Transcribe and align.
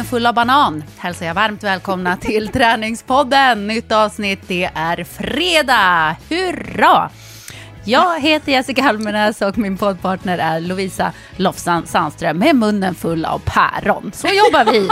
munnen 0.00 0.10
full 0.10 0.26
av 0.26 0.34
banan 0.34 0.84
hälsar 0.98 1.26
jag 1.26 1.34
varmt 1.34 1.64
välkomna 1.64 2.16
till 2.16 2.48
Träningspodden. 2.52 3.66
Nytt 3.66 3.92
avsnitt, 3.92 4.40
det 4.46 4.70
är 4.74 5.04
fredag. 5.04 6.16
Hurra! 6.28 7.10
Jag 7.84 8.20
heter 8.20 8.52
Jessica 8.52 8.84
Almenäs 8.84 9.42
och 9.42 9.58
min 9.58 9.76
poddpartner 9.76 10.38
är 10.38 10.60
Lovisa 10.60 11.12
Lofsan 11.36 11.86
Sandström 11.86 12.38
med 12.38 12.56
munnen 12.56 12.94
full 12.94 13.24
av 13.24 13.42
päron. 13.44 14.12
Så 14.14 14.26
jobbar 14.28 14.72
vi. 14.72 14.88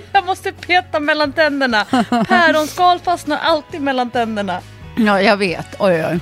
jag 0.12 0.26
måste 0.26 0.52
peta 0.52 1.00
mellan 1.00 1.32
tänderna. 1.32 1.84
Päronskal 2.28 2.98
fastnar 2.98 3.38
alltid 3.42 3.80
mellan 3.82 4.10
tänderna. 4.10 4.60
Ja, 4.96 5.22
jag 5.22 5.36
vet. 5.36 5.76
Oj, 5.78 6.04
oj. 6.10 6.20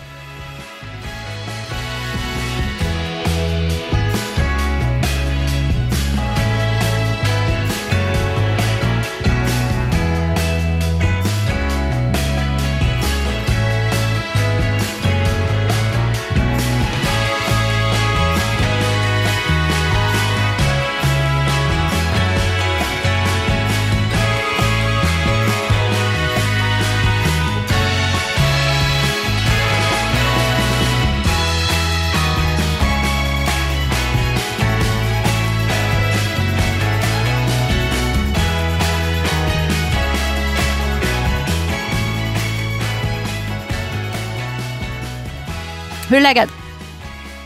Är 46.19 46.23
läget? 46.23 46.51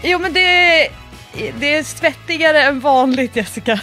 Jo 0.02 0.18
men 0.18 0.32
det, 0.32 0.88
det 1.60 1.74
är 1.74 1.82
svettigare 1.82 2.62
än 2.62 2.80
vanligt 2.80 3.36
Jessica. 3.36 3.80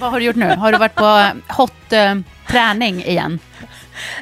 Vad 0.00 0.10
har 0.10 0.20
du 0.20 0.26
gjort 0.26 0.36
nu? 0.36 0.46
Har 0.46 0.72
du 0.72 0.78
varit 0.78 0.94
på 0.94 1.30
hot 1.48 1.92
eh, 1.92 2.18
träning 2.48 3.04
igen? 3.04 3.38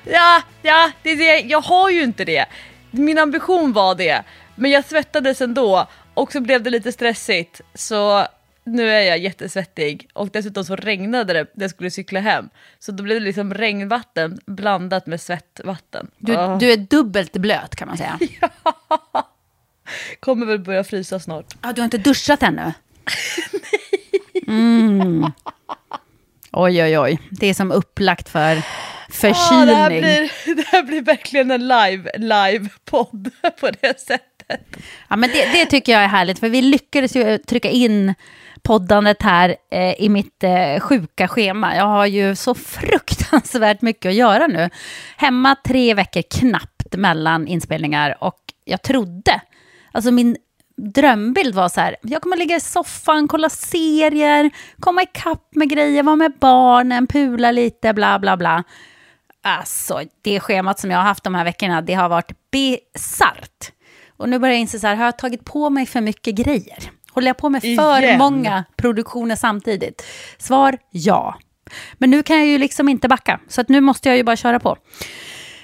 Ja, 0.04 0.42
ja, 0.62 0.90
det 1.02 1.10
är 1.10 1.16
det. 1.16 1.40
jag 1.40 1.60
har 1.60 1.90
ju 1.90 2.02
inte 2.02 2.24
det. 2.24 2.46
Min 2.90 3.18
ambition 3.18 3.72
var 3.72 3.94
det, 3.94 4.22
men 4.54 4.70
jag 4.70 4.84
svettades 4.84 5.40
ändå 5.40 5.86
och 6.14 6.32
så 6.32 6.40
blev 6.40 6.62
det 6.62 6.70
lite 6.70 6.92
stressigt. 6.92 7.60
Så 7.74 8.26
nu 8.64 8.90
är 8.90 9.02
jag 9.02 9.18
jättesvettig 9.18 10.08
och 10.12 10.28
dessutom 10.28 10.64
så 10.64 10.76
regnade 10.76 11.32
det 11.32 11.46
när 11.54 11.64
jag 11.64 11.70
skulle 11.70 11.90
cykla 11.90 12.20
hem. 12.20 12.48
Så 12.78 12.92
då 12.92 13.02
blev 13.02 13.20
det 13.20 13.24
liksom 13.24 13.54
regnvatten 13.54 14.40
blandat 14.46 15.06
med 15.06 15.20
svettvatten. 15.20 16.10
Du, 16.18 16.36
oh. 16.36 16.58
du 16.58 16.72
är 16.72 16.76
dubbelt 16.76 17.32
blöt 17.32 17.76
kan 17.76 17.88
man 17.88 17.96
säga. 17.96 18.18
ja. 18.40 19.27
Kommer 20.20 20.47
väl 20.47 20.58
börja 20.58 20.84
frysa 20.84 21.20
snart. 21.20 21.47
Ah, 21.61 21.72
du 21.72 21.81
har 21.81 21.84
inte 21.84 21.98
duschat 21.98 22.42
ännu? 22.42 22.72
Mm. 24.48 25.33
Oj, 26.53 26.83
oj, 26.83 26.98
oj. 26.98 27.19
Det 27.31 27.47
är 27.47 27.55
som 27.55 27.72
upplagt 27.72 28.28
för 28.28 28.62
förkylning. 29.09 29.61
Ah, 29.61 29.64
det, 29.64 29.75
här 29.75 29.89
blir, 29.89 30.55
det 30.56 30.66
här 30.66 30.83
blir 30.83 31.03
verkligen 31.03 31.50
en 31.50 31.69
live, 31.69 32.10
live-podd 32.19 33.31
på 33.60 33.71
det 33.81 34.00
sättet. 34.00 34.77
Ja, 35.09 35.16
men 35.16 35.31
det, 35.31 35.53
det, 35.53 35.66
tycker 35.66 35.93
jag 35.93 36.03
är 36.03 36.09
härligt, 36.09 36.38
för 36.38 36.48
vi 36.48 36.62
lyckades 36.62 37.16
ju 37.16 37.38
trycka 37.38 37.71
in 37.71 38.15
poddandet 38.62 39.22
här 39.22 39.56
eh, 39.71 40.00
i 40.00 40.09
mitt 40.09 40.44
eh, 40.44 40.81
sjuka 40.81 41.28
schema. 41.28 41.77
Jag 41.77 41.84
har 41.84 42.06
ju 42.06 42.37
så 42.37 42.54
fruktansvärt 42.54 43.82
mycket 43.82 44.09
att 44.09 44.15
göra 44.15 44.47
nu. 44.47 44.71
Hemma 45.16 45.56
tre 45.65 45.94
veckor 45.94 46.22
knappt 46.22 46.97
mellan 46.97 47.48
inspelningar 47.48 48.16
och 48.21 48.38
jag 48.65 48.82
trodde 48.82 49.41
Alltså 49.93 50.10
min 50.10 50.37
drömbild 50.76 51.54
var 51.54 51.69
så 51.69 51.81
här, 51.81 51.97
jag 52.03 52.22
kommer 52.22 52.37
ligga 52.37 52.56
i 52.56 52.60
soffan, 52.60 53.28
kolla 53.28 53.49
serier, 53.50 54.50
komma 54.81 55.03
ikapp 55.03 55.54
med 55.54 55.71
grejer, 55.71 56.03
vara 56.03 56.16
med 56.16 56.32
barnen, 56.41 57.06
pula 57.06 57.53
lite, 57.53 57.94
bla 57.94 58.19
bla 58.19 58.37
bla. 58.37 58.65
Alltså, 59.43 60.03
det 60.22 60.41
schemat 60.41 60.81
som 60.81 60.91
jag 60.91 60.98
har 60.98 61.04
haft 61.04 61.25
de 61.25 61.34
här 61.34 61.44
veckorna, 61.44 61.82
det 61.82 61.94
har 61.94 62.09
varit 62.09 62.32
bisarrt. 62.50 63.72
Och 64.16 64.28
nu 64.28 64.38
börjar 64.38 64.53
jag 64.54 64.60
inse 64.60 64.78
så 64.78 64.87
här, 64.87 64.94
har 64.94 65.04
jag 65.04 65.19
tagit 65.19 65.44
på 65.44 65.71
mig 65.71 65.87
för 65.87 66.00
mycket 66.00 66.34
grejer? 66.34 66.91
Håller 67.10 67.27
jag 67.27 67.37
på 67.37 67.48
med 67.48 67.62
för 67.62 68.03
Igen. 68.03 68.19
många 68.19 68.65
produktioner 68.77 69.37
samtidigt? 69.37 70.03
Svar 70.38 70.78
ja. 70.91 71.38
Men 71.94 72.10
nu 72.10 72.22
kan 72.22 72.37
jag 72.37 72.47
ju 72.47 72.59
liksom 72.59 72.88
inte 72.88 73.09
backa, 73.09 73.41
så 73.48 73.60
att 73.60 73.69
nu 73.69 73.81
måste 73.81 74.09
jag 74.09 74.16
ju 74.16 74.22
bara 74.22 74.37
köra 74.37 74.60
på. 74.60 74.77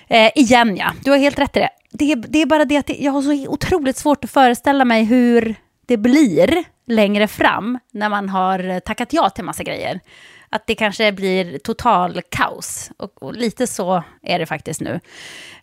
Eh, 0.08 0.30
igen 0.34 0.76
ja, 0.76 0.92
du 1.04 1.10
har 1.10 1.18
helt 1.18 1.38
rätt 1.38 1.56
i 1.56 1.60
det 1.60 1.70
det, 1.98 2.14
det 2.14 2.42
är 2.42 2.46
bara 2.46 2.64
det 2.64 2.76
att 2.76 2.98
jag 2.98 3.12
har 3.12 3.22
så 3.22 3.48
otroligt 3.48 3.96
svårt 3.96 4.24
att 4.24 4.30
föreställa 4.30 4.84
mig 4.84 5.04
hur 5.04 5.54
det 5.86 5.96
blir 5.96 6.64
längre 6.86 7.28
fram 7.28 7.78
när 7.92 8.08
man 8.08 8.28
har 8.28 8.80
tackat 8.80 9.12
ja 9.12 9.30
till 9.30 9.44
massa 9.44 9.62
grejer. 9.62 10.00
Att 10.48 10.66
det 10.66 10.74
kanske 10.74 11.12
blir 11.12 11.58
total 11.58 12.20
kaos. 12.28 12.90
Och, 12.96 13.22
och 13.22 13.34
lite 13.34 13.66
så 13.66 14.02
är 14.22 14.38
det 14.38 14.46
faktiskt 14.46 14.80
nu. 14.80 15.00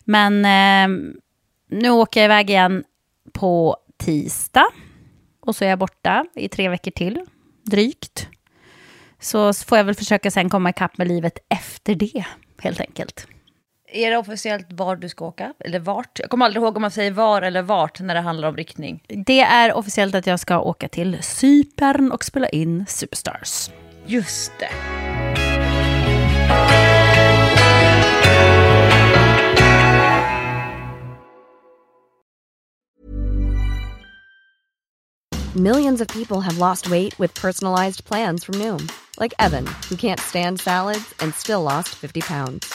Men 0.04 0.44
eh, 0.44 1.12
nu 1.70 1.90
åker 1.90 2.20
jag 2.20 2.24
iväg 2.24 2.50
igen 2.50 2.84
på 3.32 3.76
tisdag. 3.96 4.66
Och 5.40 5.56
så 5.56 5.64
är 5.64 5.68
jag 5.68 5.78
borta 5.78 6.24
i 6.34 6.48
tre 6.48 6.68
veckor 6.68 6.90
till, 6.90 7.20
drygt. 7.62 8.28
Så 9.20 9.52
får 9.52 9.78
jag 9.78 9.84
väl 9.84 9.94
försöka 9.94 10.30
sen 10.30 10.50
komma 10.50 10.70
ikapp 10.70 10.98
med 10.98 11.08
livet 11.08 11.38
efter 11.48 11.94
det, 11.94 12.24
helt 12.58 12.80
enkelt. 12.80 13.26
Är 13.94 14.10
det 14.10 14.16
officiellt 14.16 14.66
var 14.70 14.96
du 14.96 15.08
ska 15.08 15.24
åka? 15.26 15.54
Eller 15.58 15.78
vart? 15.78 16.18
Jag 16.18 16.30
kommer 16.30 16.44
aldrig 16.44 16.62
ihåg 16.62 16.76
om 16.76 16.82
man 16.82 16.90
säger 16.90 17.10
var 17.10 17.42
eller 17.42 17.62
vart 17.62 18.00
när 18.00 18.14
det 18.14 18.20
handlar 18.20 18.48
om 18.48 18.56
riktning. 18.56 19.02
Det 19.08 19.40
är 19.40 19.72
officiellt 19.72 20.14
att 20.14 20.26
jag 20.26 20.40
ska 20.40 20.60
åka 20.60 20.88
till 20.88 21.18
Cypern 21.22 22.12
och 22.12 22.24
spela 22.24 22.48
in 22.48 22.84
Superstars. 22.88 23.70
Just 24.06 24.52
det. 24.58 24.68
Millions 35.54 36.00
of 36.00 36.08
people 36.08 36.40
have 36.40 36.58
lost 36.58 36.88
weight 36.88 37.20
with 37.20 37.34
personalized 37.34 38.04
plans 38.04 38.44
from 38.44 38.54
Noom. 38.58 38.88
Like 39.20 39.34
Evan, 39.38 39.66
who 39.88 39.96
can't 39.96 40.20
stand 40.20 40.60
salads 40.60 41.14
and 41.20 41.34
still 41.34 41.62
lost 41.62 41.88
50 41.90 42.20
pounds. 42.22 42.74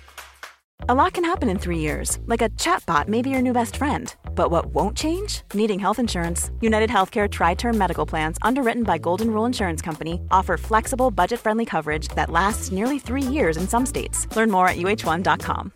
A 0.89 0.95
lot 0.95 1.13
can 1.13 1.25
happen 1.25 1.49
in 1.49 1.59
three 1.59 1.79
years, 1.79 2.19
like 2.25 2.41
a 2.41 2.49
chatbot 2.49 3.07
may 3.07 3.21
be 3.21 3.29
your 3.29 3.41
new 3.41 3.53
best 3.53 3.77
friend 3.77 4.15
but 4.35 4.51
what 4.51 4.73
won't 4.73 4.97
change? 4.97 5.41
Needing 5.53 5.79
health 5.79 5.99
insurance. 5.99 6.51
United 6.61 6.89
Healthcare 6.89 7.29
Tri 7.29 7.55
Term 7.55 7.77
Medical 7.77 8.07
Plans, 8.07 8.37
underwritten 8.41 8.83
by 8.83 8.97
Golden 8.97 9.27
Rule 9.27 9.45
Insurance 9.45 9.85
Company, 9.85 10.19
offer 10.31 10.57
flexible, 10.57 11.11
budget 11.11 11.39
friendly 11.39 11.65
coverage 11.65 12.07
that 12.15 12.29
lasts 12.29 12.71
nearly 12.71 12.99
three 12.99 13.33
years 13.33 13.57
in 13.57 13.67
some 13.67 13.85
states. 13.85 14.27
Learn 14.35 14.51
more 14.51 14.67
at 14.67 14.77
uh1.com. 14.77 15.71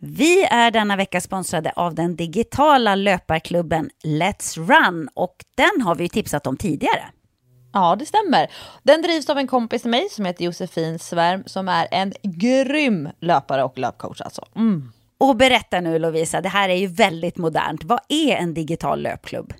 Vi 0.00 0.44
är 0.44 0.70
denna 0.70 0.96
vecka 0.96 1.20
sponsrade 1.20 1.72
av 1.76 1.94
den 1.94 2.16
digitala 2.16 2.94
löparklubben 2.94 3.90
Let's 4.04 4.56
Run 4.56 5.08
och 5.14 5.36
den 5.56 5.82
har 5.82 5.94
vi 5.94 6.08
tipsat 6.08 6.46
om 6.46 6.56
tidigare. 6.56 7.04
Ja, 7.78 7.96
det 7.96 8.06
stämmer. 8.06 8.50
Den 8.82 9.02
drivs 9.02 9.30
av 9.30 9.38
en 9.38 9.46
kompis 9.46 9.82
till 9.82 9.90
mig 9.90 10.08
som 10.10 10.24
heter 10.24 10.44
Josefin 10.44 10.98
Svärm 10.98 11.42
som 11.46 11.68
är 11.68 11.88
en 11.90 12.12
grym 12.22 13.08
löpare 13.20 13.64
och 13.64 13.78
löpcoach 13.78 14.20
alltså. 14.20 14.44
Mm. 14.56 14.92
Och 15.18 15.36
berätta 15.36 15.80
nu 15.80 15.98
Lovisa, 15.98 16.40
det 16.40 16.48
här 16.48 16.68
är 16.68 16.74
ju 16.74 16.86
väldigt 16.86 17.36
modernt. 17.36 17.84
Vad 17.84 18.00
är 18.08 18.36
en 18.36 18.54
digital 18.54 19.02
löpklubb? 19.02 19.52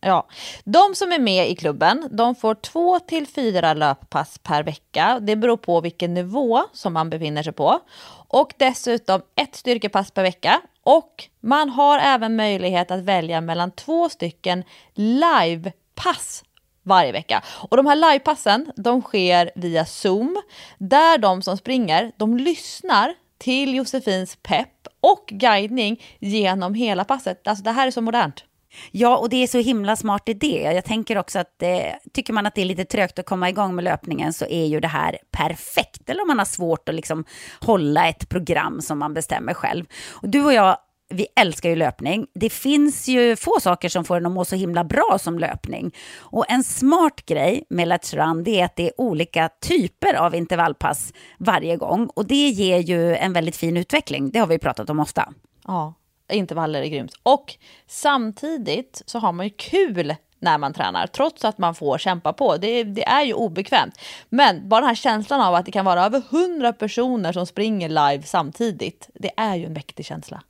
Ja, 0.00 0.28
de 0.64 0.94
som 0.94 1.12
är 1.12 1.18
med 1.18 1.50
i 1.50 1.56
klubben, 1.56 2.08
de 2.10 2.34
får 2.34 2.54
två 2.54 2.98
till 2.98 3.26
fyra 3.26 3.74
löppass 3.74 4.38
per 4.38 4.62
vecka. 4.62 5.18
Det 5.22 5.36
beror 5.36 5.56
på 5.56 5.80
vilken 5.80 6.14
nivå 6.14 6.62
som 6.72 6.92
man 6.92 7.10
befinner 7.10 7.42
sig 7.42 7.52
på. 7.52 7.80
Och 8.28 8.54
dessutom 8.56 9.22
ett 9.34 9.56
styrkepass 9.56 10.10
per 10.10 10.22
vecka. 10.22 10.60
Och 10.82 11.24
man 11.40 11.68
har 11.68 11.98
även 11.98 12.36
möjlighet 12.36 12.90
att 12.90 13.00
välja 13.00 13.40
mellan 13.40 13.70
två 13.70 14.08
stycken 14.08 14.64
livepass 14.94 16.44
varje 16.84 17.12
vecka. 17.12 17.42
Och 17.70 17.76
de 17.76 17.86
här 17.86 17.96
livepassen, 17.96 18.72
de 18.76 19.02
sker 19.02 19.50
via 19.54 19.84
Zoom, 19.84 20.42
där 20.78 21.18
de 21.18 21.42
som 21.42 21.56
springer, 21.56 22.12
de 22.16 22.36
lyssnar 22.36 23.14
till 23.38 23.74
Josefins 23.74 24.38
pepp 24.42 24.68
och 25.00 25.26
guidning 25.28 26.02
genom 26.18 26.74
hela 26.74 27.04
passet. 27.04 27.48
Alltså 27.48 27.64
det 27.64 27.70
här 27.70 27.86
är 27.86 27.90
så 27.90 28.00
modernt. 28.00 28.44
Ja, 28.90 29.16
och 29.16 29.28
det 29.28 29.36
är 29.36 29.46
så 29.46 29.58
himla 29.58 29.96
smart 29.96 30.28
idé. 30.28 30.70
Jag 30.74 30.84
tänker 30.84 31.18
också 31.18 31.38
att 31.38 31.62
eh, 31.62 31.92
tycker 32.12 32.32
man 32.32 32.46
att 32.46 32.54
det 32.54 32.60
är 32.60 32.64
lite 32.64 32.84
trögt 32.84 33.18
att 33.18 33.26
komma 33.26 33.48
igång 33.48 33.74
med 33.74 33.84
löpningen 33.84 34.32
så 34.32 34.46
är 34.46 34.66
ju 34.66 34.80
det 34.80 34.88
här 34.88 35.18
perfekt. 35.30 36.10
Eller 36.10 36.22
om 36.22 36.28
man 36.28 36.38
har 36.38 36.46
svårt 36.46 36.88
att 36.88 36.94
liksom 36.94 37.24
hålla 37.60 38.08
ett 38.08 38.28
program 38.28 38.80
som 38.80 38.98
man 38.98 39.14
bestämmer 39.14 39.54
själv. 39.54 39.84
Och 40.10 40.28
du 40.28 40.44
och 40.44 40.52
jag, 40.52 40.76
vi 41.08 41.26
älskar 41.36 41.68
ju 41.68 41.76
löpning. 41.76 42.26
Det 42.34 42.50
finns 42.50 43.08
ju 43.08 43.36
få 43.36 43.60
saker 43.60 43.88
som 43.88 44.04
får 44.04 44.16
en 44.16 44.26
att 44.26 44.32
må 44.32 44.44
så 44.44 44.56
himla 44.56 44.84
bra 44.84 45.18
som 45.20 45.38
löpning. 45.38 45.94
Och 46.16 46.44
en 46.48 46.64
smart 46.64 47.26
grej 47.26 47.64
med 47.68 47.88
Let's 47.88 48.16
Run 48.16 48.44
det 48.44 48.60
är 48.60 48.64
att 48.64 48.76
det 48.76 48.86
är 48.86 49.00
olika 49.00 49.50
typer 49.60 50.14
av 50.14 50.34
intervallpass 50.34 51.12
varje 51.38 51.76
gång. 51.76 52.06
Och 52.06 52.26
det 52.26 52.48
ger 52.48 52.78
ju 52.78 53.16
en 53.16 53.32
väldigt 53.32 53.56
fin 53.56 53.76
utveckling. 53.76 54.30
Det 54.30 54.38
har 54.38 54.46
vi 54.46 54.58
pratat 54.58 54.90
om 54.90 55.00
ofta. 55.00 55.32
Ja, 55.66 55.94
intervaller 56.32 56.82
är 56.82 56.86
grymt. 56.86 57.14
Och 57.22 57.54
samtidigt 57.86 59.02
så 59.06 59.18
har 59.18 59.32
man 59.32 59.46
ju 59.46 59.52
kul 59.56 60.14
när 60.38 60.58
man 60.58 60.72
tränar, 60.72 61.06
trots 61.06 61.44
att 61.44 61.58
man 61.58 61.74
får 61.74 61.98
kämpa 61.98 62.32
på. 62.32 62.56
Det, 62.56 62.84
det, 62.84 63.04
är 63.04 63.22
ju 63.22 63.34
obekvämt. 63.34 64.00
Men 64.28 64.68
bara 64.68 64.80
den 64.80 64.88
här 64.88 64.94
känslan 64.94 65.40
av 65.40 65.54
att 65.54 65.66
det 65.66 65.72
kan 65.72 65.84
vara 65.84 66.04
över 66.04 66.22
hundra 66.30 66.72
personer 66.72 67.32
som 67.32 67.46
springer 67.46 67.88
live 67.88 68.22
samtidigt, 68.22 69.10
det 69.14 69.30
är 69.36 69.54
ju 69.54 69.64
en 69.66 69.72
mäktig 69.72 70.06
känsla. 70.06 70.42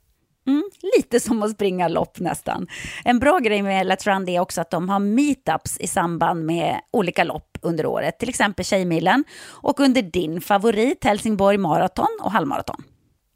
Mm, 0.47 0.63
lite 0.95 1.19
som 1.19 1.43
att 1.43 1.51
springa 1.51 1.87
lopp 1.87 2.19
nästan. 2.19 2.67
En 3.03 3.19
bra 3.19 3.39
grej 3.39 3.61
med 3.61 3.87
Let's 3.87 4.07
Run 4.07 4.29
är 4.29 4.39
också 4.39 4.61
att 4.61 4.71
de 4.71 4.89
har 4.89 4.99
meetups 4.99 5.77
i 5.79 5.87
samband 5.87 6.45
med 6.45 6.79
olika 6.91 7.23
lopp 7.23 7.57
under 7.61 7.85
året, 7.85 8.19
till 8.19 8.29
exempel 8.29 8.65
Tjejmilen 8.65 9.23
och 9.47 9.79
under 9.79 10.01
din 10.01 10.41
favorit 10.41 11.03
Helsingborg 11.03 11.57
Marathon 11.57 12.19
och 12.21 12.31
halvmaraton. 12.31 12.83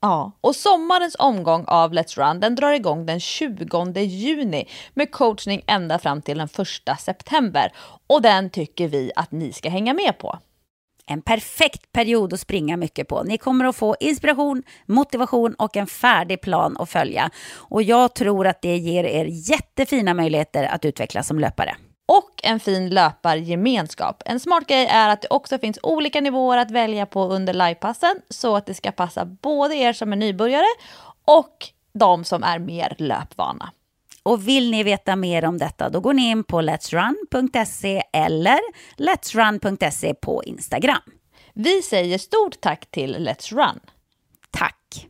Ja, 0.01 0.31
och 0.41 0.55
sommarens 0.55 1.15
omgång 1.19 1.65
av 1.67 1.93
Let's 1.93 2.19
Run 2.19 2.39
den 2.39 2.55
drar 2.55 2.71
igång 2.71 3.05
den 3.05 3.19
20 3.19 4.01
juni 4.01 4.69
med 4.93 5.11
coachning 5.11 5.61
ända 5.67 5.99
fram 5.99 6.21
till 6.21 6.37
den 6.37 6.49
1 6.87 6.99
september. 6.99 7.71
Och 8.07 8.21
den 8.21 8.49
tycker 8.49 8.87
vi 8.87 9.11
att 9.15 9.31
ni 9.31 9.53
ska 9.53 9.69
hänga 9.69 9.93
med 9.93 10.17
på. 10.17 10.39
En 11.11 11.21
perfekt 11.21 11.91
period 11.91 12.33
att 12.33 12.39
springa 12.39 12.77
mycket 12.77 13.07
på. 13.07 13.23
Ni 13.23 13.37
kommer 13.37 13.65
att 13.65 13.75
få 13.75 13.95
inspiration, 13.99 14.63
motivation 14.85 15.53
och 15.53 15.77
en 15.77 15.87
färdig 15.87 16.41
plan 16.41 16.77
att 16.79 16.89
följa. 16.89 17.29
Och 17.55 17.83
jag 17.83 18.15
tror 18.15 18.47
att 18.47 18.61
det 18.61 18.77
ger 18.77 19.03
er 19.03 19.25
jättefina 19.25 20.13
möjligheter 20.13 20.63
att 20.63 20.85
utvecklas 20.85 21.27
som 21.27 21.39
löpare 21.39 21.75
och 22.09 22.39
en 22.43 22.59
fin 22.59 22.89
löpargemenskap. 22.89 24.23
En 24.25 24.39
smart 24.39 24.67
grej 24.67 24.85
är 24.85 25.09
att 25.09 25.21
det 25.21 25.27
också 25.29 25.57
finns 25.57 25.79
olika 25.83 26.21
nivåer 26.21 26.57
att 26.57 26.71
välja 26.71 27.05
på 27.05 27.23
under 27.23 27.53
livepassen 27.53 28.15
så 28.29 28.55
att 28.55 28.65
det 28.65 28.73
ska 28.73 28.91
passa 28.91 29.25
både 29.25 29.75
er 29.75 29.93
som 29.93 30.11
är 30.13 30.17
nybörjare 30.17 30.65
och 31.25 31.67
de 31.93 32.23
som 32.23 32.43
är 32.43 32.59
mer 32.59 32.95
löpvana. 32.97 33.71
Och 34.23 34.47
vill 34.47 34.71
ni 34.71 34.83
veta 34.83 35.15
mer 35.15 35.45
om 35.45 35.57
detta 35.57 35.89
då 35.89 35.99
går 35.99 36.13
ni 36.13 36.29
in 36.29 36.43
på 36.43 36.61
letsrun.se 36.61 38.03
eller 38.13 38.59
letsrun.se 38.95 40.13
på 40.13 40.43
Instagram. 40.43 41.01
Vi 41.53 41.81
säger 41.81 42.17
stort 42.17 42.61
tack 42.61 42.91
till 42.91 43.15
Let's 43.15 43.53
Run. 43.55 43.79
Tack. 44.51 45.07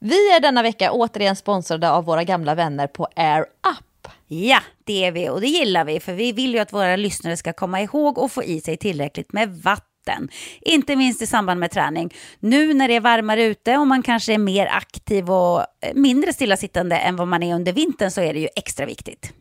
Vi 0.00 0.32
är 0.32 0.40
denna 0.40 0.62
vecka 0.62 0.92
återigen 0.92 1.36
sponsrade 1.36 1.90
av 1.90 2.04
våra 2.04 2.24
gamla 2.24 2.54
vänner 2.54 2.86
på 2.86 3.08
Air 3.16 3.40
Up. 3.40 4.08
Ja, 4.26 4.60
det 4.84 5.04
är 5.04 5.12
vi 5.12 5.28
och 5.28 5.40
det 5.40 5.46
gillar 5.46 5.84
vi 5.84 6.00
för 6.00 6.12
vi 6.12 6.32
vill 6.32 6.54
ju 6.54 6.58
att 6.58 6.72
våra 6.72 6.96
lyssnare 6.96 7.36
ska 7.36 7.52
komma 7.52 7.80
ihåg 7.80 8.18
och 8.18 8.32
få 8.32 8.42
i 8.42 8.60
sig 8.60 8.76
tillräckligt 8.76 9.32
med 9.32 9.48
vatten. 9.62 9.89
Inte 10.60 10.96
minst 10.96 11.22
i 11.22 11.26
samband 11.26 11.60
med 11.60 11.70
träning. 11.70 12.14
Nu 12.40 12.74
när 12.74 12.88
det 12.88 12.96
är 12.96 13.00
varmare 13.00 13.44
ute 13.44 13.76
och 13.76 13.86
man 13.86 14.02
kanske 14.02 14.34
är 14.34 14.38
mer 14.38 14.66
aktiv 14.66 15.30
och 15.30 15.60
eh, 15.60 15.94
mindre 15.94 16.32
stillasittande 16.32 16.96
än 16.96 17.16
vad 17.16 17.28
man 17.28 17.42
är 17.42 17.54
under 17.54 17.72
vintern 17.72 18.10
så 18.10 18.20
är 18.20 18.34
det 18.34 18.40
ju 18.40 18.48
extra 18.56 18.86
viktigt. 18.86 19.32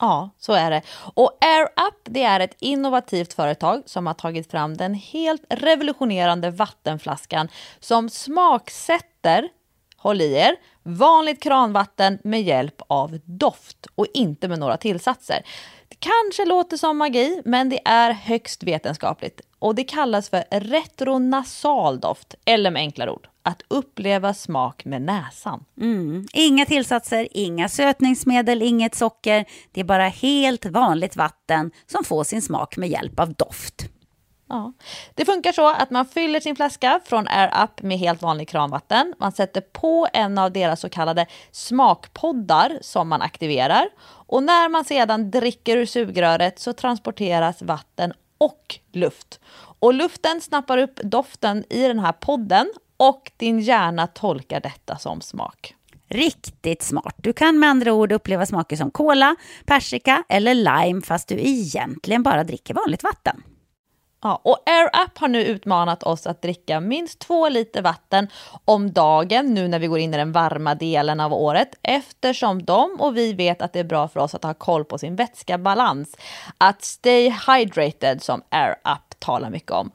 Ja, 0.00 0.30
så 0.38 0.52
är 0.52 0.70
det. 0.70 0.82
Och 1.14 1.38
AirUp 1.40 2.00
det 2.04 2.22
är 2.22 2.40
ett 2.40 2.56
innovativt 2.58 3.32
företag 3.32 3.82
som 3.86 4.06
har 4.06 4.14
tagit 4.14 4.50
fram 4.50 4.76
den 4.76 4.94
helt 4.94 5.44
revolutionerande 5.50 6.50
vattenflaskan 6.50 7.48
som 7.80 8.10
smaksätter 8.10 9.48
håll 9.98 10.20
i 10.20 10.34
er, 10.34 10.56
vanligt 10.82 11.42
kranvatten 11.42 12.18
med 12.24 12.42
hjälp 12.42 12.82
av 12.86 13.18
doft 13.24 13.86
och 13.94 14.06
inte 14.14 14.48
med 14.48 14.58
några 14.58 14.76
tillsatser. 14.76 15.42
Det 15.88 15.96
kanske 15.98 16.44
låter 16.44 16.76
som 16.76 16.98
magi, 16.98 17.42
men 17.44 17.68
det 17.68 17.80
är 17.84 18.12
högst 18.12 18.62
vetenskapligt 18.62 19.40
och 19.58 19.74
det 19.74 19.84
kallas 19.84 20.30
för 20.30 20.44
retronasal 20.50 22.00
doft, 22.00 22.34
eller 22.44 22.70
med 22.70 22.80
enklare 22.80 23.10
ord, 23.10 23.28
att 23.42 23.62
uppleva 23.68 24.34
smak 24.34 24.84
med 24.84 25.02
näsan. 25.02 25.64
Mm. 25.80 26.26
Inga 26.32 26.64
tillsatser, 26.66 27.28
inga 27.30 27.68
sötningsmedel, 27.68 28.62
inget 28.62 28.94
socker. 28.94 29.44
Det 29.72 29.80
är 29.80 29.84
bara 29.84 30.08
helt 30.08 30.66
vanligt 30.66 31.16
vatten 31.16 31.70
som 31.86 32.04
får 32.04 32.24
sin 32.24 32.42
smak 32.42 32.76
med 32.76 32.88
hjälp 32.88 33.20
av 33.20 33.34
doft. 33.34 33.88
Ja. 34.48 34.72
Det 35.14 35.24
funkar 35.24 35.52
så 35.52 35.68
att 35.68 35.90
man 35.90 36.06
fyller 36.06 36.40
sin 36.40 36.56
flaska 36.56 37.00
från 37.04 37.28
Air 37.28 37.64
Up 37.64 37.82
med 37.82 37.98
helt 37.98 38.22
vanligt 38.22 38.48
kranvatten. 38.48 39.14
Man 39.18 39.32
sätter 39.32 39.60
på 39.60 40.08
en 40.12 40.38
av 40.38 40.52
deras 40.52 40.80
så 40.80 40.88
kallade 40.88 41.26
smakpoddar 41.50 42.78
som 42.80 43.08
man 43.08 43.22
aktiverar. 43.22 43.88
Och 44.26 44.42
när 44.42 44.68
man 44.68 44.84
sedan 44.84 45.30
dricker 45.30 45.76
ur 45.76 45.86
sugröret 45.86 46.58
så 46.58 46.72
transporteras 46.72 47.62
vatten 47.62 48.12
och 48.38 48.78
luft. 48.92 49.40
Och 49.80 49.94
luften 49.94 50.40
snappar 50.40 50.78
upp 50.78 51.00
doften 51.02 51.64
i 51.70 51.82
den 51.82 51.98
här 51.98 52.12
podden 52.12 52.72
och 52.96 53.32
din 53.36 53.60
hjärna 53.60 54.06
tolkar 54.06 54.60
detta 54.60 54.98
som 54.98 55.20
smak. 55.20 55.74
Riktigt 56.10 56.82
smart. 56.82 57.14
Du 57.16 57.32
kan 57.32 57.58
med 57.58 57.70
andra 57.70 57.92
ord 57.92 58.12
uppleva 58.12 58.46
smaker 58.46 58.76
som 58.76 58.90
cola, 58.90 59.36
persika 59.66 60.24
eller 60.28 60.54
lime 60.54 61.02
fast 61.02 61.28
du 61.28 61.34
egentligen 61.40 62.22
bara 62.22 62.44
dricker 62.44 62.74
vanligt 62.74 63.02
vatten. 63.02 63.42
Ja, 64.22 64.40
och 64.44 64.58
AirUp 64.66 65.18
har 65.18 65.28
nu 65.28 65.44
utmanat 65.44 66.02
oss 66.02 66.26
att 66.26 66.42
dricka 66.42 66.80
minst 66.80 67.18
två 67.18 67.48
liter 67.48 67.82
vatten 67.82 68.28
om 68.64 68.92
dagen 68.92 69.54
nu 69.54 69.68
när 69.68 69.78
vi 69.78 69.86
går 69.86 69.98
in 69.98 70.14
i 70.14 70.16
den 70.16 70.32
varma 70.32 70.74
delen 70.74 71.20
av 71.20 71.32
året 71.32 71.68
eftersom 71.82 72.64
de 72.64 72.96
och 73.00 73.16
vi 73.16 73.32
vet 73.32 73.62
att 73.62 73.72
det 73.72 73.80
är 73.80 73.84
bra 73.84 74.08
för 74.08 74.20
oss 74.20 74.34
att 74.34 74.44
ha 74.44 74.54
koll 74.54 74.84
på 74.84 74.98
sin 74.98 75.16
vätskabalans. 75.16 76.16
Att 76.58 76.82
stay 76.82 77.34
hydrated 77.46 78.22
som 78.22 78.42
AirUp 78.50 79.20
talar 79.20 79.50
mycket 79.50 79.70
om. 79.70 79.90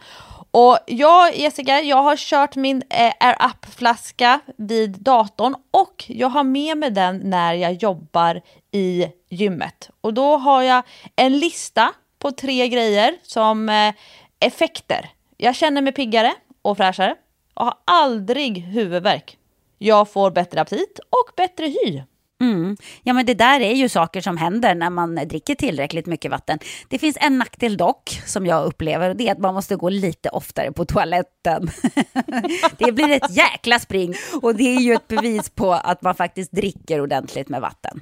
Och 0.52 0.78
jag, 0.86 1.36
Jessica, 1.36 1.82
jag 1.82 2.04
har 2.04 2.18
kört 2.18 2.56
min 2.56 2.84
eh, 2.90 3.14
AirUp-flaska 3.20 4.40
vid 4.58 4.92
datorn 4.92 5.56
och 5.72 6.06
jag 6.08 6.30
har 6.30 6.44
med 6.44 6.78
mig 6.78 6.92
den 6.92 7.22
när 7.24 7.54
jag 7.54 7.74
jobbar 7.74 8.42
i 8.72 9.08
gymmet. 9.30 9.90
Och 10.02 10.14
då 10.14 10.38
har 10.38 10.62
jag 10.62 10.84
en 11.16 11.40
lista 11.40 11.94
på 12.24 12.32
tre 12.32 12.68
grejer 12.68 13.16
som 13.24 13.70
eh, 13.70 13.94
effekter. 14.40 15.10
Jag 15.38 15.56
känner 15.56 15.82
mig 15.82 15.94
piggare 15.94 16.34
och 16.62 16.78
fräschare 16.78 17.16
och 17.54 17.66
har 17.66 17.74
aldrig 17.86 18.58
huvudvärk. 18.58 19.38
Jag 19.78 20.12
får 20.12 20.32
bättre 20.32 20.62
aptit 20.62 21.00
och 21.10 21.36
bättre 21.38 21.66
hy. 21.66 22.02
Mm. 22.42 22.78
Ja, 23.04 23.14
men 23.14 23.26
det 23.26 23.34
där 23.34 23.60
är 23.60 23.74
ju 23.74 23.90
saker 23.90 24.22
som 24.22 24.38
händer 24.38 24.76
när 24.76 24.90
man 24.90 25.16
dricker 25.16 25.56
tillräckligt 25.56 26.06
mycket 26.06 26.32
vatten. 26.32 26.60
Det 26.88 27.00
finns 27.00 27.18
en 27.22 27.38
nackdel 27.38 27.78
dock, 27.78 28.22
som 28.26 28.46
jag 28.46 28.66
upplever, 28.66 29.10
och 29.10 29.16
det 29.16 29.28
är 29.28 29.32
att 29.32 29.40
man 29.40 29.54
måste 29.54 29.76
gå 29.76 29.90
lite 29.90 30.30
oftare 30.30 30.72
på 30.72 30.86
toaletten. 30.86 31.70
det 32.78 32.92
blir 32.92 33.10
ett 33.10 33.36
jäkla 33.36 33.80
spring, 33.80 34.14
och 34.42 34.56
det 34.56 34.76
är 34.76 34.80
ju 34.80 34.94
ett 34.94 35.08
bevis 35.08 35.50
på 35.50 35.74
att 35.74 36.02
man 36.02 36.16
faktiskt 36.16 36.52
dricker 36.52 37.02
ordentligt 37.02 37.50
med 37.50 37.62
vatten. 37.62 38.02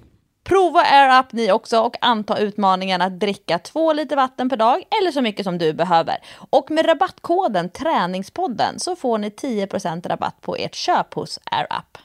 Prova 0.52 0.82
AirUp 0.82 1.34
ni 1.34 1.52
också 1.52 1.80
och 1.80 1.96
anta 2.02 2.38
utmaningen 2.38 3.02
att 3.02 3.20
dricka 3.20 3.60
två 3.60 3.94
liter 3.94 4.16
vatten 4.16 4.50
per 4.50 4.58
dag 4.58 4.84
eller 5.00 5.12
så 5.12 5.22
mycket 5.22 5.44
som 5.46 5.58
du 5.58 5.74
behöver. 5.74 6.18
Och 6.50 6.72
med 6.72 6.88
rabattkoden 6.88 7.70
Träningspodden 7.70 8.80
så 8.80 8.96
får 8.96 9.18
ni 9.18 9.30
10% 9.30 10.08
rabatt 10.08 10.42
på 10.42 10.56
ert 10.56 10.76
köp 10.76 11.14
hos 11.14 11.40
AirUp. 11.52 11.98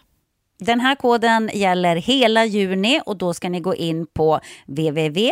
Den 0.59 0.81
här 0.81 0.95
koden 0.95 1.51
gäller 1.55 1.97
hela 1.97 2.45
juni 2.45 3.01
och 3.07 3.17
då 3.17 3.35
ska 3.35 3.49
ni 3.49 3.61
gå 3.61 3.75
in 3.75 4.07
på 4.07 4.41
www.airup.se 4.67 5.27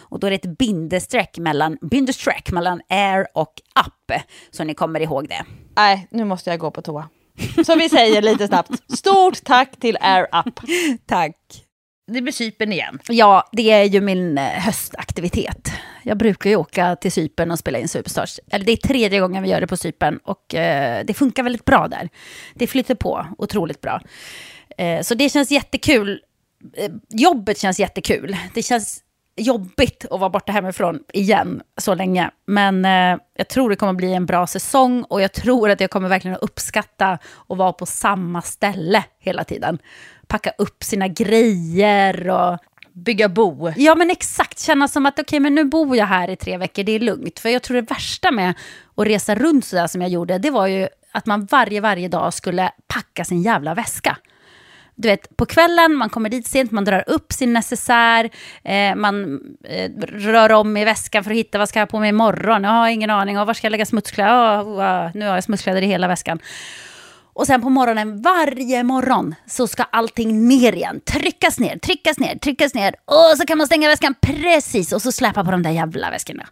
och 0.00 0.20
då 0.20 0.26
är 0.26 0.30
det 0.30 0.36
ett 0.36 0.58
bindestreck 0.58 1.38
mellan, 1.38 1.78
bindestreck 1.80 2.50
mellan 2.50 2.80
air 2.88 3.26
och 3.34 3.52
app 3.74 4.12
så 4.50 4.64
ni 4.64 4.74
kommer 4.74 5.00
ihåg 5.00 5.28
det. 5.28 5.44
Nej, 5.76 6.08
nu 6.10 6.24
måste 6.24 6.50
jag 6.50 6.58
gå 6.58 6.70
på 6.70 6.82
toa. 6.82 7.08
Så 7.66 7.76
vi 7.76 7.88
säger 7.88 8.22
lite 8.22 8.46
snabbt, 8.46 8.92
stort 8.98 9.44
tack 9.44 9.80
till 9.80 9.96
AirUp. 10.00 10.60
Tack. 11.06 11.36
Det 12.12 12.22
blir 12.22 12.32
Cypern 12.32 12.72
igen. 12.72 12.98
Ja, 13.08 13.48
det 13.52 13.70
är 13.70 13.84
ju 13.84 14.00
min 14.00 14.38
eh, 14.38 14.44
höstaktivitet. 14.44 15.72
Jag 16.02 16.18
brukar 16.18 16.50
ju 16.50 16.56
åka 16.56 16.96
till 16.96 17.12
Cypern 17.12 17.50
och 17.50 17.58
spela 17.58 17.78
in 17.78 17.88
Superstars. 17.88 18.40
Eller 18.50 18.64
det 18.64 18.72
är 18.72 18.76
tredje 18.76 19.20
gången 19.20 19.42
vi 19.42 19.48
gör 19.48 19.60
det 19.60 19.66
på 19.66 19.76
Cypern 19.76 20.18
och 20.24 20.54
eh, 20.54 21.04
det 21.04 21.14
funkar 21.14 21.42
väldigt 21.42 21.64
bra 21.64 21.88
där. 21.88 22.08
Det 22.54 22.66
flyter 22.66 22.94
på 22.94 23.26
otroligt 23.38 23.80
bra. 23.80 24.00
Eh, 24.78 25.02
så 25.02 25.14
det 25.14 25.28
känns 25.28 25.50
jättekul. 25.50 26.20
Eh, 26.76 26.90
jobbet 27.08 27.58
känns 27.58 27.80
jättekul. 27.80 28.36
Det 28.54 28.62
känns 28.62 29.02
jobbigt 29.40 30.04
att 30.10 30.20
vara 30.20 30.30
borta 30.30 30.52
hemifrån 30.52 31.00
igen 31.12 31.62
så 31.76 31.94
länge. 31.94 32.30
Men 32.46 32.84
eh, 32.84 33.20
jag 33.36 33.48
tror 33.48 33.70
det 33.70 33.76
kommer 33.76 33.92
bli 33.92 34.12
en 34.14 34.26
bra 34.26 34.46
säsong 34.46 35.02
och 35.02 35.22
jag 35.22 35.32
tror 35.32 35.70
att 35.70 35.80
jag 35.80 35.90
kommer 35.90 36.08
verkligen 36.08 36.36
att 36.36 36.42
uppskatta 36.42 37.18
att 37.48 37.58
vara 37.58 37.72
på 37.72 37.86
samma 37.86 38.42
ställe 38.42 39.04
hela 39.18 39.44
tiden. 39.44 39.78
Packa 40.26 40.52
upp 40.58 40.84
sina 40.84 41.08
grejer 41.08 42.28
och 42.28 42.58
Bygga 42.92 43.28
bo. 43.28 43.72
Ja, 43.76 43.94
men 43.94 44.10
exakt. 44.10 44.60
Känna 44.60 44.88
som 44.88 45.06
att 45.06 45.14
okej, 45.14 45.22
okay, 45.22 45.40
men 45.40 45.54
nu 45.54 45.64
bor 45.64 45.96
jag 45.96 46.06
här 46.06 46.30
i 46.30 46.36
tre 46.36 46.56
veckor, 46.56 46.82
det 46.82 46.92
är 46.92 47.00
lugnt. 47.00 47.38
För 47.38 47.48
jag 47.48 47.62
tror 47.62 47.74
det 47.74 47.90
värsta 47.90 48.30
med 48.30 48.54
att 48.96 49.06
resa 49.06 49.34
runt 49.34 49.64
så 49.64 49.76
där 49.76 49.86
som 49.86 50.02
jag 50.02 50.10
gjorde, 50.10 50.38
det 50.38 50.50
var 50.50 50.66
ju 50.66 50.88
att 51.12 51.26
man 51.26 51.44
varje, 51.44 51.80
varje 51.80 52.08
dag 52.08 52.34
skulle 52.34 52.70
packa 52.86 53.24
sin 53.24 53.42
jävla 53.42 53.74
väska. 53.74 54.16
Du 55.00 55.08
vet, 55.08 55.36
på 55.36 55.46
kvällen, 55.46 55.94
man 55.94 56.10
kommer 56.10 56.28
dit 56.28 56.46
sent, 56.46 56.70
man 56.70 56.84
drar 56.84 57.04
upp 57.06 57.32
sin 57.32 57.52
necessär, 57.52 58.30
eh, 58.64 58.94
man 58.94 59.40
eh, 59.64 59.90
rör 60.06 60.52
om 60.52 60.76
i 60.76 60.84
väskan 60.84 61.24
för 61.24 61.30
att 61.30 61.36
hitta 61.36 61.58
vad 61.58 61.68
ska 61.68 61.78
jag 61.78 61.86
ha 61.86 61.90
på 61.90 62.00
mig 62.00 62.08
imorgon. 62.08 62.64
Jag 62.64 62.70
har 62.70 62.88
ingen 62.88 63.10
aning, 63.10 63.38
och 63.38 63.46
var 63.46 63.54
ska 63.54 63.66
jag 63.66 63.70
lägga 63.70 63.86
smutskläder? 63.86 64.62
Oh, 64.62 64.80
oh, 64.80 65.10
nu 65.14 65.26
har 65.26 65.34
jag 65.34 65.44
smutskläder 65.44 65.82
i 65.82 65.86
hela 65.86 66.08
väskan. 66.08 66.38
Och 67.32 67.46
sen 67.46 67.62
på 67.62 67.70
morgonen, 67.70 68.22
varje 68.22 68.82
morgon, 68.82 69.34
så 69.46 69.66
ska 69.66 69.82
allting 69.82 70.48
ner 70.48 70.72
igen. 70.72 71.00
Tryckas 71.04 71.58
ner, 71.58 71.78
tryckas 71.78 72.18
ner, 72.18 72.38
tryckas 72.38 72.74
ner. 72.74 72.94
Och 73.04 73.36
så 73.36 73.46
kan 73.46 73.58
man 73.58 73.66
stänga 73.66 73.88
väskan 73.88 74.14
precis 74.20 74.92
och 74.92 75.02
så 75.02 75.12
släpa 75.12 75.44
på 75.44 75.50
de 75.50 75.62
där 75.62 75.70
jävla 75.70 76.10
väskorna. 76.10 76.46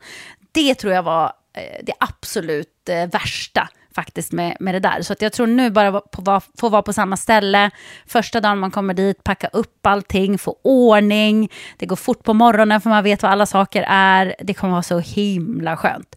Det 0.53 0.75
tror 0.75 0.93
jag 0.93 1.03
var 1.03 1.25
eh, 1.57 1.85
det 1.85 1.93
absolut 1.99 2.89
eh, 2.89 3.07
värsta 3.11 3.69
faktiskt 3.99 4.33
med, 4.33 4.57
med 4.61 4.75
det 4.75 4.81
där. 4.81 5.03
Så 5.03 5.13
att 5.13 5.23
jag 5.23 5.33
tror 5.33 5.47
nu 5.47 5.71
bara 5.71 6.01
på, 6.01 6.41
få 6.59 6.69
vara 6.69 6.83
på 6.83 6.93
samma 6.93 7.17
ställe. 7.17 7.71
Första 8.07 8.41
dagen 8.41 8.59
man 8.59 8.71
kommer 8.71 8.95
dit, 8.95 9.25
packa 9.25 9.49
upp 9.53 9.87
allting, 9.87 10.39
få 10.39 10.57
ordning. 10.65 11.51
Det 11.77 11.87
går 11.87 11.97
fort 11.97 12.23
på 12.23 12.35
morgonen 12.35 12.81
för 12.81 12.91
man 12.91 13.05
vet 13.05 13.23
vad 13.23 13.33
alla 13.33 13.47
saker 13.47 13.85
är. 13.89 14.35
Det 14.41 14.55
kommer 14.55 14.73
vara 14.73 14.83
så 14.83 14.99
himla 14.99 15.77
skönt. 15.77 16.17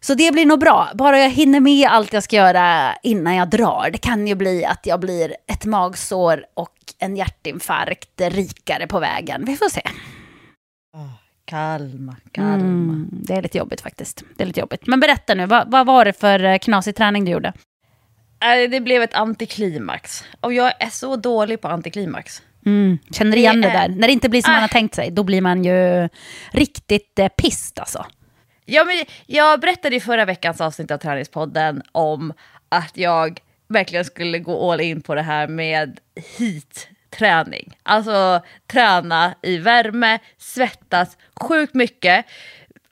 Så 0.00 0.14
det 0.14 0.32
blir 0.32 0.46
nog 0.46 0.60
bra, 0.60 0.88
bara 0.94 1.18
jag 1.18 1.30
hinner 1.30 1.60
med 1.60 1.88
allt 1.88 2.12
jag 2.12 2.22
ska 2.22 2.36
göra 2.36 2.94
innan 3.02 3.34
jag 3.34 3.50
drar. 3.50 3.90
Det 3.92 3.98
kan 3.98 4.26
ju 4.26 4.34
bli 4.34 4.64
att 4.64 4.86
jag 4.86 5.00
blir 5.00 5.36
ett 5.46 5.64
magsår 5.64 6.44
och 6.54 6.76
en 6.98 7.16
hjärtinfarkt 7.16 8.20
rikare 8.20 8.86
på 8.86 8.98
vägen. 8.98 9.44
Vi 9.44 9.56
får 9.56 9.68
se. 9.68 9.82
Ah. 10.96 11.21
Kalma, 11.52 12.16
kalma. 12.32 12.54
Mm, 12.54 13.08
det 13.10 13.34
är 13.34 13.42
lite 13.42 13.58
jobbigt 13.58 13.80
faktiskt. 13.80 14.22
Det 14.36 14.42
är 14.42 14.46
lite 14.46 14.60
jobbigt. 14.60 14.86
Men 14.86 15.00
berätta 15.00 15.34
nu, 15.34 15.46
vad, 15.46 15.70
vad 15.70 15.86
var 15.86 16.04
det 16.04 16.12
för 16.12 16.44
eh, 16.44 16.58
knasig 16.58 16.96
träning 16.96 17.24
du 17.24 17.30
gjorde? 17.30 17.52
Det 18.70 18.80
blev 18.80 19.02
ett 19.02 19.14
antiklimax. 19.14 20.24
Och 20.40 20.52
jag 20.52 20.72
är 20.78 20.90
så 20.90 21.16
dålig 21.16 21.60
på 21.60 21.68
antiklimax. 21.68 22.42
Mm, 22.66 22.98
känner 23.10 23.36
igen 23.36 23.60
det, 23.60 23.68
det 23.68 23.72
där. 23.72 23.88
När 23.88 24.06
det 24.06 24.12
inte 24.12 24.28
blir 24.28 24.42
som 24.42 24.50
äh. 24.50 24.54
man 24.54 24.62
har 24.62 24.68
tänkt 24.68 24.94
sig, 24.94 25.10
då 25.10 25.22
blir 25.22 25.40
man 25.40 25.64
ju 25.64 26.08
riktigt 26.50 27.18
eh, 27.18 27.28
pist 27.28 27.78
alltså. 27.78 28.06
Ja, 28.64 28.84
men 28.84 29.04
jag 29.26 29.60
berättade 29.60 29.96
i 29.96 30.00
förra 30.00 30.24
veckans 30.24 30.60
avsnitt 30.60 30.90
av 30.90 30.98
Träningspodden 30.98 31.82
om 31.92 32.32
att 32.68 32.96
jag 32.96 33.40
verkligen 33.68 34.04
skulle 34.04 34.38
gå 34.38 34.72
all 34.72 34.80
in 34.80 35.00
på 35.00 35.14
det 35.14 35.22
här 35.22 35.48
med 35.48 36.00
hit 36.38 36.88
träning. 37.12 37.76
Alltså 37.82 38.40
träna 38.66 39.34
i 39.42 39.58
värme, 39.58 40.18
svettas 40.38 41.16
sjukt 41.40 41.74
mycket. 41.74 42.24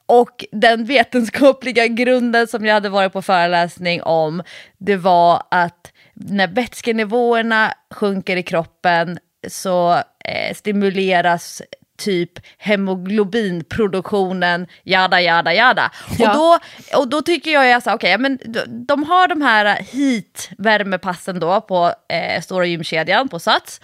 Och 0.06 0.44
den 0.52 0.84
vetenskapliga 0.84 1.86
grunden 1.86 2.46
som 2.46 2.66
jag 2.66 2.74
hade 2.74 2.88
varit 2.88 3.12
på 3.12 3.22
föreläsning 3.22 4.02
om, 4.02 4.42
det 4.78 4.96
var 4.96 5.42
att 5.50 5.92
när 6.14 6.48
vätskenivåerna 6.48 7.74
sjunker 7.90 8.36
i 8.36 8.42
kroppen 8.42 9.18
så 9.48 9.92
eh, 10.24 10.54
stimuleras 10.54 11.62
typ 12.00 12.30
hemoglobinproduktionen, 12.58 14.66
jada, 14.84 15.20
jada, 15.20 15.54
jada. 15.54 15.90
Ja. 16.18 16.30
Och, 16.30 16.36
då, 16.36 16.58
och 16.98 17.08
då 17.08 17.22
tycker 17.22 17.50
jag, 17.50 17.72
alltså, 17.72 17.90
okej, 17.90 18.14
okay, 18.14 18.22
men 18.22 18.38
de 18.86 19.04
har 19.04 19.28
de 19.28 19.42
här 19.42 19.82
hit 19.82 20.50
värmepassen 20.58 21.40
då 21.40 21.60
på 21.60 21.92
eh, 22.08 22.42
stora 22.42 22.66
gymkedjan 22.66 23.28
på 23.28 23.38
Sats. 23.38 23.80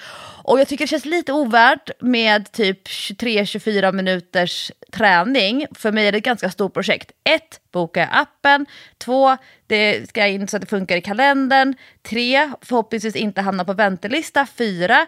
Och 0.47 0.61
jag 0.61 0.69
tycker 0.69 0.85
det 0.85 0.89
känns 0.89 1.05
lite 1.05 1.33
ovärt 1.33 1.91
med 2.01 2.53
typ 2.53 2.89
23-24 2.89 3.93
minuters 3.93 4.73
träning. 4.97 5.67
För 5.75 5.93
mig 5.93 6.07
är 6.07 6.13
det 6.13 6.19
ett 6.19 6.25
ganska 6.25 6.51
stort 6.51 6.75
projekt. 6.75 7.11
Ett, 7.25 7.61
boka 7.73 8.01
jag 8.01 8.09
appen. 8.13 8.67
Två, 8.99 9.37
det 9.67 10.09
ska 10.09 10.27
in 10.27 10.49
så 10.49 10.57
att 10.57 10.61
det 10.61 10.67
funkar 10.67 10.97
i 10.97 11.01
kalendern. 11.01 11.75
Tre, 12.03 12.51
förhoppningsvis 12.63 13.17
inte 13.17 13.41
hamna 13.41 13.65
på 13.65 13.73
väntelista. 13.73 14.47
Fyra, 14.59 15.07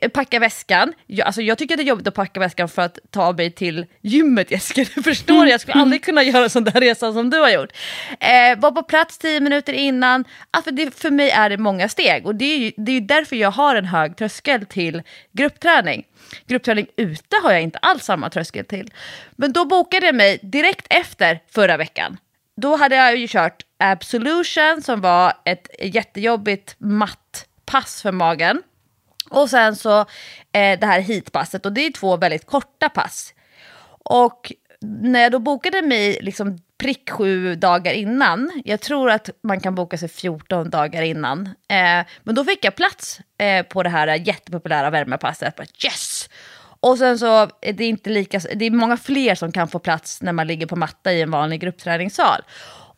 eh, 0.00 0.08
packa 0.08 0.38
väskan. 0.38 0.92
Jag, 1.06 1.26
alltså 1.26 1.42
jag 1.42 1.58
tycker 1.58 1.76
det 1.76 1.82
är 1.82 1.84
jobbigt 1.84 2.06
att 2.06 2.14
packa 2.14 2.40
väskan 2.40 2.68
för 2.68 2.82
att 2.82 2.98
ta 3.10 3.32
mig 3.32 3.50
till 3.50 3.86
gymmet 4.00 4.50
Jessica. 4.50 4.84
Du 4.94 5.02
förstår, 5.02 5.46
jag 5.46 5.60
skulle 5.60 5.80
aldrig 5.80 6.04
kunna 6.04 6.22
göra 6.22 6.44
en 6.44 6.50
sån 6.50 6.64
där 6.64 6.80
resa 6.80 7.12
som 7.12 7.30
du 7.30 7.38
har 7.38 7.50
gjort. 7.50 7.72
Eh, 8.20 8.58
var 8.58 8.70
på 8.70 8.82
plats 8.82 9.18
tio 9.18 9.40
minuter 9.40 9.72
innan. 9.72 10.24
Alltså 10.50 10.70
det, 10.70 10.94
för 10.98 11.10
mig 11.10 11.30
är 11.30 11.50
det 11.50 11.58
många 11.58 11.88
steg 11.88 12.26
och 12.26 12.34
det 12.34 12.44
är 12.44 12.58
ju 12.58 12.72
det 12.76 12.92
är 12.92 13.00
därför 13.00 13.36
jag 13.36 13.50
har 13.50 13.76
en 13.76 13.84
hög 13.84 14.16
tröskel 14.16 14.66
till 14.66 15.02
gruppträning. 15.32 16.04
Gruppträning 16.46 16.86
ute 16.96 17.36
har 17.42 17.52
jag 17.52 17.62
inte 17.62 17.78
alls 17.78 18.04
samma 18.04 18.30
tröskel 18.30 18.64
till. 18.64 18.90
Men 19.30 19.52
då 19.52 19.64
bokade 19.64 20.06
jag 20.06 20.14
mig 20.14 20.38
direkt 20.42 20.86
efter 20.90 21.40
förra 21.50 21.76
veckan. 21.76 22.18
Då 22.56 22.76
hade 22.76 22.96
jag 22.96 23.16
ju 23.16 23.28
kört 23.28 23.64
Absolution 23.78 24.82
som 24.82 25.00
var 25.00 25.32
ett 25.44 25.68
jättejobbigt 25.78 26.74
mattpass 26.78 28.02
för 28.02 28.12
magen. 28.12 28.62
Och 29.30 29.50
sen 29.50 29.76
så 29.76 30.00
eh, 30.52 30.78
det 30.80 30.86
här 30.86 31.00
heatpasset 31.00 31.66
och 31.66 31.72
det 31.72 31.86
är 31.86 31.92
två 31.92 32.16
väldigt 32.16 32.46
korta 32.46 32.88
pass. 32.88 33.34
Och 34.04 34.52
när 34.80 35.20
jag 35.20 35.32
då 35.32 35.38
bokade 35.38 35.82
mig 35.82 36.18
liksom 36.22 36.58
prick 36.78 37.10
sju 37.10 37.54
dagar 37.54 37.92
innan, 37.92 38.62
jag 38.64 38.80
tror 38.80 39.10
att 39.10 39.30
man 39.42 39.60
kan 39.60 39.74
boka 39.74 39.98
sig 39.98 40.08
14 40.08 40.70
dagar 40.70 41.02
innan, 41.02 41.46
eh, 41.46 42.06
men 42.22 42.34
då 42.34 42.44
fick 42.44 42.64
jag 42.64 42.76
plats 42.76 43.20
eh, 43.38 43.62
på 43.66 43.82
det 43.82 43.88
här 43.88 44.08
jättepopulära 44.08 44.90
värmepasset. 44.90 45.56
Bara, 45.56 45.66
yes! 45.84 46.19
Och 46.80 46.98
sen 46.98 47.18
så 47.18 47.48
är 47.60 47.72
det 47.72 47.84
inte 47.84 48.10
lika, 48.10 48.40
det 48.54 48.64
är 48.64 48.70
många 48.70 48.96
fler 48.96 49.34
som 49.34 49.52
kan 49.52 49.68
få 49.68 49.78
plats 49.78 50.22
när 50.22 50.32
man 50.32 50.46
ligger 50.46 50.66
på 50.66 50.76
matta 50.76 51.12
i 51.12 51.22
en 51.22 51.30
vanlig 51.30 51.60
gruppträningssal. 51.60 52.42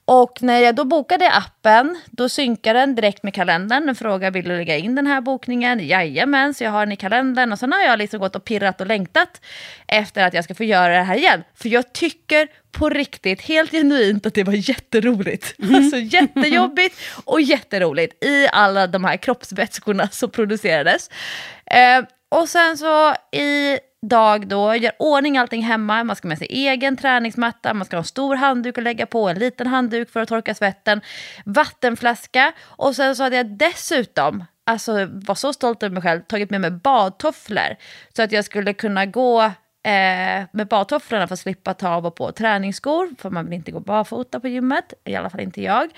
Och 0.04 0.42
när 0.42 0.60
jag 0.60 0.74
då 0.74 0.84
bokade 0.84 1.30
appen, 1.30 2.00
då 2.10 2.28
synkar 2.28 2.74
den 2.74 2.94
direkt 2.94 3.22
med 3.22 3.34
kalendern. 3.34 3.86
Den 3.86 3.94
frågar 3.94 4.30
vill 4.30 4.44
du 4.48 4.56
lägga 4.56 4.76
in 4.76 4.94
den 4.94 5.06
här 5.06 5.20
bokningen? 5.20 5.86
Jajamän, 5.86 6.54
så 6.54 6.64
jag 6.64 6.70
har 6.70 6.86
den 6.86 6.92
i 6.92 6.96
kalendern. 6.96 7.52
Och 7.52 7.58
sen 7.58 7.72
har 7.72 7.80
jag 7.80 7.98
liksom 7.98 8.20
gått 8.20 8.36
och 8.36 8.44
pirrat 8.44 8.80
och 8.80 8.86
längtat 8.86 9.40
efter 9.86 10.24
att 10.24 10.34
jag 10.34 10.44
ska 10.44 10.54
få 10.54 10.64
göra 10.64 10.96
det 10.96 11.02
här 11.02 11.16
igen. 11.16 11.42
För 11.54 11.68
jag 11.68 11.92
tycker 11.92 12.48
på 12.70 12.88
riktigt, 12.88 13.40
helt 13.40 13.70
genuint 13.70 14.26
att 14.26 14.34
det 14.34 14.44
var 14.44 14.68
jätteroligt. 14.68 15.54
Mm. 15.62 15.74
Alltså 15.74 15.96
jättejobbigt 15.96 16.96
och 17.24 17.40
jätteroligt 17.40 18.24
i 18.24 18.48
alla 18.52 18.86
de 18.86 19.04
här 19.04 19.16
kroppsvätskorna 19.16 20.08
som 20.08 20.30
producerades. 20.30 21.10
Eh, 21.66 22.04
och 22.32 22.48
sen 22.48 22.78
så 22.78 23.14
i 23.36 23.78
dag 24.02 24.48
då, 24.48 24.74
gör 24.74 24.92
ordning 24.98 25.38
allting 25.38 25.62
hemma, 25.62 26.04
man 26.04 26.16
ska 26.16 26.28
med 26.28 26.38
sig 26.38 26.46
egen 26.50 26.96
träningsmatta, 26.96 27.74
man 27.74 27.84
ska 27.84 27.96
ha 27.96 28.00
en 28.00 28.04
stor 28.04 28.36
handduk 28.36 28.78
att 28.78 28.84
lägga 28.84 29.06
på, 29.06 29.28
en 29.28 29.38
liten 29.38 29.66
handduk 29.66 30.10
för 30.10 30.20
att 30.20 30.28
torka 30.28 30.54
svetten, 30.54 31.00
vattenflaska. 31.44 32.52
Och 32.62 32.96
sen 32.96 33.16
så 33.16 33.22
hade 33.22 33.36
jag 33.36 33.46
dessutom, 33.46 34.44
alltså 34.64 34.92
var 35.10 35.34
så 35.34 35.52
stolt 35.52 35.82
över 35.82 35.94
mig 35.94 36.02
själv, 36.02 36.20
tagit 36.22 36.50
med 36.50 36.60
mig 36.60 36.70
badtofflor. 36.70 37.76
Så 38.16 38.22
att 38.22 38.32
jag 38.32 38.44
skulle 38.44 38.74
kunna 38.74 39.06
gå 39.06 39.42
eh, 39.42 40.44
med 40.52 40.68
badtofflorna 40.70 41.28
för 41.28 41.34
att 41.34 41.40
slippa 41.40 41.74
ta 41.74 41.88
av 41.88 42.06
och 42.06 42.14
på 42.14 42.32
träningsskor, 42.32 43.14
för 43.18 43.30
man 43.30 43.44
vill 43.44 43.54
inte 43.54 43.72
gå 43.72 43.80
barfota 43.80 44.40
på 44.40 44.48
gymmet, 44.48 44.94
i 45.04 45.14
alla 45.14 45.30
fall 45.30 45.40
inte 45.40 45.62
jag. 45.62 45.90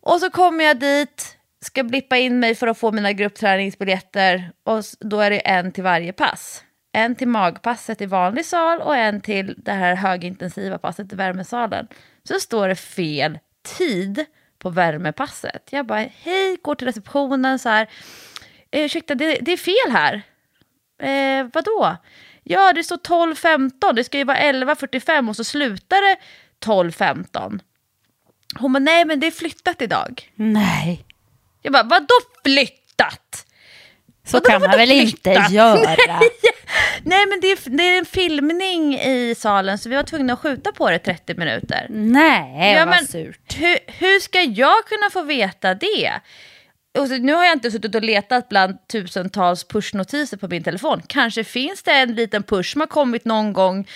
Och 0.00 0.20
så 0.20 0.30
kommer 0.30 0.64
jag 0.64 0.78
dit, 0.78 1.38
ska 1.62 1.84
blippa 1.84 2.16
in 2.16 2.40
mig 2.40 2.54
för 2.54 2.66
att 2.66 2.78
få 2.78 2.92
mina 2.92 3.12
gruppträningsbiljetter 3.12 4.52
och 4.64 4.82
då 5.00 5.20
är 5.20 5.30
det 5.30 5.38
en 5.38 5.72
till 5.72 5.82
varje 5.82 6.12
pass. 6.12 6.64
En 6.92 7.14
till 7.14 7.28
magpasset 7.28 8.00
i 8.00 8.06
vanlig 8.06 8.44
sal 8.44 8.80
och 8.80 8.96
en 8.96 9.20
till 9.20 9.54
det 9.56 9.72
här 9.72 9.94
högintensiva 9.94 10.78
passet 10.78 11.12
i 11.12 11.16
värmesalen. 11.16 11.88
Så 12.24 12.40
står 12.40 12.68
det 12.68 12.76
fel 12.76 13.38
tid 13.78 14.24
på 14.58 14.70
värmepasset. 14.70 15.68
Jag 15.70 15.86
bara, 15.86 15.98
hej, 15.98 16.56
går 16.62 16.74
till 16.74 16.86
receptionen 16.86 17.58
så 17.58 17.68
här. 17.68 17.88
Eh, 18.70 18.84
ursäkta, 18.84 19.14
det, 19.14 19.38
det 19.40 19.52
är 19.52 19.56
fel 19.56 19.92
här. 19.92 20.22
Eh, 21.02 21.46
vadå? 21.52 21.96
Ja, 22.42 22.72
det 22.72 22.84
står 22.84 22.96
12.15. 22.96 23.92
Det 23.92 24.04
ska 24.04 24.18
ju 24.18 24.24
vara 24.24 24.38
11.45 24.38 25.28
och 25.28 25.36
så 25.36 25.44
slutar 25.44 26.10
det 26.10 26.16
12.15. 26.66 27.60
Hon 28.58 28.72
bara, 28.72 28.78
nej 28.78 29.04
men 29.04 29.20
det 29.20 29.26
är 29.26 29.30
flyttat 29.30 29.82
idag. 29.82 30.30
Nej. 30.34 31.04
Jag 31.62 31.72
bara, 31.72 31.82
vadå 31.82 32.14
flyttat? 32.44 33.46
Så 34.26 34.36
vadå, 34.36 34.50
kan 34.50 34.60
man 34.60 34.70
väl 34.70 34.88
flyttat? 34.88 35.36
inte 35.36 35.54
göra? 35.54 35.96
nej 37.04 37.26
men 37.26 37.40
det 37.40 37.46
är, 37.46 37.70
det 37.70 37.82
är 37.82 37.98
en 37.98 38.04
filmning 38.04 38.94
i 38.94 39.34
salen 39.38 39.78
så 39.78 39.88
vi 39.88 39.96
var 39.96 40.02
tvungna 40.02 40.32
att 40.32 40.38
skjuta 40.38 40.72
på 40.72 40.90
det 40.90 40.98
30 40.98 41.34
minuter. 41.34 41.86
Nej, 41.90 42.72
ja, 42.72 42.78
vad 42.78 42.88
men, 42.88 43.06
surt. 43.06 43.56
Hur, 43.56 43.78
hur 43.86 44.20
ska 44.20 44.40
jag 44.42 44.84
kunna 44.86 45.10
få 45.10 45.22
veta 45.22 45.74
det? 45.74 46.12
och 46.98 47.08
så, 47.08 47.16
nu 47.16 47.32
har 47.32 47.44
jag 47.44 47.52
inte 47.52 47.70
suttit 47.70 47.94
och 47.94 48.02
letat 48.02 48.48
bland 48.48 48.86
tusentals 48.86 49.64
pushnotiser 49.64 50.36
på 50.36 50.48
min 50.48 50.62
telefon. 50.62 51.02
Kanske 51.06 51.44
finns 51.44 51.82
det 51.82 51.92
en 51.92 52.14
liten 52.14 52.42
push 52.42 52.72
som 52.72 52.80
har 52.80 52.88
kommit 52.88 53.24
någon 53.24 53.52
gång 53.52 53.88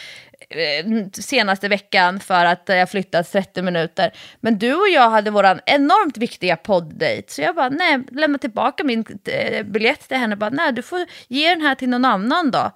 senaste 1.13 1.69
veckan 1.69 2.21
för 2.21 2.45
att 2.45 2.63
jag 2.67 2.91
flyttat 2.91 3.33
30 3.33 3.63
minuter. 3.63 4.13
Men 4.41 4.59
du 4.59 4.75
och 4.75 4.89
jag 4.89 5.11
hade 5.11 5.31
våran 5.31 5.61
enormt 5.67 6.19
viktiga 6.19 6.57
poddate. 6.57 7.23
Så 7.29 7.43
jag 7.43 7.55
bara, 7.55 7.69
nej, 7.69 7.99
lämna 8.13 8.39
tillbaka 8.39 8.85
min 8.85 9.05
eh, 9.25 9.63
biljett 9.63 10.09
till 10.09 10.17
henne. 10.17 10.37
Bara, 10.37 10.51
nej, 10.51 10.73
du 10.73 10.83
får 10.83 11.07
ge 11.29 11.49
den 11.49 11.61
här 11.61 11.75
till 11.75 11.89
någon 11.89 12.05
annan 12.05 12.51
då. 12.51 12.71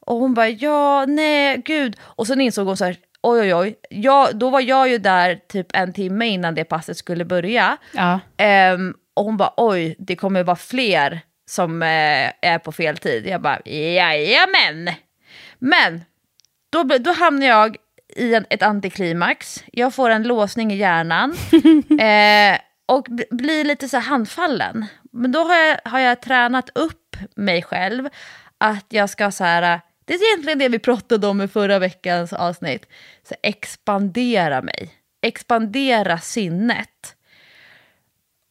Och 0.00 0.16
hon 0.16 0.34
bara, 0.34 0.48
ja, 0.48 1.04
nej, 1.06 1.62
gud. 1.64 1.96
Och 2.00 2.26
sen 2.26 2.40
insåg 2.40 2.66
hon 2.66 2.76
så 2.76 2.84
här, 2.84 2.96
oj, 3.22 3.40
oj, 3.40 3.54
oj. 3.54 3.74
Jag, 3.90 4.36
då 4.36 4.50
var 4.50 4.60
jag 4.60 4.88
ju 4.88 4.98
där 4.98 5.40
typ 5.48 5.66
en 5.74 5.92
timme 5.92 6.26
innan 6.26 6.54
det 6.54 6.64
passet 6.64 6.96
skulle 6.96 7.24
börja. 7.24 7.76
Ja. 7.92 8.20
Ehm, 8.36 8.94
och 9.14 9.24
hon 9.24 9.36
bara, 9.36 9.54
oj, 9.56 9.96
det 9.98 10.16
kommer 10.16 10.42
vara 10.42 10.56
fler 10.56 11.20
som 11.50 11.82
eh, 11.82 12.32
är 12.42 12.58
på 12.58 12.72
fel 12.72 12.96
tid. 12.98 13.26
Jag 13.26 13.40
bara, 13.42 13.60
jajamän. 13.64 14.90
Men 15.58 16.00
då, 16.70 16.82
då 16.82 17.12
hamnar 17.12 17.46
jag 17.46 17.76
i 18.16 18.34
en, 18.34 18.46
ett 18.50 18.62
antiklimax. 18.62 19.64
Jag 19.72 19.94
får 19.94 20.10
en 20.10 20.22
låsning 20.22 20.72
i 20.72 20.76
hjärnan. 20.76 21.30
eh, 22.00 22.60
och 22.86 23.06
blir 23.30 23.64
lite 23.64 23.88
så 23.88 23.96
här 23.96 24.04
handfallen. 24.04 24.86
Men 25.12 25.32
då 25.32 25.38
har 25.44 25.56
jag, 25.56 25.78
har 25.84 25.98
jag 25.98 26.22
tränat 26.22 26.70
upp 26.74 27.16
mig 27.36 27.62
själv. 27.62 28.08
Att 28.58 28.86
jag 28.88 29.10
ska 29.10 29.30
så 29.30 29.44
här, 29.44 29.80
det 30.04 30.14
är 30.14 30.32
egentligen 30.32 30.58
det 30.58 30.68
vi 30.68 30.78
pratade 30.78 31.26
om 31.26 31.40
i 31.40 31.48
förra 31.48 31.78
veckans 31.78 32.32
avsnitt. 32.32 32.86
Så 33.28 33.34
expandera 33.42 34.62
mig. 34.62 34.90
Expandera 35.22 36.18
sinnet 36.18 37.14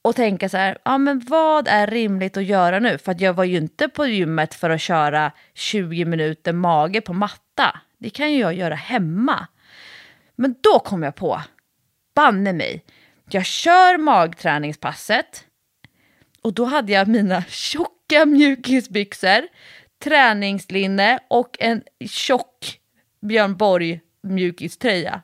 och 0.02 0.16
tänka 0.16 0.50
så 0.50 0.58
här, 0.58 0.78
ja 0.86 0.98
men 0.98 1.20
vad 1.20 1.68
är 1.68 1.88
rimligt 1.88 2.38
att 2.38 2.44
göra 2.44 2.80
nu? 2.80 2.98
För 2.98 3.12
att 3.12 3.22
jag 3.22 3.34
var 3.34 3.44
ju 3.44 3.58
inte 3.58 3.90
på 3.90 4.06
gymmet 4.06 4.54
för 4.54 4.70
att 4.70 4.82
köra 4.82 5.32
20 5.54 6.06
minuter 6.06 6.54
mage 6.54 7.02
på 7.02 7.14
matta. 7.14 7.80
Det 7.98 8.10
kan 8.10 8.32
ju 8.34 8.40
jag 8.40 8.54
göra 8.54 8.76
hemma. 8.76 9.48
Men 10.36 10.56
då 10.62 10.80
kom 10.80 11.04
jag 11.04 11.16
på, 11.16 11.42
banne 12.16 12.54
mig, 12.54 12.86
jag 13.30 13.46
kör 13.46 13.98
magträningspasset 13.98 15.46
och 16.42 16.54
då 16.54 16.66
hade 16.66 16.92
jag 16.92 17.08
mina 17.08 17.44
tjocka 17.50 18.26
mjukisbyxor, 18.26 19.48
träningslinne 20.04 21.20
och 21.28 21.58
en 21.60 21.84
tjock 22.10 22.80
Björn 23.22 23.58
Borg 23.58 24.02
mjukiströja. 24.24 25.22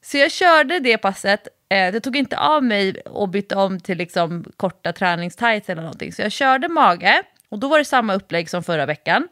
Så 0.00 0.16
jag 0.18 0.32
körde 0.32 0.78
det 0.78 0.98
passet. 0.98 1.48
Eh, 1.68 1.78
jag 1.78 2.02
tog 2.02 2.16
inte 2.16 2.38
av 2.38 2.64
mig 2.64 3.00
och 3.00 3.28
bytte 3.28 3.56
om 3.56 3.80
till 3.80 3.98
liksom 3.98 4.44
korta 4.56 4.92
träningstights 4.92 5.68
eller 5.68 5.82
någonting. 5.82 6.12
Så 6.12 6.22
jag 6.22 6.32
körde 6.32 6.68
mage 6.68 7.22
och 7.48 7.58
då 7.58 7.68
var 7.68 7.78
det 7.78 7.84
samma 7.84 8.14
upplägg 8.14 8.50
som 8.50 8.62
förra 8.62 8.86
veckan. 8.86 9.28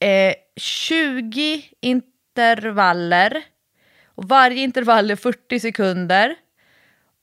Eh, 0.00 0.34
20 0.56 1.64
intervaller. 1.80 3.42
Och 4.04 4.24
varje 4.24 4.62
intervall 4.62 5.10
är 5.10 5.16
40 5.16 5.60
sekunder. 5.60 6.36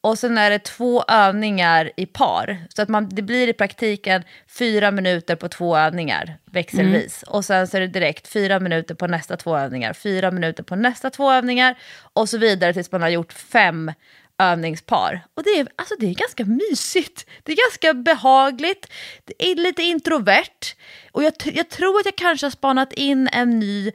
Och 0.02 0.20
sen 0.20 0.38
är 0.38 0.50
det 0.50 0.60
två 0.60 1.04
övningar 1.08 1.92
i 1.98 2.06
par. 2.06 2.58
Så 2.76 2.82
att 2.82 2.90
man, 2.90 3.10
det 3.10 3.22
blir 3.22 3.48
i 3.48 3.54
praktiken 3.54 4.24
fyra 4.48 4.92
minuter 4.92 5.36
på 5.36 5.50
två 5.50 5.78
övningar 5.78 6.38
växelvis. 6.46 7.24
Och 7.28 7.46
sen 7.46 7.68
så 7.68 7.78
är 7.78 7.82
det 7.82 7.88
direkt 7.88 8.28
fyra 8.28 8.60
minuter 8.60 8.96
på 8.96 9.08
nästa 9.08 9.38
två 9.38 9.58
övningar, 9.58 9.94
fyra 9.94 10.32
minuter 10.32 10.64
på 10.64 10.76
nästa 10.76 11.10
två 11.10 11.32
övningar 11.32 11.76
och 12.14 12.30
så 12.30 12.38
vidare 12.38 12.74
tills 12.74 12.92
man 12.92 13.02
har 13.02 13.10
gjort 13.10 13.34
fem 13.34 13.92
övningspar. 14.38 15.22
Och 15.34 15.44
det 15.44 15.50
är, 15.50 15.68
alltså 15.76 15.96
det 16.00 16.06
är 16.06 16.14
ganska 16.14 16.46
mysigt. 16.46 17.26
Det 17.44 17.52
är 17.52 17.58
ganska 17.70 17.94
behagligt. 17.94 18.94
Det 19.24 19.52
är 19.52 19.56
lite 19.56 19.84
introvert. 19.84 20.76
Och 21.12 21.24
jag, 21.24 21.34
jag 21.46 21.70
tror 21.70 22.00
att 22.00 22.06
jag 22.06 22.16
kanske 22.16 22.46
har 22.46 22.52
spanat 22.52 22.94
in 22.94 23.30
en 23.32 23.60
ny 23.60 23.88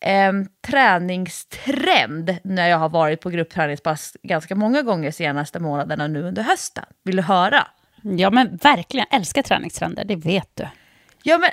eh, 0.00 0.32
träningstrend 0.66 2.36
när 2.44 2.68
jag 2.68 2.78
har 2.78 2.88
varit 2.88 3.20
på 3.20 3.30
gruppträningspass 3.30 4.16
ganska 4.22 4.54
många 4.54 4.82
gånger 4.82 5.10
senaste 5.10 5.60
månaderna 5.60 6.06
nu 6.06 6.22
under 6.22 6.42
hösten. 6.42 6.84
Vill 7.04 7.16
du 7.16 7.22
höra? 7.22 7.66
ja, 8.02 8.30
men 8.30 8.56
verkligen. 8.56 9.06
Jag 9.10 9.18
älskar 9.18 9.42
träningstrender, 9.42 10.04
det 10.04 10.16
vet 10.16 10.50
du. 10.54 10.68
Ja, 11.22 11.38
men 11.38 11.50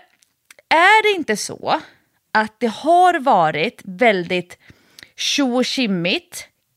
är 0.70 1.04
det 1.04 1.18
inte 1.18 1.38
så 1.38 1.82
att 2.32 2.60
det 2.60 2.68
har 2.68 3.20
varit 3.20 3.82
väldigt 3.84 4.58
tjo 5.16 5.56
och 5.56 5.66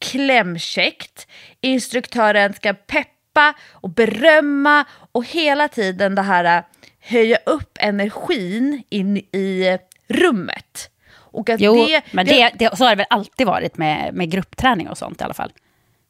klämkäckt, 0.03 1.27
instruktören 1.61 2.55
ska 2.55 2.73
peppa 2.73 3.55
och 3.71 3.91
berömma 3.91 4.85
och 5.13 5.25
hela 5.25 5.69
tiden 5.69 6.15
det 6.15 6.23
här 6.23 6.59
äh, 6.59 6.65
höja 7.01 7.39
upp 7.47 7.79
energin 7.81 8.83
in 8.89 9.17
i 9.17 9.79
rummet. 10.09 10.91
Och 11.15 11.51
att 11.51 11.61
Jo, 11.61 11.75
det, 11.75 12.03
men 12.11 12.27
det, 12.27 12.51
det, 12.55 12.77
så 12.77 12.85
har 12.85 12.91
det 12.91 12.97
väl 12.97 13.07
alltid 13.11 13.47
varit 13.47 13.79
med, 13.79 14.15
med 14.15 14.31
gruppträning 14.31 14.89
och 14.89 14.99
sånt 14.99 15.21
i 15.21 15.25
alla 15.25 15.35
fall. 15.35 15.53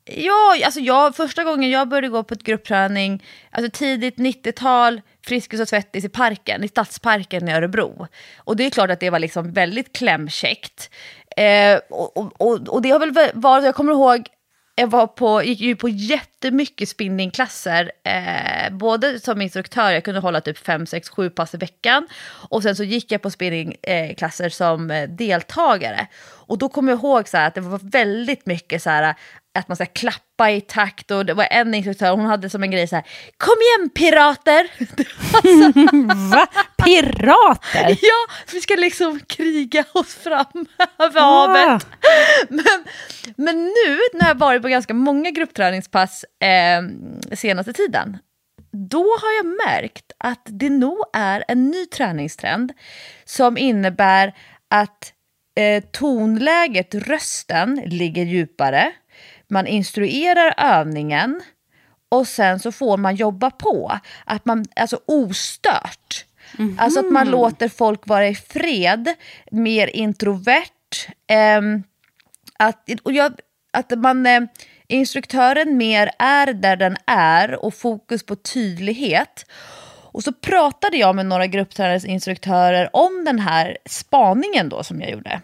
Ja, 0.04 0.56
alltså 0.64 0.80
jag, 0.80 1.16
första 1.16 1.44
gången 1.44 1.70
jag 1.70 1.88
började 1.88 2.08
gå 2.08 2.22
på 2.22 2.34
ett 2.34 2.42
gruppträning, 2.42 3.24
alltså 3.50 3.70
tidigt 3.70 4.16
90-tal, 4.16 5.00
Friskis 5.26 5.60
och 5.60 5.68
Svettis 5.68 6.04
i 6.04 6.08
parken, 6.08 6.64
i 6.64 6.68
Stadsparken 6.68 7.48
i 7.48 7.52
Örebro. 7.52 8.06
Och 8.36 8.56
det 8.56 8.66
är 8.66 8.70
klart 8.70 8.90
att 8.90 9.00
det 9.00 9.10
var 9.10 9.18
liksom 9.18 9.52
väldigt 9.52 9.92
klämkäckt. 9.92 10.90
Eh, 11.36 11.80
och, 11.90 12.16
och, 12.16 12.68
och, 12.68 12.82
det 12.82 12.90
har 12.90 12.98
väl 12.98 13.30
varit, 13.34 13.64
jag 13.64 13.74
kommer 13.74 13.92
ihåg, 13.92 14.28
jag 14.74 14.86
var 14.86 15.06
på, 15.06 15.42
gick 15.42 15.60
ju 15.60 15.76
på 15.76 15.88
jättemycket 15.88 16.88
spinningklasser, 16.88 17.92
eh, 18.04 18.72
både 18.72 19.20
som 19.20 19.42
instruktör, 19.42 19.90
jag 19.90 20.04
kunde 20.04 20.20
hålla 20.20 20.40
typ 20.40 20.58
5, 20.58 20.86
6, 20.86 21.08
7 21.08 21.30
pass 21.30 21.54
i 21.54 21.56
veckan. 21.56 22.08
Och 22.48 22.62
sen 22.62 22.76
så 22.76 22.84
gick 22.84 23.12
jag 23.12 23.22
på 23.22 23.30
spinningklasser 23.30 24.44
eh, 24.44 24.50
som 24.50 25.06
deltagare. 25.08 26.06
Och 26.22 26.58
då 26.58 26.68
kommer 26.68 26.92
jag 26.92 26.98
ihåg 26.98 27.28
så 27.28 27.36
här, 27.36 27.48
att 27.48 27.54
det 27.54 27.60
var 27.60 27.80
väldigt 27.82 28.46
mycket 28.46 28.82
så 28.82 28.90
här, 28.90 29.14
att 29.54 29.68
man 29.68 29.76
ska 29.76 29.86
klappa 29.86 30.50
i 30.50 30.60
takt 30.60 31.10
och 31.10 31.26
det 31.26 31.34
var 31.34 31.48
en 31.50 31.74
instruktör, 31.74 32.10
hon 32.10 32.24
hade 32.24 32.50
som 32.50 32.62
en 32.62 32.70
grej 32.70 32.86
så 32.86 32.96
här, 32.96 33.04
kom 33.36 33.56
igen 33.60 33.90
pirater! 33.90 34.70
Va? 36.30 36.46
Pirater? 36.84 37.88
ja, 38.02 38.34
vi 38.52 38.60
ska 38.60 38.74
liksom 38.74 39.20
kriga 39.20 39.84
oss 39.92 40.14
fram 40.14 40.66
över 40.98 41.20
havet. 41.20 41.86
Men, 42.48 42.84
men 43.36 43.64
nu 43.64 43.98
när 44.14 44.28
jag 44.28 44.34
varit 44.34 44.62
på 44.62 44.68
ganska 44.68 44.94
många 44.94 45.30
gruppträningspass 45.30 46.24
eh, 46.24 46.82
senaste 47.36 47.72
tiden, 47.72 48.18
då 48.72 49.02
har 49.02 49.32
jag 49.36 49.46
märkt 49.46 50.12
att 50.18 50.42
det 50.44 50.70
nog 50.70 50.98
är 51.12 51.44
en 51.48 51.70
ny 51.70 51.86
träningstrend 51.86 52.72
som 53.24 53.58
innebär 53.58 54.34
att 54.70 55.12
eh, 55.60 55.84
tonläget, 55.92 56.94
rösten, 56.94 57.82
ligger 57.86 58.24
djupare. 58.24 58.92
Man 59.52 59.66
instruerar 59.66 60.54
övningen 60.56 61.40
och 62.08 62.28
sen 62.28 62.60
så 62.60 62.72
får 62.72 62.96
man 62.96 63.14
jobba 63.16 63.50
på. 63.50 63.98
Att 64.24 64.44
man, 64.44 64.64
alltså 64.76 65.00
ostört. 65.06 66.24
Alltså 66.78 67.00
att 67.00 67.12
man 67.12 67.30
låter 67.30 67.68
folk 67.68 68.06
vara 68.06 68.28
i 68.28 68.34
fred, 68.34 69.14
mer 69.50 69.86
introvert. 69.86 71.06
ehm, 71.26 71.82
att, 72.58 72.90
och 73.02 73.12
jag, 73.12 73.32
att 73.72 73.98
man, 73.98 74.26
eh, 74.26 74.40
instruktören 74.86 75.76
mer 75.76 76.10
är 76.18 76.52
där 76.52 76.76
den 76.76 76.96
är 77.06 77.64
och 77.64 77.74
fokus 77.74 78.26
på 78.26 78.36
tydlighet. 78.36 79.46
Och 80.12 80.24
så 80.24 80.32
pratade 80.32 80.96
jag 80.96 81.16
med 81.16 81.26
några 81.26 81.46
gruppträningsinstruktörer 81.46 82.96
om 82.96 83.24
den 83.24 83.38
här 83.38 83.78
spaningen 83.86 84.68
då 84.68 84.82
som 84.82 85.00
jag 85.00 85.10
gjorde. 85.10 85.40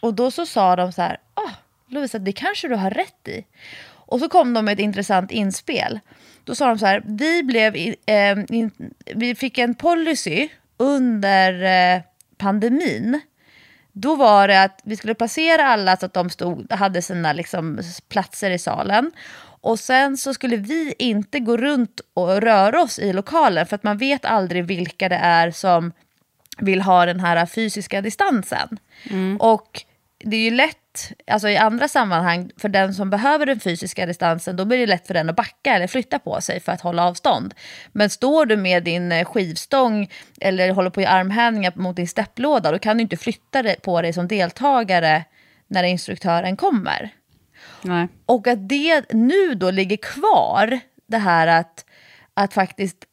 Och 0.00 0.14
då 0.14 0.30
så 0.30 0.46
sa 0.46 0.76
de 0.76 0.92
så 0.92 1.02
här, 1.02 1.16
ah, 1.34 1.50
Lovisa 1.92 2.18
det 2.18 2.32
kanske 2.32 2.68
du 2.68 2.74
har 2.74 2.90
rätt 2.90 3.28
i. 3.28 3.44
Och 3.84 4.20
så 4.20 4.28
kom 4.28 4.54
de 4.54 4.64
med 4.64 4.72
ett 4.72 4.78
intressant 4.78 5.30
inspel. 5.30 6.00
Då 6.44 6.54
sa 6.54 6.66
de 6.66 6.78
så 6.78 6.86
här, 6.86 7.02
vi, 7.06 7.42
blev, 7.42 7.76
eh, 8.06 8.38
in, 8.48 8.70
vi 9.14 9.34
fick 9.34 9.58
en 9.58 9.74
policy 9.74 10.48
under 10.76 11.62
eh, 11.62 12.02
pandemin. 12.38 13.20
Då 13.92 14.16
var 14.16 14.48
det 14.48 14.62
att 14.62 14.80
vi 14.84 14.96
skulle 14.96 15.14
placera 15.14 15.66
alla 15.66 15.96
så 15.96 16.06
att 16.06 16.14
de 16.14 16.30
stod, 16.30 16.72
hade 16.72 17.02
sina 17.02 17.32
liksom, 17.32 17.80
platser 18.08 18.50
i 18.50 18.58
salen. 18.58 19.12
Och 19.60 19.78
sen 19.78 20.16
så 20.16 20.34
skulle 20.34 20.56
vi 20.56 20.94
inte 20.98 21.40
gå 21.40 21.56
runt 21.56 22.00
och 22.14 22.42
röra 22.42 22.82
oss 22.82 22.98
i 22.98 23.12
lokalen 23.12 23.66
för 23.66 23.76
att 23.76 23.82
man 23.82 23.98
vet 23.98 24.24
aldrig 24.24 24.64
vilka 24.64 25.08
det 25.08 25.16
är 25.16 25.50
som 25.50 25.92
vill 26.58 26.82
ha 26.82 27.06
den 27.06 27.20
här 27.20 27.46
fysiska 27.46 28.00
distansen. 28.00 28.78
Och 29.38 29.84
det 30.24 30.36
är 30.36 30.40
ju 30.40 30.50
lätt, 30.50 31.12
alltså 31.26 31.48
i 31.48 31.56
andra 31.56 31.88
sammanhang, 31.88 32.50
för 32.56 32.68
den 32.68 32.94
som 32.94 33.10
behöver 33.10 33.46
den 33.46 33.60
fysiska 33.60 34.06
distansen, 34.06 34.56
då 34.56 34.64
blir 34.64 34.78
det 34.78 34.86
lätt 34.86 35.06
för 35.06 35.14
den 35.14 35.30
att 35.30 35.36
backa 35.36 35.74
eller 35.74 35.86
flytta 35.86 36.18
på 36.18 36.40
sig 36.40 36.60
för 36.60 36.72
att 36.72 36.80
hålla 36.80 37.06
avstånd. 37.06 37.54
Men 37.92 38.10
står 38.10 38.46
du 38.46 38.56
med 38.56 38.82
din 38.82 39.12
eh, 39.12 39.24
skivstång 39.24 40.10
eller 40.40 40.70
håller 40.70 40.90
på 40.90 41.00
i 41.00 41.06
armhävningar 41.06 41.72
mot 41.76 41.96
din 41.96 42.08
stepplåda, 42.08 42.72
då 42.72 42.78
kan 42.78 42.96
du 42.96 43.02
inte 43.02 43.16
flytta 43.16 43.74
på 43.82 44.02
dig 44.02 44.12
som 44.12 44.28
deltagare 44.28 45.24
när 45.68 45.82
instruktören 45.82 46.56
kommer. 46.56 47.10
Nej. 47.82 48.08
Och 48.26 48.46
att 48.46 48.68
det 48.68 49.12
nu 49.12 49.54
då 49.54 49.70
ligger 49.70 49.96
kvar, 49.96 50.80
det 51.06 51.18
här 51.18 51.46
att, 51.46 51.84
att 52.34 52.54
faktiskt 52.54 53.04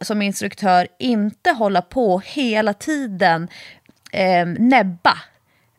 som 0.00 0.22
instruktör 0.22 0.88
inte 0.98 1.50
hålla 1.50 1.82
på 1.82 2.18
hela 2.18 2.74
tiden 2.74 3.48
eh, 4.12 4.46
näbba. 4.46 5.18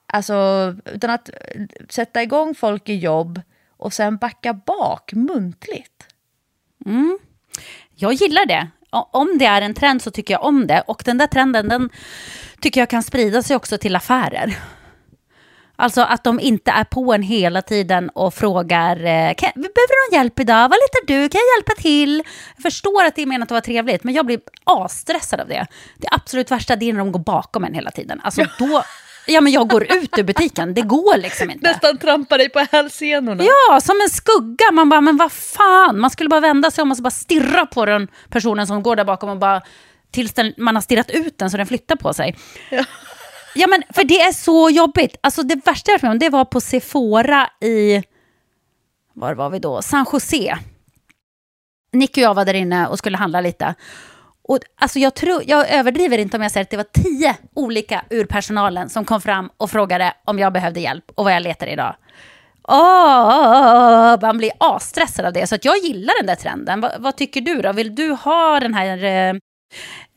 Alltså, 0.08 0.76
utan 0.86 1.10
att 1.10 1.30
eh, 1.30 1.62
sätta 1.90 2.24
igång 2.24 2.56
folk 2.56 2.90
i 2.90 2.96
jobb 2.96 3.42
och 3.78 3.94
sen 3.94 4.18
backa 4.18 4.54
bak 4.54 5.14
muntligt. 5.14 6.04
Jag 7.96 8.14
gillar 8.14 8.46
det. 8.46 8.68
Om 8.90 9.38
det 9.38 9.46
är 9.46 9.62
en 9.62 9.74
trend 9.74 10.02
så 10.02 10.12
tycker 10.12 10.34
jag 10.34 10.44
om 10.44 10.68
det. 10.68 10.84
Och 10.88 11.02
den 11.06 11.18
där 11.18 11.28
trenden, 11.28 11.70
den 11.70 11.90
tycker 12.60 12.82
jag 12.82 12.90
kan 12.90 13.04
sprida 13.04 13.44
sig 13.44 13.56
också 13.56 13.78
till 13.78 13.96
affärer. 13.96 14.58
Alltså 15.76 16.02
att 16.02 16.24
de 16.24 16.40
inte 16.40 16.72
är 16.72 16.84
på 16.84 17.14
en 17.14 17.22
hela 17.22 17.62
tiden 17.62 18.10
och 18.10 18.34
frågar, 18.34 18.96
eh, 18.96 19.34
kan, 19.34 19.52
behöver 19.56 20.10
någon 20.12 20.20
hjälp 20.20 20.40
idag? 20.40 20.70
Vad 20.70 20.78
letar 20.78 21.08
du? 21.08 21.30
Kan 21.30 21.40
jag 21.40 21.58
hjälpa 21.58 21.82
till? 21.82 22.24
Jag 22.56 22.64
förstår 22.64 23.06
att 23.06 23.16
det 23.16 23.22
är 23.22 23.26
menat 23.26 23.48
att 23.48 23.52
vara 23.52 23.62
trevligt, 23.62 24.04
men 24.04 24.14
jag 24.14 24.26
blir 24.26 24.40
asstressad 24.64 25.40
av 25.40 25.48
det. 25.48 25.68
Det 25.98 26.08
absolut 26.12 26.52
värsta 26.52 26.76
det 26.76 26.90
är 26.90 26.94
när 26.94 27.00
de 27.00 27.12
går 27.12 27.20
bakom 27.20 27.64
en 27.64 27.74
hela 27.74 27.92
tiden. 27.92 28.22
Alltså 28.24 28.42
då, 28.60 28.84
ja 29.28 29.42
men 29.42 29.54
jag 29.54 29.70
går 29.70 29.84
ut 29.84 30.18
ur 30.18 30.24
butiken, 30.24 30.74
det 30.74 30.82
går 30.82 31.18
liksom 31.18 31.52
inte. 31.52 31.68
Nästan 31.68 31.98
trampa 31.98 32.38
dig 32.38 32.50
på 32.50 32.60
hälsenorna. 32.72 33.44
Ja, 33.44 33.82
som 33.82 34.02
en 34.02 34.10
skugga. 34.10 34.72
Man 34.74 34.90
bara, 34.90 35.02
men 35.02 35.18
vad 35.18 35.32
fan. 35.32 36.00
Man 36.00 36.10
skulle 36.10 36.30
bara 36.30 36.40
vända 36.40 36.72
sig 36.72 36.82
om 36.82 36.92
och 36.92 36.98
så 36.98 37.04
bara 37.04 37.10
stirra 37.12 37.66
på 37.66 37.86
den 37.86 38.08
personen 38.30 38.68
som 38.68 38.84
går 38.84 38.96
där 38.96 39.06
bakom 39.06 39.30
och 39.30 39.38
bara 39.38 39.62
tills 40.12 40.34
den, 40.34 40.54
man 40.58 40.76
har 40.76 40.82
stirrat 40.82 41.10
ut 41.12 41.38
den 41.38 41.52
så 41.52 41.58
den 41.58 41.68
flyttar 41.68 41.96
på 41.96 42.14
sig. 42.14 42.36
Ja. 42.72 42.84
Ja, 43.56 43.68
men 43.68 43.84
för 43.94 44.04
det 44.04 44.22
är 44.22 44.32
så 44.32 44.70
jobbigt. 44.70 45.16
Alltså 45.24 45.44
det 45.44 45.66
värsta 45.66 45.92
jag 45.92 45.96
varit 45.96 46.04
med 46.04 46.12
om, 46.12 46.20
det 46.20 46.30
var 46.30 46.46
på 46.46 46.62
Sephora 46.62 47.50
i, 47.62 48.04
var 49.14 49.34
var 49.34 49.50
vi 49.50 49.60
då? 49.60 49.82
San 49.82 50.06
Jose. 50.14 50.58
Nick 51.92 52.12
och 52.12 52.24
jag 52.24 52.34
var 52.34 52.46
där 52.46 52.54
inne 52.54 52.88
och 52.88 52.98
skulle 52.98 53.18
handla 53.18 53.42
lite. 53.42 53.76
Och 54.48 54.60
alltså 54.76 55.00
jag, 55.00 55.14
tror, 55.14 55.44
jag 55.48 55.70
överdriver 55.70 56.18
inte 56.18 56.38
om 56.38 56.44
jag 56.44 56.52
säger 56.52 56.64
att 56.64 56.70
det 56.70 56.78
var 56.78 57.04
tio 57.04 57.36
olika 57.54 58.06
ur 58.10 58.26
personalen 58.26 58.90
som 58.90 59.06
kom 59.06 59.22
fram 59.22 59.50
och 59.58 59.72
frågade 59.72 60.14
om 60.26 60.40
jag 60.40 60.54
behövde 60.54 60.80
hjälp 60.80 61.12
och 61.16 61.24
vad 61.24 61.34
jag 61.34 61.44
letar 61.44 61.68
idag. 61.68 61.96
Oh, 62.68 64.22
man 64.22 64.38
blir 64.38 64.52
asstressad 64.58 65.26
av 65.26 65.34
det. 65.34 65.48
Så 65.48 65.56
att 65.56 65.66
jag 65.66 65.78
gillar 65.78 66.14
den 66.20 66.28
där 66.28 66.36
trenden. 66.36 66.82
Vad, 66.82 66.92
vad 67.00 67.16
tycker 67.16 67.42
du 67.42 67.62
då? 67.62 67.72
Vill 67.72 67.96
du 67.96 68.12
ha 68.12 68.60
den 68.60 68.74
här 68.74 69.04
eh, 69.04 69.30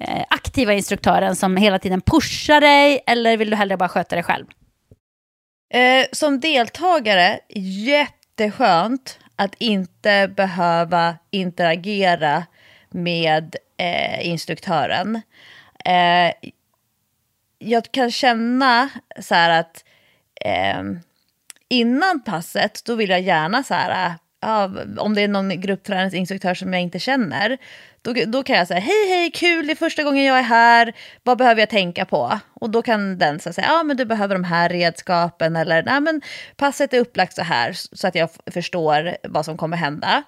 eh, 0.08 0.24
aktiva 0.30 0.72
instruktören 0.72 1.36
som 1.36 1.56
hela 1.56 1.78
tiden 1.78 2.00
pushar 2.00 2.60
dig 2.60 3.02
eller 3.06 3.36
vill 3.36 3.50
du 3.50 3.56
hellre 3.56 3.76
bara 3.76 3.88
sköta 3.88 4.16
dig 4.16 4.22
själv? 4.22 4.46
Eh, 5.74 6.06
som 6.12 6.40
deltagare, 6.40 7.40
jätteskönt 7.54 9.18
att 9.36 9.54
inte 9.58 10.32
behöva 10.36 11.16
interagera 11.30 12.44
med 12.90 13.56
eh, 13.76 14.26
instruktören. 14.26 15.22
Eh, 15.84 16.50
jag 17.58 17.92
kan 17.92 18.10
känna 18.10 18.88
så 19.20 19.34
här 19.34 19.60
att 19.60 19.84
eh, 20.44 20.82
innan 21.68 22.20
passet, 22.20 22.84
då 22.84 22.94
vill 22.94 23.10
jag 23.10 23.20
gärna 23.20 23.62
så 23.62 23.74
här, 23.74 24.14
ja, 24.40 24.70
om 24.98 25.14
det 25.14 25.22
är 25.22 25.28
någon 25.28 25.60
gruppträningsinstruktör 25.60 26.54
som 26.54 26.72
jag 26.72 26.82
inte 26.82 26.98
känner, 26.98 27.58
då, 28.02 28.12
då 28.26 28.42
kan 28.42 28.56
jag 28.56 28.68
säga 28.68 28.80
hej 28.80 29.08
hej 29.08 29.30
kul, 29.30 29.66
det 29.66 29.72
är 29.72 29.76
första 29.76 30.02
gången 30.02 30.24
jag 30.24 30.38
är 30.38 30.42
här, 30.42 30.92
vad 31.22 31.38
behöver 31.38 31.62
jag 31.62 31.70
tänka 31.70 32.04
på? 32.04 32.38
Och 32.54 32.70
då 32.70 32.82
kan 32.82 33.18
den 33.18 33.40
så 33.40 33.52
säga, 33.52 33.66
ja 33.66 33.82
men 33.82 33.96
du 33.96 34.04
behöver 34.04 34.34
de 34.34 34.44
här 34.44 34.68
redskapen 34.68 35.56
eller 35.56 35.82
nej 35.82 36.00
men 36.00 36.22
passet 36.56 36.94
är 36.94 37.00
upplagt 37.00 37.34
så 37.34 37.42
här 37.42 37.72
så 37.72 38.06
att 38.08 38.14
jag 38.14 38.30
förstår 38.50 39.16
vad 39.28 39.44
som 39.44 39.56
kommer 39.56 39.76
hända. 39.76 40.22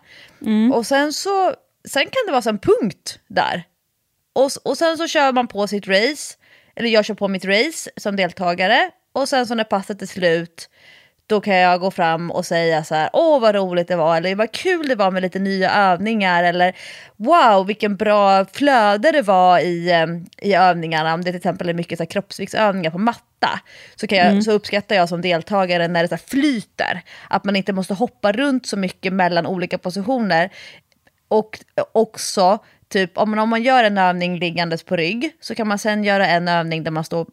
Och 0.72 0.86
sen 0.86 1.12
så, 1.12 1.54
sen 1.88 2.02
kan 2.02 2.26
det 2.26 2.32
vara 2.32 2.42
så 2.42 2.50
en 2.50 2.58
punkt 2.58 3.18
där. 3.28 3.64
Och, 4.32 4.50
och 4.64 4.78
sen 4.78 4.96
så 4.96 5.06
kör 5.06 5.32
man 5.32 5.48
på 5.48 5.66
sitt 5.66 5.88
race, 5.88 6.34
eller 6.76 6.88
jag 6.88 7.04
kör 7.04 7.14
på 7.14 7.28
mitt 7.28 7.44
race 7.44 7.90
som 7.96 8.16
deltagare. 8.16 8.90
Och 9.12 9.28
sen 9.28 9.46
så 9.46 9.54
när 9.54 9.64
passet 9.64 10.02
är 10.02 10.06
slut, 10.06 10.68
då 11.26 11.40
kan 11.40 11.56
jag 11.56 11.80
gå 11.80 11.90
fram 11.90 12.30
och 12.30 12.46
säga 12.46 12.84
så 12.84 12.94
här, 12.94 13.10
åh 13.12 13.40
vad 13.40 13.54
roligt 13.54 13.88
det 13.88 13.96
var, 13.96 14.16
eller 14.16 14.34
vad 14.34 14.52
kul 14.52 14.88
det 14.88 14.94
var 14.94 15.10
med 15.10 15.22
lite 15.22 15.38
nya 15.38 15.70
övningar, 15.70 16.44
eller 16.44 16.76
wow 17.16 17.66
vilken 17.66 17.96
bra 17.96 18.44
flöde 18.44 19.12
det 19.12 19.22
var 19.22 19.58
i, 19.58 19.90
eh, 19.90 20.06
i 20.48 20.54
övningarna, 20.54 21.14
om 21.14 21.24
det 21.24 21.30
till 21.30 21.36
exempel 21.36 21.68
är 21.68 21.74
mycket 21.74 21.98
så 21.98 22.02
här, 22.04 22.10
kroppsviktsövningar 22.10 22.90
på 22.90 22.98
matta, 22.98 23.60
så, 23.96 24.06
kan 24.06 24.18
jag, 24.18 24.44
så 24.44 24.52
uppskattar 24.52 24.96
jag 24.96 25.08
som 25.08 25.22
deltagare 25.22 25.88
när 25.88 26.02
det 26.02 26.08
så 26.08 26.14
här, 26.14 26.22
flyter, 26.26 27.02
att 27.28 27.44
man 27.44 27.56
inte 27.56 27.72
måste 27.72 27.94
hoppa 27.94 28.32
runt 28.32 28.66
så 28.66 28.76
mycket 28.76 29.12
mellan 29.12 29.46
olika 29.46 29.78
positioner, 29.78 30.50
och 31.30 31.58
också, 31.92 32.58
typ 32.88 33.18
om 33.18 33.30
man, 33.30 33.38
om 33.38 33.48
man 33.48 33.62
gör 33.62 33.84
en 33.84 33.98
övning 33.98 34.38
liggandes 34.38 34.82
på 34.82 34.96
rygg 34.96 35.32
så 35.40 35.54
kan 35.54 35.68
man 35.68 35.78
sen 35.78 36.04
göra 36.04 36.26
en 36.26 36.48
övning 36.48 36.84
där 36.84 36.90
man 36.90 37.04
står 37.04 37.26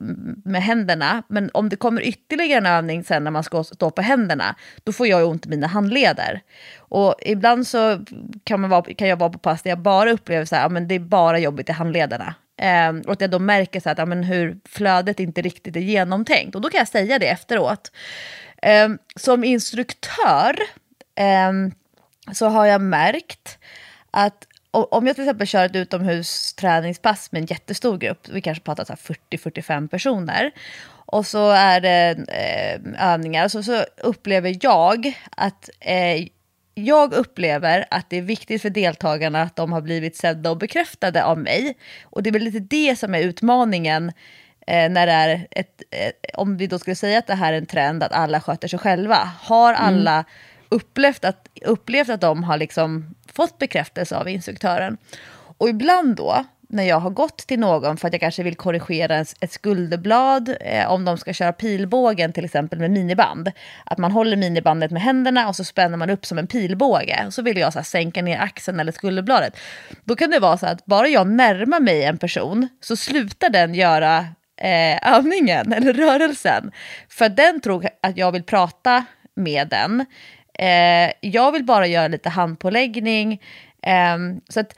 med 0.50 0.64
händerna. 0.64 1.24
Men 1.28 1.50
om 1.54 1.70
det 1.70 1.76
kommer 1.76 2.02
ytterligare 2.02 2.58
en 2.58 2.66
övning 2.66 3.04
sen 3.04 3.24
när 3.24 3.32
man 3.32 3.44
ska 3.44 3.64
stå 3.64 3.92
på 3.92 4.02
händerna, 4.02 4.56
då 4.84 4.94
får 4.94 5.08
jag 5.08 5.30
ont 5.30 5.46
i 5.46 5.50
mina 5.50 5.68
handleder. 5.68 6.42
Och 6.78 7.16
ibland 7.22 7.68
så 7.68 8.06
kan, 8.44 8.62
man 8.62 8.70
vara, 8.70 8.94
kan 8.94 9.08
jag 9.08 9.18
vara 9.18 9.30
på 9.30 9.40
pass 9.40 9.62
där 9.62 9.70
jag 9.70 9.80
bara 9.80 10.12
upplever 10.12 10.46
så 10.46 10.56
här, 10.56 10.62
ja, 10.62 10.70
men 10.70 10.88
det 10.88 10.96
är 10.96 11.00
bara 11.00 11.40
jobbigt 11.40 11.70
i 11.70 11.72
handlederna. 11.72 12.36
Ehm, 12.58 13.02
och 13.02 13.14
att 13.14 13.22
jag 13.22 13.32
då 13.32 13.40
märker 13.40 13.80
så 13.80 13.90
här, 13.90 13.92
att, 13.92 14.00
ja, 14.00 14.06
men 14.06 14.24
hur 14.24 14.58
flödet 14.66 15.20
inte 15.20 15.42
riktigt 15.42 15.76
är 15.76 15.80
genomtänkt. 15.80 16.56
Och 16.56 16.62
då 16.62 16.70
kan 16.70 16.78
jag 16.78 16.88
säga 16.88 17.20
det 17.20 17.28
efteråt. 17.28 17.92
Ehm, 18.62 18.98
som 19.16 19.44
instruktör 19.44 20.56
ehm, 21.16 21.72
så 22.34 22.48
har 22.48 22.66
jag 22.66 22.82
märkt 22.82 23.57
att 24.18 24.48
om 24.72 25.08
jag 25.08 25.16
till 25.16 25.24
exempel 25.24 25.48
kör 25.48 25.66
ett 25.66 25.76
utomhusträningspass 25.76 27.32
med 27.32 27.42
en 27.42 27.46
jättestor 27.46 27.98
grupp, 27.98 28.30
vi 28.30 28.42
kanske 28.42 28.64
pratar 28.64 28.86
så 28.86 28.94
här 28.94 29.16
40-45 29.38 29.88
personer, 29.88 30.52
och 30.90 31.26
så 31.26 31.52
är 31.52 31.82
det 31.82 32.18
eh, 32.28 33.12
övningar, 33.14 33.48
så, 33.48 33.64
så 33.64 33.86
upplever 33.98 34.58
jag 34.62 35.14
att 35.32 35.70
eh, 35.80 36.28
jag 36.74 37.14
upplever 37.14 37.86
att 37.90 38.10
det 38.10 38.18
är 38.18 38.22
viktigt 38.22 38.62
för 38.62 38.70
deltagarna 38.70 39.42
att 39.42 39.56
de 39.56 39.72
har 39.72 39.82
blivit 39.82 40.16
sedda 40.16 40.50
och 40.52 40.58
bekräftade 40.58 41.24
av 41.24 41.38
mig. 41.38 41.78
Och 42.04 42.24
det 42.24 42.30
är 42.30 42.32
väl 42.32 42.44
lite 42.44 42.60
det 42.60 43.00
som 43.00 43.16
är 43.16 43.20
utmaningen 43.20 44.12
eh, 44.68 44.90
när 44.90 45.08
det 45.08 45.14
är 45.14 45.48
ett, 45.52 45.82
eh, 45.92 46.40
om 46.40 46.58
vi 46.58 46.68
då 46.68 46.80
skulle 46.80 46.96
säga 46.96 47.20
att 47.20 47.28
det 47.28 47.36
här 47.36 47.54
är 47.54 47.58
en 47.58 47.66
trend 47.66 48.04
att 48.04 48.12
alla 48.12 48.42
sköter 48.42 48.68
sig 48.68 48.80
själva. 48.80 49.32
Har 49.42 49.74
alla 49.74 50.26
upplevt, 50.70 51.26
att, 51.26 51.48
upplevt 51.66 52.10
att 52.10 52.22
de 52.22 52.44
har 52.44 52.58
liksom 52.58 53.16
fått 53.34 53.58
bekräftelse 53.58 54.18
av 54.18 54.30
instruktören? 54.30 54.98
Och 55.58 55.70
ibland 55.70 56.16
då, 56.16 56.46
när 56.70 56.84
jag 56.84 57.00
har 57.00 57.10
gått 57.10 57.38
till 57.38 57.60
någon 57.60 57.98
för 57.98 58.08
att 58.08 58.14
jag 58.14 58.22
kanske 58.22 58.44
vill 58.44 58.56
korrigera 58.56 59.18
ett 59.18 59.52
skulderblad, 59.52 60.56
eh, 60.62 60.92
om 60.92 61.06
de 61.06 61.18
ska 61.18 61.34
köra 61.34 61.54
pilbågen 61.54 62.34
till 62.34 62.46
exempel 62.46 62.80
med 62.80 62.92
miniband. 62.92 63.52
Att 63.86 63.98
man 63.98 64.12
håller 64.12 64.38
minibandet 64.38 64.92
med 64.92 65.02
händerna 65.02 65.48
och 65.48 65.56
så 65.56 65.64
spänner 65.64 65.98
man 65.98 66.10
upp 66.10 66.26
som 66.26 66.38
en 66.38 66.48
pilbåge. 66.48 67.24
Och 67.28 67.34
så 67.34 67.42
vill 67.42 67.58
jag 67.58 67.74
så 67.74 67.80
här, 67.80 67.84
sänka 67.84 68.22
ner 68.22 68.40
axeln 68.40 68.80
eller 68.80 68.92
skulderbladet. 68.92 69.58
Då 70.04 70.16
kan 70.16 70.30
det 70.30 70.40
vara 70.40 70.58
så 70.58 70.66
att 70.66 70.86
bara 70.86 71.08
jag 71.08 71.28
närmar 71.28 71.80
mig 71.80 72.04
en 72.04 72.18
person 72.18 72.68
så 72.82 72.96
slutar 72.96 73.50
den 73.50 73.74
göra 73.74 74.18
eh, 74.62 75.14
övningen 75.14 75.74
eller 75.74 75.94
rörelsen. 75.94 76.72
För 77.10 77.30
den 77.30 77.62
tror 77.62 77.88
att 78.02 78.18
jag 78.18 78.32
vill 78.32 78.44
prata 78.44 79.06
med 79.36 79.68
den. 79.68 80.06
Eh, 80.58 81.12
jag 81.22 81.52
vill 81.52 81.64
bara 81.64 81.88
göra 81.88 82.08
lite 82.08 82.30
handpåläggning. 82.30 83.42
Eh, 83.84 84.18
så 84.50 84.60
att, 84.60 84.74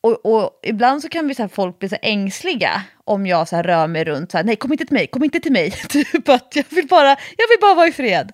och, 0.00 0.26
och 0.26 0.60
ibland 0.62 1.02
så 1.02 1.08
kan 1.08 1.28
vi 1.28 1.34
så 1.34 1.42
här, 1.42 1.48
folk 1.48 1.78
bli 1.78 1.88
så 1.88 1.96
här 2.02 2.10
ängsliga 2.10 2.82
om 3.04 3.26
jag 3.26 3.48
så 3.48 3.56
här, 3.56 3.62
rör 3.62 3.86
mig 3.86 4.04
runt. 4.04 4.30
Så 4.30 4.36
här, 4.36 4.44
Nej, 4.44 4.56
kom 4.56 4.72
inte 4.72 4.84
till 4.84 4.94
mig, 4.94 5.06
kom 5.06 5.24
inte 5.24 5.40
till 5.40 5.52
mig. 5.52 5.70
typ 5.88 6.28
att 6.28 6.56
jag 6.56 6.64
vill 6.70 6.86
bara, 6.86 7.08
jag 7.08 7.48
vill 7.48 7.58
bara 7.60 7.74
vara 7.74 7.88
i 7.88 7.92
fred. 7.92 8.32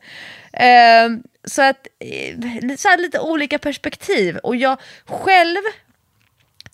Eh, 0.52 1.08
så 1.44 1.62
att, 1.62 1.86
eh, 1.98 2.76
så 2.76 2.88
här, 2.88 2.98
lite 2.98 3.20
olika 3.20 3.58
perspektiv. 3.58 4.36
Och 4.36 4.56
jag 4.56 4.80
själv 5.06 5.60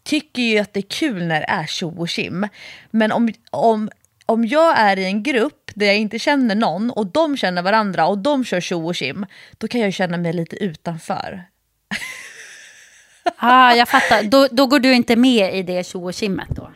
tycker 0.02 0.42
ju 0.42 0.58
att 0.58 0.72
det 0.72 0.80
är 0.80 0.90
kul 0.90 1.26
när 1.26 1.40
det 1.40 1.46
är 1.46 1.66
tjo 1.66 2.00
och 2.00 2.08
tjim. 2.08 2.48
Men 2.90 3.12
om, 3.12 3.32
om, 3.50 3.90
om 4.30 4.44
jag 4.44 4.78
är 4.78 4.98
i 4.98 5.04
en 5.04 5.22
grupp 5.22 5.70
där 5.74 5.86
jag 5.86 5.96
inte 5.96 6.18
känner 6.18 6.54
någon 6.54 6.90
och 6.90 7.06
de 7.06 7.36
känner 7.36 7.62
varandra 7.62 8.06
och 8.06 8.18
de 8.18 8.44
kör 8.44 8.60
tjo 8.60 8.86
och 8.86 8.94
tjim, 8.94 9.26
då 9.58 9.68
kan 9.68 9.80
jag 9.80 9.92
känna 9.92 10.16
mig 10.16 10.32
lite 10.32 10.56
utanför. 10.56 11.44
Ah, 13.36 13.74
jag 13.74 13.88
fattar. 13.88 14.22
Då, 14.22 14.48
då 14.50 14.66
går 14.66 14.78
du 14.78 14.94
inte 14.94 15.16
med 15.16 15.54
i 15.54 15.62
det 15.62 15.86
tjo 15.86 16.04
och 16.04 16.14
tjimmet 16.14 16.48
då? 16.48 16.70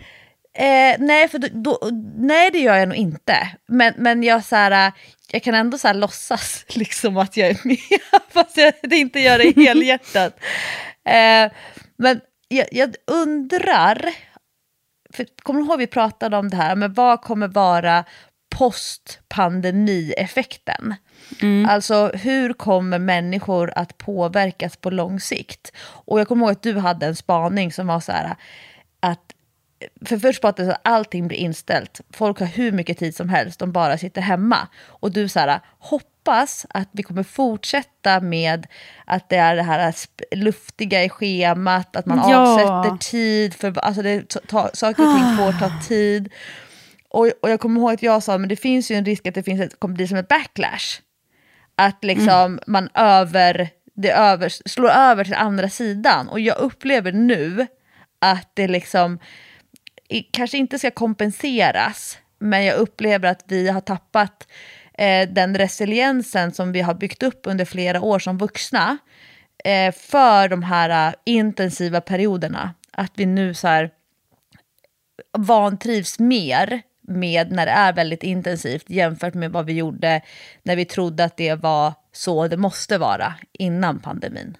Eh, 0.58 0.96
nej, 0.98 1.28
för 1.28 1.38
då, 1.38 1.48
då, 1.52 1.90
nej, 2.16 2.50
det 2.50 2.58
gör 2.58 2.76
jag 2.76 2.88
nog 2.88 2.96
inte. 2.96 3.48
Men, 3.68 3.94
men 3.96 4.22
jag, 4.22 4.44
så 4.44 4.56
här, 4.56 4.92
jag 5.30 5.42
kan 5.42 5.54
ändå 5.54 5.78
så 5.78 5.88
här, 5.88 5.94
låtsas 5.94 6.64
liksom 6.74 7.16
att 7.16 7.36
jag 7.36 7.48
är 7.48 7.58
med, 7.64 7.78
fast 8.30 8.56
jag 8.56 8.72
det 8.82 8.96
inte 8.96 9.20
gör 9.20 9.38
det 9.38 9.56
helhjärtat. 9.56 10.40
Eh, 11.04 11.52
men 11.96 12.20
jag, 12.48 12.66
jag 12.72 12.94
undrar, 13.06 14.10
för, 15.16 15.26
kommer 15.42 15.60
du 15.60 15.66
ihåg 15.66 15.78
vi 15.78 15.86
pratade 15.86 16.36
om 16.36 16.48
det 16.48 16.56
här, 16.56 16.76
men 16.76 16.92
vad 16.92 17.20
kommer 17.20 17.48
vara 17.48 18.04
postpandemieffekten? 18.56 20.94
Alltså 21.68 22.10
hur 22.14 22.52
kommer 22.52 22.98
människor 22.98 23.72
att 23.76 23.98
påverkas 23.98 24.76
på 24.76 24.90
lång 24.90 25.20
sikt? 25.20 25.72
Och 25.80 26.20
jag 26.20 26.28
kommer 26.28 26.46
ihåg 26.46 26.52
att 26.52 26.62
du 26.62 26.78
hade 26.78 27.06
en 27.06 27.16
spaning 27.16 27.72
som 27.72 27.86
var 27.86 28.00
så 28.00 28.12
här 28.12 28.36
att 29.00 29.34
för 30.04 30.18
först 30.18 30.40
pratade 30.40 30.72
att 30.72 30.80
allting 30.84 31.28
blir 31.28 31.38
inställt. 31.38 32.00
Folk 32.10 32.40
har 32.40 32.46
hur 32.46 32.72
mycket 32.72 32.98
tid 32.98 33.16
som 33.16 33.28
helst, 33.28 33.58
de 33.58 33.72
bara 33.72 33.98
sitter 33.98 34.20
hemma. 34.20 34.68
Och 34.86 35.12
du 35.12 35.28
så 35.28 35.40
här, 35.40 35.60
hoppas 36.24 36.66
att 36.70 36.88
vi 36.92 37.02
kommer 37.02 37.22
fortsätta 37.22 38.20
med 38.20 38.66
att 39.04 39.28
det 39.28 39.36
är 39.36 39.56
det 39.56 39.62
här 39.62 39.94
luftiga 40.36 41.04
i 41.04 41.08
schemat, 41.08 41.96
att 41.96 42.06
man 42.06 42.30
Ja. 42.30 42.36
avsätter 42.36 43.10
tid 43.10 43.54
för, 43.54 43.78
alltså 43.78 44.02
det, 44.02 44.28
ta, 44.48 44.70
saker 44.74 45.02
och 45.08 45.16
ting 45.18 45.36
får 45.36 45.60
ta 45.60 45.70
tid. 45.88 46.32
Och, 47.08 47.30
och 47.42 47.50
jag 47.50 47.60
kommer 47.60 47.80
ihåg 47.80 47.92
att 47.92 48.02
jag 48.02 48.22
sa, 48.22 48.38
men 48.38 48.48
det 48.48 48.56
finns 48.56 48.90
ju 48.90 48.96
en 48.96 49.04
risk 49.04 49.26
att 49.26 49.34
det 49.34 49.42
finns 49.42 49.60
ett, 49.60 49.80
kommer 49.80 49.94
bli 49.94 50.08
som 50.08 50.16
ett 50.16 50.28
backlash. 50.28 51.00
Att 51.76 52.04
liksom 52.04 52.58
man 52.66 52.88
över, 52.94 53.68
det 53.94 54.10
över, 54.12 54.48
slår 54.68 54.90
över 54.90 55.24
till 55.24 55.34
andra 55.34 55.68
sidan. 55.68 56.28
Och 56.28 56.40
jag 56.40 56.58
upplever 56.58 57.12
nu 57.12 57.66
att 58.18 58.50
det 58.54 58.68
liksom 58.68 59.18
kanske 60.30 60.58
inte 60.58 60.78
ska 60.78 60.90
kompenseras, 60.90 62.18
men 62.38 62.64
jag 62.64 62.76
upplever 62.76 63.28
att 63.28 63.44
vi 63.48 63.68
har 63.68 63.80
tappat 63.80 64.46
eh, 64.98 65.28
den 65.28 65.58
resiliensen 65.58 66.52
som 66.52 66.72
vi 66.72 66.80
har 66.80 66.94
byggt 66.94 67.22
upp 67.22 67.40
under 67.44 67.64
flera 67.64 68.00
år 68.00 68.18
som 68.18 68.38
vuxna 68.38 68.98
eh, 69.64 69.94
för 69.94 70.48
de 70.48 70.62
här 70.62 71.08
eh, 71.08 71.14
intensiva 71.24 72.00
perioderna. 72.00 72.74
Att 72.90 73.12
vi 73.14 73.26
nu 73.26 73.54
så 73.54 73.68
här 73.68 73.90
vantrivs 75.38 76.18
mer 76.18 76.82
med 77.08 77.52
när 77.52 77.66
det 77.66 77.72
är 77.72 77.92
väldigt 77.92 78.22
intensivt 78.22 78.90
jämfört 78.90 79.34
med 79.34 79.52
vad 79.52 79.66
vi 79.66 79.72
gjorde 79.72 80.20
när 80.62 80.76
vi 80.76 80.84
trodde 80.84 81.24
att 81.24 81.36
det 81.36 81.54
var 81.54 81.92
så 82.12 82.48
det 82.48 82.56
måste 82.56 82.98
vara 82.98 83.34
innan 83.52 83.98
pandemin. 83.98 84.56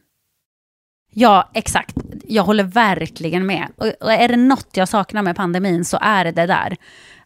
Ja, 1.17 1.51
exakt. 1.55 1.97
Jag 2.25 2.43
håller 2.43 2.65
verkligen 2.65 3.47
med. 3.47 3.69
Och, 3.77 3.87
och 4.01 4.13
är 4.13 4.29
det 4.29 4.37
något 4.37 4.77
jag 4.77 4.89
saknar 4.89 5.23
med 5.23 5.37
pandemin 5.37 5.85
så 5.85 5.99
är 6.01 6.25
det 6.25 6.33
det 6.33 6.47
där. 6.47 6.77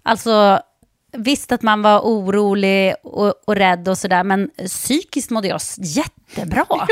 Alltså, 0.03 0.61
visst 1.13 1.53
att 1.53 1.63
man 1.63 1.83
var 1.83 2.01
orolig 2.01 2.95
och, 3.03 3.35
och 3.45 3.57
rädd 3.57 3.89
och 3.89 3.99
sådär, 3.99 4.25
men 4.25 4.51
psykiskt 4.67 5.31
mådde 5.31 5.49
jag 5.49 5.61
jättebra. 5.79 6.67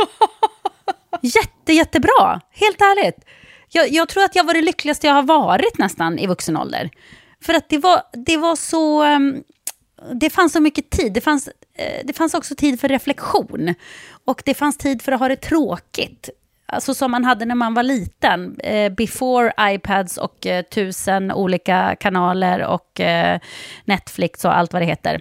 Jätte, 1.23 1.73
jättebra. 1.73 2.41
Helt 2.51 2.81
ärligt. 2.81 3.25
Jag, 3.69 3.91
jag 3.91 4.09
tror 4.09 4.25
att 4.25 4.37
jag 4.37 4.45
var 4.45 4.55
det 4.55 4.63
lyckligaste 4.63 5.07
jag 5.07 5.15
har 5.15 5.23
varit 5.23 5.79
nästan 5.79 6.19
i 6.19 6.27
vuxen 6.27 6.57
ålder. 6.57 6.91
För 7.43 7.55
att 7.55 7.69
det 7.69 7.79
var, 7.79 8.03
det 8.13 8.37
var 8.37 8.57
så... 8.57 9.03
ehm, 9.03 9.43
det 10.15 10.31
fanns 10.31 10.53
så 10.53 10.61
mycket 10.61 10.91
tid. 10.91 11.13
Det 11.13 11.21
fanns, 11.21 11.49
eh, 11.75 12.01
det 12.05 12.13
fanns 12.13 12.35
också 12.35 12.55
tid 12.55 12.81
för 12.81 12.89
reflektion. 12.89 13.75
Och 14.25 14.43
det 14.45 14.55
fanns 14.55 14.77
tid 14.77 15.03
för 15.03 15.13
att 15.13 15.21
ha 15.21 15.29
det 15.29 15.37
tråkigt. 15.37 16.31
Alltså 16.67 16.95
som 16.95 17.11
man 17.11 17.25
hade 17.25 17.45
när 17.45 17.55
man 17.55 17.75
var 17.75 17.83
liten. 17.83 18.61
Eh, 18.61 18.93
before 18.93 19.53
iPads 19.61 20.17
och 20.17 20.47
eh, 20.47 20.63
tusen 20.63 21.33
olika 21.33 21.97
kanaler 22.01 22.65
och 22.65 23.01
eh, 23.01 23.41
Netflix 23.85 24.45
och 24.45 24.57
allt 24.57 24.73
vad 24.73 24.83
det 24.83 24.87
heter. 24.87 25.21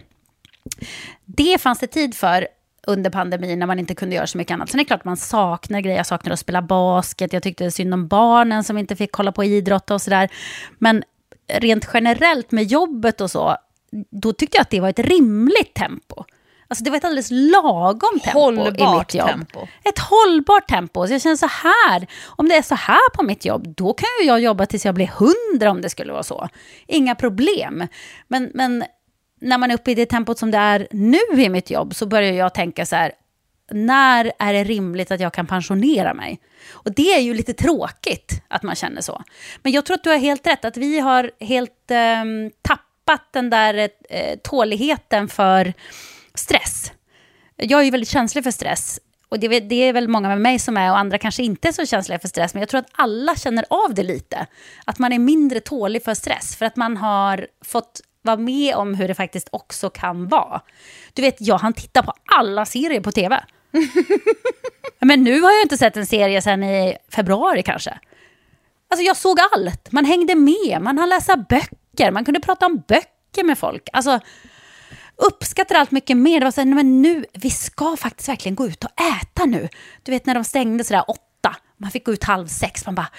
Det 1.25 1.61
fanns 1.61 1.79
det 1.79 1.87
tid 1.87 2.15
för 2.15 2.47
under 2.87 3.09
pandemin 3.09 3.59
när 3.59 3.65
man 3.65 3.79
inte 3.79 3.95
kunde 3.95 4.15
göra 4.15 4.27
så 4.27 4.37
mycket 4.37 4.53
annat. 4.53 4.69
Sen 4.69 4.79
är 4.79 4.83
det 4.83 4.87
klart 4.87 4.99
att 4.99 5.05
man 5.05 5.17
saknar 5.17 5.81
grejer. 5.81 5.97
Jag 5.97 6.05
saknar 6.05 6.33
att 6.33 6.39
spela 6.39 6.61
basket. 6.61 7.33
Jag 7.33 7.43
tyckte 7.43 7.71
synd 7.71 7.93
om 7.93 8.07
barnen 8.07 8.63
som 8.63 8.77
inte 8.77 8.95
fick 8.95 9.11
kolla 9.11 9.31
på 9.31 9.43
idrott 9.43 9.91
och 9.91 10.01
sådär. 10.01 10.29
Men 10.79 11.03
rent 11.47 11.89
generellt 11.93 12.51
med 12.51 12.63
jobbet 12.63 13.21
och 13.21 13.31
så, 13.31 13.57
då 14.09 14.33
tyckte 14.33 14.57
jag 14.57 14.61
att 14.61 14.69
det 14.69 14.79
var 14.79 14.89
ett 14.89 14.99
rimligt 14.99 15.73
tempo. 15.73 16.23
Alltså 16.67 16.83
det 16.83 16.89
var 16.89 16.97
ett 16.97 17.03
alldeles 17.03 17.31
lagom 17.31 18.19
tempo 18.23 18.39
i 18.39 18.41
Hållbart 18.41 19.07
mitt 19.07 19.15
jobb. 19.15 19.29
tempo. 19.29 19.67
Ett 19.83 19.99
hållbart 19.99 20.67
tempo. 20.67 21.07
Så 21.07 21.13
jag 21.13 21.21
känner 21.21 21.35
så 21.35 21.47
här, 21.47 22.07
om 22.25 22.49
det 22.49 22.55
är 22.55 22.61
så 22.61 22.75
här 22.75 23.09
på 23.13 23.23
mitt 23.23 23.45
jobb, 23.45 23.67
då 23.77 23.93
kan 23.93 24.09
ju 24.21 24.27
jag 24.27 24.39
jobba 24.39 24.65
tills 24.65 24.85
jag 24.85 24.95
blir 24.95 25.07
hundra 25.07 25.71
om 25.71 25.81
det 25.81 25.89
skulle 25.89 26.13
vara 26.13 26.23
så. 26.23 26.49
Inga 26.87 27.15
problem. 27.15 27.87
Men, 28.27 28.51
men 28.53 28.83
när 29.41 29.57
man 29.57 29.71
är 29.71 29.75
uppe 29.75 29.91
i 29.91 29.95
det 29.95 30.05
tempot 30.05 30.39
som 30.39 30.51
det 30.51 30.57
är 30.57 30.87
nu 30.91 31.41
i 31.43 31.49
mitt 31.49 31.69
jobb 31.69 31.95
så 31.95 32.05
börjar 32.05 32.31
jag 32.31 32.53
tänka 32.53 32.85
så 32.85 32.95
här, 32.95 33.11
när 33.71 34.31
är 34.39 34.53
det 34.53 34.63
rimligt 34.63 35.11
att 35.11 35.19
jag 35.19 35.33
kan 35.33 35.47
pensionera 35.47 36.13
mig? 36.13 36.39
Och 36.71 36.93
det 36.93 37.13
är 37.13 37.19
ju 37.19 37.33
lite 37.33 37.53
tråkigt 37.53 38.43
att 38.47 38.63
man 38.63 38.75
känner 38.75 39.01
så. 39.01 39.23
Men 39.63 39.71
jag 39.71 39.85
tror 39.85 39.95
att 39.95 40.03
du 40.03 40.09
har 40.09 40.17
helt 40.17 40.47
rätt, 40.47 40.65
att 40.65 40.77
vi 40.77 40.99
har 40.99 41.31
helt 41.39 41.91
ehm, 41.91 42.51
tappat 42.61 43.21
den 43.33 43.49
där 43.49 43.89
eh, 44.09 44.37
tåligheten 44.43 45.27
för 45.27 45.73
stress. 46.39 46.91
Jag 47.55 47.79
är 47.79 47.83
ju 47.83 47.91
väldigt 47.91 48.09
känslig 48.09 48.43
för 48.43 48.51
stress. 48.51 48.99
Och 49.29 49.39
det, 49.39 49.47
är 49.47 49.49
väl- 49.49 49.67
det 49.69 49.75
är 49.75 49.93
väl 49.93 50.07
många 50.07 50.27
med 50.27 50.41
mig 50.41 50.59
som 50.59 50.77
är 50.77 50.91
och 50.91 50.97
andra 50.97 51.17
kanske 51.17 51.43
inte 51.43 51.67
är 51.67 51.71
så 51.71 51.85
känsliga 51.85 52.19
för 52.19 52.27
stress. 52.27 52.53
Men 52.53 52.61
jag 52.61 52.69
tror 52.69 52.79
att 52.79 52.89
alla 52.91 53.35
känner 53.35 53.65
av 53.69 53.93
det 53.93 54.03
lite. 54.03 54.45
Att 54.85 54.99
man 54.99 55.13
är 55.13 55.19
mindre 55.19 55.59
tålig 55.59 56.03
för 56.03 56.13
stress. 56.13 56.55
För 56.55 56.65
att 56.65 56.75
man 56.75 56.97
har 56.97 57.47
fått 57.65 58.01
vara 58.21 58.37
med 58.37 58.75
om 58.75 58.93
hur 58.93 59.07
det 59.07 59.15
faktiskt 59.15 59.47
också 59.51 59.89
kan 59.89 60.27
vara. 60.27 60.61
Du 61.13 61.21
vet, 61.21 61.35
jag 61.39 61.57
hann 61.57 61.73
titta 61.73 62.03
på 62.03 62.13
alla 62.25 62.65
serier 62.65 63.01
på 63.01 63.11
tv. 63.11 63.43
Men 64.99 65.23
nu 65.23 65.41
har 65.41 65.51
jag 65.51 65.61
inte 65.61 65.77
sett 65.77 65.97
en 65.97 66.05
serie 66.05 66.41
sedan 66.41 66.63
i 66.63 66.97
februari 67.09 67.63
kanske. 67.63 67.99
Alltså 68.89 69.03
jag 69.03 69.17
såg 69.17 69.37
allt. 69.53 69.91
Man 69.91 70.05
hängde 70.05 70.35
med, 70.35 70.81
man 70.81 70.97
hann 70.97 71.09
läsa 71.09 71.37
böcker, 71.37 72.11
man 72.11 72.25
kunde 72.25 72.39
prata 72.39 72.65
om 72.65 72.83
böcker 72.87 73.43
med 73.43 73.57
folk. 73.57 73.89
Alltså, 73.93 74.19
uppskattar 75.15 75.75
allt 75.75 75.91
mycket 75.91 76.17
mer. 76.17 76.39
Det 76.39 76.45
var 76.45 76.51
så 76.51 76.61
här, 76.61 76.65
"Nej, 76.65 76.75
men 76.75 77.01
nu, 77.01 77.25
vi 77.33 77.49
ska 77.49 77.97
faktiskt 77.97 78.29
verkligen 78.29 78.55
gå 78.55 78.67
ut 78.67 78.83
och 78.83 78.91
äta 79.21 79.45
nu. 79.45 79.69
Du 80.03 80.11
vet 80.11 80.25
när 80.25 80.35
de 80.35 80.43
stängde 80.43 80.83
sådär 80.83 81.03
åtta, 81.07 81.55
man 81.77 81.91
fick 81.91 82.05
gå 82.05 82.13
ut 82.13 82.23
halv 82.23 82.47
sex, 82.47 82.85
man 82.85 82.95
bara, 82.95 83.09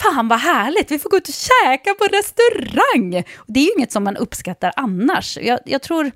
fan 0.00 0.28
vad 0.28 0.38
härligt, 0.38 0.90
vi 0.90 0.98
får 0.98 1.10
gå 1.10 1.16
ut 1.16 1.28
och 1.28 1.34
käka 1.34 1.94
på 1.94 2.04
restaurang. 2.04 3.24
Och 3.36 3.52
det 3.52 3.60
är 3.60 3.64
ju 3.64 3.70
inget 3.76 3.92
som 3.92 4.04
man 4.04 4.16
uppskattar 4.16 4.72
annars. 4.76 5.38
Jag, 5.42 5.60
jag 5.64 5.82
tror, 5.82 6.10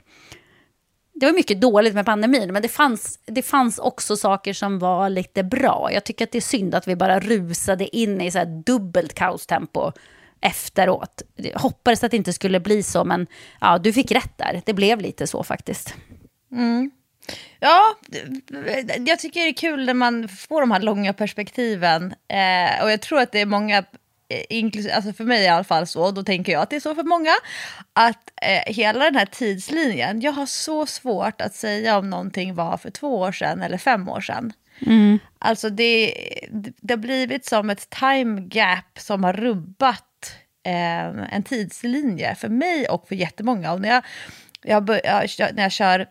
det 1.15 1.27
var 1.27 1.33
mycket 1.33 1.61
dåligt 1.61 1.95
med 1.95 2.07
pandemin, 2.07 2.53
men 2.53 2.63
det 2.63 2.69
fanns, 2.69 3.19
det 3.27 3.43
fanns 3.43 3.79
också 3.79 4.17
saker 4.17 4.53
som 4.53 4.79
var 4.79 5.09
lite 5.11 5.43
bra. 5.43 5.91
Jag 5.93 6.05
tycker 6.05 6.25
att 6.25 6.33
det 6.33 6.39
är 6.39 6.43
synd 6.43 6.75
att 6.75 6.89
vi 6.89 6.97
bara 6.97 7.21
rusade 7.21 7.97
in 7.97 8.21
i 8.21 8.31
så 8.31 8.39
här 8.39 8.63
dubbelt 8.67 9.15
kaostempo 9.15 9.93
efteråt. 10.47 11.23
Jag 11.37 11.59
hoppades 11.59 12.05
att 12.05 12.11
det 12.11 12.17
inte 12.17 12.33
skulle 12.33 12.61
bli 12.61 12.83
så, 12.83 13.05
men 13.05 13.27
ja, 13.61 13.79
du 13.79 13.93
fick 13.93 14.11
rätt 14.13 14.39
där. 14.39 14.63
Det 14.67 14.73
blev 14.75 15.01
lite 15.01 15.27
så 15.27 15.43
faktiskt. 15.45 15.95
Ja, 17.61 17.95
d- 18.07 18.23
jag 19.07 19.19
tycker 19.19 19.41
det 19.41 19.49
är 19.49 19.53
kul 19.53 19.87
när 19.87 19.95
man 19.95 20.29
får 20.29 20.61
de 20.61 20.71
här 20.71 20.81
långa 20.81 21.13
perspektiven. 21.13 22.15
Eh, 22.29 22.83
och 22.85 22.91
jag 22.91 23.01
tror 23.01 23.21
att 23.21 23.33
det 23.33 23.41
är 23.41 23.47
många, 23.47 23.79
eh, 24.29 24.97
alltså 24.97 25.13
för 25.13 25.25
mig 25.25 25.45
i 25.45 25.49
alla 25.49 25.65
fall 25.65 25.87
så, 25.87 26.11
då 26.11 26.23
tänker 26.23 26.53
jag 26.53 26.63
att 26.63 26.71
det 26.71 26.77
är 26.77 26.81
så 26.81 26.95
för 26.95 27.03
många, 27.03 27.33
att 27.93 28.31
eh, 28.43 28.75
hela 28.75 29.05
den 29.05 29.17
här 29.17 29.27
tidslinjen, 29.27 30.21
jag 30.21 30.33
har 30.33 30.47
så 30.47 30.87
svårt 30.87 31.41
att 31.41 31.55
säga 31.55 31.99
om 31.99 32.11
någonting 32.11 32.55
var 32.55 32.77
för 32.77 32.91
två 32.91 33.19
år 33.19 33.33
sedan 33.33 33.63
eller 33.63 33.79
fem 33.79 34.09
år 34.09 34.21
sedan. 34.21 34.53
Alltså 35.39 35.71
det, 35.71 36.15
det 36.81 36.93
har 36.93 36.99
blivit 36.99 37.45
som 37.47 37.71
ett 37.71 37.91
time 37.91 38.41
gap 38.41 38.99
som 38.99 39.25
har 39.25 39.33
rubbat 39.33 40.06
en, 40.67 41.19
en 41.19 41.43
tidslinje 41.43 42.35
för 42.35 42.49
mig 42.49 42.89
och 42.89 43.09
för 43.09 43.15
jättemånga. 43.15 43.73
Och 43.73 43.81
när 43.81 43.89
jag, 43.89 44.03
jag, 44.63 45.01
jag, 45.05 45.31
kör- 45.31 45.53
när 45.53 45.63
jag 45.63 45.73
kör 45.73 46.07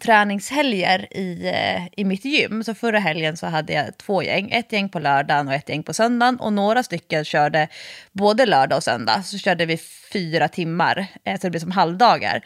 träningshelger 0.00 1.08
i, 1.10 1.48
eh, 1.48 2.00
i 2.00 2.04
mitt 2.04 2.24
gym. 2.24 2.64
Så 2.64 2.74
förra 2.74 2.98
helgen 2.98 3.36
så 3.36 3.46
hade 3.46 3.72
jag 3.72 3.98
två 3.98 4.22
gäng. 4.22 4.50
Ett 4.50 4.72
gäng 4.72 4.88
på 4.88 4.98
lördagen 4.98 5.48
och 5.48 5.54
ett 5.54 5.68
gäng 5.68 5.82
på 5.82 5.94
söndagen. 5.94 6.40
Och 6.40 6.52
några 6.52 6.82
stycken 6.82 7.24
körde 7.24 7.68
både 8.12 8.46
lördag 8.46 8.76
och 8.76 8.82
söndag. 8.82 9.22
Så 9.22 9.38
körde 9.38 9.66
vi 9.66 9.78
fyra 10.12 10.48
timmar, 10.48 11.06
eh, 11.24 11.40
så 11.40 11.46
det 11.46 11.50
blev 11.50 11.60
som 11.60 11.70
halvdagar. 11.70 12.44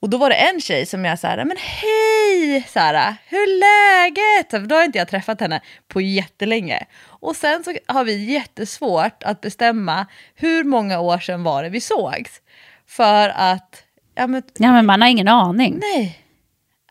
Och 0.00 0.10
då 0.10 0.18
var 0.18 0.30
det 0.30 0.36
en 0.36 0.60
tjej 0.60 0.86
som 0.86 1.04
jag 1.04 1.18
sa, 1.18 1.36
men 1.36 1.56
hej 1.58 2.62
Sara, 2.68 3.16
hur 3.28 3.38
är 3.38 3.58
läget? 3.60 4.50
För 4.50 4.58
då 4.58 4.74
har 4.74 4.84
inte 4.84 4.98
jag 4.98 5.08
träffat 5.08 5.40
henne 5.40 5.60
på 5.88 6.00
jättelänge. 6.00 6.86
Och 7.26 7.36
sen 7.36 7.64
så 7.64 7.74
har 7.86 8.04
vi 8.04 8.32
jättesvårt 8.32 9.22
att 9.22 9.40
bestämma 9.40 10.06
hur 10.34 10.64
många 10.64 11.00
år 11.00 11.18
sedan 11.18 11.42
var 11.42 11.62
det 11.62 11.68
vi 11.68 11.80
sågs. 11.80 12.42
För 12.86 13.28
att, 13.28 13.82
ja 14.14 14.26
men 14.26 14.42
Ja, 14.58 14.72
men 14.72 14.86
man 14.86 15.02
har 15.02 15.08
ingen 15.08 15.28
aning. 15.28 15.78
Nej. 15.78 16.24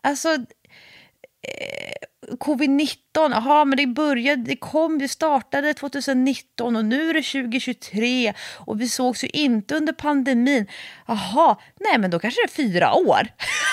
Alltså, 0.02 0.28
eh, 0.28 1.96
covid-19, 2.30 2.96
jaha 3.16 3.64
men 3.64 3.76
det 3.76 3.86
började, 3.86 4.42
det 4.42 4.56
kom, 4.56 4.98
det 4.98 5.08
startade 5.08 5.74
2019 5.74 6.76
och 6.76 6.84
nu 6.84 7.10
är 7.10 7.14
det 7.14 7.22
2023 7.22 8.32
och 8.56 8.80
vi 8.80 8.88
sågs 8.88 9.24
ju 9.24 9.28
inte 9.28 9.74
under 9.76 9.92
pandemin. 9.92 10.66
Jaha, 11.06 11.56
nej 11.80 11.98
men 11.98 12.10
då 12.10 12.18
kanske 12.18 12.40
det 12.40 12.52
är 12.52 12.68
fyra 12.68 12.94
år. 12.94 13.28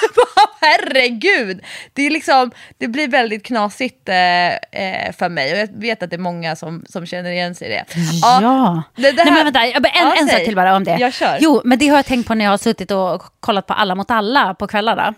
Herregud! 0.62 1.62
Det, 1.94 2.02
är 2.04 2.10
liksom, 2.10 2.52
det 2.78 2.88
blir 2.88 3.08
väldigt 3.08 3.44
knasigt 3.46 4.10
eh, 4.10 4.48
eh, 4.48 5.14
för 5.18 5.30
mig 5.30 5.52
och 5.54 5.58
jag 5.58 5.68
vet 5.82 6.04
att 6.04 6.10
det 6.10 6.16
är 6.16 6.18
många 6.18 6.56
som, 6.56 6.86
som 6.90 7.06
känner 7.06 7.32
igen 7.32 7.56
sig 7.56 7.68
i 7.68 7.72
det. 7.72 7.86
Ja. 8.22 8.84
det, 8.96 9.02
det 9.02 9.12
Nej, 9.12 9.26
här- 9.26 9.34
men 9.34 9.44
vänta, 9.44 9.66
en, 9.66 9.84
Ja, 9.94 10.16
en 10.20 10.28
sak 10.28 10.44
till 10.46 10.56
bara 10.56 10.76
om 10.76 10.84
det. 10.84 10.98
Jag 11.00 11.14
kör. 11.14 11.38
Jo, 11.42 11.62
men 11.66 11.80
det 11.80 11.88
har 11.88 11.96
jag 11.98 12.06
tänkt 12.06 12.28
på 12.28 12.34
när 12.34 12.46
jag 12.46 12.52
har 12.52 12.58
suttit 12.58 12.92
och 12.92 13.24
kollat 13.40 13.68
på 13.68 13.74
Alla 13.74 13.96
mot 13.96 14.12
alla 14.12 14.54
på 14.54 14.68
kvällarna. 14.68 15.14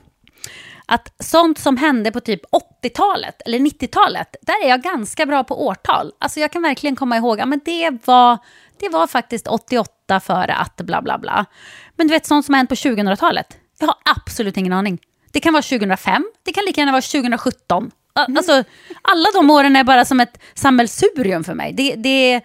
Att 0.86 1.14
sånt 1.20 1.58
som 1.58 1.78
hände 1.78 2.12
på 2.12 2.20
typ 2.20 2.42
80-talet 2.84 3.42
eller 3.46 3.60
90-talet, 3.60 4.36
där 4.42 4.64
är 4.64 4.70
jag 4.70 4.82
ganska 4.82 5.26
bra 5.26 5.44
på 5.44 5.66
årtal. 5.68 6.12
Alltså 6.20 6.40
jag 6.40 6.52
kan 6.52 6.62
verkligen 6.62 6.96
komma 6.96 7.18
ihåg, 7.18 7.40
ja 7.40 7.46
men 7.46 7.62
det 7.66 7.90
var, 8.06 8.38
det 8.80 8.90
var 8.90 9.08
faktiskt 9.08 9.48
88 9.48 10.20
före 10.20 10.56
att 10.56 10.76
bla 10.78 11.02
bla 11.02 11.18
bla. 11.18 11.46
Men 11.96 12.08
du 12.08 12.12
vet, 12.12 12.26
sånt 12.26 12.46
som 12.46 12.54
har 12.54 12.58
hänt 12.58 12.70
på 12.70 12.76
2000-talet, 12.76 13.58
jag 13.80 13.88
har 13.88 13.96
absolut 14.18 14.58
ingen 14.58 14.74
aning. 14.74 15.00
Det 15.32 15.40
kan 15.40 15.54
vara 15.54 15.64
2005, 15.64 16.26
det 16.44 16.54
kan 16.54 16.66
lika 16.66 16.82
gärna 16.82 16.92
vara 16.92 17.02
2017. 17.02 17.92
Alltså, 18.14 18.64
alla 19.02 19.30
de 19.34 19.50
åren 19.50 19.76
är 19.76 19.84
bara 19.84 20.06
som 20.06 20.20
ett 20.20 20.40
sammelsurium 20.54 21.44
för 21.44 21.54
mig. 21.54 21.74
Det, 21.74 21.96
det, 21.96 22.42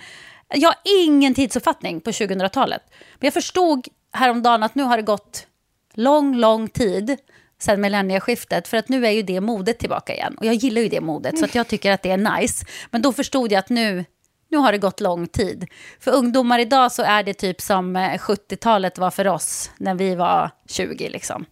jag 0.54 0.68
har 0.68 0.76
ingen 0.84 1.34
tidsuppfattning 1.34 2.00
på 2.00 2.10
2000-talet. 2.10 2.82
Men 2.90 3.26
jag 3.26 3.34
förstod 3.34 3.88
häromdagen 4.12 4.62
att 4.62 4.74
nu 4.74 4.82
har 4.82 4.96
det 4.96 5.02
gått 5.02 5.46
lång, 5.94 6.36
lång 6.36 6.68
tid 6.68 7.16
sedan 7.62 7.80
millennieskiftet. 7.80 8.68
För 8.68 8.76
att 8.76 8.88
nu 8.88 9.06
är 9.06 9.10
ju 9.10 9.22
det 9.22 9.40
modet 9.40 9.78
tillbaka 9.78 10.14
igen. 10.14 10.36
Och 10.38 10.46
jag 10.46 10.54
gillar 10.54 10.82
ju 10.82 10.88
det 10.88 11.00
modet, 11.00 11.38
så 11.38 11.44
att 11.44 11.54
jag 11.54 11.68
tycker 11.68 11.92
att 11.92 12.02
det 12.02 12.10
är 12.10 12.40
nice. 12.40 12.66
Men 12.90 13.02
då 13.02 13.12
förstod 13.12 13.52
jag 13.52 13.58
att 13.58 13.68
nu, 13.68 14.04
nu 14.50 14.56
har 14.58 14.72
det 14.72 14.78
gått 14.78 15.00
lång 15.00 15.26
tid. 15.26 15.66
För 16.00 16.10
ungdomar 16.10 16.58
idag 16.58 16.92
så 16.92 17.02
är 17.02 17.22
det 17.22 17.34
typ 17.34 17.60
som 17.60 17.96
70-talet 17.96 18.98
var 18.98 19.10
för 19.10 19.26
oss 19.28 19.70
när 19.76 19.94
vi 19.94 20.14
var 20.14 20.50
20 20.68 21.08
liksom. 21.08 21.44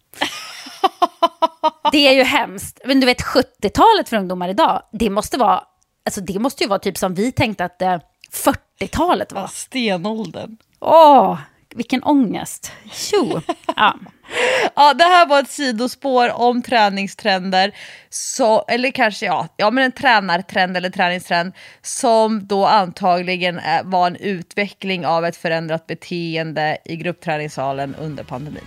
Det 1.93 2.09
är 2.09 2.13
ju 2.13 2.23
hemskt. 2.23 2.81
Men 2.85 3.01
du 3.01 3.07
vet 3.07 3.23
70-talet 3.23 4.09
för 4.09 4.17
ungdomar 4.17 4.49
idag, 4.49 4.83
det 4.93 5.11
måste 5.11 5.39
vara, 5.39 5.65
alltså 6.05 6.21
det 6.21 6.39
måste 6.39 6.65
ju 6.65 6.69
vara 6.69 6.79
typ 6.79 6.99
som 6.99 7.15
vi 7.15 7.33
tänkte 7.33 7.65
att 7.65 7.83
eh, 7.83 7.99
40-talet 8.33 9.33
var. 9.33 9.47
Stenåldern. 9.47 10.57
Åh, 10.81 11.39
vilken 11.79 12.03
ångest. 12.03 12.73
Tjo. 12.93 13.41
Ja. 13.77 13.99
Ja, 14.75 14.95
det 14.95 15.05
här 15.05 15.27
var 15.27 15.41
ett 15.41 15.51
sidospår 15.51 16.33
om 16.33 16.63
träningstrender, 16.63 17.73
så, 18.11 18.65
eller 18.69 18.91
kanske 18.91 19.27
ja, 19.27 19.49
ja, 19.57 19.71
men 19.71 19.85
en 19.85 19.93
tränartrend 19.93 20.77
eller 20.77 20.91
träningstrend 20.91 21.53
som 21.83 22.47
då 22.47 22.67
antagligen 22.67 23.59
eh, 23.59 23.83
var 23.85 24.07
en 24.07 24.17
utveckling 24.17 25.07
av 25.07 25.25
ett 25.25 25.37
förändrat 25.37 25.87
beteende 25.87 26.79
i 26.85 26.97
gruppträningssalen 26.97 27.95
under 27.95 28.25
pandemin. 28.25 28.67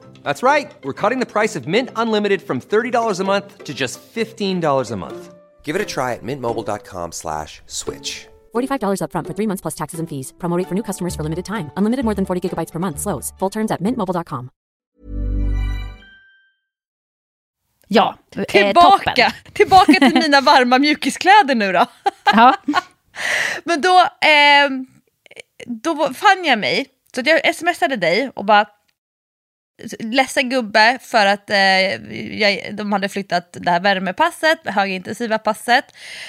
That's 0.23 0.43
right. 0.43 0.71
We're 0.83 0.93
cutting 1.09 1.19
the 1.19 1.25
price 1.25 1.55
of 1.55 1.67
Mint 1.67 1.89
Unlimited 1.95 2.41
from 2.41 2.59
$30 2.59 3.19
a 3.19 3.23
month 3.23 3.63
to 3.63 3.73
just 3.73 3.99
$15 4.15 4.91
a 4.91 4.95
month. 4.97 5.33
Give 5.63 5.75
it 5.75 5.81
a 5.81 5.85
try 5.85 6.13
at 6.13 6.23
mintmobile.com 6.23 7.11
slash 7.11 7.61
switch. 7.67 8.27
$45 8.53 8.99
upfront 9.01 9.27
for 9.27 9.33
three 9.33 9.47
months 9.47 9.61
plus 9.61 9.75
taxes 9.75 9.99
and 9.99 10.09
fees. 10.09 10.33
Promoting 10.39 10.65
for 10.67 10.75
new 10.75 10.83
customers 10.83 11.15
for 11.15 11.23
limited 11.23 11.45
time. 11.45 11.71
Unlimited 11.77 12.03
more 12.03 12.15
than 12.15 12.25
40 12.25 12.41
gigabytes 12.49 12.71
per 12.71 12.79
month. 12.79 12.99
Slows. 12.99 13.31
Full 13.39 13.49
terms 13.49 13.71
at 13.71 13.81
mintmobile.com. 13.81 14.49
Ja, 17.93 18.17
eh, 18.35 18.43
Tillbaka, 18.43 19.11
toppen. 19.11 19.31
tillbaka 19.53 19.93
till 19.93 20.13
mina 20.13 20.41
varma 20.41 20.79
mjukiskläder 20.79 21.55
nu 21.55 21.71
då. 21.71 21.85
Ja. 22.33 22.55
Men 23.63 23.81
då, 23.81 23.99
eh, 24.27 24.69
då 25.65 26.13
fann 26.13 26.45
jag 26.45 26.59
mig, 26.59 26.85
så 27.15 27.21
jag 27.25 27.55
smsade 27.55 27.95
dig 27.95 28.31
och 28.35 28.45
bara 28.45 28.65
ledsen 29.99 30.49
gubbe 30.49 30.99
för 31.01 31.25
att 31.25 31.49
eh, 31.49 31.57
jag, 32.39 32.75
de 32.75 32.91
hade 32.91 33.09
flyttat 33.09 33.57
det 33.59 33.71
här 33.71 33.79
värmepasset, 33.79 34.59
högintensiva 34.65 35.37
passet. 35.37 35.85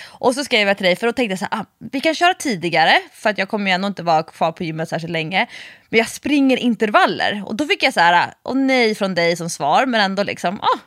Och 0.08 0.34
så 0.34 0.44
skrev 0.44 0.68
jag 0.68 0.76
till 0.76 0.86
dig 0.86 0.96
för 0.96 1.06
då 1.06 1.12
tänkte 1.12 1.32
jag 1.32 1.38
så 1.38 1.46
här, 1.50 1.60
ah, 1.60 1.64
vi 1.92 2.00
kan 2.00 2.14
köra 2.14 2.34
tidigare 2.34 2.94
för 3.12 3.30
att 3.30 3.38
jag 3.38 3.48
kommer 3.48 3.70
ju 3.70 3.74
ändå 3.74 3.88
inte 3.88 4.02
vara 4.02 4.22
kvar 4.22 4.52
på 4.52 4.64
gymmet 4.64 4.88
särskilt 4.88 5.12
länge. 5.12 5.46
Men 5.88 5.98
jag 5.98 6.08
springer 6.08 6.56
intervaller 6.56 7.42
och 7.46 7.56
då 7.56 7.66
fick 7.66 7.82
jag 7.82 7.94
så 7.94 8.00
här, 8.00 8.34
och 8.42 8.56
nej 8.56 8.94
från 8.94 9.14
dig 9.14 9.36
som 9.36 9.50
svar 9.50 9.86
men 9.86 10.00
ändå 10.00 10.22
liksom, 10.22 10.60
ah, 10.60 10.78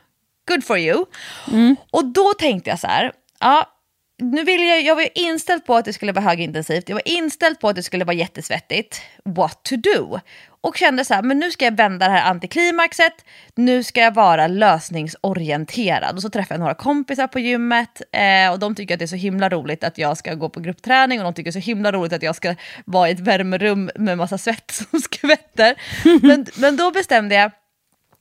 good 0.47 0.63
for 0.63 0.77
you. 0.77 1.05
Och 1.91 2.05
då 2.05 2.33
tänkte 2.33 2.69
jag 2.69 2.79
så 2.79 2.87
här, 2.87 3.11
ja, 3.39 3.71
nu 4.17 4.43
vill 4.43 4.67
jag, 4.67 4.81
jag 4.81 4.95
var 4.95 5.07
inställd 5.15 5.65
på 5.65 5.75
att 5.75 5.85
det 5.85 5.93
skulle 5.93 6.11
vara 6.11 6.25
högintensivt, 6.25 6.89
jag 6.89 6.95
var 6.95 7.07
inställd 7.07 7.59
på 7.59 7.69
att 7.69 7.75
det 7.75 7.83
skulle 7.83 8.05
vara 8.05 8.15
jättesvettigt. 8.15 9.01
What 9.25 9.63
to 9.63 9.75
do? 9.75 10.19
Och 10.65 10.77
kände 10.77 11.05
så 11.05 11.13
här, 11.13 11.21
men 11.21 11.39
nu 11.39 11.51
ska 11.51 11.65
jag 11.65 11.77
vända 11.77 12.07
det 12.07 12.11
här 12.11 12.29
antiklimaxet, 12.29 13.13
nu 13.55 13.83
ska 13.83 14.01
jag 14.01 14.13
vara 14.13 14.47
lösningsorienterad. 14.47 16.15
Och 16.15 16.21
så 16.21 16.29
träffade 16.29 16.53
jag 16.53 16.59
några 16.59 16.73
kompisar 16.73 17.27
på 17.27 17.39
gymmet 17.39 18.01
eh, 18.11 18.51
och 18.51 18.59
de 18.59 18.75
tycker 18.75 18.93
att 18.93 18.99
det 18.99 19.05
är 19.05 19.07
så 19.07 19.15
himla 19.15 19.49
roligt 19.49 19.83
att 19.83 19.97
jag 19.97 20.17
ska 20.17 20.33
gå 20.33 20.49
på 20.49 20.59
gruppträning 20.59 21.19
och 21.19 21.23
de 21.23 21.33
tycker 21.33 21.51
det 21.51 21.57
är 21.57 21.61
så 21.61 21.65
himla 21.65 21.91
roligt 21.91 22.13
att 22.13 22.23
jag 22.23 22.35
ska 22.35 22.55
vara 22.85 23.09
i 23.09 23.11
ett 23.11 23.19
värmerum 23.19 23.91
med 23.95 24.17
massa 24.17 24.37
svett 24.37 24.71
som 24.91 24.99
skvätter. 24.99 25.75
men, 26.21 26.45
men 26.57 26.77
då 26.77 26.91
bestämde 26.91 27.35
jag, 27.35 27.51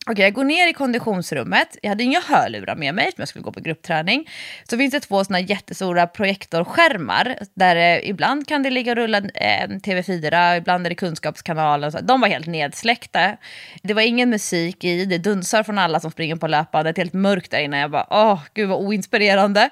Okej, 0.06 0.24
jag 0.24 0.34
går 0.34 0.44
ner 0.44 0.66
i 0.68 0.72
konditionsrummet. 0.72 1.76
Jag 1.82 1.88
hade 1.88 2.04
inga 2.04 2.20
hörlurar 2.20 2.76
med 2.76 2.94
mig, 2.94 3.04
för 3.04 3.22
jag 3.22 3.28
skulle 3.28 3.42
gå 3.42 3.52
på 3.52 3.60
gruppträning. 3.60 4.30
Så 4.70 4.78
finns 4.78 4.92
det 4.92 5.00
två 5.00 5.24
såna 5.24 5.40
jättestora 5.40 6.06
projektorskärmar, 6.06 7.38
där 7.54 7.76
eh, 7.76 8.08
ibland 8.08 8.48
kan 8.48 8.62
det 8.62 8.70
ligga 8.70 8.92
och 8.92 8.96
rulla 8.96 9.18
eh, 9.18 9.68
TV4, 9.68 10.56
ibland 10.56 10.86
är 10.86 10.90
det 10.90 10.94
Kunskapskanalen. 10.94 11.92
Så. 11.92 12.00
De 12.00 12.20
var 12.20 12.28
helt 12.28 12.46
nedsläckta. 12.46 13.36
Det 13.82 13.94
var 13.94 14.02
ingen 14.02 14.30
musik 14.30 14.84
i, 14.84 15.04
det 15.04 15.18
dunsar 15.18 15.62
från 15.62 15.78
alla 15.78 16.00
som 16.00 16.10
springer 16.10 16.36
på 16.36 16.46
löpbandet, 16.46 16.96
helt 16.96 17.12
mörkt 17.12 17.50
där 17.50 17.60
inne. 17.60 17.80
Jag 17.80 17.90
bara, 17.90 18.06
åh, 18.10 18.40
gud 18.54 18.68
vad 18.68 18.78
oinspirerande. 18.78 19.70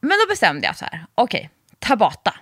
Men 0.00 0.10
då 0.10 0.32
bestämde 0.32 0.66
jag 0.66 0.76
så 0.76 0.84
här, 0.84 1.06
okej, 1.14 1.50
Tabata. 1.78 2.34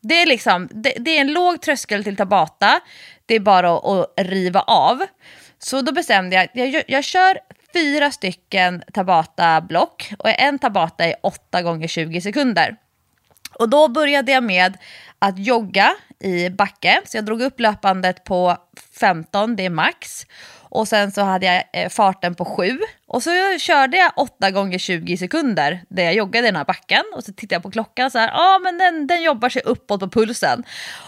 Det 0.00 0.22
är, 0.22 0.26
liksom, 0.26 0.68
det, 0.72 0.92
det 0.98 1.16
är 1.16 1.20
en 1.20 1.32
låg 1.32 1.62
tröskel 1.62 2.04
till 2.04 2.16
Tabata, 2.16 2.80
det 3.26 3.34
är 3.34 3.40
bara 3.40 3.76
att, 3.76 4.20
att 4.20 4.26
riva 4.26 4.60
av. 4.60 5.02
Så 5.58 5.82
då 5.82 5.92
bestämde 5.92 6.36
jag, 6.36 6.68
jag, 6.68 6.84
jag 6.88 7.04
kör 7.04 7.38
fyra 7.72 8.10
stycken 8.10 8.82
Tabata-block 8.92 10.12
och 10.18 10.40
en 10.40 10.58
Tabata 10.58 11.04
är 11.04 11.14
8 11.22 11.62
gånger 11.62 11.88
20 11.88 12.20
sekunder. 12.20 12.76
Och 13.54 13.68
då 13.68 13.88
började 13.88 14.32
jag 14.32 14.42
med 14.42 14.78
att 15.18 15.38
jogga 15.38 15.94
i 16.20 16.50
backe. 16.50 17.00
Så 17.04 17.16
jag 17.16 17.24
drog 17.24 17.42
upp 17.42 17.60
löpandet 17.60 18.24
på 18.24 18.56
15, 19.00 19.56
det 19.56 19.64
är 19.64 19.70
max. 19.70 20.26
Och 20.70 20.88
sen 20.88 21.12
så 21.12 21.22
hade 21.22 21.46
jag 21.46 21.64
eh, 21.72 21.88
farten 21.88 22.34
på 22.34 22.44
7. 22.44 22.78
Och 23.06 23.22
så 23.22 23.30
körde 23.58 23.96
jag 23.96 24.12
8 24.16 24.50
gånger 24.50 24.78
20 24.78 25.16
sekunder 25.16 25.80
där 25.88 26.02
jag 26.02 26.14
joggade 26.14 26.46
i 26.46 26.50
den 26.50 26.56
här 26.56 26.64
backen. 26.64 27.02
Och 27.14 27.24
så 27.24 27.32
tittade 27.32 27.54
jag 27.54 27.62
på 27.62 27.70
klockan 27.70 28.10
så 28.10 28.18
här, 28.18 28.28
ja 28.28 28.56
ah, 28.56 28.58
men 28.58 28.78
den, 28.78 29.06
den 29.06 29.22
jobbar 29.22 29.48
sig 29.48 29.62
uppåt 29.64 30.00
på 30.00 30.08
pulsen. 30.08 30.64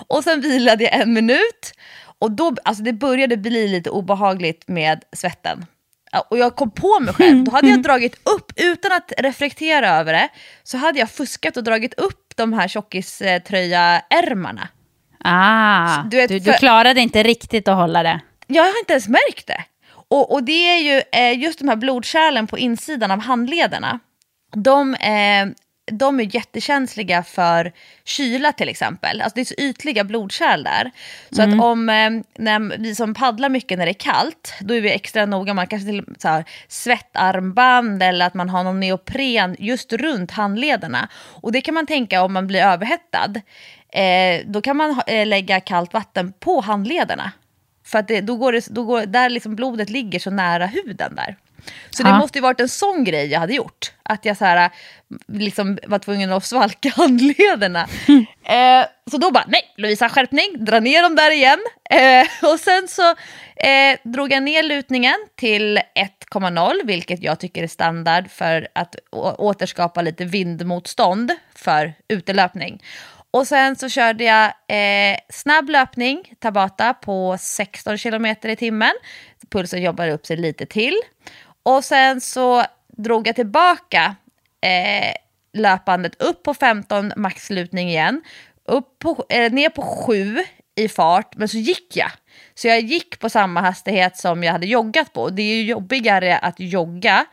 Och 0.08 0.24
sen 0.24 0.40
vilade 0.40 0.84
jag 0.84 0.94
en 0.94 1.12
minut. 1.12 1.72
Och 2.20 2.30
då, 2.30 2.54
alltså 2.64 2.82
det 2.82 2.92
började 2.92 3.36
bli 3.36 3.68
lite 3.68 3.90
obehagligt 3.90 4.68
med 4.68 5.04
svetten. 5.12 5.66
Och 6.28 6.38
jag 6.38 6.56
kom 6.56 6.70
på 6.70 7.00
mig 7.00 7.14
själv, 7.14 7.44
då 7.44 7.50
hade 7.50 7.68
jag 7.68 7.82
dragit 7.82 8.28
upp, 8.28 8.52
utan 8.56 8.92
att 8.92 9.12
reflektera 9.18 9.88
över 9.88 10.12
det, 10.12 10.28
så 10.62 10.78
hade 10.78 10.98
jag 10.98 11.10
fuskat 11.10 11.56
och 11.56 11.64
dragit 11.64 11.94
upp 11.94 12.32
de 12.36 12.52
här 12.52 12.68
tjockiströja-ärmarna. 12.68 14.68
Ah, 15.24 16.02
du, 16.02 16.16
vet, 16.16 16.28
du, 16.28 16.38
du 16.38 16.52
klarade 16.52 17.00
inte 17.00 17.22
riktigt 17.22 17.68
att 17.68 17.76
hålla 17.76 18.02
det. 18.02 18.20
Jag 18.46 18.62
har 18.62 18.78
inte 18.80 18.92
ens 18.92 19.08
märkt 19.08 19.46
det. 19.46 19.64
Och, 20.08 20.32
och 20.32 20.42
det 20.42 20.52
är 20.52 20.78
ju 20.78 21.02
eh, 21.12 21.38
just 21.38 21.58
de 21.58 21.68
här 21.68 21.76
blodkärlen 21.76 22.46
på 22.46 22.58
insidan 22.58 23.10
av 23.10 23.20
handlederna. 23.20 23.98
De, 24.56 24.94
eh, 24.94 25.46
de 25.92 26.20
är 26.20 26.34
jättekänsliga 26.34 27.22
för 27.22 27.72
kyla 28.04 28.52
till 28.52 28.68
exempel. 28.68 29.20
Alltså 29.20 29.34
det 29.34 29.40
är 29.40 29.44
så 29.44 29.54
ytliga 29.58 30.04
blodkärl 30.04 30.62
där. 30.62 30.90
Så 31.30 31.42
mm. 31.42 31.60
att 31.60 31.66
om 31.66 31.88
eh, 31.88 32.10
när 32.38 32.78
vi 32.78 32.94
som 32.94 33.14
paddlar 33.14 33.48
mycket 33.48 33.78
när 33.78 33.86
det 33.86 33.90
är 33.90 33.94
kallt, 33.94 34.54
då 34.60 34.74
är 34.74 34.80
vi 34.80 34.92
extra 34.92 35.26
noga. 35.26 35.54
Man 35.54 35.66
kanske 35.66 35.86
till 35.86 36.04
så 36.18 36.28
här, 36.28 36.44
svettarmband 36.68 38.02
eller 38.02 38.26
att 38.26 38.34
man 38.34 38.48
har 38.48 38.64
någon 38.64 38.80
neopren 38.80 39.56
just 39.58 39.92
runt 39.92 40.30
handlederna. 40.30 41.08
Och 41.14 41.52
det 41.52 41.60
kan 41.60 41.74
man 41.74 41.86
tänka 41.86 42.22
om 42.22 42.32
man 42.32 42.46
blir 42.46 42.62
överhettad. 42.62 43.34
Eh, 43.92 44.46
då 44.46 44.60
kan 44.60 44.76
man 44.76 45.02
eh, 45.06 45.26
lägga 45.26 45.60
kallt 45.60 45.92
vatten 45.92 46.32
på 46.40 46.60
handlederna. 46.60 47.32
För 47.84 47.98
att 47.98 48.08
det, 48.08 48.20
då 48.20 48.36
går 48.36 48.52
det, 48.52 48.66
då 48.70 48.84
går, 48.84 49.06
där 49.06 49.30
liksom 49.30 49.56
blodet 49.56 49.90
ligger 49.90 50.18
så 50.18 50.30
nära 50.30 50.66
huden 50.66 51.14
där. 51.14 51.36
Så 51.90 52.02
det 52.02 52.12
måste 52.12 52.38
ju 52.38 52.42
varit 52.42 52.60
en 52.60 52.68
sån 52.68 53.04
grej 53.04 53.26
jag 53.26 53.40
hade 53.40 53.54
gjort. 53.54 53.92
Att 54.02 54.24
jag 54.24 54.36
så 54.36 54.44
här, 54.44 54.70
liksom 55.28 55.78
var 55.86 55.98
tvungen 55.98 56.32
att 56.32 56.44
svalka 56.44 56.88
handlederna. 56.96 57.88
Mm. 58.08 58.26
Eh, 58.50 58.86
så 59.10 59.18
då 59.18 59.30
bara, 59.30 59.44
nej 59.48 59.62
Lovisa 59.76 60.08
skärpning, 60.08 60.64
dra 60.64 60.80
ner 60.80 61.02
dem 61.02 61.16
där 61.16 61.30
igen. 61.30 61.58
Eh, 61.90 62.50
och 62.52 62.60
sen 62.60 62.88
så 62.88 63.10
eh, 63.56 63.98
drog 64.04 64.32
jag 64.32 64.42
ner 64.42 64.62
lutningen 64.62 65.14
till 65.36 65.78
1,0 66.32 66.72
vilket 66.84 67.22
jag 67.22 67.40
tycker 67.40 67.62
är 67.62 67.66
standard 67.66 68.30
för 68.30 68.68
att 68.72 68.96
återskapa 69.38 70.02
lite 70.02 70.24
vindmotstånd 70.24 71.32
för 71.54 71.94
utelöpning. 72.08 72.82
Och 73.30 73.46
sen 73.46 73.76
så 73.76 73.88
körde 73.88 74.24
jag 74.24 74.44
eh, 74.46 75.18
snabb 75.28 75.68
löpning, 75.68 76.34
Tabata, 76.38 76.94
på 76.94 77.36
16 77.40 77.98
km 77.98 78.26
i 78.26 78.56
timmen. 78.56 78.92
Pulsen 79.50 79.82
jobbade 79.82 80.12
upp 80.12 80.26
sig 80.26 80.36
lite 80.36 80.66
till. 80.66 81.00
Och 81.70 81.84
sen 81.84 82.20
så 82.20 82.64
drog 82.96 83.28
jag 83.28 83.34
tillbaka 83.34 84.16
eh, 84.60 85.14
löpandet 85.52 86.22
upp 86.22 86.42
på 86.42 86.54
15 86.54 87.12
maxlutning 87.16 87.88
igen. 87.88 88.22
Upp 88.64 88.98
på, 88.98 89.24
eh, 89.28 89.52
ner 89.52 89.68
på 89.68 89.82
7 89.82 90.38
i 90.76 90.88
fart, 90.88 91.36
men 91.36 91.48
så 91.48 91.56
gick 91.56 91.96
jag. 91.96 92.10
Så 92.54 92.68
jag 92.68 92.80
gick 92.80 93.20
på 93.20 93.28
samma 93.28 93.60
hastighet 93.60 94.16
som 94.16 94.44
jag 94.44 94.52
hade 94.52 94.66
joggat 94.66 95.12
på. 95.12 95.28
Det 95.28 95.42
är 95.42 95.54
ju 95.54 95.62
jobbigare 95.62 96.38
att 96.38 96.60
jogga 96.60 97.26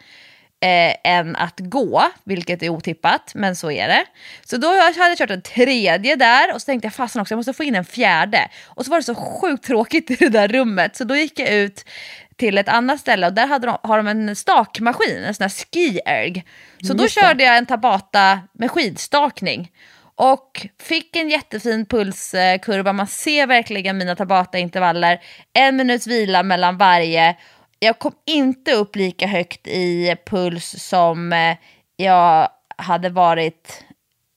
eh, 0.59 0.95
än 1.03 1.35
att 1.35 1.59
gå, 1.59 2.03
vilket 2.23 2.63
är 2.63 2.69
otippat, 2.69 3.31
men 3.35 3.55
så 3.55 3.71
är 3.71 3.87
det. 3.87 4.05
Så 4.45 4.57
då 4.57 4.67
hade 4.67 4.93
jag 4.97 5.17
kört 5.17 5.29
en 5.29 5.41
tredje 5.41 6.15
där 6.15 6.53
och 6.53 6.61
så 6.61 6.65
tänkte 6.65 6.85
jag 6.85 6.93
fasen 6.93 7.21
också, 7.21 7.31
jag 7.31 7.37
måste 7.37 7.53
få 7.53 7.63
in 7.63 7.75
en 7.75 7.85
fjärde. 7.85 8.49
Och 8.65 8.85
så 8.85 8.91
var 8.91 8.97
det 8.97 9.03
så 9.03 9.15
sjukt 9.15 9.65
tråkigt 9.65 10.11
i 10.11 10.15
det 10.15 10.29
där 10.29 10.47
rummet, 10.47 10.95
så 10.95 11.03
då 11.03 11.15
gick 11.15 11.39
jag 11.39 11.49
ut 11.49 11.85
till 12.37 12.57
ett 12.57 12.69
annat 12.69 12.99
ställe 12.99 13.27
och 13.27 13.33
där 13.33 13.47
hade 13.47 13.67
de, 13.67 13.77
har 13.83 13.97
de 13.97 14.07
en 14.07 14.35
stakmaskin, 14.35 15.23
en 15.23 15.33
sån 15.33 15.43
här 15.43 15.49
ski-erg. 15.49 16.43
Så 16.83 16.93
då 16.93 17.07
körde 17.07 17.43
jag 17.43 17.57
en 17.57 17.65
Tabata 17.65 18.39
med 18.53 18.71
skidstakning. 18.71 19.71
Och 20.15 20.67
fick 20.81 21.15
en 21.15 21.29
jättefin 21.29 21.85
pulskurva, 21.85 22.93
man 22.93 23.07
ser 23.07 23.47
verkligen 23.47 23.97
mina 23.97 24.15
Tabata-intervaller. 24.15 25.21
En 25.53 25.75
minuts 25.75 26.07
vila 26.07 26.43
mellan 26.43 26.77
varje 26.77 27.35
jag 27.79 27.99
kom 27.99 28.13
inte 28.25 28.73
upp 28.73 28.95
lika 28.95 29.27
högt 29.27 29.67
i 29.67 30.15
puls 30.25 30.83
som 30.83 31.33
eh, 31.33 31.57
jag 31.95 32.49
hade 32.77 33.09
varit 33.09 33.83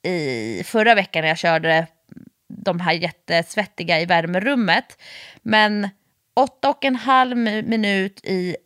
i 0.02 0.62
förra 0.64 0.94
veckan 0.94 1.22
när 1.22 1.28
jag 1.28 1.38
körde 1.38 1.86
de 2.48 2.80
här 2.80 2.92
jättesvettiga 2.92 4.00
i 4.00 4.06
värmerummet. 4.06 4.98
Men 5.42 5.88
åtta 6.36 6.70
och 6.70 6.84
en 6.84 6.96
halv 6.96 7.36
minut 7.36 8.20
i 8.24 8.56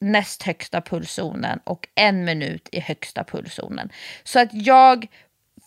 näst 0.00 0.42
högsta 0.42 0.80
pulszonen 0.80 1.60
och 1.64 1.88
en 1.94 2.24
minut 2.24 2.68
i 2.72 2.80
högsta 2.80 3.24
pulszonen. 3.24 3.90
Så 4.24 4.40
att 4.40 4.50
jag 4.52 5.06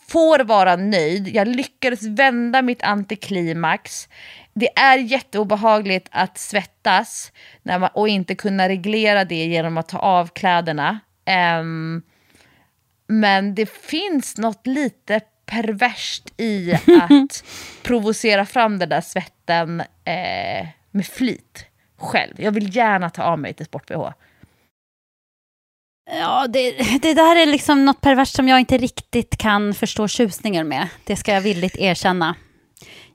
får 0.08 0.38
vara 0.38 0.76
nöjd. 0.76 1.28
Jag 1.28 1.48
lyckades 1.48 2.02
vända 2.02 2.62
mitt 2.62 2.82
antiklimax 2.82 4.08
det 4.58 4.78
är 4.78 4.98
jätteobehagligt 4.98 6.08
att 6.10 6.38
svettas 6.38 7.32
när 7.62 7.78
man, 7.78 7.90
och 7.94 8.08
inte 8.08 8.34
kunna 8.34 8.68
reglera 8.68 9.24
det 9.24 9.44
genom 9.44 9.78
att 9.78 9.88
ta 9.88 9.98
av 9.98 10.26
kläderna. 10.26 11.00
Um, 11.60 12.02
men 13.06 13.54
det 13.54 13.70
finns 13.70 14.38
något 14.38 14.66
lite 14.66 15.20
perverst 15.46 16.40
i 16.40 16.72
att 17.02 17.44
provocera 17.82 18.46
fram 18.46 18.78
den 18.78 18.88
där 18.88 19.00
svetten 19.00 19.80
eh, 20.04 20.66
med 20.96 21.06
flit 21.06 21.66
själv. 21.98 22.34
Jag 22.38 22.52
vill 22.52 22.76
gärna 22.76 23.10
ta 23.10 23.22
av 23.22 23.38
mig 23.38 23.54
till 23.54 23.66
sport-bh. 23.66 24.12
Ja, 26.10 26.46
det, 26.48 26.72
det 27.02 27.14
där 27.14 27.36
är 27.36 27.46
liksom 27.46 27.84
något 27.84 28.00
perverst 28.00 28.36
som 28.36 28.48
jag 28.48 28.60
inte 28.60 28.78
riktigt 28.78 29.36
kan 29.36 29.74
förstå 29.74 30.08
tjusningen 30.08 30.68
med. 30.68 30.88
Det 31.04 31.16
ska 31.16 31.32
jag 31.32 31.40
villigt 31.40 31.76
erkänna 31.76 32.34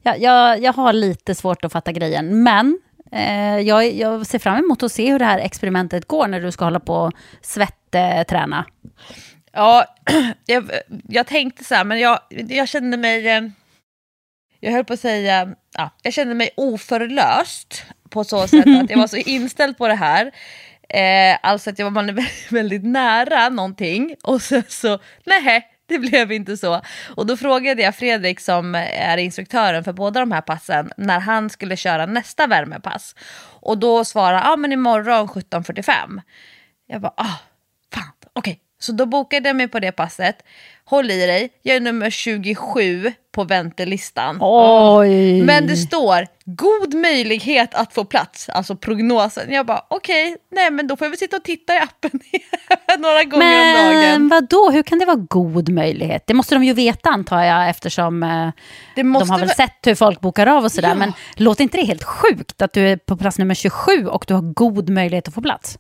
jag, 0.01 0.21
jag, 0.21 0.63
jag 0.63 0.73
har 0.73 0.93
lite 0.93 1.35
svårt 1.35 1.65
att 1.65 1.71
fatta 1.71 1.91
grejen, 1.91 2.43
men 2.43 2.79
eh, 3.11 3.59
jag, 3.59 3.93
jag, 3.93 4.27
ser 4.27 4.39
fram 4.39 4.57
emot 4.57 4.83
att 4.83 4.91
se 4.91 5.11
hur 5.11 5.19
det 5.19 5.25
här 5.25 5.39
experimentet 5.39 6.07
går 6.07 6.27
när 6.27 6.41
du 6.41 6.51
ska 6.51 6.65
hålla 6.65 6.79
på 6.79 6.95
och 6.95 7.13
svettträna. 7.41 8.65
Ja, 9.51 9.85
jag, 10.45 10.69
jag, 11.07 11.27
tänkte 11.27 11.63
så 11.63 11.75
här, 11.75 11.83
men 11.83 11.99
jag, 11.99 12.19
jag 12.29 12.69
kände 12.69 12.97
mig... 12.97 13.51
Jag 14.63 14.71
höll 14.71 14.85
på 14.85 14.93
att 14.93 14.99
säga... 14.99 15.55
Ja, 15.77 15.89
jag 16.01 16.13
kände 16.13 16.35
mig 16.35 16.49
oförlöst 16.57 17.83
på 18.09 18.23
så 18.23 18.47
sätt 18.47 18.67
att 18.81 18.89
jag 18.89 18.97
var 18.97 19.07
så 19.07 19.17
inställd 19.25 19.77
på 19.77 19.87
det 19.87 19.95
här. 19.95 20.31
Eh, 20.89 21.37
alltså 21.43 21.69
att 21.69 21.79
jag 21.79 21.91
var 21.91 22.51
väldigt 22.53 22.83
nära 22.85 23.49
någonting 23.49 24.15
och 24.23 24.41
så, 24.41 24.61
så 24.67 24.99
nej, 25.25 25.67
det 25.85 25.99
blev 25.99 26.31
inte 26.31 26.57
så. 26.57 26.81
Och 27.15 27.25
då 27.25 27.37
frågade 27.37 27.81
jag 27.81 27.95
Fredrik 27.95 28.39
som 28.39 28.75
är 28.75 29.17
instruktören 29.17 29.83
för 29.83 29.93
båda 29.93 30.19
de 30.19 30.31
här 30.31 30.41
passen 30.41 30.91
när 30.97 31.19
han 31.19 31.49
skulle 31.49 31.75
köra 31.75 32.05
nästa 32.05 32.47
värmepass. 32.47 33.15
Och 33.59 33.77
då 33.77 34.05
svarade 34.05 34.37
han, 34.37 34.53
ah, 34.53 34.55
men 34.55 34.71
imorgon 34.71 35.27
17.45. 35.27 36.21
Jag 36.87 37.01
bara, 37.01 37.13
ah, 37.17 37.39
fan, 37.93 38.11
okej. 38.33 38.51
Okay. 38.51 38.59
Så 38.79 38.91
då 38.91 39.05
bokade 39.05 39.49
jag 39.49 39.55
mig 39.55 39.67
på 39.67 39.79
det 39.79 39.91
passet. 39.91 40.43
Håll 40.91 41.11
i 41.11 41.25
dig, 41.25 41.49
jag 41.61 41.75
är 41.75 41.79
nummer 41.79 42.09
27 42.09 43.13
på 43.35 43.43
väntelistan. 43.43 44.37
Oj. 44.41 45.41
Men 45.41 45.67
det 45.67 45.75
står 45.75 46.27
god 46.45 46.93
möjlighet 46.93 47.73
att 47.75 47.93
få 47.93 48.05
plats, 48.05 48.49
alltså 48.49 48.75
prognosen. 48.75 49.53
Jag 49.53 49.65
bara 49.65 49.85
okej, 49.89 50.27
okay, 50.27 50.37
nej 50.51 50.71
men 50.71 50.87
då 50.87 50.95
får 50.95 51.05
jag 51.05 51.09
väl 51.09 51.17
sitta 51.17 51.37
och 51.37 51.43
titta 51.43 51.73
i 51.75 51.77
appen 51.77 52.19
några 52.99 53.23
gånger 53.23 53.45
men, 53.45 53.87
om 53.87 53.93
dagen. 53.93 54.01
Men 54.01 54.29
vadå, 54.29 54.71
hur 54.71 54.83
kan 54.83 54.99
det 54.99 55.05
vara 55.05 55.25
god 55.29 55.69
möjlighet? 55.69 56.23
Det 56.27 56.33
måste 56.33 56.55
de 56.55 56.63
ju 56.63 56.73
veta 56.73 57.09
antar 57.09 57.43
jag 57.43 57.69
eftersom 57.69 58.23
eh, 58.23 58.49
de 58.95 59.15
har 59.15 59.39
väl 59.39 59.49
sett 59.49 59.87
hur 59.87 59.95
folk 59.95 60.21
bokar 60.21 60.47
av 60.47 60.63
och 60.63 60.71
sådär. 60.71 60.89
Ja. 60.89 60.95
Men 60.95 61.13
låter 61.35 61.63
inte 61.63 61.77
det 61.77 61.85
helt 61.85 62.03
sjukt 62.03 62.61
att 62.61 62.73
du 62.73 62.87
är 62.87 62.97
på 62.97 63.17
plats 63.17 63.37
nummer 63.37 63.55
27 63.55 64.07
och 64.07 64.25
du 64.27 64.33
har 64.33 64.53
god 64.53 64.89
möjlighet 64.89 65.27
att 65.27 65.33
få 65.33 65.41
plats? 65.41 65.77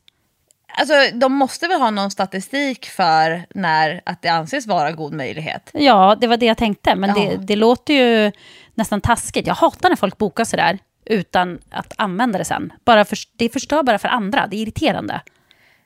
Alltså, 0.73 0.93
de 1.13 1.33
måste 1.33 1.67
väl 1.67 1.81
ha 1.81 1.89
någon 1.89 2.11
statistik 2.11 2.85
för 2.85 3.45
när 3.55 4.01
att 4.05 4.21
det 4.21 4.29
anses 4.29 4.67
vara 4.67 4.91
god 4.91 5.13
möjlighet? 5.13 5.69
Ja, 5.73 6.17
det 6.21 6.27
var 6.27 6.37
det 6.37 6.45
jag 6.45 6.57
tänkte. 6.57 6.95
Men 6.95 7.09
ja. 7.09 7.15
det, 7.15 7.37
det, 7.37 7.55
låter 7.55 7.93
ju 7.93 8.31
nästan 8.75 9.01
taskigt. 9.01 9.47
Jag 9.47 9.55
hatar 9.55 9.89
när 9.89 9.95
folk 9.95 10.17
bokar 10.17 10.45
sådär 10.45 10.79
utan 11.05 11.59
att 11.71 11.93
använda 11.97 12.37
det 12.37 12.45
sen. 12.45 12.73
Bara 12.85 13.05
för, 13.05 13.17
det 13.37 13.49
förstör 13.49 13.83
bara 13.83 13.99
för 13.99 14.07
andra. 14.07 14.47
Det 14.47 14.55
är 14.55 14.61
irriterande. 14.61 15.21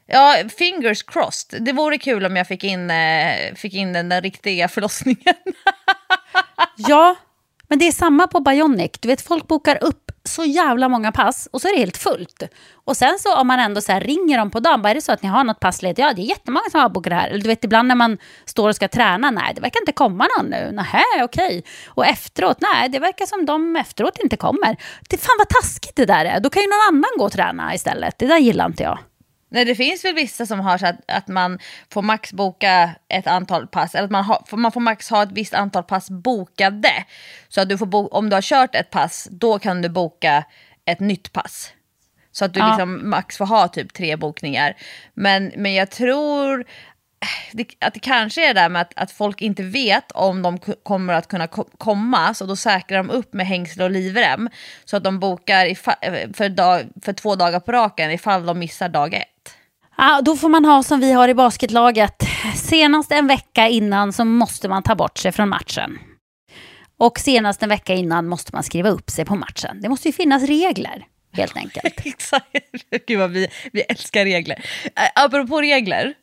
Ja, 0.08 0.36
fingers 0.58 1.04
crossed. 1.04 1.64
Det 1.64 1.74
vore 1.74 1.98
kul 1.98 2.26
om 2.26 2.36
jag 2.36 2.48
fick 2.48 2.64
in, 2.64 2.92
eh, 2.92 3.54
fick 3.56 3.74
in 3.74 3.94
den 3.94 4.10
där 4.10 4.22
riktiga 4.22 4.68
förlossningen. 4.68 5.36
ja, 6.78 7.16
men 7.68 7.80
det 7.80 7.88
är 7.88 7.92
samma 7.92 8.28
på 8.28 8.40
Bionic. 8.40 8.92
Du 9.00 9.08
vet, 9.08 9.22
folk 9.22 9.48
bokar 9.48 9.84
upp 9.84 10.05
så 10.28 10.44
jävla 10.44 10.90
många 10.90 11.12
pass 11.12 11.48
och 11.52 11.62
så 11.62 11.68
är 11.68 11.72
det 11.72 11.80
helt 11.80 11.98
fullt. 11.98 12.44
Och 12.74 12.98
sen 12.98 13.20
så 13.20 13.36
om 13.36 13.48
man 13.48 13.60
ändå 13.60 13.82
så 13.82 13.94
ringer 13.94 14.38
dem 14.38 14.52
på 14.52 14.60
dagen, 14.60 14.82
bara 14.82 14.90
är 14.90 14.96
det 14.96 15.02
så 15.02 15.12
att 15.12 15.22
ni 15.22 15.30
har 15.30 15.44
något 15.44 15.60
pass 15.60 15.82
ledigt? 15.82 15.98
Ja, 15.98 16.14
det 16.14 16.22
är 16.22 16.26
jättemånga 16.26 16.70
som 16.72 16.80
har 16.80 16.90
bokat 16.90 17.10
det 17.10 17.16
här. 17.16 17.30
Eller 17.30 17.42
du 17.42 17.48
vet, 17.48 17.64
ibland 17.64 17.88
när 17.88 17.96
man 17.96 18.18
står 18.46 18.70
och 18.70 18.76
ska 18.76 18.88
träna, 18.88 19.32
nej, 19.32 19.54
det 19.56 19.62
verkar 19.62 19.82
inte 19.82 19.92
komma 19.92 20.28
någon 20.38 20.50
nu. 20.50 20.72
Nähä, 20.72 21.04
okej. 21.24 21.64
Och 21.88 22.06
efteråt, 22.06 22.58
nej, 22.62 22.90
det 22.90 23.00
verkar 23.00 23.26
som 23.26 23.46
de 23.46 23.76
efteråt 23.76 24.18
inte 24.24 24.38
kommer. 24.38 24.78
Det 25.10 25.18
fan 25.18 25.36
vad 25.38 25.50
taskigt 25.50 25.96
det 25.96 26.06
där 26.06 26.26
är. 26.26 26.40
Då 26.40 26.50
kan 26.50 26.62
ju 26.62 26.68
någon 26.68 26.88
annan 26.88 27.12
gå 27.18 27.26
och 27.26 27.32
träna 27.32 27.76
istället. 27.76 28.20
Det 28.20 28.28
där 28.28 28.38
gillar 28.38 28.66
inte 28.66 28.84
jag. 28.84 29.00
Nej, 29.56 29.66
det 29.66 29.76
finns 29.76 30.06
väl 30.06 30.16
vissa 30.16 30.46
som 30.46 30.60
har 30.60 30.78
så 30.78 30.86
att, 30.86 30.96
att 31.08 31.28
man 31.28 31.60
får 31.92 32.02
max 32.02 32.34
boka 32.34 32.96
ett 33.08 33.28
antal 33.28 33.68
pass, 33.68 33.96
eller 33.96 34.06
att 34.06 34.12
man, 34.12 34.24
har, 34.24 34.58
man 34.58 34.72
får 34.72 34.82
max 34.82 35.10
ha 35.10 35.24
ett 35.24 35.32
visst 35.32 35.54
antal 35.54 35.84
pass 35.84 36.10
bokade. 36.10 37.06
Så 37.48 37.62
att 37.62 37.70
du 37.70 37.78
får 37.78 37.86
bo, 37.86 38.08
om 38.08 38.30
du 38.30 38.36
har 38.36 38.42
kört 38.42 38.76
ett 38.76 38.90
pass, 38.90 39.28
då 39.32 39.60
kan 39.60 39.82
du 39.82 39.90
boka 39.90 40.44
ett 40.86 41.00
nytt 41.00 41.34
pass. 41.34 41.74
Så 42.32 42.46
att 42.46 42.54
du 42.54 42.60
ja. 42.60 42.68
liksom 42.68 43.10
max 43.10 43.38
får 43.38 43.46
ha 43.46 43.68
typ 43.68 43.94
tre 43.94 44.16
bokningar. 44.16 44.76
Men, 45.14 45.52
men 45.56 45.74
jag 45.74 45.92
tror 45.92 46.66
att 47.80 47.94
det 47.94 48.00
kanske 48.00 48.50
är 48.50 48.54
det 48.54 48.60
där 48.60 48.70
med 48.70 48.82
att, 48.82 48.94
att 48.96 49.12
folk 49.12 49.42
inte 49.42 49.64
vet 49.64 50.12
om 50.12 50.42
de 50.42 50.60
kommer 50.84 51.14
att 51.14 51.28
kunna 51.28 51.48
komma, 51.78 52.34
så 52.34 52.46
då 52.46 52.56
säkrar 52.56 52.98
de 52.98 53.10
upp 53.10 53.34
med 53.34 53.48
hängsel 53.48 53.82
och 53.82 53.92
livrem. 53.92 54.50
Så 54.86 54.98
att 54.98 55.04
de 55.04 55.20
bokar 55.20 55.76
för, 56.34 56.50
dag, 56.50 56.84
för 57.02 57.14
två 57.14 57.36
dagar 57.36 57.60
på 57.60 57.72
raken 57.72 58.12
ifall 58.12 58.46
de 58.46 58.60
missar 58.60 58.90
dag 58.90 59.14
ett. 59.14 59.58
Ja, 59.98 60.22
då 60.22 60.36
får 60.36 60.50
man 60.50 60.66
ha 60.66 60.84
som 60.84 61.00
vi 61.00 61.12
har 61.12 61.28
i 61.28 61.34
basketlaget. 61.34 62.24
Senast 62.56 63.12
en 63.12 63.28
vecka 63.28 63.68
innan 63.68 64.14
så 64.14 64.26
måste 64.26 64.70
man 64.70 64.84
ta 64.84 64.96
bort 64.96 65.18
sig 65.18 65.32
från 65.32 65.50
matchen. 65.50 66.00
Och 66.98 67.20
senast 67.20 67.64
en 67.64 67.70
vecka 67.70 67.94
innan 67.94 68.28
måste 68.28 68.54
man 68.54 68.64
skriva 68.64 68.90
upp 68.90 69.10
sig 69.10 69.26
på 69.26 69.36
matchen. 69.36 69.82
Det 69.82 69.90
måste 69.90 70.08
ju 70.08 70.14
finnas 70.14 70.44
regler, 70.44 71.06
helt 71.34 71.58
enkelt. 71.58 71.86
Exakt. 72.06 72.46
Gud 73.08 73.20
vad 73.20 73.32
vi, 73.32 73.48
vi 73.72 73.82
älskar 73.82 74.24
regler. 74.26 74.66
Äh, 74.86 75.24
apropå 75.24 75.62
regler. 75.62 76.14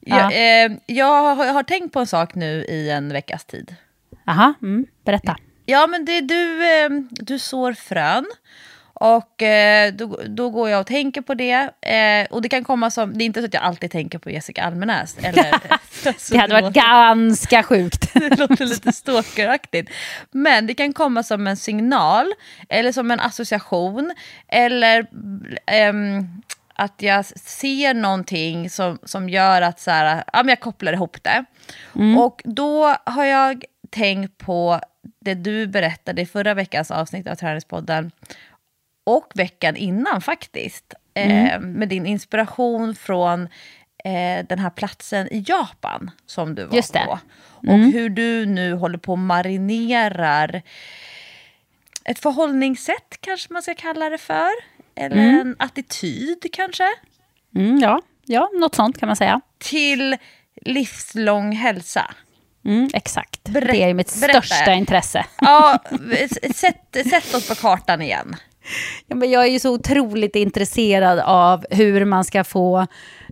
Ja. 0.00 0.32
Jag, 0.32 0.64
eh, 0.64 0.72
jag 0.86 1.34
har, 1.36 1.52
har, 1.52 1.62
tänkt 1.62 1.92
på 1.92 2.00
en 2.00 2.06
sak 2.06 2.34
nu 2.34 2.64
i 2.64 2.90
en 2.90 3.12
veckas 3.12 3.44
tid. 3.44 3.74
Aha, 4.26 4.54
mm, 4.62 4.86
berätta. 5.04 5.36
Ja, 5.66 5.86
men 5.86 6.04
det, 6.04 6.20
du, 6.20 6.64
eh, 6.64 6.90
du 7.10 7.38
sår 7.38 7.72
frön. 7.72 8.26
Och 9.00 9.42
eh, 9.42 9.92
då, 9.92 10.20
då 10.26 10.50
går 10.50 10.70
jag 10.70 10.80
och 10.80 10.86
tänker 10.86 11.20
på 11.20 11.34
det. 11.34 11.70
Eh, 11.80 12.26
och 12.30 12.42
det 12.42 12.48
kan 12.48 12.64
komma 12.64 12.90
som, 12.90 13.18
det 13.18 13.24
är 13.24 13.26
inte 13.26 13.40
så 13.40 13.46
att 13.46 13.54
jag 13.54 13.62
alltid 13.62 13.90
tänker 13.90 14.18
på 14.18 14.30
Jessica 14.30 14.62
Almenäs. 14.62 15.16
Eller, 15.22 15.50
det 16.30 16.38
hade 16.38 16.52
varit 16.52 16.64
låter, 16.64 16.80
ganska 16.80 17.62
sjukt. 17.62 18.14
det 18.14 18.38
låter 18.38 18.66
lite 18.66 18.92
stalkeraktigt. 18.92 19.90
Men 20.30 20.66
det 20.66 20.74
kan 20.74 20.92
komma 20.92 21.22
som 21.22 21.46
en 21.46 21.56
signal, 21.56 22.26
eller 22.68 22.92
som 22.92 23.10
en 23.10 23.20
association, 23.20 24.14
eller 24.48 25.06
ehm, 25.66 26.42
att 26.78 27.02
jag 27.02 27.26
ser 27.26 27.94
någonting 27.94 28.70
som, 28.70 28.98
som 29.02 29.28
gör 29.28 29.62
att 29.62 29.80
så 29.80 29.90
här, 29.90 30.24
ja, 30.32 30.38
men 30.42 30.48
jag 30.48 30.60
kopplar 30.60 30.92
ihop 30.92 31.22
det. 31.22 31.44
Mm. 31.94 32.18
Och 32.18 32.42
då 32.44 32.96
har 33.04 33.24
jag 33.24 33.64
tänkt 33.90 34.38
på 34.38 34.80
det 35.20 35.34
du 35.34 35.66
berättade 35.66 36.22
i 36.22 36.26
förra 36.26 36.54
veckans 36.54 36.90
avsnitt 36.90 37.26
av 37.26 37.34
Träningspodden 37.34 38.10
och 39.04 39.32
veckan 39.34 39.76
innan 39.76 40.20
faktiskt. 40.20 40.94
Mm. 41.14 41.46
Eh, 41.46 41.60
med 41.60 41.88
din 41.88 42.06
inspiration 42.06 42.94
från 42.94 43.42
eh, 44.04 44.46
den 44.48 44.58
här 44.58 44.70
platsen 44.70 45.28
i 45.32 45.44
Japan 45.46 46.10
som 46.26 46.54
du 46.54 46.64
var 46.64 47.06
på. 47.06 47.18
Mm. 47.62 47.86
Och 47.86 47.92
hur 47.92 48.08
du 48.08 48.46
nu 48.46 48.72
håller 48.72 48.98
på 48.98 49.12
och 49.12 49.18
marinerar 49.18 50.62
ett 52.04 52.18
förhållningssätt 52.18 53.18
kanske 53.20 53.52
man 53.52 53.62
ska 53.62 53.74
kalla 53.74 54.10
det 54.10 54.18
för. 54.18 54.50
Eller 54.96 55.16
mm. 55.16 55.40
en 55.40 55.56
attityd 55.58 56.46
kanske. 56.52 56.84
Mm, 57.56 57.78
ja. 57.78 58.02
ja, 58.26 58.50
något 58.54 58.74
sånt 58.74 58.98
kan 58.98 59.06
man 59.06 59.16
säga. 59.16 59.40
Till 59.58 60.16
livslång 60.62 61.52
hälsa. 61.52 62.14
Mm, 62.64 62.88
exakt, 62.94 63.48
Berätt, 63.48 63.70
det 63.70 63.82
är 63.82 63.94
mitt 63.94 64.20
berätta. 64.20 64.42
största 64.42 64.72
intresse. 64.72 65.26
Ja, 65.40 65.78
sätt, 66.54 67.08
sätt 67.10 67.34
oss 67.34 67.48
på 67.48 67.54
kartan 67.54 68.02
igen. 68.02 68.36
Ja, 69.06 69.16
men 69.16 69.30
jag 69.30 69.44
är 69.44 69.50
ju 69.50 69.58
så 69.58 69.74
otroligt 69.74 70.36
intresserad 70.36 71.18
av 71.18 71.64
hur 71.70 72.04
man 72.04 72.24
ska 72.24 72.44
få 72.44 72.80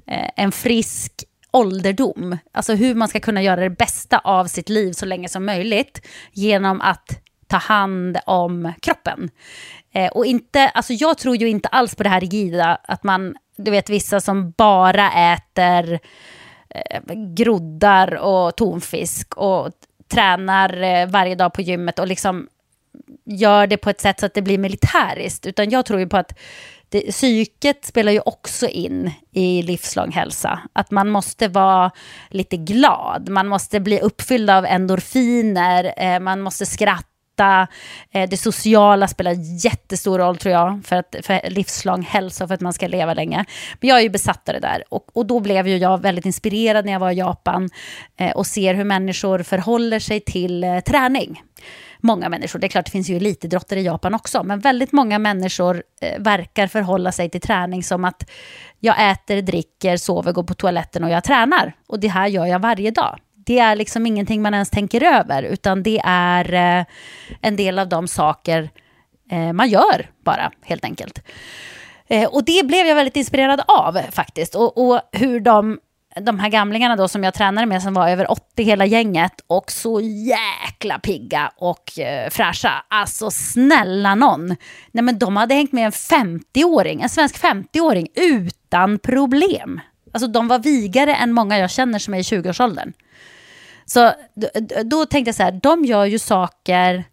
eh, 0.07 0.31
en 0.37 0.53
frisk 0.53 1.12
ålderdom. 1.51 2.39
Alltså 2.53 2.75
hur 2.75 2.95
man 2.95 3.09
ska 3.09 3.21
kunna 3.21 3.43
göra 3.43 3.61
det 3.61 3.71
bästa 3.71 4.19
av 4.19 4.47
sitt 4.47 4.69
liv 4.69 4.93
så 4.93 5.07
länge 5.07 5.29
som 5.29 5.45
möjligt 5.45 6.07
genom 6.33 6.81
att 6.81 7.21
ta 7.47 7.57
hand 7.57 8.19
om 8.27 8.73
kroppen. 8.81 9.31
Eh, 9.95 10.09
och 10.09 10.27
inte, 10.27 10.69
alltså 10.69 10.93
jag 10.93 11.19
tror 11.19 11.37
ju 11.37 11.49
inte 11.49 11.69
alls 11.69 11.95
på 11.95 12.03
det 12.03 12.09
här 12.09 12.21
rigida, 12.21 12.79
att 12.83 13.03
man, 13.03 13.37
du 13.57 13.71
vet 13.71 13.91
vissa 13.91 14.21
som 14.21 14.51
bara 14.51 15.33
äter 15.33 16.01
eh, 16.71 17.01
groddar 17.35 18.15
och 18.15 18.57
tonfisk 18.57 19.37
och 19.37 19.71
tränar 20.09 20.83
eh, 20.83 21.07
varje 21.07 21.35
dag 21.35 21.53
på 21.53 21.63
gymmet 21.63 21.99
och 21.99 22.07
liksom 22.07 22.49
gör 23.25 23.67
det 23.67 23.77
på 23.77 23.91
ett 23.91 24.01
sätt 24.01 24.21
så 24.21 24.27
att 24.27 24.35
det 24.35 24.43
blir 24.43 24.59
militäriskt, 24.59 25.47
utan 25.47 25.71
jag 25.71 25.87
tror 25.87 26.01
ju 26.01 26.07
på 26.07 26.17
att 26.17 26.39
det, 26.89 27.01
psyket 27.01 27.85
spelar 27.85 28.13
ju 28.13 28.21
också 28.21 28.69
in 28.69 29.11
i 29.33 29.63
livslång 29.63 30.13
hälsa. 30.13 30.61
Att 30.73 30.91
man 30.91 31.09
måste 31.09 31.49
vara 31.49 31.91
lite 32.29 32.57
glad, 32.57 33.29
man 33.29 33.49
måste 33.49 33.81
bli 33.81 34.01
uppfylld 34.01 34.51
av 34.51 34.65
endorfiner, 34.67 35.95
eh, 35.97 36.21
man 36.21 36.41
måste 36.41 36.67
skratta 36.67 37.14
äta. 37.35 37.68
Eh, 38.11 38.28
det 38.28 38.37
sociala 38.37 39.09
spelar 39.09 39.35
jättestor 39.64 40.18
roll 40.18 40.37
tror 40.37 40.53
jag 40.53 40.80
för, 40.85 40.97
att, 40.97 41.16
för 41.22 41.51
livslång 41.51 42.03
hälsa 42.03 42.45
och 42.45 42.49
för 42.49 42.55
att 42.55 42.61
man 42.61 42.72
ska 42.72 42.89
leva 42.89 43.14
länge. 43.14 43.45
Men 43.80 43.89
jag 43.89 43.99
är 43.99 44.03
ju 44.03 44.09
besatt 44.09 44.49
av 44.49 44.55
det 44.55 44.61
där 44.61 44.85
och, 44.89 45.16
och 45.16 45.26
då 45.26 45.41
blev 45.41 45.68
ju 45.68 45.76
jag 45.76 46.03
väldigt 46.03 46.26
inspirerad 46.26 46.85
när 46.85 46.93
jag 46.93 47.01
var 47.01 47.11
i 47.11 47.14
Japan 47.14 47.70
eh, 48.16 48.30
och 48.30 48.47
ser 48.47 48.74
hur 48.74 48.85
människor 48.85 49.43
förhåller 49.43 49.99
sig 49.99 50.20
till 50.20 50.64
eh, 50.64 50.80
träning 50.80 51.43
många 52.01 52.28
människor, 52.28 52.59
det 52.59 52.66
är 52.66 52.68
klart 52.68 52.85
det 52.85 52.91
finns 52.91 53.11
ju 53.11 53.16
elitidrottare 53.16 53.80
i 53.80 53.85
Japan 53.85 54.14
också, 54.14 54.43
men 54.43 54.61
väldigt 54.61 54.93
många 54.93 55.18
människor 55.18 55.82
eh, 56.01 56.22
verkar 56.22 56.66
förhålla 56.66 57.12
sig 57.12 57.30
till 57.30 57.41
träning 57.41 57.82
som 57.82 58.05
att 58.05 58.30
jag 58.80 59.11
äter, 59.11 59.43
dricker, 59.43 59.97
sover, 59.97 60.32
går 60.32 60.43
på 60.43 60.55
toaletten 60.55 61.05
och 61.05 61.11
jag 61.11 61.24
tränar. 61.24 61.76
Och 61.87 62.01
det 62.01 62.09
här 62.09 62.26
gör 62.26 62.47
jag 62.47 62.59
varje 62.59 62.91
dag. 62.91 63.18
Det 63.45 63.59
är 63.59 63.77
liksom 63.77 64.07
ingenting 64.07 64.43
man 64.43 64.55
ens 64.55 64.71
tänker 64.71 65.03
över, 65.03 65.43
utan 65.43 65.83
det 65.83 66.01
är 66.05 66.79
eh, 66.79 66.85
en 67.41 67.57
del 67.57 67.79
av 67.79 67.89
de 67.89 68.09
saker 68.09 68.71
eh, 69.31 69.53
man 69.53 69.69
gör 69.69 70.11
bara, 70.25 70.53
helt 70.63 70.85
enkelt. 70.85 71.23
Eh, 72.07 72.29
och 72.29 72.45
det 72.45 72.67
blev 72.67 72.87
jag 72.87 72.95
väldigt 72.95 73.17
inspirerad 73.17 73.63
av 73.67 73.99
faktiskt. 74.11 74.55
Och, 74.55 74.79
och 74.89 75.01
hur 75.13 75.41
de 75.41 75.79
de 76.21 76.39
här 76.39 76.49
gamlingarna 76.49 76.97
då 76.97 77.09
som 77.09 77.25
jag 77.25 77.35
tränade 77.35 77.67
med 77.67 77.83
som 77.83 77.95
var 77.95 78.09
över 78.09 78.31
80 78.31 78.63
hela 78.63 78.87
gänget 78.87 79.33
och 79.47 79.71
så 79.71 80.01
jäkla 80.01 80.99
pigga 80.99 81.53
och 81.57 81.99
eh, 81.99 82.31
fräscha. 82.31 82.85
Alltså 82.89 83.31
snälla 83.31 84.15
någon. 84.15 84.47
Nej 84.93 85.05
men 85.05 85.19
de 85.19 85.37
hade 85.37 85.55
hängt 85.55 85.73
med 85.73 85.85
en 85.85 85.93
50-åring, 85.93 87.01
en 87.01 87.09
svensk 87.09 87.43
50-åring 87.43 88.09
utan 88.15 88.99
problem. 88.99 89.81
Alltså 90.13 90.29
de 90.29 90.49
var 90.49 90.59
vigare 90.59 91.15
än 91.15 91.33
många 91.33 91.59
jag 91.59 91.71
känner 91.71 91.99
som 91.99 92.15
är 92.15 92.19
i 92.19 92.23
20-årsåldern. 92.23 92.93
Så 93.85 94.12
då, 94.35 94.49
då 94.85 95.07
tänkte 95.07 95.28
jag 95.28 95.35
så 95.35 95.43
här, 95.43 95.61
de 95.62 95.85
gör 95.85 96.05
ju 96.05 96.18
saker 96.18 97.05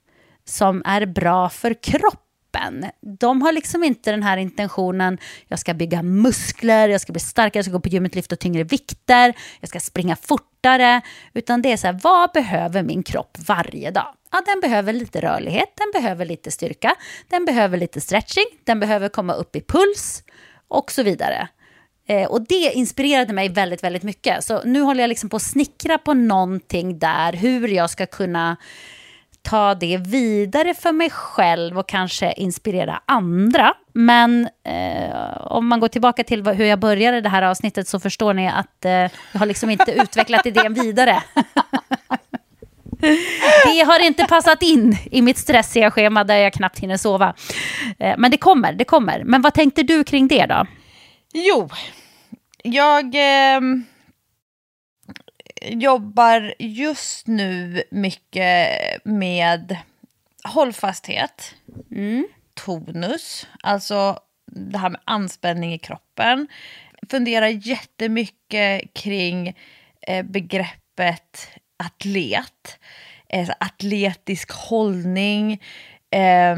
som 0.46 0.82
är 0.86 1.06
bra 1.06 1.50
för 1.50 1.74
kroppen 1.74 2.32
kroppen. 2.52 2.86
De 3.02 3.42
har 3.42 3.52
liksom 3.52 3.84
inte 3.84 4.12
den 4.12 4.24
här 4.24 4.38
intentionen, 4.38 5.18
jag 5.48 5.60
ska 5.60 5.74
bygga 5.74 6.04
muskler, 6.04 6.90
jag 6.90 7.02
ska 7.02 7.14
bli 7.14 7.20
starkare, 7.20 7.58
jag 7.58 7.66
ska 7.66 7.72
gå 7.72 7.80
på 7.80 7.90
gymmet, 7.90 8.16
lyfta 8.16 8.36
tyngre 8.36 8.64
vikter, 8.64 9.34
jag 9.60 9.70
ska 9.70 9.80
springa 9.80 10.16
fortare. 10.16 11.02
Utan 11.34 11.62
det 11.62 11.72
är 11.72 11.78
så 11.78 11.88
här, 11.88 12.00
vad 12.04 12.32
behöver 12.32 12.84
min 12.84 13.04
kropp 13.04 13.38
varje 13.48 13.92
dag? 13.92 14.14
Ja, 14.32 14.42
den 14.46 14.60
behöver 14.62 14.94
lite 14.94 15.22
rörlighet, 15.22 15.74
den 15.78 16.02
behöver 16.02 16.26
lite 16.26 16.52
styrka, 16.52 16.96
den 17.30 17.46
behöver 17.46 17.78
lite 17.78 18.02
stretching, 18.02 18.46
den 18.64 18.80
behöver 18.80 19.10
komma 19.10 19.34
upp 19.34 19.56
i 19.56 19.62
puls 19.62 20.24
och 20.68 20.92
så 20.92 21.04
vidare. 21.04 21.48
Eh, 22.12 22.28
och 22.28 22.42
det 22.42 22.72
inspirerade 22.74 23.34
mig 23.34 23.50
väldigt, 23.50 23.84
väldigt 23.84 24.04
mycket. 24.04 24.44
Så 24.44 24.62
nu 24.64 24.82
håller 24.82 25.04
jag 25.04 25.08
liksom 25.08 25.30
på 25.30 25.36
att 25.36 25.42
snickra 25.42 25.98
på 25.98 26.14
någonting 26.14 27.00
där, 27.00 27.34
hur 27.34 27.68
jag 27.68 27.90
ska 27.90 28.06
kunna 28.06 28.58
ta 29.42 29.76
det 29.76 29.98
vidare 29.98 30.74
för 30.74 30.92
mig 30.92 31.10
själv 31.10 31.80
och 31.80 31.88
kanske 31.88 32.34
inspirera 32.34 33.02
andra. 33.06 33.74
Men 33.94 34.50
eh, 34.64 35.38
om 35.40 35.68
man 35.68 35.80
går 35.80 35.88
tillbaka 35.88 36.24
till 36.24 36.48
hur 36.48 36.66
jag 36.66 36.80
började 36.80 37.22
det 37.22 37.30
här 37.30 37.42
avsnittet 37.42 37.88
så 37.88 38.00
förstår 38.00 38.34
ni 38.34 38.48
att 38.48 38.86
eh, 38.86 38.92
jag 38.92 39.40
har 39.40 39.46
liksom 39.46 39.70
inte 39.70 39.92
utvecklat 40.02 40.46
idén 40.46 40.74
vidare. 40.74 41.24
det 43.66 43.84
har 43.86 44.06
inte 44.06 44.26
passat 44.26 44.62
in 44.62 44.98
i 45.12 45.22
mitt 45.22 45.38
stressiga 45.38 45.92
schema 45.92 46.24
där 46.24 46.38
jag 46.38 46.54
knappt 46.54 46.80
hinner 46.80 46.98
sova. 46.98 47.34
Eh, 48.00 48.16
men 48.18 48.32
det 48.32 48.38
kommer, 48.38 48.74
det 48.74 48.86
kommer. 48.86 49.24
Men 49.24 49.42
vad 49.42 49.54
tänkte 49.54 49.84
du 49.84 50.04
kring 50.04 50.28
det 50.28 50.46
då? 50.46 50.66
Jo, 51.34 51.70
jag... 52.64 53.16
Eh 53.16 53.62
jobbar 55.62 56.54
just 56.60 57.28
nu 57.28 57.84
mycket 57.92 58.70
med 59.04 59.78
hållfasthet. 60.44 61.56
Mm. 61.92 62.28
tonus, 62.54 63.48
alltså 63.64 64.20
det 64.52 64.78
här 64.78 64.90
med 64.90 65.02
anspänning 65.06 65.74
i 65.74 65.80
kroppen. 65.80 66.48
Funderar 67.10 67.48
jättemycket 67.48 68.94
kring 68.94 69.58
eh, 70.08 70.26
begreppet 70.26 71.48
atlet, 71.78 72.80
eh, 73.30 73.50
atletisk 73.60 74.52
hållning, 74.52 75.64
eh, 76.12 76.56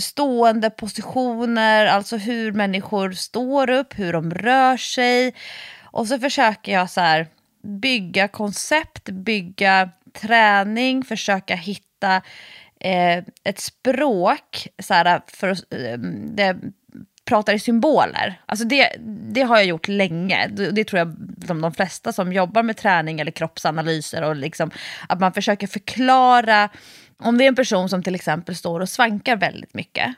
stående 0.00 0.70
positioner, 0.70 1.86
alltså 1.86 2.16
hur 2.16 2.52
människor 2.52 3.12
står 3.12 3.70
upp, 3.70 3.98
hur 3.98 4.12
de 4.12 4.30
rör 4.30 4.76
sig. 4.76 5.34
Och 5.82 6.06
så 6.06 6.18
försöker 6.18 6.72
jag 6.72 6.90
så 6.90 7.00
här, 7.00 7.26
bygga 7.62 8.28
koncept, 8.28 9.04
bygga 9.04 9.90
träning, 10.20 11.04
försöka 11.04 11.54
hitta 11.54 12.16
eh, 12.80 13.24
ett 13.44 13.60
språk 13.60 14.68
så 14.82 14.94
här, 14.94 15.20
för, 15.26 15.48
eh, 15.50 15.98
det 16.34 16.56
pratar 17.24 17.54
i 17.54 17.58
symboler. 17.58 18.40
Alltså 18.46 18.64
det, 18.64 18.96
det 19.32 19.42
har 19.42 19.56
jag 19.56 19.66
gjort 19.66 19.88
länge. 19.88 20.46
Det, 20.46 20.70
det 20.70 20.84
tror 20.84 20.98
jag 20.98 21.14
de, 21.18 21.60
de 21.60 21.72
flesta 21.72 22.12
som 22.12 22.32
jobbar 22.32 22.62
med 22.62 22.76
träning 22.76 23.20
eller 23.20 23.32
kroppsanalyser 23.32 24.22
och 24.22 24.36
liksom, 24.36 24.70
att 25.08 25.20
man 25.20 25.32
försöker 25.32 25.66
förklara 25.66 26.68
om 27.20 27.38
det 27.38 27.44
är 27.44 27.48
en 27.48 27.54
person 27.54 27.88
som 27.88 28.02
till 28.02 28.14
exempel 28.14 28.56
står 28.56 28.80
och 28.80 28.88
svankar 28.88 29.36
väldigt 29.36 29.74
mycket. 29.74 30.14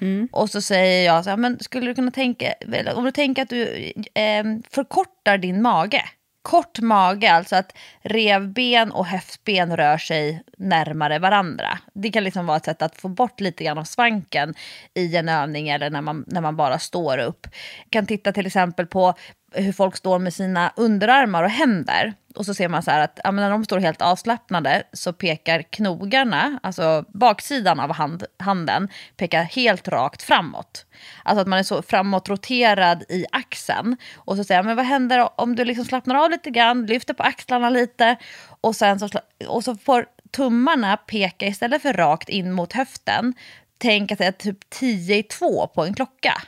Mm. 0.00 0.28
Och 0.32 0.50
så 0.50 0.60
säger 0.60 1.06
jag 1.06 1.24
så 1.24 1.30
här, 1.30 1.36
men 1.36 1.58
skulle 1.60 1.86
du 1.86 1.94
kunna 1.94 2.10
tänka, 2.10 2.54
om 2.94 3.04
du 3.04 3.10
tänker 3.10 3.42
att 3.42 3.48
du 3.48 3.92
eh, 4.14 4.44
förkortar 4.70 5.38
din 5.38 5.62
mage 5.62 6.04
kort 6.44 6.80
mage, 6.80 7.32
alltså 7.32 7.56
att 7.56 7.76
revben 8.02 8.92
och 8.92 9.06
höftben 9.06 9.76
rör 9.76 9.98
sig 9.98 10.42
närmare 10.58 11.18
varandra. 11.18 11.78
Det 11.94 12.10
kan 12.10 12.24
liksom 12.24 12.46
vara 12.46 12.56
ett 12.56 12.64
sätt 12.64 12.82
att 12.82 12.96
få 12.96 13.08
bort 13.08 13.40
lite 13.40 13.64
grann 13.64 13.78
av 13.78 13.84
svanken 13.84 14.54
i 14.94 15.16
en 15.16 15.28
övning 15.28 15.68
eller 15.68 15.90
när 15.90 16.00
man, 16.00 16.24
när 16.26 16.40
man 16.40 16.56
bara 16.56 16.78
står 16.78 17.18
upp. 17.18 17.46
Jag 17.84 17.90
kan 17.90 18.06
titta 18.06 18.32
till 18.32 18.46
exempel 18.46 18.86
på 18.86 19.14
hur 19.54 19.72
folk 19.72 19.96
står 19.96 20.18
med 20.18 20.34
sina 20.34 20.72
underarmar 20.76 21.42
och 21.42 21.50
händer. 21.50 22.14
Och 22.34 22.46
så 22.46 22.54
ser 22.54 22.68
man 22.68 22.82
så 22.82 22.90
här 22.90 23.00
att 23.00 23.20
ja, 23.24 23.30
när 23.30 23.50
de 23.50 23.64
står 23.64 23.78
helt 23.78 24.02
avslappnade 24.02 24.82
så 24.92 25.12
pekar 25.12 25.62
knogarna, 25.62 26.58
alltså 26.62 27.04
baksidan 27.08 27.80
av 27.80 27.92
hand, 27.92 28.24
handen, 28.38 28.88
pekar 29.16 29.42
helt 29.42 29.88
rakt 29.88 30.22
framåt. 30.22 30.86
Alltså 31.22 31.40
att 31.40 31.48
man 31.48 31.58
är 31.58 31.62
så 31.62 31.82
framåtroterad 31.82 33.04
i 33.08 33.26
axeln. 33.32 33.96
Och 34.16 34.36
så 34.36 34.44
säger 34.44 34.58
jag, 34.58 34.66
men 34.66 34.76
vad 34.76 34.86
händer 34.86 35.40
om 35.40 35.56
du 35.56 35.64
liksom 35.64 35.84
slappnar 35.84 36.14
av 36.14 36.30
lite 36.30 36.50
grann, 36.50 36.86
lyfter 36.86 37.14
på 37.14 37.22
axlarna 37.22 37.70
lite 37.70 38.16
och 38.60 38.76
sen 38.76 39.00
så, 39.00 39.08
och 39.48 39.64
så 39.64 39.76
får 39.76 40.06
tummarna 40.30 40.96
peka 40.96 41.46
istället 41.46 41.82
för 41.82 41.92
rakt 41.92 42.28
in 42.28 42.52
mot 42.52 42.72
höften. 42.72 43.34
Tänk 43.78 44.12
att 44.12 44.18
det 44.18 44.26
är 44.26 44.32
typ 44.32 44.70
10 44.70 45.16
i 45.16 45.22
2 45.22 45.66
på 45.66 45.84
en 45.84 45.94
klocka. 45.94 46.42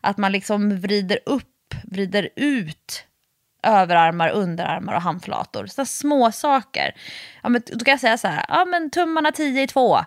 Att 0.00 0.16
man 0.18 0.32
liksom 0.32 0.80
vrider 0.80 1.18
upp 1.26 1.48
vrider 1.90 2.28
ut 2.36 3.04
överarmar, 3.62 4.28
underarmar 4.28 4.94
och 4.94 5.02
handflator. 5.02 5.66
Så 5.66 5.84
små 5.84 6.32
saker. 6.32 6.94
Ja, 7.42 7.48
men, 7.48 7.62
då 7.72 7.84
kan 7.84 7.92
jag 7.92 8.00
säga 8.00 8.18
så 8.18 8.28
här, 8.28 8.44
ja 8.48 8.64
men 8.64 8.90
tummarna 8.90 9.32
10 9.32 9.62
i 9.62 9.66
2. 9.66 9.98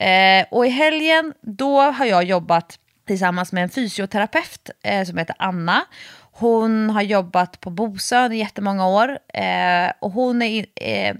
Eh, 0.00 0.46
och 0.50 0.66
i 0.66 0.68
helgen, 0.68 1.34
då 1.42 1.80
har 1.80 2.06
jag 2.06 2.24
jobbat 2.24 2.78
tillsammans 3.06 3.52
med 3.52 3.62
en 3.62 3.70
fysioterapeut 3.70 4.70
eh, 4.82 5.04
som 5.04 5.18
heter 5.18 5.36
Anna. 5.38 5.84
Hon 6.32 6.90
har 6.90 7.02
jobbat 7.02 7.60
på 7.60 7.70
Bosön 7.70 8.32
i 8.32 8.38
jättemånga 8.38 8.86
år. 8.86 9.18
Eh, 9.34 9.92
och 10.00 10.10
hon 10.10 10.42
är, 10.42 10.66
eh, 10.74 11.16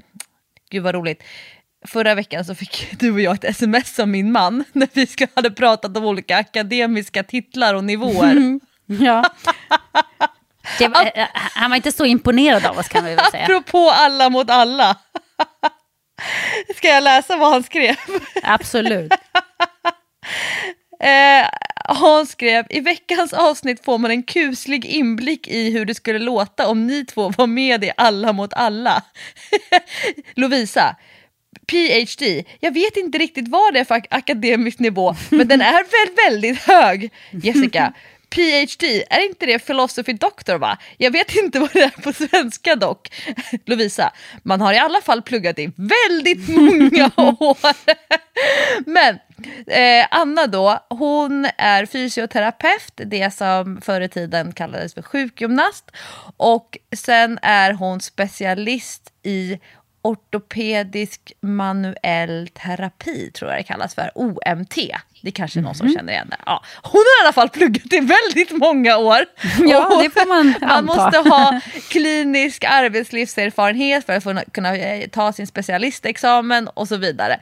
gud 0.70 0.82
vad 0.82 0.94
roligt, 0.94 1.22
förra 1.86 2.14
veckan 2.14 2.44
så 2.44 2.54
fick 2.54 2.86
du 3.00 3.12
och 3.12 3.20
jag 3.20 3.34
ett 3.34 3.44
sms 3.44 3.98
av 3.98 4.08
min 4.08 4.32
man 4.32 4.64
när 4.72 4.88
vi 4.92 5.06
hade 5.34 5.50
pratat 5.50 5.96
om 5.96 6.04
olika 6.04 6.36
akademiska 6.36 7.22
titlar 7.22 7.74
och 7.74 7.84
nivåer. 7.84 8.60
Ja. 8.86 9.24
Var, 10.80 11.10
eh, 11.14 11.26
han 11.32 11.70
var 11.70 11.76
inte 11.76 11.92
så 11.92 12.04
imponerad 12.04 12.66
av 12.66 12.78
oss 12.78 12.88
kan 12.88 13.04
vi 13.04 13.14
väl 13.14 13.30
säga. 13.30 13.44
Apropå 13.44 13.90
alla 13.90 14.30
mot 14.30 14.50
alla. 14.50 14.96
Ska 16.76 16.88
jag 16.88 17.02
läsa 17.02 17.36
vad 17.36 17.50
han 17.50 17.62
skrev? 17.62 17.96
Absolut. 18.42 19.12
Eh, 21.00 21.48
han 21.88 22.26
skrev, 22.26 22.66
i 22.70 22.80
veckans 22.80 23.32
avsnitt 23.32 23.84
får 23.84 23.98
man 23.98 24.10
en 24.10 24.22
kuslig 24.22 24.84
inblick 24.84 25.48
i 25.48 25.70
hur 25.70 25.84
det 25.84 25.94
skulle 25.94 26.18
låta 26.18 26.68
om 26.68 26.86
ni 26.86 27.04
två 27.04 27.28
var 27.28 27.46
med 27.46 27.84
i 27.84 27.90
Alla 27.96 28.32
mot 28.32 28.54
alla. 28.54 29.02
Lovisa, 30.34 30.96
PhD, 31.66 32.44
jag 32.60 32.74
vet 32.74 32.96
inte 32.96 33.18
riktigt 33.18 33.48
vad 33.48 33.74
det 33.74 33.80
är 33.80 33.84
för 33.84 34.02
akademisk 34.10 34.78
nivå, 34.78 35.14
men 35.30 35.48
den 35.48 35.60
är 35.60 35.72
väl 35.72 36.30
väldigt 36.30 36.62
hög. 36.62 37.10
Jessica, 37.30 37.92
PhD, 38.30 39.04
är 39.10 39.26
inte 39.26 39.46
det 39.46 39.58
philosophy 39.58 40.12
doctor 40.12 40.58
va? 40.58 40.78
Jag 40.98 41.10
vet 41.10 41.36
inte 41.36 41.60
vad 41.60 41.72
det 41.72 41.82
är 41.82 42.02
på 42.02 42.12
svenska 42.12 42.76
dock. 42.76 43.12
Lovisa, 43.66 44.12
man 44.42 44.60
har 44.60 44.72
i 44.72 44.78
alla 44.78 45.00
fall 45.00 45.22
pluggat 45.22 45.58
i 45.58 45.72
väldigt 45.76 46.48
många 46.56 47.10
år. 47.16 47.76
Men 48.90 49.18
eh, 49.66 50.06
Anna 50.10 50.46
då, 50.46 50.86
hon 50.88 51.48
är 51.58 51.86
fysioterapeut, 51.86 52.92
det 52.96 53.34
som 53.34 53.80
förr 53.80 54.00
i 54.00 54.08
tiden 54.08 54.52
kallades 54.52 54.94
för 54.94 55.02
sjukgymnast. 55.02 55.90
Och 56.36 56.78
sen 56.96 57.38
är 57.42 57.72
hon 57.72 58.00
specialist 58.00 59.12
i 59.22 59.58
ortopedisk 60.06 61.32
manuell 61.40 62.48
terapi, 62.48 63.30
tror 63.30 63.50
jag 63.50 63.60
det 63.60 63.64
kallas 63.64 63.94
för, 63.94 64.10
OMT. 64.14 64.74
Det 65.22 65.28
är 65.28 65.30
kanske 65.30 65.60
är 65.60 65.62
någon 65.62 65.74
som 65.74 65.86
mhm. 65.86 65.96
känner 65.96 66.12
igen 66.12 66.28
det. 66.30 66.36
Ja. 66.46 66.64
Hon 66.82 66.98
har 66.98 67.22
i 67.22 67.26
alla 67.26 67.32
fall 67.32 67.48
pluggat 67.48 67.92
i 67.92 68.00
väldigt 68.00 68.50
många 68.50 68.96
år. 68.96 69.18
Ja, 69.58 70.02
det 70.02 70.10
får 70.10 70.28
man 70.28 70.38
anta. 70.60 70.66
Man 70.66 70.84
måste 70.84 71.18
ha 71.18 71.60
klinisk 71.90 72.64
arbetslivserfarenhet 72.64 74.06
för 74.06 74.12
att 74.12 74.22
få 74.22 74.40
kunna 74.52 74.76
eh, 74.76 75.08
ta 75.08 75.32
sin 75.32 75.46
specialistexamen 75.46 76.68
och 76.68 76.88
så 76.88 76.96
vidare. 76.96 77.40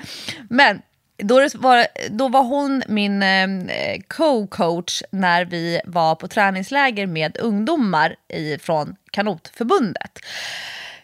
Men 0.49 0.83
då 1.17 1.49
var, 1.55 1.87
då 2.11 2.29
var 2.29 2.43
hon 2.43 2.83
min 2.89 3.23
eh, 3.23 4.01
co-coach 4.09 5.03
när 5.11 5.45
vi 5.45 5.81
var 5.85 6.15
på 6.15 6.29
träningsläger 6.29 7.07
med 7.07 7.37
ungdomar 7.41 8.17
i, 8.29 8.59
från 8.59 8.97
Kanotförbundet. 9.11 10.19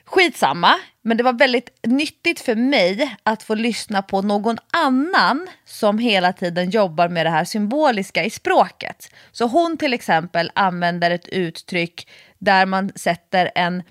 Skitsamma, 0.04 0.74
men 1.02 1.16
det 1.16 1.22
var 1.22 1.32
väldigt 1.32 1.70
nyttigt 1.82 2.40
för 2.40 2.54
mig 2.54 3.16
att 3.22 3.42
få 3.42 3.54
lyssna 3.54 4.02
på 4.02 4.22
någon 4.22 4.56
annan 4.72 5.48
som 5.64 5.98
hela 5.98 6.32
tiden 6.32 6.70
jobbar 6.70 7.08
med 7.08 7.26
det 7.26 7.30
här 7.30 7.44
symboliska 7.44 8.24
i 8.24 8.30
språket. 8.30 9.14
Så 9.32 9.46
hon 9.46 9.76
till 9.76 9.92
exempel 9.92 10.50
använder 10.54 11.10
ett 11.10 11.28
uttryck 11.28 12.08
där 12.38 12.66
man 12.66 12.92
sätter 12.94 13.50
en, 13.54 13.82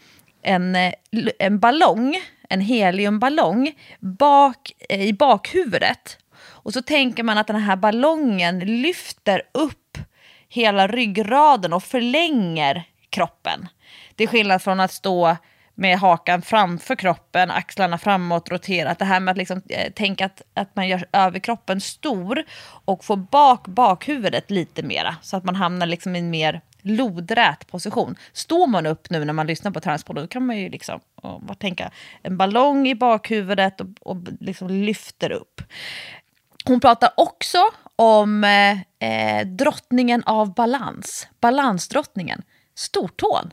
en, 0.41 0.75
eh, 0.75 0.93
en 1.39 1.59
ballong, 1.59 2.21
en 2.49 2.61
heliumballong, 2.61 3.73
bak, 3.99 4.71
eh, 4.89 5.01
i 5.01 5.13
bakhuvudet. 5.13 6.17
Och 6.41 6.73
så 6.73 6.81
tänker 6.81 7.23
man 7.23 7.37
att 7.37 7.47
den 7.47 7.55
här 7.55 7.75
ballongen 7.75 8.59
lyfter 8.59 9.41
upp 9.51 9.97
hela 10.49 10.87
ryggraden 10.87 11.73
och 11.73 11.83
förlänger 11.83 12.83
kroppen. 13.09 13.67
Det 14.15 14.23
är 14.23 14.27
skillnad 14.27 14.61
från 14.61 14.79
att 14.79 14.91
stå 14.91 15.37
med 15.79 15.97
hakan 15.97 16.41
framför 16.41 16.95
kroppen, 16.95 17.51
axlarna 17.51 17.97
framåt, 17.97 18.49
roterat. 18.49 18.99
Det 18.99 19.05
här 19.05 19.19
med 19.19 19.31
att 19.31 19.37
liksom, 19.37 19.61
eh, 19.69 19.91
tänka 19.91 20.25
att, 20.25 20.41
att 20.53 20.75
man 20.75 20.87
gör 20.87 21.05
överkroppen 21.11 21.81
stor 21.81 22.43
och 22.85 23.05
får 23.05 23.17
bak 23.17 23.67
bakhuvudet 23.67 24.51
lite 24.51 24.83
mera 24.83 25.15
så 25.21 25.37
att 25.37 25.43
man 25.43 25.55
hamnar 25.55 25.85
liksom 25.85 26.15
i 26.15 26.19
en 26.19 26.29
mer 26.29 26.61
lodrät 26.81 27.67
position. 27.67 28.15
Står 28.33 28.67
man 28.67 28.85
upp 28.85 29.09
nu 29.09 29.25
när 29.25 29.33
man 29.33 29.47
lyssnar 29.47 29.71
på 29.71 29.79
Transpodden 29.79 30.23
då 30.23 30.27
kan 30.27 30.45
man 30.45 30.57
ju 30.57 30.69
liksom 30.69 30.99
och, 31.15 31.59
tänka 31.59 31.91
en 32.21 32.37
ballong 32.37 32.87
i 32.87 32.95
bakhuvudet 32.95 33.81
och, 33.81 33.87
och 34.01 34.17
liksom 34.39 34.69
lyfter 34.69 35.31
upp. 35.31 35.61
Hon 36.65 36.79
pratar 36.79 37.09
också 37.17 37.59
om 37.95 38.43
eh, 38.43 38.71
eh 39.09 39.47
drottningen 39.47 40.23
av 40.23 40.53
balans, 40.53 41.27
balansdrottningen, 41.39 42.41
stortån. 42.75 43.51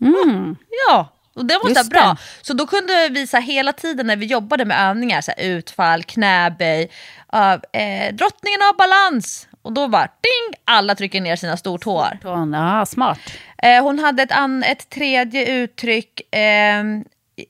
Mm. 0.00 0.56
Ja, 0.88 1.08
och 1.34 1.44
det 1.44 1.58
var 1.62 1.74
så 1.74 1.88
bra. 1.88 2.16
Så 2.42 2.52
då 2.52 2.66
kunde 2.66 3.08
vi 3.08 3.26
så 3.26 3.36
här, 3.36 3.44
hela 3.44 3.72
tiden 3.72 4.06
när 4.06 4.16
vi 4.16 4.26
jobbade 4.26 4.64
med 4.64 4.90
övningar, 4.90 5.20
så 5.20 5.32
här, 5.36 5.44
utfall, 5.44 6.04
knäböj, 6.04 6.90
uh, 7.34 7.80
eh, 7.82 8.14
drottningen 8.14 8.60
av 8.70 8.76
balans. 8.76 9.48
Och 9.62 9.72
då 9.72 9.88
bara 9.88 10.02
ding, 10.06 10.60
alla 10.64 10.94
trycker 10.94 11.20
ner 11.20 11.36
sina 11.36 11.56
stortår. 11.56 12.18
Ja, 12.22 12.86
smart. 12.86 13.18
Eh, 13.58 13.82
hon 13.82 13.98
hade 13.98 14.22
ett, 14.22 14.32
an, 14.32 14.62
ett 14.62 14.90
tredje 14.90 15.46
uttryck. 15.46 16.34
Eh, 16.34 16.84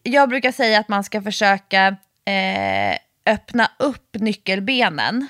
jag 0.03 0.29
brukar 0.29 0.53
säga 0.53 0.79
att 0.79 0.89
man 0.89 1.05
ska 1.05 1.23
försöka 1.23 1.97
eh, 2.27 2.99
öppna 3.27 3.71
upp 3.79 4.09
nyckelbenen. 4.13 5.29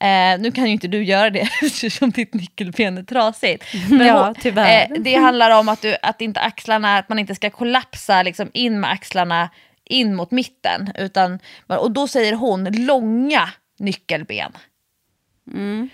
Eh, 0.00 0.40
nu 0.40 0.52
kan 0.52 0.66
ju 0.66 0.72
inte 0.72 0.88
du 0.88 1.04
göra 1.04 1.30
det 1.30 1.40
eftersom 1.62 2.10
ditt 2.10 2.34
nyckelben 2.34 2.98
är 2.98 3.02
trasigt. 3.02 3.64
Men 3.90 4.06
ja, 4.06 4.34
tyvärr. 4.40 4.88
Eh, 4.90 5.00
det 5.00 5.14
handlar 5.14 5.58
om 5.58 5.68
att, 5.68 5.82
du, 5.82 5.96
att, 6.02 6.20
inte 6.20 6.40
axlarna, 6.40 6.98
att 6.98 7.08
man 7.08 7.18
inte 7.18 7.34
ska 7.34 7.50
kollapsa 7.50 8.22
liksom, 8.22 8.50
in 8.52 8.80
med 8.80 8.90
axlarna 8.90 9.50
in 9.84 10.14
mot 10.14 10.30
mitten. 10.30 10.92
Utan, 10.94 11.38
och 11.66 11.90
då 11.90 12.08
säger 12.08 12.32
hon 12.32 12.64
långa 12.64 13.48
nyckelben. 13.78 14.52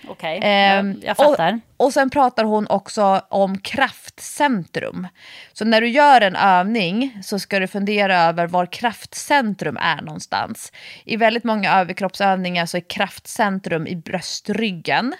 Okej, 0.09 0.41
Ehm, 0.43 0.93
jag, 0.93 1.09
jag 1.09 1.17
fattar. 1.17 1.61
Och, 1.77 1.87
och 1.87 1.93
sen 1.93 2.11
pratar 2.11 2.45
hon 2.45 2.67
också 2.67 3.21
om 3.29 3.59
kraftcentrum. 3.59 5.09
Så 5.53 5.65
när 5.65 5.81
du 5.81 5.89
gör 5.89 6.21
en 6.21 6.37
övning 6.37 7.19
så 7.23 7.39
ska 7.39 7.59
du 7.59 7.67
fundera 7.67 8.17
över 8.23 8.47
var 8.47 8.67
kraftcentrum 8.67 9.77
är 9.77 10.03
någonstans. 10.03 10.73
I 11.05 11.17
väldigt 11.17 11.45
många 11.45 11.81
överkroppsövningar 11.81 12.67
så 12.67 12.77
är 12.77 12.89
kraftcentrum 12.89 13.87
i 13.87 13.97
bröstryggen. 13.97 15.15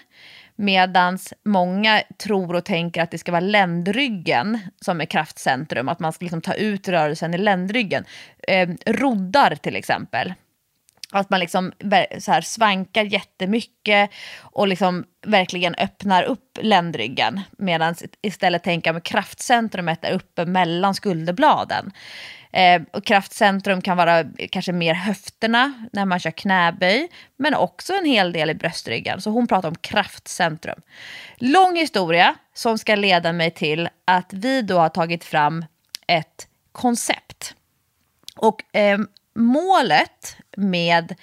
Medan 0.55 1.19
många 1.45 2.01
tror 2.17 2.55
och 2.55 2.65
tänker 2.65 3.01
att 3.01 3.11
det 3.11 3.17
ska 3.17 3.31
vara 3.31 3.39
ländryggen 3.39 4.59
som 4.81 5.01
är 5.01 5.05
kraftcentrum. 5.05 5.89
Att 5.89 5.99
man 5.99 6.13
ska 6.13 6.25
liksom 6.25 6.41
ta 6.41 6.53
ut 6.53 6.87
rörelsen 6.87 7.33
i 7.33 7.37
ländryggen. 7.37 8.05
Eh, 8.47 8.69
roddar 8.85 9.55
till 9.55 9.75
exempel. 9.75 10.33
Att 11.15 11.29
man 11.29 11.39
liksom 11.39 11.71
så 12.19 12.31
här 12.31 12.41
svankar 12.41 13.03
jättemycket 13.03 14.09
och 14.41 14.67
liksom 14.67 15.05
verkligen 15.25 15.75
öppnar 15.75 16.23
upp 16.23 16.59
ländryggen. 16.61 17.41
Medan 17.57 17.95
istället 18.21 18.63
tänka 18.63 18.91
att 18.91 19.03
kraftcentrumet 19.03 20.05
är 20.05 20.11
uppe 20.11 20.45
mellan 20.45 20.95
skulderbladen. 20.95 21.91
Eh, 22.51 22.81
och 22.93 23.05
kraftcentrum 23.05 23.81
kan 23.81 23.97
vara 23.97 24.23
kanske 24.51 24.71
mer 24.71 24.93
höfterna 24.93 25.87
när 25.93 26.05
man 26.05 26.19
kör 26.19 26.31
knäböj. 26.31 27.07
Men 27.37 27.55
också 27.55 27.93
en 27.93 28.05
hel 28.05 28.31
del 28.31 28.49
i 28.49 28.53
bröstryggen. 28.53 29.21
Så 29.21 29.29
hon 29.29 29.47
pratar 29.47 29.69
om 29.69 29.75
kraftcentrum. 29.75 30.81
Lång 31.37 31.75
historia 31.75 32.35
som 32.53 32.77
ska 32.77 32.95
leda 32.95 33.33
mig 33.33 33.51
till 33.51 33.89
att 34.05 34.33
vi 34.33 34.61
då 34.61 34.77
har 34.77 34.89
tagit 34.89 35.23
fram 35.23 35.65
ett 36.07 36.47
koncept. 36.71 37.55
Och 38.35 38.75
eh, 38.75 38.97
målet 39.35 40.37
med 40.57 41.15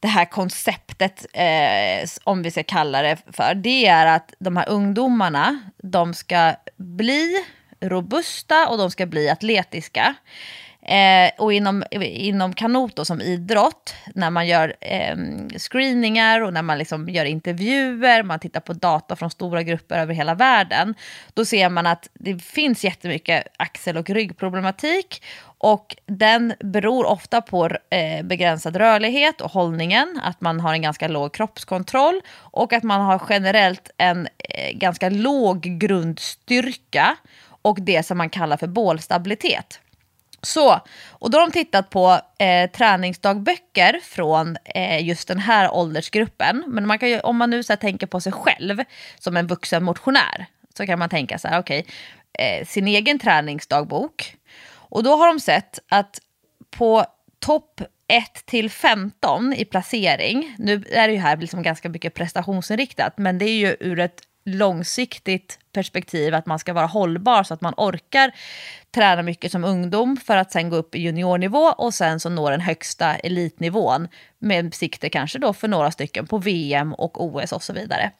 det 0.00 0.08
här 0.08 0.24
konceptet, 0.24 1.26
eh, 1.32 2.08
om 2.24 2.42
vi 2.42 2.50
ska 2.50 2.62
kalla 2.62 3.02
det 3.02 3.16
för, 3.32 3.54
det 3.54 3.86
är 3.86 4.06
att 4.06 4.34
de 4.38 4.56
här 4.56 4.68
ungdomarna, 4.68 5.60
de 5.82 6.14
ska 6.14 6.54
bli 6.76 7.44
robusta 7.80 8.68
och 8.68 8.78
de 8.78 8.90
ska 8.90 9.06
bli 9.06 9.30
atletiska. 9.30 10.14
Eh, 10.88 11.30
och 11.38 11.52
inom, 11.52 11.84
inom 12.00 12.52
kanot 12.52 12.96
då, 12.96 13.04
som 13.04 13.20
idrott, 13.20 13.94
när 14.14 14.30
man 14.30 14.46
gör 14.46 14.74
eh, 14.80 15.16
screeningar 15.58 16.40
och 16.40 16.52
när 16.52 16.62
man 16.62 16.78
liksom 16.78 17.08
gör 17.08 17.24
intervjuer, 17.24 18.22
man 18.22 18.38
tittar 18.38 18.60
på 18.60 18.72
data 18.72 19.16
från 19.16 19.30
stora 19.30 19.62
grupper 19.62 19.98
över 19.98 20.14
hela 20.14 20.34
världen, 20.34 20.94
då 21.34 21.44
ser 21.44 21.68
man 21.68 21.86
att 21.86 22.08
det 22.14 22.42
finns 22.42 22.84
jättemycket 22.84 23.46
axel 23.56 23.96
och 23.96 24.10
ryggproblematik 24.10 25.22
och 25.58 25.96
den 26.06 26.54
beror 26.60 27.06
ofta 27.06 27.40
på 27.40 27.68
eh, 27.90 28.22
begränsad 28.22 28.76
rörlighet 28.76 29.40
och 29.40 29.50
hållningen, 29.50 30.20
att 30.22 30.40
man 30.40 30.60
har 30.60 30.72
en 30.72 30.82
ganska 30.82 31.08
låg 31.08 31.34
kroppskontroll 31.34 32.20
och 32.36 32.72
att 32.72 32.82
man 32.82 33.00
har 33.00 33.22
generellt 33.28 33.90
en 33.96 34.28
eh, 34.38 34.76
ganska 34.78 35.08
låg 35.08 35.60
grundstyrka 35.60 37.16
och 37.62 37.78
det 37.80 38.06
som 38.06 38.18
man 38.18 38.30
kallar 38.30 38.56
för 38.56 38.66
bålstabilitet. 38.66 39.80
Så, 40.42 40.80
och 41.08 41.30
då 41.30 41.38
har 41.38 41.46
de 41.46 41.52
tittat 41.52 41.90
på 41.90 42.20
eh, 42.38 42.70
träningsdagböcker 42.70 44.00
från 44.02 44.56
eh, 44.64 45.06
just 45.06 45.28
den 45.28 45.38
här 45.38 45.74
åldersgruppen. 45.74 46.64
Men 46.66 46.86
man 46.86 46.98
kan 46.98 47.08
ju, 47.08 47.20
om 47.20 47.36
man 47.36 47.50
nu 47.50 47.62
så 47.62 47.72
här, 47.72 47.76
tänker 47.76 48.06
på 48.06 48.20
sig 48.20 48.32
själv 48.32 48.84
som 49.18 49.36
en 49.36 49.46
vuxen 49.46 49.84
motionär 49.84 50.46
så 50.76 50.86
kan 50.86 50.98
man 50.98 51.08
tänka 51.08 51.38
så 51.38 51.48
här, 51.48 51.58
okej, 51.58 51.86
eh, 52.32 52.66
sin 52.66 52.88
egen 52.88 53.18
träningsdagbok. 53.18 54.36
Och 54.96 55.02
då 55.02 55.16
har 55.16 55.26
de 55.26 55.40
sett 55.40 55.78
att 55.88 56.20
på 56.70 57.04
topp 57.38 57.80
1 58.08 58.46
till 58.46 58.70
15 58.70 59.52
i 59.52 59.64
placering, 59.64 60.54
nu 60.58 60.84
är 60.90 61.08
det 61.08 61.14
ju 61.14 61.20
här 61.20 61.36
liksom 61.36 61.62
ganska 61.62 61.88
mycket 61.88 62.14
prestationsinriktat, 62.14 63.18
men 63.18 63.38
det 63.38 63.44
är 63.44 63.58
ju 63.58 63.76
ur 63.80 64.00
ett 64.00 64.20
långsiktigt 64.44 65.58
perspektiv 65.72 66.34
att 66.34 66.46
man 66.46 66.58
ska 66.58 66.72
vara 66.72 66.86
hållbar 66.86 67.42
så 67.42 67.54
att 67.54 67.60
man 67.60 67.74
orkar 67.76 68.32
träna 68.90 69.22
mycket 69.22 69.52
som 69.52 69.64
ungdom 69.64 70.16
för 70.16 70.36
att 70.36 70.52
sen 70.52 70.70
gå 70.70 70.76
upp 70.76 70.94
i 70.94 70.98
juniornivå 70.98 71.64
och 71.78 71.94
sen 71.94 72.20
så 72.20 72.28
nå 72.28 72.50
den 72.50 72.60
högsta 72.60 73.14
elitnivån 73.14 74.08
med 74.38 74.74
sikte 74.74 75.08
kanske 75.08 75.38
då 75.38 75.52
för 75.52 75.68
några 75.68 75.90
stycken 75.90 76.26
på 76.26 76.38
VM 76.38 76.94
och 76.94 77.24
OS 77.24 77.52
och 77.52 77.62
så 77.62 77.72
vidare. 77.72 78.12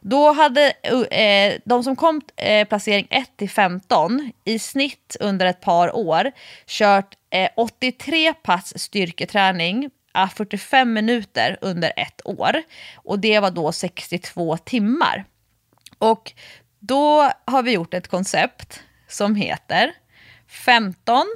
Då 0.00 0.32
hade 0.32 0.72
eh, 1.10 1.60
de 1.64 1.84
som 1.84 1.96
kom 1.96 2.20
eh, 2.36 2.68
placering 2.68 3.06
1 3.10 3.36
till 3.36 3.50
15 3.50 4.32
i 4.44 4.58
snitt 4.58 5.16
under 5.20 5.46
ett 5.46 5.60
par 5.60 5.96
år 5.96 6.32
kört 6.66 7.14
eh, 7.30 7.48
83 7.56 8.32
pass 8.34 8.78
styrketräning 8.78 9.90
45 10.34 10.92
minuter 10.92 11.58
under 11.60 11.92
ett 11.96 12.20
år. 12.24 12.62
Och 12.94 13.18
det 13.18 13.40
var 13.40 13.50
då 13.50 13.72
62 13.72 14.56
timmar. 14.56 15.24
Och 15.98 16.32
då 16.78 17.30
har 17.44 17.62
vi 17.62 17.72
gjort 17.72 17.94
ett 17.94 18.08
koncept 18.08 18.82
som 19.08 19.34
heter 19.34 19.92
15 20.48 21.26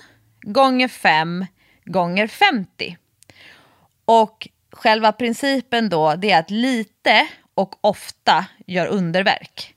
gånger 0.42 0.88
5 0.88 1.46
gånger 1.84 2.26
50. 2.26 2.96
Och 4.04 4.48
själva 4.72 5.12
principen 5.12 5.88
då 5.88 6.14
det 6.14 6.30
är 6.30 6.38
att 6.38 6.50
lite 6.50 7.28
och 7.54 7.74
ofta 7.80 8.44
gör 8.66 8.86
underverk. 8.86 9.74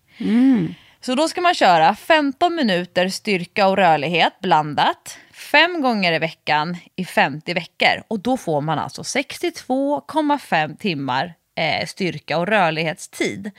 Så 1.02 1.16
då 1.16 1.28
ska 1.28 1.42
man 1.42 1.54
köra 1.54 1.96
15 1.96 2.56
minuter 2.56 3.10
styrka 3.10 3.68
och 3.68 3.78
rörlighet 3.78 4.34
blandat. 4.42 5.18
Fem 5.34 5.82
gånger 5.82 6.14
i 6.14 6.20
veckan 6.20 6.78
i 6.96 7.06
50 7.06 7.54
veckor. 7.54 8.04
Och 8.08 8.20
då 8.20 8.38
får 8.38 8.62
man 8.62 8.80
alltså 8.80 9.02
62,5 9.02 10.78
timmar 10.78 11.34
eh, 11.56 11.86
styrka 11.86 12.38
och 12.38 12.48
rörlighetstid. 12.48 13.52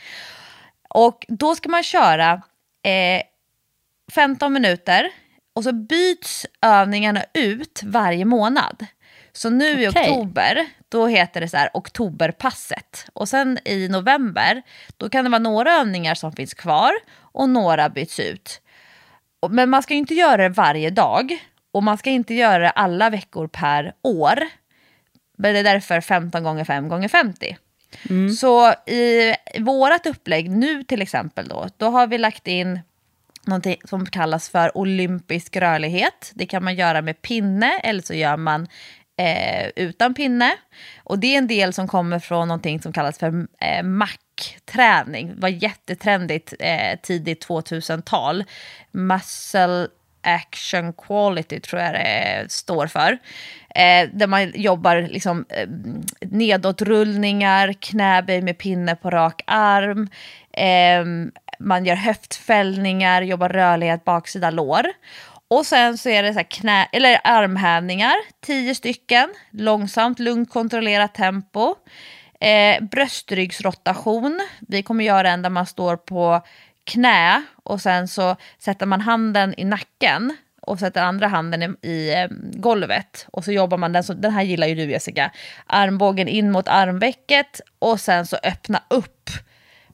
Och 0.89 1.27
då 1.29 1.55
ska 1.55 1.69
man 1.69 1.83
köra 1.83 2.43
eh, 2.83 3.23
15 4.13 4.53
minuter 4.53 5.11
och 5.55 5.65
så 5.65 5.73
byts 5.73 6.47
övningarna 6.63 7.25
ut 7.35 7.81
varje 7.85 8.25
månad. 8.25 8.87
Så 9.33 9.51
nu 9.51 9.83
i 9.83 9.89
Okej. 9.89 10.11
oktober, 10.11 10.67
då 10.95 11.07
heter 11.07 11.41
det 11.41 11.49
så 11.49 11.57
här 11.57 11.71
oktoberpasset. 11.75 13.07
Och 13.13 13.29
sen 13.29 13.59
i 13.65 13.89
november, 13.89 14.63
då 14.97 15.09
kan 15.09 15.25
det 15.25 15.31
vara 15.31 15.39
några 15.39 15.73
övningar 15.73 16.15
som 16.15 16.33
finns 16.33 16.55
kvar 16.55 16.93
och 17.17 17.49
några 17.49 17.89
byts 17.89 18.21
ut. 18.21 18.61
Men 19.51 19.71
man 19.71 19.83
ska 19.83 19.95
ju 19.95 19.99
inte 19.99 20.15
göra 20.15 20.37
det 20.37 20.49
varje 20.49 20.91
dag 20.91 21.39
och 21.73 21.83
man 21.83 21.99
ska 21.99 22.11
inte 22.11 22.35
göra 22.35 22.59
det 22.59 22.71
alla 22.71 23.11
veckor 23.11 23.47
per 23.47 23.95
år. 24.03 24.39
Men 25.39 25.55
det 25.55 25.61
är 25.61 25.65
därför 25.65 26.01
15 26.01 26.43
gånger 26.43 26.65
5 26.65 26.89
gånger 26.89 27.09
50. 27.09 27.57
Så 28.37 28.73
i 28.73 29.35
vårat 29.61 30.07
upplägg 30.07 30.51
nu 30.51 30.85
till 30.85 31.03
exempel 31.03 31.49
då, 31.49 31.69
då 31.77 31.87
har 31.87 32.07
vi 32.07 32.19
lagt 32.19 32.49
in 32.49 32.81
någonting 33.47 33.77
som 33.85 34.07
kallas 34.07 34.49
för 34.49 34.79
olympisk 34.79 35.57
rörlighet. 35.57 36.33
Det 36.35 36.47
kan 36.47 36.65
man 36.65 36.75
göra 36.75 37.03
med 37.03 37.23
pinne 37.23 37.79
eller 37.79 38.03
så 38.03 38.15
gör 38.15 38.37
man 38.37 38.69
eh, 39.17 39.69
utan 39.77 40.15
pinne. 40.15 40.53
Och 41.05 41.19
det 41.19 41.35
är 41.35 41.39
en 41.39 41.47
del 41.47 41.73
som 41.73 41.89
kommer 41.89 42.19
från 42.19 42.49
någonting 42.49 42.83
som 42.83 42.93
kallas 42.93 43.19
för 43.19 43.47
eh, 43.61 43.83
MAC-träning. 43.83 45.35
Det 45.35 45.41
var 45.41 45.49
jättetrendigt 45.49 46.55
eh, 46.59 46.99
tidigt 47.03 47.47
2000-tal. 47.47 48.45
Muscle 48.91 49.89
Action 50.25 50.93
Quality 50.93 51.61
tror 51.61 51.83
jag 51.83 51.95
det 51.95 52.47
står 52.49 52.87
för. 52.87 53.19
Eh, 53.75 54.09
där 54.13 54.27
man 54.27 54.53
jobbar 54.55 54.97
liksom, 54.97 55.45
eh, 55.49 55.69
nedåtrullningar, 56.21 57.73
knäböj 57.73 58.43
med 58.43 58.59
pinne 58.59 58.97
på 58.97 59.11
rak 59.11 59.43
arm. 59.47 60.09
Eh, 60.53 61.31
man 61.59 61.85
gör 61.85 61.97
höftfällningar, 61.97 63.23
jobbar 63.23 63.49
rörlighet 63.49 64.05
baksida 64.05 64.51
lår. 64.51 64.87
Och 65.55 65.67
sen 65.67 65.99
så 65.99 66.09
är 66.09 66.23
det 66.23 66.35
så 66.35 66.45
knä, 66.49 66.89
eller 66.93 67.21
armhävningar, 67.25 68.15
tio 68.41 68.75
stycken, 68.75 69.35
långsamt, 69.51 70.19
lugnt, 70.19 70.51
kontrollerat 70.51 71.15
tempo. 71.15 71.75
Eh, 72.41 72.83
bröstryggsrotation, 72.85 74.41
vi 74.69 74.83
kommer 74.83 75.05
göra 75.05 75.31
en 75.31 75.43
där 75.43 75.51
man 75.51 75.67
står 75.67 75.97
på 75.97 76.43
knä 76.85 77.43
och 77.65 77.81
sen 77.81 78.09
så 78.09 78.37
sätter 78.59 78.87
man 78.87 79.01
handen 79.01 79.55
i 79.57 79.65
nacken 79.65 80.37
och 80.63 80.79
sätter 80.79 81.03
andra 81.03 81.29
handen 81.29 81.63
i, 81.63 81.89
i 81.89 82.15
eh, 82.15 82.29
golvet. 82.53 83.27
Och 83.33 83.45
så 83.45 83.53
jobbar 83.53 83.79
man 83.79 83.93
den, 83.93 84.05
så, 84.05 84.15
den 84.15 84.33
här 84.33 84.43
gillar 84.43 84.67
ju 84.67 84.75
du 84.75 84.91
Jessica, 84.91 85.31
armbågen 85.67 86.29
in 86.29 86.51
mot 86.51 86.69
armvecket 86.69 87.61
och 87.79 88.01
sen 88.01 88.27
så 88.27 88.37
öppna 88.43 88.83
upp 88.91 89.31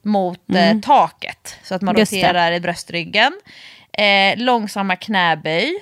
mot 0.02 0.54
eh, 0.54 0.78
taket 0.80 1.56
så 1.62 1.74
att 1.74 1.82
man 1.82 1.98
Just 1.98 2.12
det. 2.12 2.18
roterar 2.18 2.52
i 2.52 2.60
bröstryggen. 2.60 3.32
Eh, 3.92 4.38
långsamma 4.38 4.96
knäböj. 4.96 5.74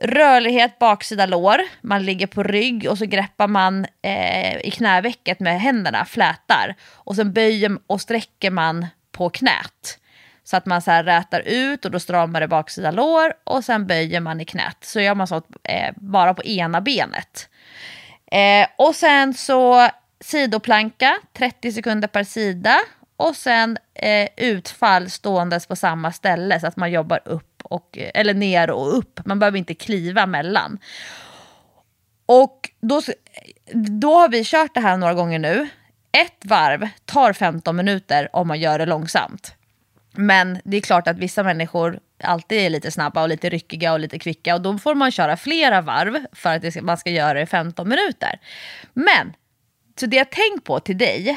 Rörlighet 0.00 0.78
baksida 0.78 1.26
lår. 1.26 1.60
Man 1.80 2.04
ligger 2.04 2.26
på 2.26 2.42
rygg 2.42 2.86
och 2.90 2.98
så 2.98 3.06
greppar 3.06 3.46
man 3.46 3.86
eh, 4.02 4.56
i 4.56 4.70
knävecket 4.70 5.40
med 5.40 5.60
händerna, 5.60 6.04
flätar. 6.04 6.74
Och 6.94 7.16
sen 7.16 7.32
böjer 7.32 7.78
och 7.86 8.00
sträcker 8.00 8.50
man 8.50 8.86
på 9.12 9.30
knät. 9.30 9.98
Så 10.44 10.56
att 10.56 10.66
man 10.66 10.82
så 10.82 10.90
här 10.90 11.04
rätar 11.04 11.40
ut 11.40 11.84
och 11.84 11.90
då 11.90 12.00
stramar 12.00 12.40
det 12.40 12.48
baksida 12.48 12.90
lår 12.90 13.32
och 13.44 13.64
sen 13.64 13.86
böjer 13.86 14.20
man 14.20 14.40
i 14.40 14.44
knät. 14.44 14.76
Så 14.80 15.00
gör 15.00 15.14
man 15.14 15.26
så 15.26 15.42
eh, 15.64 15.92
bara 15.96 16.34
på 16.34 16.44
ena 16.44 16.80
benet. 16.80 17.48
Eh, 18.32 18.68
och 18.76 18.94
sen 18.94 19.34
så 19.34 19.88
sidoplanka, 20.20 21.18
30 21.32 21.72
sekunder 21.72 22.08
per 22.08 22.24
sida. 22.24 22.76
Och 23.16 23.36
sen 23.36 23.78
eh, 23.94 24.28
utfall 24.36 25.10
ståendes 25.10 25.66
på 25.66 25.76
samma 25.76 26.12
ställe 26.12 26.60
så 26.60 26.66
att 26.66 26.76
man 26.76 26.90
jobbar 26.90 27.20
upp 27.24 27.47
och, 27.68 27.98
eller 27.98 28.34
ner 28.34 28.70
och 28.70 28.98
upp. 28.98 29.20
Man 29.24 29.38
behöver 29.38 29.58
inte 29.58 29.74
kliva 29.74 30.26
mellan. 30.26 30.78
Och 32.26 32.70
då, 32.80 33.02
då 34.00 34.14
har 34.14 34.28
vi 34.28 34.44
kört 34.44 34.74
det 34.74 34.80
här 34.80 34.96
några 34.96 35.14
gånger 35.14 35.38
nu. 35.38 35.68
Ett 36.12 36.44
varv 36.44 36.88
tar 37.04 37.32
15 37.32 37.76
minuter 37.76 38.28
om 38.32 38.48
man 38.48 38.60
gör 38.60 38.78
det 38.78 38.86
långsamt. 38.86 39.54
Men 40.12 40.58
det 40.64 40.76
är 40.76 40.80
klart 40.80 41.08
att 41.08 41.18
vissa 41.18 41.42
människor 41.42 42.00
alltid 42.22 42.58
är 42.58 42.70
lite 42.70 42.90
snabba 42.90 43.22
och 43.22 43.28
lite 43.28 43.48
ryckiga 43.48 43.92
och 43.92 44.00
lite 44.00 44.18
kvicka 44.18 44.54
och 44.54 44.60
då 44.60 44.78
får 44.78 44.94
man 44.94 45.10
köra 45.10 45.36
flera 45.36 45.80
varv 45.80 46.26
för 46.32 46.56
att 46.56 46.72
ska, 46.72 46.82
man 46.82 46.98
ska 46.98 47.10
göra 47.10 47.34
det 47.34 47.40
i 47.40 47.46
15 47.46 47.88
minuter. 47.88 48.40
Men, 48.92 49.34
så 50.00 50.06
det 50.06 50.16
jag 50.16 50.30
tänkt 50.30 50.64
på 50.64 50.80
till 50.80 50.98
dig, 50.98 51.28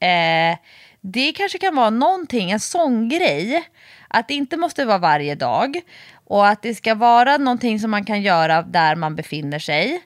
eh, 0.00 0.58
det 1.00 1.32
kanske 1.32 1.58
kan 1.58 1.76
vara 1.76 1.90
någonting, 1.90 2.50
en 2.50 2.60
sån 2.60 3.08
grej, 3.08 3.64
att 4.08 4.28
det 4.28 4.34
inte 4.34 4.56
måste 4.56 4.84
vara 4.84 4.98
varje 4.98 5.34
dag 5.34 5.80
och 6.24 6.46
att 6.46 6.62
det 6.62 6.74
ska 6.74 6.94
vara 6.94 7.36
någonting 7.36 7.80
som 7.80 7.90
man 7.90 8.04
kan 8.04 8.22
göra 8.22 8.62
där 8.62 8.96
man 8.96 9.16
befinner 9.16 9.58
sig. 9.58 10.02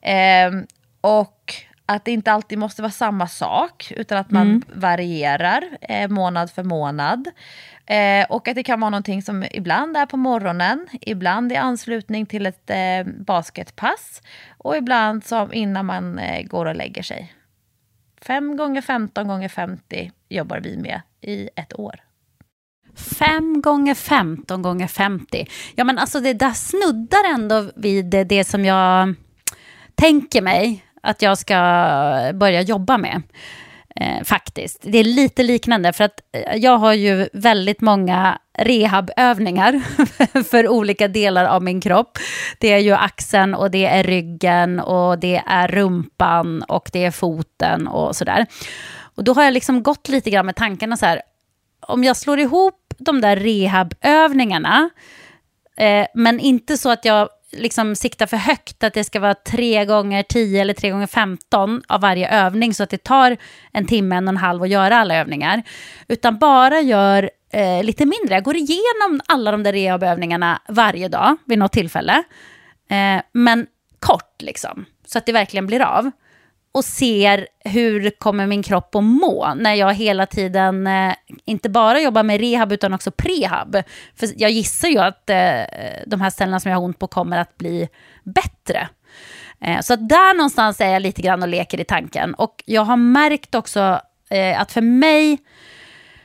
Eh, 0.00 0.50
och 1.00 1.54
att 1.86 2.04
det 2.04 2.10
inte 2.10 2.32
alltid 2.32 2.58
måste 2.58 2.82
vara 2.82 2.92
samma 2.92 3.26
sak, 3.26 3.92
utan 3.96 4.18
att 4.18 4.30
man 4.30 4.48
mm. 4.48 4.62
varierar 4.74 5.64
eh, 5.80 6.08
månad 6.08 6.50
för 6.50 6.62
månad. 6.62 7.28
Eh, 7.86 8.26
och 8.28 8.48
att 8.48 8.54
det 8.54 8.62
kan 8.62 8.80
vara 8.80 8.90
någonting 8.90 9.22
som 9.22 9.44
ibland 9.50 9.96
är 9.96 10.06
på 10.06 10.16
morgonen, 10.16 10.88
ibland 11.00 11.52
i 11.52 11.56
anslutning 11.56 12.26
till 12.26 12.46
ett 12.46 12.70
eh, 12.70 13.04
basketpass 13.06 14.22
och 14.58 14.76
ibland 14.76 15.24
som 15.24 15.52
innan 15.52 15.86
man 15.86 16.18
eh, 16.18 16.42
går 16.46 16.66
och 16.66 16.76
lägger 16.76 17.02
sig. 17.02 17.34
5 18.22 18.56
gånger 18.56 18.80
15 18.80 19.28
gånger 19.28 19.48
50 19.48 20.12
jobbar 20.28 20.60
vi 20.60 20.76
med 20.76 21.00
i 21.20 21.48
ett 21.56 21.78
år. 21.78 22.00
5 22.96 23.62
gånger 23.62 23.94
15 23.94 24.62
gånger 24.62 24.86
50. 24.86 25.46
Ja 25.74 25.84
men 25.84 25.98
alltså 25.98 26.20
det 26.20 26.32
där 26.32 26.52
snuddar 26.52 27.34
ändå 27.34 27.70
vid 27.76 28.04
det, 28.04 28.24
det 28.24 28.44
som 28.44 28.64
jag 28.64 29.14
tänker 29.94 30.42
mig 30.42 30.84
att 31.02 31.22
jag 31.22 31.38
ska 31.38 31.54
börja 32.34 32.62
jobba 32.62 32.98
med. 32.98 33.22
Eh, 33.96 34.24
faktiskt. 34.24 34.78
Det 34.82 34.98
är 34.98 35.04
lite 35.04 35.42
liknande 35.42 35.92
för 35.92 36.04
att 36.04 36.20
eh, 36.32 36.56
jag 36.56 36.78
har 36.78 36.92
ju 36.92 37.28
väldigt 37.32 37.80
många 37.80 38.38
rehabövningar 38.58 39.82
för 40.50 40.68
olika 40.68 41.08
delar 41.08 41.44
av 41.44 41.62
min 41.62 41.80
kropp. 41.80 42.18
Det 42.58 42.72
är 42.72 42.78
ju 42.78 42.92
axeln 42.92 43.54
och 43.54 43.70
det 43.70 43.86
är 43.86 44.02
ryggen 44.04 44.80
och 44.80 45.18
det 45.18 45.42
är 45.46 45.68
rumpan 45.68 46.62
och 46.62 46.90
det 46.92 47.04
är 47.04 47.10
foten 47.10 47.88
och 47.88 48.16
sådär. 48.16 48.46
Och 49.14 49.24
då 49.24 49.32
har 49.34 49.42
jag 49.42 49.54
liksom 49.54 49.82
gått 49.82 50.08
lite 50.08 50.30
grann 50.30 50.46
med 50.46 50.56
tankarna 50.56 50.96
så 50.96 51.06
här, 51.06 51.22
om 51.90 52.04
jag 52.04 52.16
slår 52.16 52.40
ihop 52.40 52.94
de 52.98 53.20
där 53.20 53.36
rehabövningarna, 53.36 54.90
eh, 55.76 56.06
men 56.14 56.40
inte 56.40 56.76
så 56.76 56.90
att 56.90 57.04
jag 57.04 57.28
liksom 57.52 57.96
siktar 57.96 58.26
för 58.26 58.36
högt, 58.36 58.84
att 58.84 58.94
det 58.94 59.04
ska 59.04 59.20
vara 59.20 59.34
tre 59.34 59.84
gånger 59.84 60.22
10 60.22 60.60
eller 60.60 60.74
tre 60.74 60.90
gånger 60.90 61.06
15 61.06 61.82
av 61.88 62.00
varje 62.00 62.30
övning, 62.30 62.74
så 62.74 62.82
att 62.82 62.90
det 62.90 63.04
tar 63.04 63.36
en 63.72 63.86
timme, 63.86 64.16
en 64.16 64.28
och 64.28 64.32
en 64.32 64.36
halv 64.36 64.62
att 64.62 64.68
göra 64.68 64.96
alla 64.96 65.16
övningar. 65.16 65.62
Utan 66.08 66.38
bara 66.38 66.80
gör 66.80 67.30
eh, 67.52 67.84
lite 67.84 68.06
mindre. 68.06 68.34
Jag 68.34 68.44
går 68.44 68.56
igenom 68.56 69.20
alla 69.26 69.50
de 69.50 69.62
där 69.62 69.72
rehabövningarna 69.72 70.62
varje 70.68 71.08
dag 71.08 71.36
vid 71.44 71.58
något 71.58 71.72
tillfälle. 71.72 72.22
Eh, 72.90 73.22
men 73.32 73.66
kort 73.98 74.42
liksom, 74.42 74.84
så 75.06 75.18
att 75.18 75.26
det 75.26 75.32
verkligen 75.32 75.66
blir 75.66 75.82
av 75.82 76.10
och 76.72 76.84
ser 76.84 77.48
hur 77.64 78.10
kommer 78.10 78.46
min 78.46 78.62
kropp 78.62 78.94
att 78.94 79.04
må 79.04 79.54
när 79.54 79.74
jag 79.74 79.94
hela 79.94 80.26
tiden 80.26 80.86
eh, 80.86 81.14
inte 81.44 81.68
bara 81.68 82.00
jobbar 82.00 82.22
med 82.22 82.40
rehab 82.40 82.72
utan 82.72 82.94
också 82.94 83.10
prehab. 83.10 83.82
För 84.16 84.28
jag 84.36 84.50
gissar 84.50 84.88
ju 84.88 84.98
att 84.98 85.30
eh, 85.30 85.62
de 86.06 86.20
här 86.20 86.30
ställena 86.30 86.60
som 86.60 86.70
jag 86.70 86.78
har 86.78 86.84
ont 86.84 86.98
på 86.98 87.06
kommer 87.06 87.38
att 87.38 87.58
bli 87.58 87.88
bättre. 88.24 88.88
Eh, 89.60 89.80
så 89.80 89.96
där 89.96 90.34
någonstans 90.34 90.80
är 90.80 90.88
jag 90.88 91.02
lite 91.02 91.22
grann 91.22 91.42
och 91.42 91.48
leker 91.48 91.80
i 91.80 91.84
tanken. 91.84 92.34
Och 92.34 92.62
jag 92.66 92.82
har 92.82 92.96
märkt 92.96 93.54
också 93.54 94.00
eh, 94.30 94.60
att 94.60 94.72
för 94.72 94.80
mig 94.80 95.38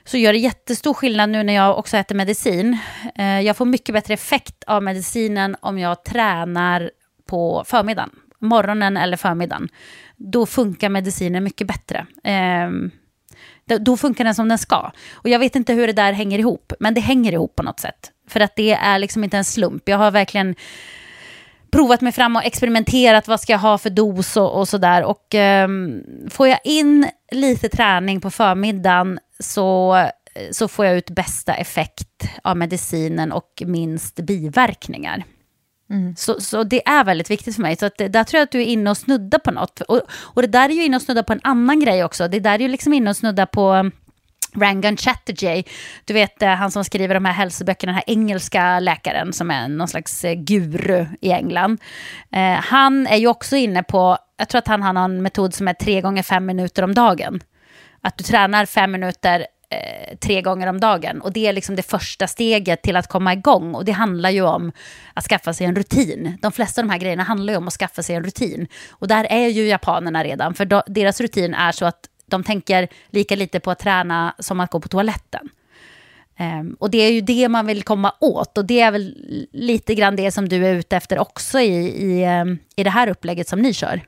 så 0.05 0.17
gör 0.17 0.33
det 0.33 0.39
jättestor 0.39 0.93
skillnad 0.93 1.29
nu 1.29 1.43
när 1.43 1.53
jag 1.53 1.77
också 1.77 1.97
äter 1.97 2.15
medicin. 2.15 2.77
Eh, 3.15 3.41
jag 3.41 3.57
får 3.57 3.65
mycket 3.65 3.93
bättre 3.93 4.13
effekt 4.13 4.63
av 4.67 4.83
medicinen 4.83 5.55
om 5.61 5.79
jag 5.79 6.03
tränar 6.03 6.91
på 7.25 7.63
förmiddagen 7.67 8.09
morgonen 8.39 8.97
eller 8.97 9.17
förmiddagen, 9.17 9.69
då 10.17 10.45
funkar 10.45 10.89
medicinen 10.89 11.43
mycket 11.43 11.67
bättre. 11.67 12.05
Eh, 12.23 12.69
då 13.79 13.97
funkar 13.97 14.23
den 14.23 14.35
som 14.35 14.49
den 14.49 14.57
ska. 14.57 14.91
Och 15.13 15.29
jag 15.29 15.39
vet 15.39 15.55
inte 15.55 15.73
hur 15.73 15.87
det 15.87 15.93
där 15.93 16.13
hänger 16.13 16.39
ihop, 16.39 16.73
men 16.79 16.93
det 16.93 17.01
hänger 17.01 17.31
ihop 17.31 17.55
på 17.55 17.63
något 17.63 17.79
sätt. 17.79 18.11
För 18.27 18.39
att 18.39 18.55
det 18.55 18.71
är 18.71 18.99
liksom 18.99 19.23
inte 19.23 19.37
en 19.37 19.45
slump. 19.45 19.89
Jag 19.89 19.97
har 19.97 20.11
verkligen 20.11 20.55
provat 21.71 22.01
mig 22.01 22.11
fram 22.11 22.35
och 22.35 22.45
experimenterat 22.45 23.27
vad 23.27 23.39
ska 23.39 23.53
jag 23.53 23.59
ha 23.59 23.77
för 23.77 23.89
dos 23.89 24.37
och, 24.37 24.59
och 24.59 24.67
sådär. 24.67 25.03
Och 25.03 25.35
eh, 25.35 25.67
får 26.29 26.47
jag 26.47 26.59
in 26.63 27.07
lite 27.31 27.69
träning 27.69 28.21
på 28.21 28.31
förmiddagen 28.31 29.19
så, 29.39 29.99
så 30.51 30.67
får 30.67 30.85
jag 30.85 30.97
ut 30.97 31.09
bästa 31.09 31.53
effekt 31.53 32.29
av 32.43 32.57
medicinen 32.57 33.31
och 33.31 33.63
minst 33.65 34.15
biverkningar. 34.15 35.23
Mm. 35.89 36.15
Så, 36.15 36.41
så 36.41 36.63
det 36.63 36.87
är 36.87 37.03
väldigt 37.03 37.31
viktigt 37.31 37.55
för 37.55 37.61
mig. 37.61 37.75
Så 37.75 37.85
att 37.85 37.97
där 37.97 38.23
tror 38.23 38.39
jag 38.39 38.43
att 38.43 38.51
du 38.51 38.61
är 38.61 38.65
inne 38.65 38.89
och 38.89 38.97
snuddar 38.97 39.39
på 39.39 39.51
något. 39.51 39.81
Och, 39.81 40.01
och 40.11 40.41
det 40.41 40.47
där 40.47 40.69
är 40.69 40.73
ju 40.73 40.83
inne 40.83 40.95
och 40.95 41.01
snuddar 41.01 41.23
på 41.23 41.33
en 41.33 41.41
annan 41.43 41.79
grej 41.79 42.03
också. 42.03 42.27
Det 42.27 42.39
där 42.39 42.53
är 42.53 42.59
ju 42.59 42.67
liksom 42.67 42.93
inne 42.93 43.09
och 43.09 43.17
snuddar 43.17 43.45
på 43.45 43.73
um, 43.73 43.91
Rangan 44.55 44.97
Chatterjee, 44.97 45.63
du 46.05 46.13
vet 46.13 46.41
eh, 46.41 46.49
han 46.49 46.71
som 46.71 46.83
skriver 46.83 47.13
de 47.13 47.25
här 47.25 47.33
hälsoböckerna, 47.33 47.91
den 47.91 47.95
här 47.95 48.03
engelska 48.07 48.79
läkaren 48.79 49.33
som 49.33 49.51
är 49.51 49.67
någon 49.67 49.87
slags 49.87 50.25
eh, 50.25 50.33
guru 50.33 51.05
i 51.21 51.31
England. 51.31 51.81
Eh, 52.31 52.53
han 52.53 53.07
är 53.07 53.17
ju 53.17 53.27
också 53.27 53.55
inne 53.55 53.83
på, 53.83 54.17
jag 54.37 54.49
tror 54.49 54.59
att 54.59 54.67
han 54.67 54.81
har 54.81 55.05
en 55.05 55.21
metod 55.21 55.53
som 55.53 55.67
är 55.67 55.73
tre 55.73 56.01
gånger 56.01 56.23
fem 56.23 56.45
minuter 56.45 56.83
om 56.83 56.93
dagen. 56.93 57.41
Att 58.01 58.17
du 58.17 58.23
tränar 58.23 58.65
fem 58.65 58.91
minuter 58.91 59.45
eh, 59.75 60.17
tre 60.17 60.41
gånger 60.41 60.67
om 60.67 60.79
dagen. 60.79 61.21
Och 61.21 61.33
det 61.33 61.47
är 61.47 61.53
liksom 61.53 61.75
det 61.75 61.83
första 61.83 62.27
steget 62.27 62.81
till 62.81 62.95
att 62.95 63.07
komma 63.07 63.33
igång. 63.33 63.75
Och 63.75 63.85
det 63.85 63.91
handlar 63.91 64.29
ju 64.29 64.41
om 64.41 64.71
att 65.13 65.23
skaffa 65.23 65.53
sig 65.53 65.67
en 65.67 65.75
rutin. 65.75 66.37
De 66.41 66.51
flesta 66.51 66.81
av 66.81 66.87
de 66.87 66.91
här 66.91 66.99
grejerna 66.99 67.23
handlar 67.23 67.53
ju 67.53 67.57
om 67.57 67.67
att 67.67 67.73
skaffa 67.73 68.03
sig 68.03 68.15
en 68.15 68.23
rutin. 68.23 68.67
Och 68.89 69.07
där 69.07 69.27
är 69.29 69.47
ju 69.47 69.67
japanerna 69.67 70.23
redan, 70.23 70.53
för 70.53 70.91
deras 70.91 71.21
rutin 71.21 71.53
är 71.53 71.71
så 71.71 71.85
att 71.85 72.09
de 72.25 72.43
tänker 72.43 72.87
lika 73.09 73.35
lite 73.35 73.59
på 73.59 73.71
att 73.71 73.79
träna 73.79 74.35
som 74.39 74.59
att 74.59 74.71
gå 74.71 74.79
på 74.79 74.87
toaletten. 74.87 75.49
Um, 76.39 76.75
och 76.79 76.89
det 76.89 76.97
är 76.97 77.11
ju 77.11 77.21
det 77.21 77.49
man 77.49 77.65
vill 77.65 77.83
komma 77.83 78.13
åt 78.19 78.57
och 78.57 78.65
det 78.65 78.81
är 78.81 78.91
väl 78.91 79.15
lite 79.51 79.95
grann 79.95 80.15
det 80.15 80.31
som 80.31 80.49
du 80.49 80.65
är 80.65 80.73
ute 80.73 80.97
efter 80.97 81.19
också 81.19 81.59
i, 81.59 82.03
i, 82.03 82.41
um, 82.41 82.59
i 82.75 82.83
det 82.83 82.89
här 82.89 83.07
upplägget 83.07 83.47
som 83.47 83.61
ni 83.61 83.73
kör. 83.73 84.01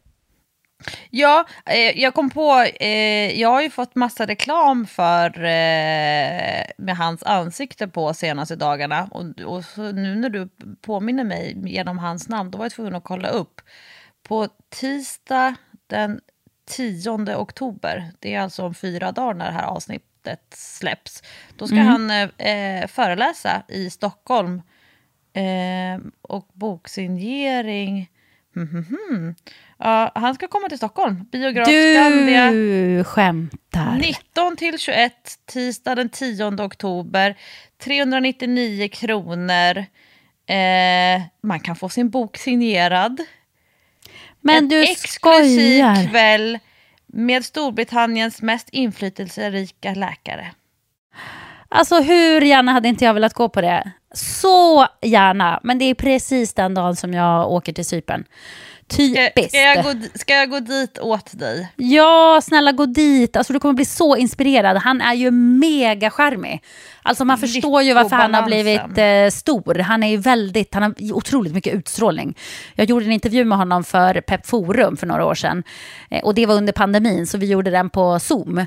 Ja, 1.10 1.46
eh, 1.66 2.00
jag 2.02 2.14
kom 2.14 2.30
på, 2.30 2.66
eh, 2.80 3.40
jag 3.40 3.50
har 3.50 3.62
ju 3.62 3.70
fått 3.70 3.96
massa 3.96 4.26
reklam 4.26 4.88
för 4.88 5.44
eh, 5.44 6.64
med 6.78 6.98
hans 6.98 7.24
ansikte 7.24 7.88
på 7.88 8.14
senaste 8.14 8.56
dagarna. 8.56 9.10
Och, 9.12 9.26
och 9.46 9.64
nu 9.78 10.16
när 10.16 10.30
du 10.30 10.50
påminner 10.82 11.24
mig 11.24 11.58
genom 11.66 12.00
hans 12.00 12.30
namn, 12.30 12.52
då 12.52 12.58
var 12.58 12.66
jag 12.66 12.72
tvungen 12.72 12.96
att 12.96 13.04
kolla 13.04 13.30
upp. 13.30 13.62
På 14.24 14.48
tisdag 14.70 15.56
den 15.88 16.20
10 16.66 17.36
oktober, 17.36 18.12
det 18.20 18.34
är 18.34 18.42
alltså 18.42 18.64
om 18.64 18.74
fyra 18.74 19.12
dagar 19.12 19.34
när 19.34 19.46
det 19.46 19.52
här 19.52 19.64
avsnittet 19.64 20.54
släpps, 20.56 21.24
då 21.56 21.68
ska 21.68 21.76
mm. 21.76 21.88
han 21.88 22.12
eh, 22.38 22.88
föreläsa 22.88 23.64
i 23.68 23.90
Stockholm 23.90 24.62
eh, 25.34 26.08
och 26.22 26.48
boksignering. 26.54 28.10
Mm 28.58 28.86
-hmm. 28.90 29.36
Ja, 29.78 30.12
han 30.16 30.36
ska 30.36 30.48
komma 30.48 30.70
till 30.70 30.78
Stockholm. 30.78 31.26
Biograf 31.32 31.68
du 31.68 31.94
Skandia. 31.96 32.52
Du 32.52 33.04
skämtar. 33.04 33.98
19 33.98 34.56
till 34.56 34.80
21, 34.80 35.14
tisdag 35.46 35.96
den 35.96 36.10
10 36.10 36.62
oktober. 36.62 37.38
399 37.78 38.90
kronor. 38.92 39.78
Eh, 40.48 41.22
man 41.44 41.60
kan 41.60 41.76
få 41.76 41.90
sin 41.90 42.10
bok 42.10 42.38
signerad. 42.38 43.22
Men 44.42 44.58
en 44.58 44.70
du 44.70 44.84
exklusiv 44.84 45.80
skojar. 45.80 46.10
kväll 46.10 46.60
med 47.06 47.46
Storbritanniens 47.46 48.42
mest 48.42 48.70
inflytelserika 48.70 49.94
läkare. 49.94 50.52
Alltså 51.70 51.96
hur 51.96 52.42
gärna 52.42 52.72
hade 52.72 52.88
inte 52.88 53.06
jag 53.06 53.14
velat 53.14 53.34
gå 53.34 53.50
på 53.50 53.62
det? 53.62 53.92
Så 54.14 54.88
gärna, 55.02 55.60
men 55.64 55.80
det 55.80 55.86
är 55.86 55.94
precis 55.94 56.54
den 56.54 56.74
dagen 56.74 56.96
som 56.96 57.14
jag 57.14 57.52
åker 57.52 57.74
till 57.74 57.86
Cypern. 57.86 58.26
Typiskt. 58.88 59.50
ska, 59.50 59.62
jag 59.62 59.84
gå, 59.84 59.94
ska 60.14 60.34
jag 60.34 60.50
gå 60.50 60.60
dit 60.60 61.00
åt 61.00 61.40
dig? 61.40 61.68
Ja, 61.76 62.40
snälla 62.44 62.72
gå 62.72 62.86
dit. 62.86 63.38
Alltså, 63.38 63.54
du 63.54 63.60
kommer 63.60 63.74
bli 63.74 63.86
så 63.86 64.16
inspirerad. 64.16 64.78
Han 64.78 65.02
är 65.02 65.14
ju 65.14 65.32
mega 65.32 66.10
charmig. 66.10 66.64
Alltså 67.02 67.26
man 67.26 67.38
förstår 67.38 67.82
ju 67.82 67.94
varför 67.94 68.16
han 68.16 68.34
har 68.34 68.44
blivit 68.44 68.98
eh, 68.98 69.40
stor. 69.40 69.80
Han 69.80 70.04
är 70.04 70.08
ju 70.08 70.18
väldigt, 70.18 70.74
han 70.74 70.84
har 70.84 71.14
otroligt 71.14 71.54
mycket 71.54 71.74
utstrålning. 71.74 72.38
Jag 72.76 72.90
gjorde 72.90 73.06
en 73.06 73.12
intervju 73.12 73.46
med 73.46 73.58
honom 73.58 73.84
för 73.84 74.22
Pep 74.22 74.46
Forum 74.46 74.98
för 74.98 75.08
några 75.08 75.26
år 75.26 75.36
sedan. 75.36 75.64
Eh, 76.10 76.24
och 76.24 76.36
det 76.36 76.46
var 76.46 76.56
under 76.56 76.74
pandemin, 76.74 77.28
så 77.28 77.38
vi 77.38 77.46
gjorde 77.46 77.72
den 77.72 77.90
på 77.90 78.20
Zoom. 78.20 78.66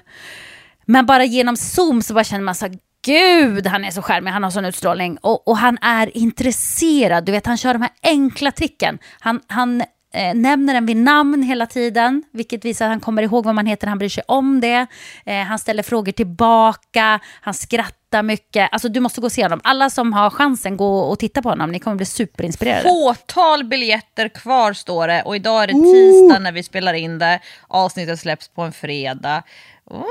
Men 0.86 1.06
bara 1.06 1.24
genom 1.24 1.56
Zoom 1.56 2.02
så 2.02 2.14
bara 2.14 2.24
känner 2.24 2.44
man 2.44 2.54
så 2.54 2.66
här, 2.66 2.78
gud 3.04 3.66
han 3.66 3.84
är 3.84 3.90
så 3.90 4.02
charmig, 4.02 4.30
han 4.30 4.42
har 4.42 4.50
sån 4.50 4.64
utstrålning. 4.64 5.18
Och, 5.20 5.48
och 5.48 5.56
han 5.58 5.78
är 5.80 6.16
intresserad, 6.16 7.24
du 7.24 7.32
vet 7.32 7.46
han 7.46 7.56
kör 7.56 7.72
de 7.72 7.82
här 7.82 7.92
enkla 8.02 8.52
tricken. 8.52 8.98
Han, 9.20 9.40
han 9.46 9.80
eh, 10.14 10.34
nämner 10.34 10.74
en 10.74 10.86
vid 10.86 10.96
namn 10.96 11.42
hela 11.42 11.66
tiden, 11.66 12.22
vilket 12.32 12.64
visar 12.64 12.84
att 12.84 12.90
han 12.90 13.00
kommer 13.00 13.22
ihåg 13.22 13.44
vad 13.44 13.54
man 13.54 13.66
heter, 13.66 13.86
han 13.86 13.98
bryr 13.98 14.08
sig 14.08 14.22
om 14.28 14.60
det. 14.60 14.86
Eh, 15.26 15.42
han 15.42 15.58
ställer 15.58 15.82
frågor 15.82 16.12
tillbaka, 16.12 17.20
han 17.40 17.54
skrattar 17.54 18.22
mycket. 18.22 18.68
Alltså 18.72 18.88
du 18.88 19.00
måste 19.00 19.20
gå 19.20 19.24
och 19.26 19.32
se 19.32 19.42
honom. 19.42 19.60
Alla 19.64 19.90
som 19.90 20.12
har 20.12 20.30
chansen, 20.30 20.76
gå 20.76 20.98
och 21.00 21.18
titta 21.18 21.42
på 21.42 21.48
honom, 21.48 21.72
ni 21.72 21.78
kommer 21.78 21.96
bli 21.96 22.06
superinspirerade. 22.06 22.82
Fåtal 22.82 23.64
biljetter 23.64 24.28
kvar 24.28 24.72
står 24.72 25.08
det 25.08 25.22
och 25.22 25.36
idag 25.36 25.62
är 25.62 25.66
det 25.66 25.72
tisdag 25.72 26.38
när 26.38 26.52
vi 26.52 26.62
spelar 26.62 26.94
in 26.94 27.18
det. 27.18 27.40
Avsnittet 27.68 28.20
släpps 28.20 28.48
på 28.48 28.62
en 28.62 28.72
fredag. 28.72 29.42
Oh, 29.86 30.04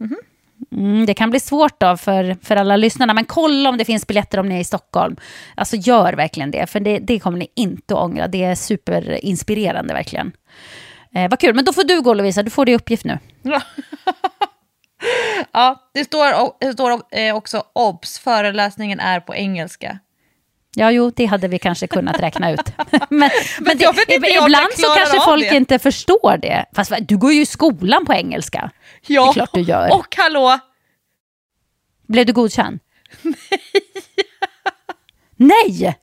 Mm, 0.00 0.16
Mm, 0.72 1.06
det 1.06 1.14
kan 1.14 1.30
bli 1.30 1.40
svårt 1.40 1.80
då 1.80 1.96
för, 1.96 2.36
för 2.42 2.56
alla 2.56 2.76
lyssnarna, 2.76 3.14
men 3.14 3.24
kolla 3.24 3.68
om 3.68 3.78
det 3.78 3.84
finns 3.84 4.06
biljetter 4.06 4.38
om 4.38 4.48
ni 4.48 4.54
är 4.54 4.60
i 4.60 4.64
Stockholm. 4.64 5.16
Alltså 5.54 5.76
gör 5.76 6.12
verkligen 6.12 6.50
det, 6.50 6.66
för 6.66 6.80
det, 6.80 6.98
det 6.98 7.18
kommer 7.18 7.38
ni 7.38 7.48
inte 7.56 7.94
att 7.94 8.00
ångra. 8.00 8.28
Det 8.28 8.44
är 8.44 8.54
superinspirerande 8.54 9.94
verkligen. 9.94 10.32
Eh, 11.14 11.30
vad 11.30 11.38
kul, 11.38 11.54
men 11.54 11.64
då 11.64 11.72
får 11.72 11.84
du 11.84 12.02
gå 12.02 12.14
Lovisa, 12.14 12.42
du 12.42 12.50
får 12.50 12.66
det 12.66 12.74
uppgift 12.74 13.04
nu. 13.04 13.18
Ja, 15.52 15.88
det 15.94 16.04
står, 16.04 16.52
det 16.64 16.72
står 16.72 17.02
eh, 17.10 17.36
också 17.36 17.64
obs, 17.72 18.18
föreläsningen 18.18 19.00
är 19.00 19.20
på 19.20 19.34
engelska. 19.34 19.98
Ja, 20.76 20.90
jo, 20.90 21.10
det 21.10 21.26
hade 21.26 21.48
vi 21.48 21.58
kanske 21.58 21.86
kunnat 21.86 22.20
räkna 22.20 22.50
ut. 22.52 22.60
men 23.08 23.30
men 23.60 23.78
det, 23.78 23.84
ibland 24.08 24.72
så 24.78 24.86
kanske 24.94 25.20
folk 25.20 25.50
det. 25.50 25.56
inte 25.56 25.78
förstår 25.78 26.36
det. 26.36 26.66
Fast 26.74 26.92
du 27.00 27.16
går 27.16 27.32
ju 27.32 27.40
i 27.40 27.46
skolan 27.46 28.06
på 28.06 28.12
engelska. 28.12 28.70
Ja, 29.06 29.22
Det 29.24 29.28
är 29.28 29.32
klart 29.32 29.50
du 29.52 29.60
gör. 29.60 29.92
och 29.94 30.16
hallå, 30.16 30.58
Blev 32.08 32.26
du 32.26 32.32
godkänd? 32.32 32.78
Nej! 35.36 35.78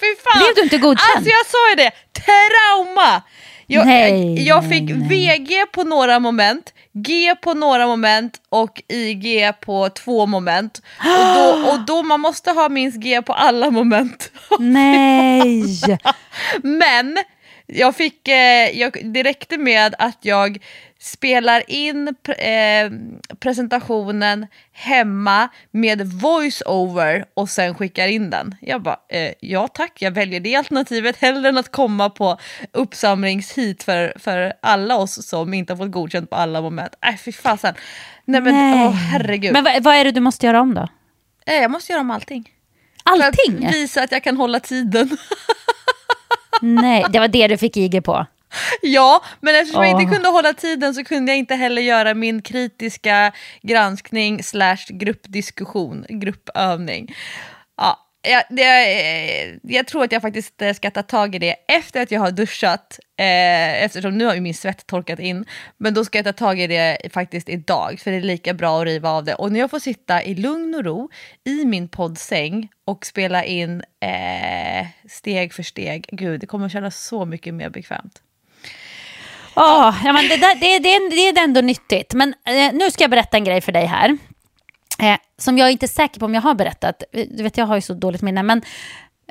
fy 0.00 0.16
fan. 0.24 0.38
Blev 0.42 0.54
du 0.56 0.62
inte 0.62 0.78
godkänd? 0.78 1.10
Alltså 1.16 1.30
jag 1.30 1.46
sa 1.46 1.70
ju 1.70 1.74
det, 1.76 1.90
trauma! 2.12 3.22
Jag, 3.66 3.86
Nej, 3.86 4.44
jag, 4.46 4.64
nej, 4.64 4.70
fick 4.70 4.96
nej. 4.96 5.08
VG 5.08 5.66
på 5.72 5.84
några 5.84 6.18
moment, 6.18 6.71
G 6.94 7.34
på 7.42 7.54
några 7.54 7.86
moment 7.86 8.40
och 8.48 8.82
IG 8.88 9.52
på 9.60 9.88
två 9.88 10.26
moment. 10.26 10.82
Och 10.98 11.36
då, 11.36 11.70
och 11.70 11.80
då 11.86 12.02
man 12.02 12.20
måste 12.20 12.50
ha 12.50 12.68
minst 12.68 12.98
G 12.98 13.22
på 13.22 13.32
alla 13.32 13.70
moment. 13.70 14.30
Nej! 14.58 15.78
Men 16.62 17.18
jag 17.66 17.96
fick, 17.96 18.28
eh, 18.28 18.78
jag, 18.78 19.00
det 19.04 19.22
räckte 19.22 19.58
med 19.58 19.94
att 19.98 20.18
jag 20.20 20.58
spelar 21.02 21.70
in 21.70 22.08
eh, 22.38 22.90
presentationen 23.38 24.46
hemma 24.72 25.48
med 25.70 26.06
voice-over 26.06 27.24
och 27.34 27.48
sen 27.48 27.74
skickar 27.74 28.08
in 28.08 28.30
den. 28.30 28.54
Jag 28.60 28.82
bara, 28.82 28.98
eh, 29.08 29.32
ja 29.40 29.68
tack, 29.68 30.02
jag 30.02 30.10
väljer 30.10 30.40
det 30.40 30.54
alternativet 30.56 31.16
hellre 31.16 31.48
än 31.48 31.58
att 31.58 31.72
komma 31.72 32.10
på 32.10 32.38
uppsamlingshit 32.72 33.82
för, 33.82 34.12
för 34.16 34.52
alla 34.62 34.96
oss 34.96 35.28
som 35.28 35.54
inte 35.54 35.72
har 35.72 35.78
fått 35.78 35.92
godkänt 35.92 36.30
på 36.30 36.36
alla 36.36 36.60
moment. 36.60 36.94
Nej, 37.02 37.18
fy 37.18 37.32
fasen. 37.32 37.74
Nej 38.24 38.40
men, 38.40 38.54
Nej. 38.54 38.86
åh 38.86 38.92
herregud. 38.92 39.52
Men 39.52 39.64
vad, 39.64 39.82
vad 39.82 39.94
är 39.94 40.04
det 40.04 40.10
du 40.10 40.20
måste 40.20 40.46
göra 40.46 40.60
om 40.60 40.74
då? 40.74 40.88
Eh, 41.46 41.54
jag 41.54 41.70
måste 41.70 41.92
göra 41.92 42.00
om 42.00 42.10
allting. 42.10 42.50
För 43.04 43.24
Allting? 43.24 43.66
att 43.66 43.74
visa 43.74 44.02
att 44.02 44.12
jag 44.12 44.24
kan 44.24 44.36
hålla 44.36 44.60
tiden. 44.60 45.16
Nej, 46.60 47.04
det 47.10 47.18
var 47.18 47.28
det 47.28 47.48
du 47.48 47.56
fick 47.58 47.76
IG 47.76 48.04
på. 48.04 48.26
Ja, 48.82 49.24
men 49.40 49.54
eftersom 49.54 49.82
jag 49.82 50.00
inte 50.00 50.14
kunde 50.14 50.28
hålla 50.28 50.52
tiden 50.52 50.94
så 50.94 51.04
kunde 51.04 51.32
jag 51.32 51.38
inte 51.38 51.54
heller 51.54 51.82
göra 51.82 52.14
min 52.14 52.42
kritiska 52.42 53.32
granskning 53.62 54.42
slash 54.42 54.86
gruppdiskussion, 54.88 56.06
gruppövning. 56.08 57.14
Ja, 57.76 57.98
jag, 58.28 58.42
det, 58.50 58.62
eh, 58.62 59.58
jag 59.62 59.86
tror 59.86 60.04
att 60.04 60.12
jag 60.12 60.22
faktiskt 60.22 60.62
eh, 60.62 60.74
ska 60.74 60.90
ta 60.90 61.02
tag 61.02 61.34
i 61.34 61.38
det 61.38 61.56
efter 61.68 62.02
att 62.02 62.10
jag 62.10 62.20
har 62.20 62.30
duschat, 62.30 62.98
eh, 63.18 63.84
eftersom 63.84 64.18
nu 64.18 64.24
har 64.24 64.34
ju 64.34 64.40
min 64.40 64.54
svett 64.54 64.86
torkat 64.86 65.18
in. 65.18 65.44
Men 65.76 65.94
då 65.94 66.04
ska 66.04 66.18
jag 66.18 66.24
ta 66.24 66.32
tag 66.32 66.60
i 66.60 66.66
det 66.66 67.12
faktiskt 67.12 67.48
idag, 67.48 68.00
för 68.00 68.10
det 68.10 68.16
är 68.16 68.20
lika 68.20 68.54
bra 68.54 68.80
att 68.80 68.86
riva 68.86 69.10
av 69.10 69.24
det. 69.24 69.34
Och 69.34 69.52
när 69.52 69.60
jag 69.60 69.70
får 69.70 69.78
sitta 69.78 70.22
i 70.22 70.34
lugn 70.34 70.74
och 70.74 70.84
ro 70.84 71.10
i 71.44 71.64
min 71.64 71.88
poddsäng 71.88 72.68
och 72.84 73.06
spela 73.06 73.44
in 73.44 73.82
eh, 74.00 74.86
steg 75.08 75.52
för 75.52 75.62
steg, 75.62 76.06
gud, 76.12 76.40
det 76.40 76.46
kommer 76.46 76.68
kännas 76.68 77.04
så 77.04 77.24
mycket 77.24 77.54
mer 77.54 77.70
bekvämt. 77.70 78.22
Åh, 79.54 80.00
ja, 80.04 80.12
men 80.12 80.28
det, 80.28 80.36
där, 80.36 80.54
det, 80.54 80.78
det, 80.78 81.08
det 81.08 81.28
är 81.40 81.44
ändå 81.44 81.60
nyttigt. 81.60 82.14
Men 82.14 82.34
eh, 82.46 82.72
nu 82.72 82.90
ska 82.90 83.04
jag 83.04 83.10
berätta 83.10 83.36
en 83.36 83.44
grej 83.44 83.60
för 83.60 83.72
dig 83.72 83.86
här. 83.86 84.18
Eh, 84.98 85.16
som 85.38 85.58
jag 85.58 85.68
är 85.68 85.72
inte 85.72 85.88
säker 85.88 86.20
på 86.20 86.26
om 86.26 86.34
jag 86.34 86.42
har 86.42 86.54
berättat. 86.54 87.02
Eh, 87.12 87.26
Du 87.30 87.42
vet, 87.42 87.56
jag 87.56 87.66
har 87.66 87.74
ju 87.74 87.80
så 87.80 87.94
dåligt 87.94 88.22
minne. 88.22 88.42
Men 88.42 88.62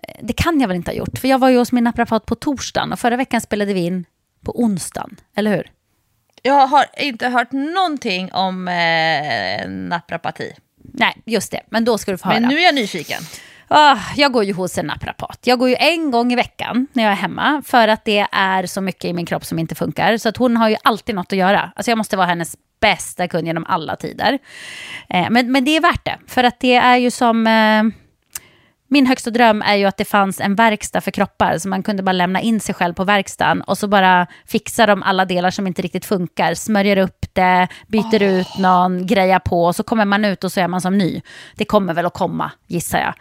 eh, 0.07 0.15
det 0.21 0.33
kan 0.33 0.61
jag 0.61 0.67
väl 0.67 0.77
inte 0.77 0.91
ha 0.91 0.95
gjort. 0.95 1.17
För 1.19 1.27
jag 1.27 1.39
var 1.39 1.49
ju 1.49 1.57
hos 1.57 1.71
min 1.71 1.83
naprapat 1.83 2.25
på 2.25 2.35
torsdagen. 2.35 2.93
Och 2.93 2.99
förra 2.99 3.15
veckan 3.15 3.41
spelade 3.41 3.73
vi 3.73 3.79
in 3.85 4.05
på 4.45 4.59
onsdagen. 4.63 5.17
Eller 5.35 5.51
hur? 5.51 5.71
Jag 6.41 6.67
har 6.67 6.85
inte 6.97 7.27
hört 7.29 7.51
någonting 7.51 8.31
om 8.33 8.67
eh, 8.67 9.69
naprapati. 9.69 10.53
Nej, 10.93 11.17
just 11.25 11.51
det. 11.51 11.61
Men 11.69 11.85
då 11.85 11.97
ska 11.97 12.11
du 12.11 12.17
få 12.17 12.27
höra. 12.27 12.39
Men 12.39 12.49
nu 12.49 12.59
är 12.59 12.63
jag 12.63 12.75
nyfiken. 12.75 13.21
Oh, 13.71 13.99
jag 14.15 14.31
går 14.31 14.43
ju 14.43 14.53
hos 14.53 14.77
en 14.77 14.85
naprapat. 14.85 15.39
Jag 15.43 15.59
går 15.59 15.69
ju 15.69 15.75
en 15.79 16.11
gång 16.11 16.33
i 16.33 16.35
veckan 16.35 16.87
när 16.93 17.03
jag 17.03 17.11
är 17.11 17.15
hemma 17.15 17.61
för 17.65 17.87
att 17.87 18.05
det 18.05 18.27
är 18.31 18.65
så 18.65 18.81
mycket 18.81 19.05
i 19.05 19.13
min 19.13 19.25
kropp 19.25 19.45
som 19.45 19.59
inte 19.59 19.75
funkar. 19.75 20.17
Så 20.17 20.29
att 20.29 20.37
hon 20.37 20.57
har 20.57 20.69
ju 20.69 20.75
alltid 20.83 21.15
något 21.15 21.33
att 21.33 21.39
göra. 21.39 21.71
Alltså 21.75 21.91
jag 21.91 21.97
måste 21.97 22.17
vara 22.17 22.27
hennes 22.27 22.57
bästa 22.81 23.27
kund 23.27 23.47
genom 23.47 23.65
alla 23.67 23.95
tider. 23.95 24.39
Eh, 25.09 25.27
men, 25.29 25.51
men 25.51 25.65
det 25.65 25.77
är 25.77 25.81
värt 25.81 26.05
det, 26.05 26.17
för 26.27 26.43
att 26.43 26.59
det 26.59 26.75
är 26.75 26.97
ju 26.97 27.11
som... 27.11 27.47
Eh, 27.47 27.83
min 28.87 29.07
högsta 29.07 29.29
dröm 29.29 29.61
är 29.61 29.75
ju 29.75 29.85
att 29.85 29.97
det 29.97 30.05
fanns 30.05 30.39
en 30.39 30.55
verkstad 30.55 31.01
för 31.01 31.11
kroppar, 31.11 31.57
så 31.57 31.69
man 31.69 31.83
kunde 31.83 32.03
bara 32.03 32.11
lämna 32.11 32.41
in 32.41 32.59
sig 32.59 32.75
själv 32.75 32.93
på 32.93 33.03
verkstaden 33.03 33.61
och 33.61 33.77
så 33.77 33.87
bara 33.87 34.27
fixar 34.45 34.87
de 34.87 35.03
alla 35.03 35.25
delar 35.25 35.51
som 35.51 35.67
inte 35.67 35.81
riktigt 35.81 36.05
funkar, 36.05 36.53
smörjer 36.53 36.97
upp 36.97 37.20
det, 37.35 37.67
byter 37.87 38.21
ut 38.23 38.57
någon, 38.57 39.07
grejar 39.07 39.39
på 39.39 39.65
och 39.65 39.75
så 39.75 39.83
kommer 39.83 40.05
man 40.05 40.25
ut 40.25 40.43
och 40.43 40.51
så 40.51 40.59
är 40.59 40.67
man 40.67 40.81
som 40.81 40.97
ny. 40.97 41.21
Det 41.55 41.65
kommer 41.65 41.93
väl 41.93 42.05
att 42.05 42.13
komma, 42.13 42.51
gissar 42.67 42.99
jag. 42.99 43.13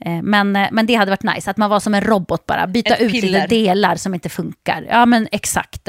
Eh, 0.00 0.22
Men, 0.22 0.56
eh, 0.56 0.68
men 0.72 0.86
det 0.86 0.94
hade 0.94 1.10
varit 1.10 1.22
nice, 1.34 1.50
att 1.50 1.56
man 1.56 1.70
var 1.70 1.80
som 1.80 1.94
en 1.94 2.00
robot 2.00 2.46
bara, 2.46 2.66
byta 2.66 2.94
Ett 2.94 3.00
ut 3.00 3.12
lite 3.12 3.26
piller. 3.26 3.48
delar 3.48 3.96
som 3.96 4.14
inte 4.14 4.28
funkar. 4.28 4.86
Ja, 4.90 5.06
men 5.06 5.28
exakt. 5.32 5.88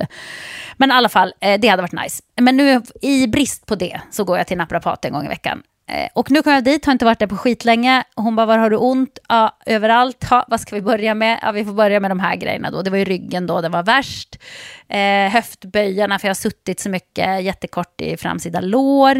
Men 0.77 0.91
i 0.91 0.93
alla 0.93 1.09
fall, 1.09 1.33
eh, 1.41 1.59
det 1.59 1.67
hade 1.67 1.81
varit 1.81 2.03
nice. 2.03 2.23
Men 2.41 2.57
nu 2.57 2.81
i 3.01 3.27
brist 3.27 3.65
på 3.65 3.75
det 3.75 4.01
så 4.11 4.23
går 4.23 4.37
jag 4.37 4.47
till 4.47 4.57
naprapat 4.57 5.05
en 5.05 5.13
gång 5.13 5.25
i 5.25 5.29
veckan. 5.29 5.61
Eh, 5.89 6.09
och 6.13 6.31
nu 6.31 6.41
kom 6.41 6.53
jag 6.53 6.63
dit, 6.63 6.85
har 6.85 6.91
inte 6.93 7.05
varit 7.05 7.19
där 7.19 7.27
på 7.27 7.37
skitlänge. 7.37 8.03
Hon 8.15 8.35
bara, 8.35 8.45
var 8.45 8.57
har 8.57 8.69
du 8.69 8.77
ont? 8.77 9.19
Ja, 9.29 9.57
överallt. 9.65 10.25
Ja, 10.29 10.45
vad 10.47 10.61
ska 10.61 10.75
vi 10.75 10.81
börja 10.81 11.13
med? 11.13 11.39
Ja, 11.41 11.51
vi 11.51 11.65
får 11.65 11.73
börja 11.73 11.99
med 11.99 12.11
de 12.11 12.19
här 12.19 12.35
grejerna 12.35 12.71
då. 12.71 12.81
Det 12.81 12.89
var 12.89 12.97
ju 12.97 13.05
ryggen 13.05 13.47
då, 13.47 13.61
det 13.61 13.69
var 13.69 13.83
värst. 13.83 14.39
Eh, 14.87 15.31
höftböjarna, 15.31 16.19
för 16.19 16.27
jag 16.27 16.29
har 16.29 16.35
suttit 16.35 16.79
så 16.79 16.89
mycket, 16.89 17.43
jättekort 17.43 18.01
i 18.01 18.17
framsida 18.17 18.61
lår. 18.61 19.15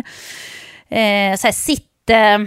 Eh, 0.90 1.36
så 1.36 1.48
här, 1.48 1.52
sitt, 1.52 2.10
eh, 2.10 2.38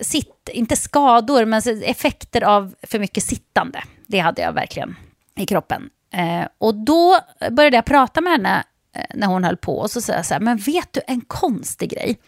sitt, 0.00 0.48
inte 0.52 0.76
skador, 0.76 1.44
men 1.44 1.62
effekter 1.84 2.44
av 2.44 2.74
för 2.82 2.98
mycket 2.98 3.24
sittande. 3.24 3.82
Det 4.06 4.18
hade 4.18 4.42
jag 4.42 4.52
verkligen 4.52 4.96
i 5.36 5.46
kroppen. 5.46 5.90
Eh, 6.14 6.48
och 6.58 6.74
då 6.74 7.18
började 7.50 7.76
jag 7.76 7.84
prata 7.84 8.20
med 8.20 8.32
henne 8.32 8.64
eh, 8.94 9.04
när 9.14 9.26
hon 9.26 9.44
höll 9.44 9.56
på. 9.56 9.78
Och 9.78 9.90
så 9.90 10.00
sa 10.00 10.12
jag 10.12 10.26
så 10.26 10.34
här, 10.34 10.40
men 10.40 10.56
vet 10.56 10.92
du 10.92 11.00
en 11.06 11.20
konstig 11.20 11.90
grej? 11.90 12.18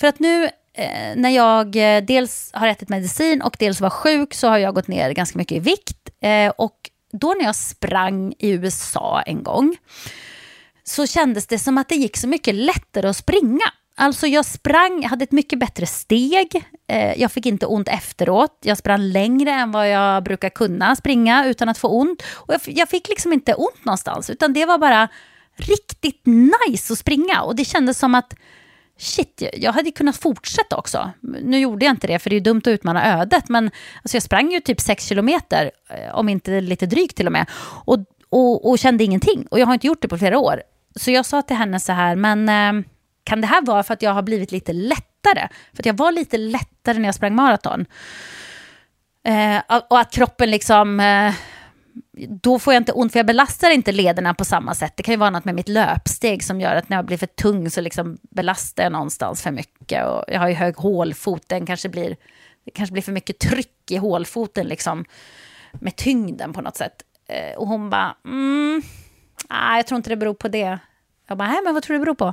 För 0.00 0.06
att 0.06 0.20
nu 0.20 0.44
eh, 0.74 1.16
när 1.16 1.30
jag 1.30 1.76
eh, 1.76 2.04
dels 2.04 2.50
har 2.52 2.68
ätit 2.68 2.88
medicin 2.88 3.42
och 3.42 3.56
dels 3.58 3.80
var 3.80 3.90
sjuk 3.90 4.34
så 4.34 4.48
har 4.48 4.58
jag 4.58 4.74
gått 4.74 4.88
ner 4.88 5.10
ganska 5.10 5.38
mycket 5.38 5.56
i 5.56 5.60
vikt. 5.60 6.10
Eh, 6.20 6.52
och 6.58 6.90
då 7.12 7.34
när 7.38 7.44
jag 7.44 7.56
sprang 7.56 8.34
i 8.38 8.50
USA 8.50 9.22
en 9.26 9.42
gång 9.42 9.76
så 10.84 11.06
kändes 11.06 11.46
det 11.46 11.58
som 11.58 11.78
att 11.78 11.88
det 11.88 11.94
gick 11.94 12.16
så 12.16 12.28
mycket 12.28 12.54
lättare 12.54 13.08
att 13.08 13.16
springa. 13.16 13.64
Alltså 13.96 14.26
jag 14.26 14.44
sprang, 14.44 15.02
jag 15.02 15.08
hade 15.08 15.24
ett 15.24 15.32
mycket 15.32 15.58
bättre 15.58 15.86
steg, 15.86 16.64
eh, 16.86 17.20
jag 17.20 17.32
fick 17.32 17.46
inte 17.46 17.66
ont 17.66 17.88
efteråt, 17.88 18.58
jag 18.62 18.78
sprang 18.78 19.00
längre 19.00 19.50
än 19.50 19.72
vad 19.72 19.90
jag 19.90 20.24
brukar 20.24 20.48
kunna 20.48 20.96
springa 20.96 21.46
utan 21.46 21.68
att 21.68 21.78
få 21.78 21.88
ont. 21.88 22.22
Och 22.32 22.54
jag, 22.54 22.60
jag 22.66 22.88
fick 22.88 23.08
liksom 23.08 23.32
inte 23.32 23.54
ont 23.54 23.84
någonstans, 23.84 24.30
utan 24.30 24.52
det 24.52 24.66
var 24.66 24.78
bara 24.78 25.08
riktigt 25.56 26.26
nice 26.26 26.92
att 26.92 26.98
springa. 26.98 27.42
Och 27.42 27.56
det 27.56 27.64
kändes 27.64 27.98
som 27.98 28.14
att 28.14 28.34
shit, 28.98 29.42
jag 29.52 29.72
hade 29.72 29.90
kunnat 29.90 30.16
fortsätta 30.16 30.76
också. 30.76 31.10
Nu 31.20 31.58
gjorde 31.58 31.84
jag 31.84 31.92
inte 31.92 32.06
det, 32.06 32.18
för 32.18 32.30
det 32.30 32.36
är 32.36 32.40
dumt 32.40 32.58
att 32.58 32.66
utmana 32.66 33.20
ödet, 33.20 33.48
men 33.48 33.70
alltså 34.02 34.16
jag 34.16 34.22
sprang 34.22 34.52
ju 34.52 34.60
typ 34.60 34.80
sex 34.80 35.06
kilometer, 35.06 35.70
eh, 35.90 36.14
om 36.14 36.28
inte 36.28 36.60
lite 36.60 36.86
drygt 36.86 37.16
till 37.16 37.26
och 37.26 37.32
med, 37.32 37.46
och, 37.84 37.98
och, 38.28 38.70
och, 38.70 38.78
kände 38.78 39.04
ingenting. 39.04 39.46
Och 39.50 39.58
jag 39.58 39.66
har 39.66 39.74
inte 39.74 39.86
gjort 39.86 40.02
det 40.02 40.08
på 40.08 40.18
flera 40.18 40.38
år. 40.38 40.62
Så 40.96 41.10
jag 41.10 41.26
sa 41.26 41.42
till 41.42 41.56
henne 41.56 41.80
så 41.80 41.92
här, 41.92 42.16
men 42.16 42.48
eh, 42.48 42.86
kan 43.24 43.40
det 43.40 43.46
här 43.46 43.62
vara 43.62 43.82
för 43.82 43.94
att 43.94 44.02
jag 44.02 44.10
har 44.10 44.22
blivit 44.22 44.52
lite 44.52 44.72
lättare? 44.72 45.48
För 45.72 45.82
att 45.82 45.86
jag 45.86 45.96
var 45.96 46.12
lite 46.12 46.38
lättare 46.38 46.98
när 46.98 47.08
jag 47.08 47.14
sprang 47.14 47.34
maraton. 47.34 47.86
Eh, 49.24 49.80
och 49.90 50.00
att 50.00 50.12
kroppen 50.12 50.50
liksom... 50.50 51.00
Eh, 51.00 51.34
då 52.28 52.58
får 52.58 52.74
jag 52.74 52.80
inte 52.80 52.92
ont, 52.92 53.12
för 53.12 53.18
jag 53.18 53.26
belastar 53.26 53.70
inte 53.70 53.92
lederna 53.92 54.34
på 54.34 54.44
samma 54.44 54.74
sätt. 54.74 54.92
Det 54.96 55.02
kan 55.02 55.12
ju 55.12 55.18
vara 55.18 55.30
något 55.30 55.44
med 55.44 55.54
mitt 55.54 55.68
löpsteg 55.68 56.44
som 56.44 56.60
gör 56.60 56.76
att 56.76 56.88
när 56.88 56.96
jag 56.96 57.04
blir 57.06 57.16
för 57.16 57.26
tung 57.26 57.70
så 57.70 57.80
liksom 57.80 58.18
belastar 58.22 58.82
jag 58.82 58.92
någonstans 58.92 59.42
för 59.42 59.50
mycket. 59.50 60.06
Och 60.06 60.24
jag 60.28 60.40
har 60.40 60.48
ju 60.48 60.54
hög 60.54 60.76
hålfot, 60.76 61.48
den 61.48 61.66
kanske 61.66 61.88
blir, 61.88 62.16
det 62.64 62.70
kanske 62.70 62.92
blir 62.92 63.02
för 63.02 63.12
mycket 63.12 63.38
tryck 63.38 63.90
i 63.90 63.96
hålfoten 63.96 64.66
liksom, 64.66 65.04
med 65.72 65.96
tyngden 65.96 66.52
på 66.52 66.60
något 66.60 66.76
sätt. 66.76 67.02
Eh, 67.28 67.56
och 67.56 67.66
hon 67.66 67.90
bara, 67.90 68.16
mm, 68.24 68.82
nej, 69.50 69.76
jag 69.76 69.86
tror 69.86 69.96
inte 69.96 70.10
det 70.10 70.16
beror 70.16 70.34
på 70.34 70.48
det. 70.48 70.78
Jag 71.26 71.38
bara, 71.38 71.48
nej, 71.48 71.60
men 71.64 71.74
vad 71.74 71.82
tror 71.82 71.94
du 71.94 71.98
det 71.98 72.04
beror 72.04 72.14
på? 72.14 72.32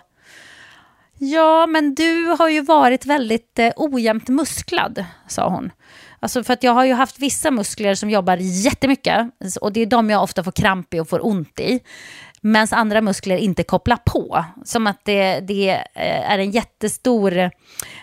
Ja, 1.17 1.67
men 1.67 1.95
du 1.95 2.25
har 2.39 2.49
ju 2.49 2.61
varit 2.61 3.05
väldigt 3.05 3.59
eh, 3.59 3.71
ojämnt 3.75 4.27
musklad, 4.27 5.05
sa 5.27 5.49
hon. 5.49 5.71
Alltså 6.21 6.43
för 6.43 6.53
att 6.53 6.63
jag 6.63 6.71
har 6.71 6.85
ju 6.85 6.93
haft 6.93 7.19
vissa 7.19 7.51
muskler 7.51 7.95
som 7.95 8.09
jobbar 8.09 8.37
jättemycket 8.37 9.27
och 9.61 9.73
det 9.73 9.81
är 9.81 9.85
de 9.85 10.09
jag 10.09 10.23
ofta 10.23 10.43
får 10.43 10.51
kramp 10.51 10.93
i 10.93 10.99
och 10.99 11.09
får 11.09 11.25
ont 11.25 11.59
i. 11.59 11.79
Medan 12.43 12.67
andra 12.71 13.01
muskler 13.01 13.37
inte 13.37 13.63
kopplar 13.63 13.97
på. 14.05 14.45
Som 14.65 14.87
att 14.87 15.05
det, 15.05 15.39
det 15.39 15.69
eh, 15.69 16.31
är 16.31 16.39
en 16.39 16.51
jättestor 16.51 17.51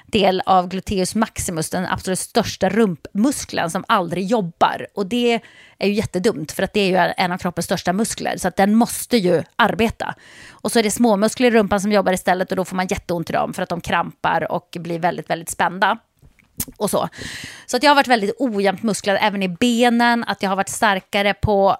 del 0.06 0.42
av 0.46 0.68
gluteus 0.68 1.14
maximus, 1.14 1.70
den 1.70 1.86
absolut 1.86 2.18
största 2.18 2.68
rumpmuskeln 2.68 3.70
som 3.70 3.84
aldrig 3.88 4.26
jobbar. 4.26 4.86
Och 4.94 5.06
det 5.06 5.40
är 5.78 5.88
ju 5.88 5.94
jättedumt 5.94 6.52
för 6.52 6.62
att 6.62 6.72
det 6.72 6.80
är 6.80 7.06
ju 7.06 7.12
en 7.16 7.32
av 7.32 7.38
kroppens 7.38 7.64
största 7.64 7.92
muskler. 7.92 8.36
Så 8.36 8.48
att 8.48 8.56
den 8.56 8.74
måste 8.74 9.16
ju 9.16 9.42
arbeta. 9.56 10.14
Och 10.50 10.72
så 10.72 10.78
är 10.78 10.82
det 10.82 10.90
småmuskler 10.90 11.46
i 11.46 11.50
rumpan 11.50 11.80
som 11.80 11.92
jobbar 11.92 12.12
istället 12.12 12.50
och 12.50 12.56
då 12.56 12.64
får 12.64 12.76
man 12.76 12.86
jätteont 12.86 13.30
i 13.30 13.32
dem 13.32 13.54
för 13.54 13.62
att 13.62 13.68
de 13.68 13.80
krampar 13.80 14.52
och 14.52 14.76
blir 14.80 14.98
väldigt, 14.98 15.30
väldigt 15.30 15.50
spända 15.50 15.98
och 16.76 16.90
så. 16.90 17.08
Så 17.66 17.76
att 17.76 17.82
jag 17.82 17.90
har 17.90 17.96
varit 17.96 18.08
väldigt 18.08 18.34
ojämnt 18.38 18.82
musklad 18.82 19.18
även 19.20 19.42
i 19.42 19.48
benen, 19.48 20.24
att 20.24 20.42
jag 20.42 20.50
har 20.50 20.56
varit 20.56 20.68
starkare 20.68 21.34
på 21.34 21.76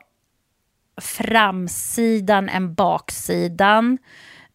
framsidan 1.01 2.49
än 2.49 2.75
baksidan. 2.75 3.99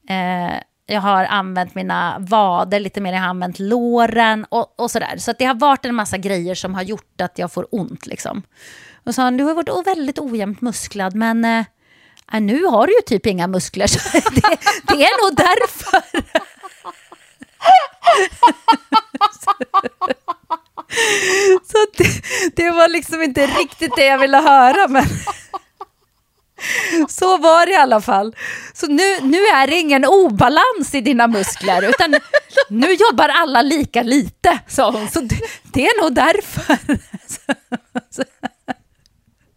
Eh, 0.09 0.59
jag 0.86 1.01
har 1.01 1.26
använt 1.26 1.76
mina 1.76 2.17
vader 2.19 2.80
lite 2.80 3.01
mer, 3.01 3.13
jag 3.13 3.19
har 3.19 3.28
använt 3.28 3.59
låren 3.59 4.45
och, 4.49 4.80
och 4.80 4.91
sådär. 4.91 5.17
Så 5.17 5.32
att 5.32 5.39
det 5.39 5.45
har 5.45 5.55
varit 5.55 5.86
en 5.86 5.95
massa 5.95 6.17
grejer 6.17 6.55
som 6.55 6.76
har 6.76 6.84
gjort 6.84 7.21
att 7.21 7.39
jag 7.39 7.51
får 7.51 7.67
ont. 7.71 8.05
Liksom. 8.05 8.43
Och 9.05 9.15
så 9.15 9.21
han, 9.21 9.38
du 9.38 9.43
har 9.43 9.53
varit 9.53 9.88
väldigt 9.88 10.19
ojämnt 10.19 10.61
musklad, 10.61 11.15
men 11.15 11.45
eh, 11.45 11.65
äh, 12.34 12.41
nu 12.41 12.65
har 12.65 12.88
du 12.88 12.93
ju 12.93 13.01
typ 13.01 13.26
inga 13.26 13.47
muskler, 13.47 13.88
så 13.88 13.99
det, 14.13 14.57
det 14.88 15.03
är 15.03 15.30
nog 15.30 15.38
därför. 15.38 16.01
Så 21.72 21.78
det, 21.97 22.22
det, 22.55 22.72
var 22.72 22.88
liksom 22.88 23.22
inte 23.22 23.47
riktigt 23.47 23.95
det 23.95 24.05
jag 24.05 24.18
ville 24.18 24.38
höra, 24.38 24.88
men 24.88 25.05
så 27.09 27.38
var 27.38 27.66
det 27.66 27.72
i 27.72 27.76
alla 27.76 28.01
fall. 28.01 28.36
Så 28.74 28.88
nu, 28.88 29.20
nu 29.22 29.38
är 29.38 29.68
det 29.68 29.76
ingen 29.76 30.05
obalans 30.05 30.93
i 30.93 31.01
dina 31.01 31.28
muskler, 31.28 31.89
utan 31.89 32.16
nu 32.70 32.93
jobbar 32.93 33.30
alla 33.30 33.61
lika 33.61 34.03
lite, 34.03 34.59
sa 34.68 34.91
hon. 34.91 35.09
Så 35.09 35.20
det, 35.20 35.39
det 35.64 35.86
är 35.86 36.01
nog 36.01 36.14
därför. 36.14 36.78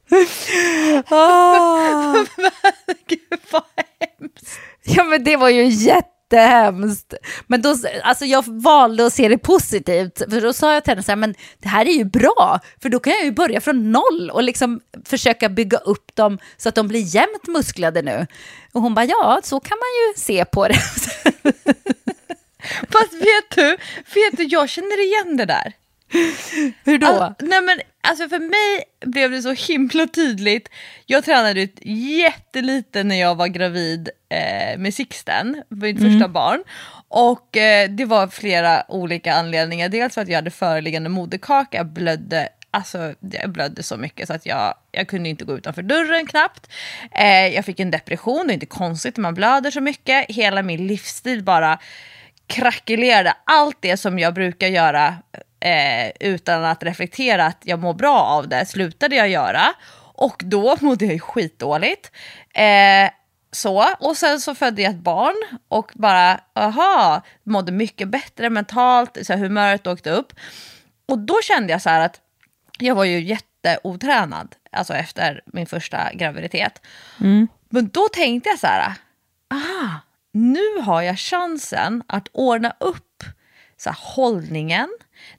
Oh. 1.10 2.24
Gud 3.06 3.40
vad 3.50 3.62
hemskt. 4.00 4.58
Ja 4.82 5.04
men 5.04 5.24
det 5.24 5.36
var 5.36 5.48
ju 5.48 5.64
jätte 5.64 6.15
jättehemskt. 6.32 7.14
Men 7.46 7.62
då, 7.62 7.76
alltså 8.02 8.24
jag 8.24 8.44
valde 8.46 9.06
att 9.06 9.12
se 9.12 9.28
det 9.28 9.38
positivt, 9.38 10.18
för 10.30 10.40
då 10.40 10.52
sa 10.52 10.74
jag 10.74 10.84
till 10.84 10.90
henne 10.90 11.02
så 11.02 11.12
här, 11.12 11.16
men 11.16 11.34
det 11.58 11.68
här 11.68 11.86
är 11.86 11.92
ju 11.92 12.04
bra, 12.04 12.60
för 12.82 12.88
då 12.88 12.98
kan 12.98 13.12
jag 13.12 13.24
ju 13.24 13.32
börja 13.32 13.60
från 13.60 13.92
noll 13.92 14.30
och 14.32 14.42
liksom 14.42 14.80
försöka 15.04 15.48
bygga 15.48 15.78
upp 15.78 16.16
dem 16.16 16.38
så 16.56 16.68
att 16.68 16.74
de 16.74 16.88
blir 16.88 17.14
jämnt 17.14 17.46
musklade 17.46 18.02
nu. 18.02 18.26
Och 18.72 18.82
hon 18.82 18.94
bara, 18.94 19.04
ja, 19.04 19.40
så 19.42 19.60
kan 19.60 19.78
man 19.78 19.88
ju 20.08 20.14
se 20.20 20.44
på 20.44 20.68
det. 20.68 20.74
Fast 22.90 23.12
vet 23.12 23.50
du, 23.54 23.76
vet 24.14 24.36
du, 24.36 24.44
jag 24.44 24.68
känner 24.68 25.04
igen 25.04 25.36
det 25.36 25.44
där. 25.44 25.72
Hur 26.84 26.98
då? 26.98 27.06
All, 27.06 27.34
nej 27.38 27.62
men, 27.62 27.80
alltså 28.00 28.28
för 28.28 28.38
mig 28.38 28.84
blev 29.06 29.30
det 29.30 29.42
så 29.42 29.52
himla 29.52 30.06
tydligt. 30.06 30.68
Jag 31.06 31.24
tränade 31.24 31.60
ut 31.60 31.78
jättelite 31.84 33.04
när 33.04 33.20
jag 33.20 33.34
var 33.34 33.46
gravid 33.46 34.08
eh, 34.28 34.78
med 34.78 34.94
Sixten, 34.94 35.62
mitt 35.68 35.98
mm. 35.98 36.12
första 36.12 36.28
barn. 36.28 36.64
Och 37.08 37.56
eh, 37.56 37.90
det 37.90 38.04
var 38.04 38.28
flera 38.28 38.84
olika 38.88 39.34
anledningar. 39.34 39.88
Dels 39.88 40.14
för 40.14 40.20
att 40.20 40.28
jag 40.28 40.36
hade 40.36 40.50
föreliggande 40.50 41.08
moderkaka, 41.08 41.84
blödde 41.84 42.48
Alltså, 42.70 43.14
jag 43.20 43.50
blödde 43.50 43.82
så 43.82 43.96
mycket 43.96 44.26
så 44.26 44.34
att 44.34 44.46
jag, 44.46 44.74
jag 44.92 45.08
kunde 45.08 45.28
inte 45.28 45.44
gå 45.44 45.56
utanför 45.56 45.82
dörren 45.82 46.26
knappt. 46.26 46.70
Eh, 47.12 47.46
jag 47.46 47.64
fick 47.64 47.80
en 47.80 47.90
depression, 47.90 48.46
det 48.46 48.52
är 48.52 48.54
inte 48.54 48.66
konstigt 48.66 49.16
när 49.16 49.22
man 49.22 49.34
blöder 49.34 49.70
så 49.70 49.80
mycket. 49.80 50.26
Hela 50.28 50.62
min 50.62 50.86
livsstil 50.86 51.44
bara 51.44 51.78
krackelerade. 52.46 53.34
Allt 53.44 53.76
det 53.80 53.96
som 53.96 54.18
jag 54.18 54.34
brukar 54.34 54.68
göra 54.68 55.14
eh, 55.60 56.12
utan 56.20 56.64
att 56.64 56.82
reflektera 56.82 57.46
att 57.46 57.62
jag 57.64 57.78
mår 57.78 57.94
bra 57.94 58.18
av 58.18 58.48
det 58.48 58.66
slutade 58.66 59.16
jag 59.16 59.28
göra. 59.28 59.74
Och 60.14 60.42
då 60.44 60.76
mådde 60.80 61.04
jag 61.04 61.14
ju 61.14 61.20
skitdåligt. 61.20 62.12
Eh, 62.54 63.10
så, 63.52 63.84
och 63.98 64.16
sen 64.16 64.40
så 64.40 64.54
födde 64.54 64.82
jag 64.82 64.90
ett 64.90 65.00
barn 65.00 65.58
och 65.68 65.92
bara, 65.94 66.40
aha, 66.54 67.22
mådde 67.42 67.72
mycket 67.72 68.08
bättre 68.08 68.50
mentalt, 68.50 69.18
så 69.22 69.32
här, 69.32 69.40
humöret 69.40 69.86
åkte 69.86 70.10
upp. 70.10 70.32
Och 71.08 71.18
då 71.18 71.34
kände 71.42 71.72
jag 71.72 71.82
så 71.82 71.90
här 71.90 72.00
att 72.00 72.20
jag 72.78 72.94
var 72.94 73.04
ju 73.04 73.20
jätteotränad, 73.20 74.56
alltså 74.72 74.94
efter 74.94 75.42
min 75.46 75.66
första 75.66 76.12
graviditet. 76.12 76.82
Mm. 77.20 77.48
Men 77.68 77.88
då 77.88 78.08
tänkte 78.12 78.48
jag 78.48 78.58
så 78.58 78.66
här, 78.66 78.94
aha, 79.50 80.00
nu 80.32 80.80
har 80.82 81.02
jag 81.02 81.18
chansen 81.18 82.02
att 82.06 82.28
ordna 82.32 82.76
upp 82.80 83.24
så 83.76 83.90
här, 83.90 83.98
hållningen. 84.00 84.88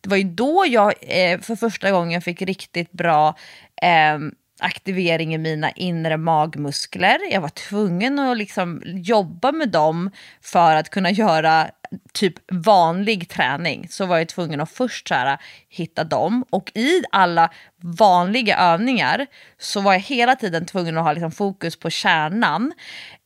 Det 0.02 0.10
var 0.10 0.18
ju 0.18 0.24
då 0.24 0.66
jag 0.68 0.94
eh, 1.02 1.40
för 1.40 1.56
första 1.56 1.92
gången 1.92 2.22
fick 2.22 2.42
riktigt 2.42 2.92
bra 2.92 3.36
eh, 3.82 4.18
aktivering 4.60 5.34
i 5.34 5.38
mina 5.38 5.72
inre 5.72 6.18
magmuskler. 6.18 7.20
Jag 7.32 7.42
var 7.42 7.50
tvungen 7.50 8.20
att 8.20 8.38
liksom 8.38 8.82
jobba 8.86 9.52
med 9.52 9.70
dem 9.70 10.12
för 10.42 10.76
att 10.76 10.90
kunna 10.90 11.12
göra 11.12 11.68
typ 12.14 12.34
vanlig 12.52 13.30
träning. 13.30 13.88
Så 13.90 14.06
var 14.06 14.18
jag 14.18 14.28
tvungen 14.28 14.62
att 14.62 14.72
först 14.72 15.08
så 15.08 15.14
här, 15.14 15.38
hitta 15.70 16.04
dem 16.04 16.46
och 16.50 16.72
i 16.76 17.02
alla 17.12 17.52
vanliga 17.82 18.58
övningar 18.58 19.28
så 19.58 19.82
var 19.82 19.94
jag 19.94 20.00
hela 20.00 20.36
tiden 20.36 20.66
tvungen 20.66 20.98
att 20.98 21.04
ha 21.04 21.14
liksom, 21.14 21.32
fokus 21.32 21.80
på 21.80 21.90
kärnan. 21.90 22.74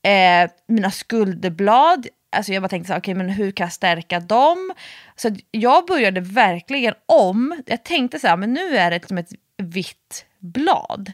Eh, 0.03 0.51
mina 0.67 0.91
skulderblad, 0.91 2.07
alltså 2.31 2.53
jag 2.53 2.63
bara 2.63 2.69
tänkte 2.69 2.93
så 2.93 2.97
okay, 2.97 3.13
men 3.15 3.29
hur 3.29 3.51
kan 3.51 3.65
jag 3.65 3.73
stärka 3.73 4.19
dem? 4.19 4.73
Så 5.15 5.35
jag 5.51 5.85
började 5.85 6.21
verkligen 6.21 6.93
om. 7.05 7.61
Jag 7.65 7.83
tänkte 7.83 8.19
så 8.19 8.27
här, 8.27 8.37
men 8.37 8.53
nu 8.53 8.77
är 8.77 8.91
det 8.91 9.07
som 9.07 9.17
ett 9.17 9.31
vitt 9.57 10.25
blad. 10.39 11.11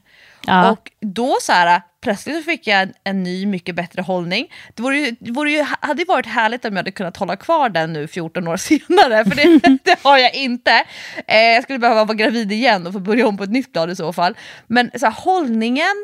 Ja. 0.47 0.71
Och 0.71 0.91
då 1.01 1.37
så 1.41 1.51
här, 1.51 1.81
plötsligt 2.01 2.35
så 2.35 2.43
fick 2.43 2.67
jag 2.67 2.81
en, 2.81 2.93
en, 3.03 3.23
ny, 3.23 3.45
mycket 3.45 3.75
bättre 3.75 4.01
hållning. 4.01 4.47
Det, 4.75 4.81
vore 4.81 4.97
ju, 4.97 5.15
det 5.19 5.31
vore 5.31 5.51
ju, 5.51 5.65
hade 5.79 6.05
varit 6.05 6.25
härligt 6.25 6.65
om 6.65 6.71
jag 6.71 6.77
hade 6.77 6.91
kunnat 6.91 7.17
hålla 7.17 7.35
kvar 7.35 7.69
den 7.69 7.93
nu 7.93 8.07
14 8.07 8.47
år 8.47 8.57
senare, 8.67 9.25
för 9.25 9.35
det, 9.35 9.79
det 9.83 9.99
har 10.03 10.17
jag 10.17 10.35
inte. 10.35 10.83
Eh, 11.27 11.37
jag 11.37 11.63
skulle 11.63 11.79
behöva 11.79 12.05
vara 12.05 12.15
gravid 12.15 12.51
igen 12.51 12.87
och 12.87 12.93
få 12.93 12.99
börja 12.99 13.27
om 13.27 13.37
på 13.37 13.43
ett 13.43 13.51
nytt 13.51 13.73
blad 13.73 13.91
i 13.91 13.95
så 13.95 14.13
fall. 14.13 14.37
Men 14.67 14.91
så 14.99 15.05
här, 15.05 15.13
hållningen, 15.13 16.03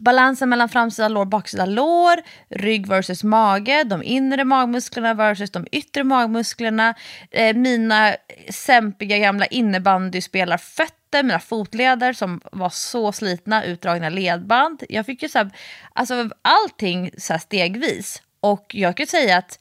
Balansen 0.00 0.48
mellan 0.48 0.68
framsida 0.68 1.08
lår 1.08 1.20
och 1.20 1.26
baksida 1.26 1.66
lår, 1.66 2.16
rygg 2.48 2.86
versus 2.86 3.24
mage, 3.24 3.84
de 3.84 4.02
inre 4.02 4.44
magmusklerna 4.44 5.14
versus 5.14 5.50
de 5.50 5.66
yttre 5.72 6.04
magmusklerna, 6.04 6.94
eh, 7.30 7.56
mina 7.56 8.16
sämpiga 8.48 9.18
gamla 9.18 9.46
innebandyspelarfötter, 9.46 11.22
mina 11.22 11.38
fotleder 11.38 12.12
som 12.12 12.40
var 12.52 12.70
så 12.70 13.12
slitna, 13.12 13.64
utdragna 13.64 14.08
ledband. 14.08 14.82
Jag 14.88 15.06
fick 15.06 15.22
ju 15.22 15.28
så 15.28 15.38
här, 15.38 15.50
alltså 15.92 16.30
allting 16.42 17.10
så 17.18 17.38
stegvis. 17.38 18.22
Och 18.40 18.74
jag 18.74 18.96
kan 18.96 19.06
säga 19.06 19.36
att 19.36 19.58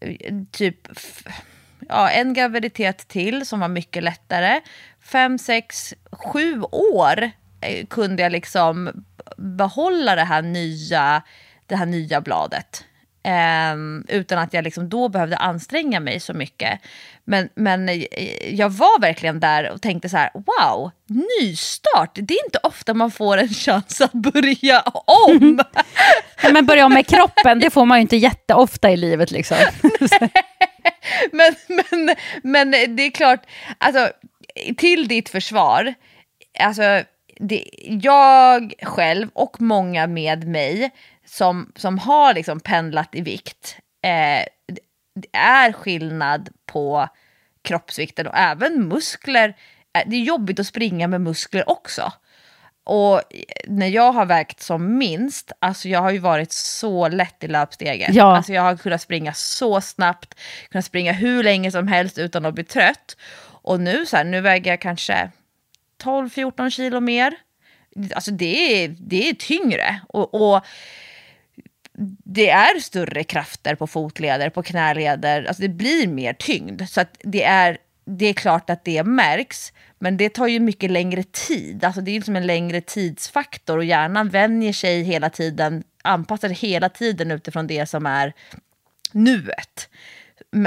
eh, 0.00 0.34
typ 0.50 0.88
ja, 1.88 2.10
en 2.10 2.34
graviditet 2.34 3.08
till 3.08 3.46
som 3.46 3.60
var 3.60 3.68
mycket 3.68 4.02
lättare, 4.02 4.60
fem, 5.00 5.38
sex, 5.38 5.94
sju 6.12 6.62
år 6.72 7.30
eh, 7.60 7.86
kunde 7.86 8.22
jag 8.22 8.32
liksom 8.32 9.04
behålla 9.36 10.14
det 10.14 10.24
här 10.24 10.42
nya, 10.42 11.22
det 11.66 11.76
här 11.76 11.86
nya 11.86 12.20
bladet. 12.20 12.84
Ehm, 13.26 14.04
utan 14.08 14.38
att 14.38 14.52
jag 14.52 14.64
liksom 14.64 14.88
då 14.88 15.08
behövde 15.08 15.36
anstränga 15.36 16.00
mig 16.00 16.20
så 16.20 16.34
mycket. 16.34 16.80
Men, 17.24 17.48
men 17.54 18.04
jag 18.50 18.70
var 18.70 19.00
verkligen 19.00 19.40
där 19.40 19.70
och 19.70 19.82
tänkte 19.82 20.08
så 20.08 20.16
här, 20.16 20.30
wow, 20.34 20.90
nystart, 21.06 22.10
det 22.14 22.34
är 22.34 22.44
inte 22.44 22.58
ofta 22.62 22.94
man 22.94 23.10
får 23.10 23.36
en 23.36 23.48
chans 23.48 24.00
att 24.00 24.12
börja 24.12 24.80
om. 25.06 25.60
men 26.52 26.66
börja 26.66 26.86
om 26.86 26.92
med 26.92 27.06
kroppen, 27.06 27.60
det 27.60 27.70
får 27.70 27.84
man 27.84 27.98
ju 27.98 28.02
inte 28.02 28.16
jätteofta 28.16 28.90
i 28.90 28.96
livet 28.96 29.30
liksom. 29.30 29.56
men, 31.32 31.54
men, 31.68 32.16
men 32.42 32.70
det 32.70 33.02
är 33.02 33.10
klart, 33.10 33.40
alltså, 33.78 34.10
till 34.76 35.08
ditt 35.08 35.28
försvar, 35.28 35.94
alltså, 36.60 37.02
det, 37.36 37.64
jag 37.86 38.74
själv 38.82 39.28
och 39.32 39.60
många 39.60 40.06
med 40.06 40.48
mig 40.48 40.90
som, 41.26 41.72
som 41.76 41.98
har 41.98 42.34
liksom 42.34 42.60
pendlat 42.60 43.14
i 43.14 43.20
vikt, 43.20 43.76
eh, 44.02 44.44
det 45.14 45.38
är 45.38 45.72
skillnad 45.72 46.48
på 46.66 47.08
kroppsvikten 47.62 48.26
och 48.26 48.36
även 48.36 48.88
muskler. 48.88 49.56
Eh, 49.98 50.02
det 50.06 50.16
är 50.16 50.20
jobbigt 50.20 50.60
att 50.60 50.66
springa 50.66 51.08
med 51.08 51.20
muskler 51.20 51.70
också. 51.70 52.12
Och 52.84 53.22
när 53.66 53.86
jag 53.86 54.12
har 54.12 54.26
vägt 54.26 54.60
som 54.60 54.98
minst, 54.98 55.52
alltså 55.58 55.88
jag 55.88 56.00
har 56.00 56.10
ju 56.10 56.18
varit 56.18 56.52
så 56.52 57.08
lätt 57.08 57.44
i 57.44 57.48
löpstegen. 57.48 58.14
Ja. 58.14 58.36
Alltså 58.36 58.52
jag 58.52 58.62
har 58.62 58.76
kunnat 58.76 59.02
springa 59.02 59.32
så 59.32 59.80
snabbt, 59.80 60.34
kunnat 60.70 60.84
springa 60.84 61.12
hur 61.12 61.42
länge 61.42 61.70
som 61.70 61.88
helst 61.88 62.18
utan 62.18 62.44
att 62.44 62.54
bli 62.54 62.64
trött. 62.64 63.16
Och 63.62 63.80
nu 63.80 64.06
så 64.06 64.16
här, 64.16 64.24
nu 64.24 64.40
väger 64.40 64.70
jag 64.70 64.80
kanske 64.80 65.30
12-14 66.04 66.70
kilo 66.70 67.00
mer. 67.00 67.34
Alltså 68.14 68.30
det 68.30 68.84
är, 68.84 68.96
det 68.98 69.28
är 69.28 69.34
tyngre. 69.34 70.00
Och, 70.08 70.54
och 70.54 70.64
det 72.24 72.50
är 72.50 72.80
större 72.80 73.24
krafter 73.24 73.74
på 73.74 73.86
fotleder, 73.86 74.50
på 74.50 74.62
knäleder, 74.62 75.44
alltså 75.44 75.62
det 75.62 75.68
blir 75.68 76.08
mer 76.08 76.32
tyngd. 76.32 76.82
Så 76.88 77.00
att 77.00 77.16
det, 77.20 77.42
är, 77.42 77.78
det 78.04 78.26
är 78.26 78.32
klart 78.32 78.70
att 78.70 78.84
det 78.84 79.04
märks, 79.04 79.72
men 79.98 80.16
det 80.16 80.28
tar 80.28 80.46
ju 80.46 80.60
mycket 80.60 80.90
längre 80.90 81.22
tid. 81.22 81.84
Alltså 81.84 82.00
det 82.00 82.10
är 82.10 82.14
liksom 82.14 82.36
en 82.36 82.46
längre 82.46 82.80
tidsfaktor 82.80 83.78
och 83.78 83.84
hjärnan 83.84 84.28
vänjer 84.28 84.72
sig 84.72 85.02
hela 85.02 85.30
tiden, 85.30 85.84
anpassar 86.02 86.48
sig 86.48 86.56
hela 86.56 86.88
tiden 86.88 87.30
utifrån 87.30 87.66
det 87.66 87.86
som 87.86 88.06
är 88.06 88.32
nuet. 89.12 89.88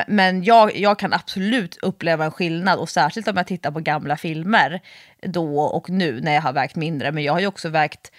Men 0.07 0.43
jag, 0.43 0.75
jag 0.77 0.99
kan 0.99 1.13
absolut 1.13 1.77
uppleva 1.81 2.25
en 2.25 2.31
skillnad 2.31 2.79
och 2.79 2.89
särskilt 2.89 3.27
om 3.27 3.37
jag 3.37 3.47
tittar 3.47 3.71
på 3.71 3.79
gamla 3.79 4.17
filmer 4.17 4.81
då 5.21 5.59
och 5.59 5.89
nu 5.89 6.21
när 6.21 6.33
jag 6.33 6.41
har 6.41 6.53
vägt 6.53 6.75
mindre. 6.75 7.11
Men 7.11 7.23
jag 7.23 7.33
har 7.33 7.39
ju 7.39 7.47
också 7.47 7.69
vägt 7.69 8.11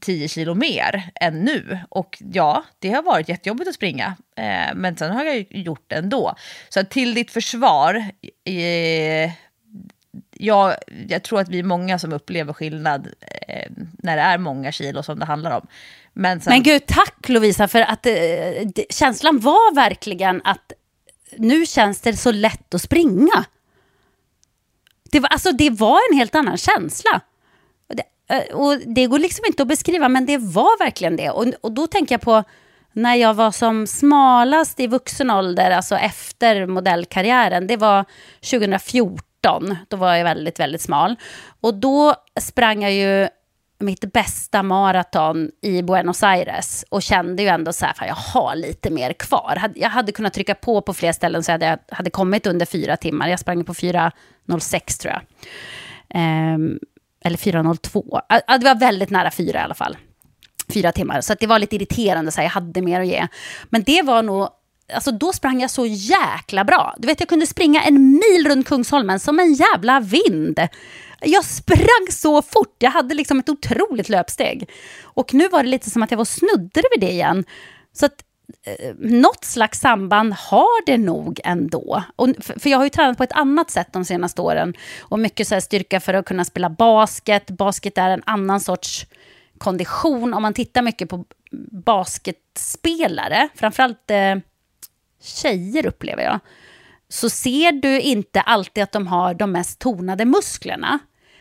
10 0.00 0.28
kilo 0.28 0.54
mer 0.54 1.10
än 1.14 1.40
nu. 1.40 1.78
Och 1.88 2.22
ja, 2.32 2.64
det 2.78 2.90
har 2.90 3.02
varit 3.02 3.28
jättejobbigt 3.28 3.68
att 3.68 3.74
springa. 3.74 4.16
Eh, 4.36 4.74
men 4.74 4.96
sen 4.96 5.12
har 5.12 5.24
jag 5.24 5.46
gjort 5.50 5.84
det 5.86 5.96
ändå. 5.96 6.34
Så 6.68 6.84
till 6.84 7.14
ditt 7.14 7.30
försvar, 7.30 8.04
eh, 8.44 9.30
jag, 10.38 10.74
jag 11.08 11.22
tror 11.22 11.40
att 11.40 11.48
vi 11.48 11.58
är 11.58 11.62
många 11.62 11.98
som 11.98 12.12
upplever 12.12 12.52
skillnad 12.52 13.08
eh, 13.48 13.70
när 13.98 14.16
det 14.16 14.22
är 14.22 14.38
många 14.38 14.72
kilo 14.72 15.02
som 15.02 15.18
det 15.18 15.24
handlar 15.24 15.50
om. 15.50 15.66
Men, 16.12 16.40
sen... 16.40 16.50
men 16.50 16.62
gud, 16.62 16.86
tack 16.86 17.28
Lovisa, 17.28 17.68
för 17.68 17.80
att 17.80 18.06
eh, 18.06 18.14
känslan 18.90 19.38
var 19.38 19.74
verkligen 19.74 20.42
att 20.44 20.72
nu 21.36 21.66
känns 21.66 22.00
det 22.00 22.16
så 22.16 22.32
lätt 22.32 22.74
att 22.74 22.82
springa. 22.82 23.44
Det 25.10 25.20
var, 25.20 25.28
alltså, 25.28 25.52
det 25.52 25.70
var 25.70 25.98
en 26.10 26.18
helt 26.18 26.34
annan 26.34 26.56
känsla. 26.56 27.20
Eh, 28.28 28.56
och 28.56 28.78
det 28.78 29.06
går 29.06 29.18
liksom 29.18 29.44
inte 29.46 29.62
att 29.62 29.68
beskriva, 29.68 30.08
men 30.08 30.26
det 30.26 30.38
var 30.38 30.78
verkligen 30.78 31.16
det. 31.16 31.30
Och, 31.30 31.46
och 31.60 31.72
då 31.72 31.86
tänker 31.86 32.14
jag 32.14 32.22
på 32.22 32.44
när 32.92 33.14
jag 33.14 33.34
var 33.34 33.50
som 33.50 33.86
smalast 33.86 34.80
i 34.80 34.86
vuxen 34.86 35.30
ålder, 35.30 35.70
alltså 35.70 35.96
efter 35.96 36.66
modellkarriären, 36.66 37.66
det 37.66 37.76
var 37.76 38.04
2014. 38.50 39.76
Då 39.88 39.96
var 39.96 40.14
jag 40.14 40.24
väldigt, 40.24 40.60
väldigt 40.60 40.80
smal. 40.80 41.16
Och 41.60 41.74
då 41.74 42.14
sprang 42.40 42.82
jag 42.82 42.92
ju 42.92 43.28
mitt 43.78 44.12
bästa 44.12 44.62
maraton 44.62 45.50
i 45.62 45.82
Buenos 45.82 46.22
Aires 46.22 46.84
och 46.88 47.02
kände 47.02 47.42
ju 47.42 47.48
ändå 47.48 47.72
så 47.72 47.86
här, 47.86 47.92
fan, 47.92 48.08
jag 48.08 48.14
har 48.14 48.54
lite 48.56 48.90
mer 48.90 49.12
kvar. 49.12 49.62
Jag 49.74 49.90
hade 49.90 50.12
kunnat 50.12 50.32
trycka 50.32 50.54
på 50.54 50.82
på 50.82 50.94
fler 50.94 51.12
ställen 51.12 51.42
så 51.42 51.52
jag 51.52 51.78
hade 51.88 52.10
kommit 52.10 52.46
under 52.46 52.66
fyra 52.66 52.96
timmar. 52.96 53.28
Jag 53.28 53.40
sprang 53.40 53.64
på 53.64 53.74
4.06 53.74 55.00
tror 55.00 55.14
jag. 55.14 55.22
Um, 56.54 56.78
eller 57.24 57.36
4.02. 57.36 58.20
Det 58.58 58.64
var 58.64 58.74
väldigt 58.74 59.10
nära 59.10 59.30
fyra 59.30 59.60
i 59.60 59.62
alla 59.62 59.74
fall. 59.74 59.96
Fyra 60.74 60.92
timmar. 60.92 61.20
Så 61.20 61.34
det 61.40 61.46
var 61.46 61.58
lite 61.58 61.76
irriterande, 61.76 62.32
så 62.32 62.40
här, 62.40 62.44
jag 62.44 62.52
hade 62.52 62.82
mer 62.82 63.00
att 63.00 63.06
ge. 63.06 63.26
Men 63.70 63.82
det 63.82 64.02
var 64.02 64.22
nog 64.22 64.48
Alltså 64.92 65.12
då 65.12 65.32
sprang 65.32 65.60
jag 65.60 65.70
så 65.70 65.86
jäkla 65.86 66.64
bra. 66.64 66.94
Du 66.98 67.06
vet, 67.06 67.20
jag 67.20 67.28
kunde 67.28 67.46
springa 67.46 67.82
en 67.82 68.10
mil 68.10 68.48
runt 68.48 68.66
Kungsholmen 68.66 69.20
som 69.20 69.40
en 69.40 69.54
jävla 69.54 70.00
vind. 70.00 70.60
Jag 71.20 71.44
sprang 71.44 72.06
så 72.10 72.42
fort, 72.42 72.74
jag 72.78 72.90
hade 72.90 73.14
liksom 73.14 73.38
ett 73.38 73.48
otroligt 73.48 74.08
löpsteg. 74.08 74.70
Och 75.02 75.34
nu 75.34 75.48
var 75.48 75.62
det 75.62 75.68
lite 75.68 75.90
som 75.90 76.02
att 76.02 76.10
jag 76.10 76.18
var 76.18 76.24
snuddade 76.24 76.88
vid 76.90 77.00
det 77.00 77.12
igen. 77.12 77.44
Så 77.92 78.06
att 78.06 78.24
eh, 78.66 78.94
något 78.98 79.44
slags 79.44 79.80
samband 79.80 80.32
har 80.32 80.86
det 80.86 80.98
nog 80.98 81.40
ändå. 81.44 82.02
Och, 82.16 82.28
för 82.38 82.70
jag 82.70 82.78
har 82.78 82.84
ju 82.84 82.90
tränat 82.90 83.16
på 83.16 83.24
ett 83.24 83.32
annat 83.32 83.70
sätt 83.70 83.88
de 83.92 84.04
senaste 84.04 84.42
åren. 84.42 84.74
Och 85.00 85.18
mycket 85.18 85.48
så 85.48 85.54
här 85.54 85.60
styrka 85.60 86.00
för 86.00 86.14
att 86.14 86.26
kunna 86.26 86.44
spela 86.44 86.70
basket. 86.70 87.50
Basket 87.50 87.98
är 87.98 88.10
en 88.10 88.22
annan 88.26 88.60
sorts 88.60 89.06
kondition. 89.58 90.34
Om 90.34 90.42
man 90.42 90.54
tittar 90.54 90.82
mycket 90.82 91.08
på 91.08 91.24
basketspelare, 91.70 93.48
framförallt 93.54 94.10
eh, 94.10 94.36
tjejer 95.22 95.86
upplever 95.86 96.22
jag, 96.22 96.40
så 97.08 97.30
ser 97.30 97.72
du 97.72 98.00
inte 98.00 98.40
alltid 98.40 98.82
att 98.82 98.92
de 98.92 99.06
har 99.06 99.34
de 99.34 99.52
mest 99.52 99.78
tonade 99.78 100.24
musklerna. 100.24 100.98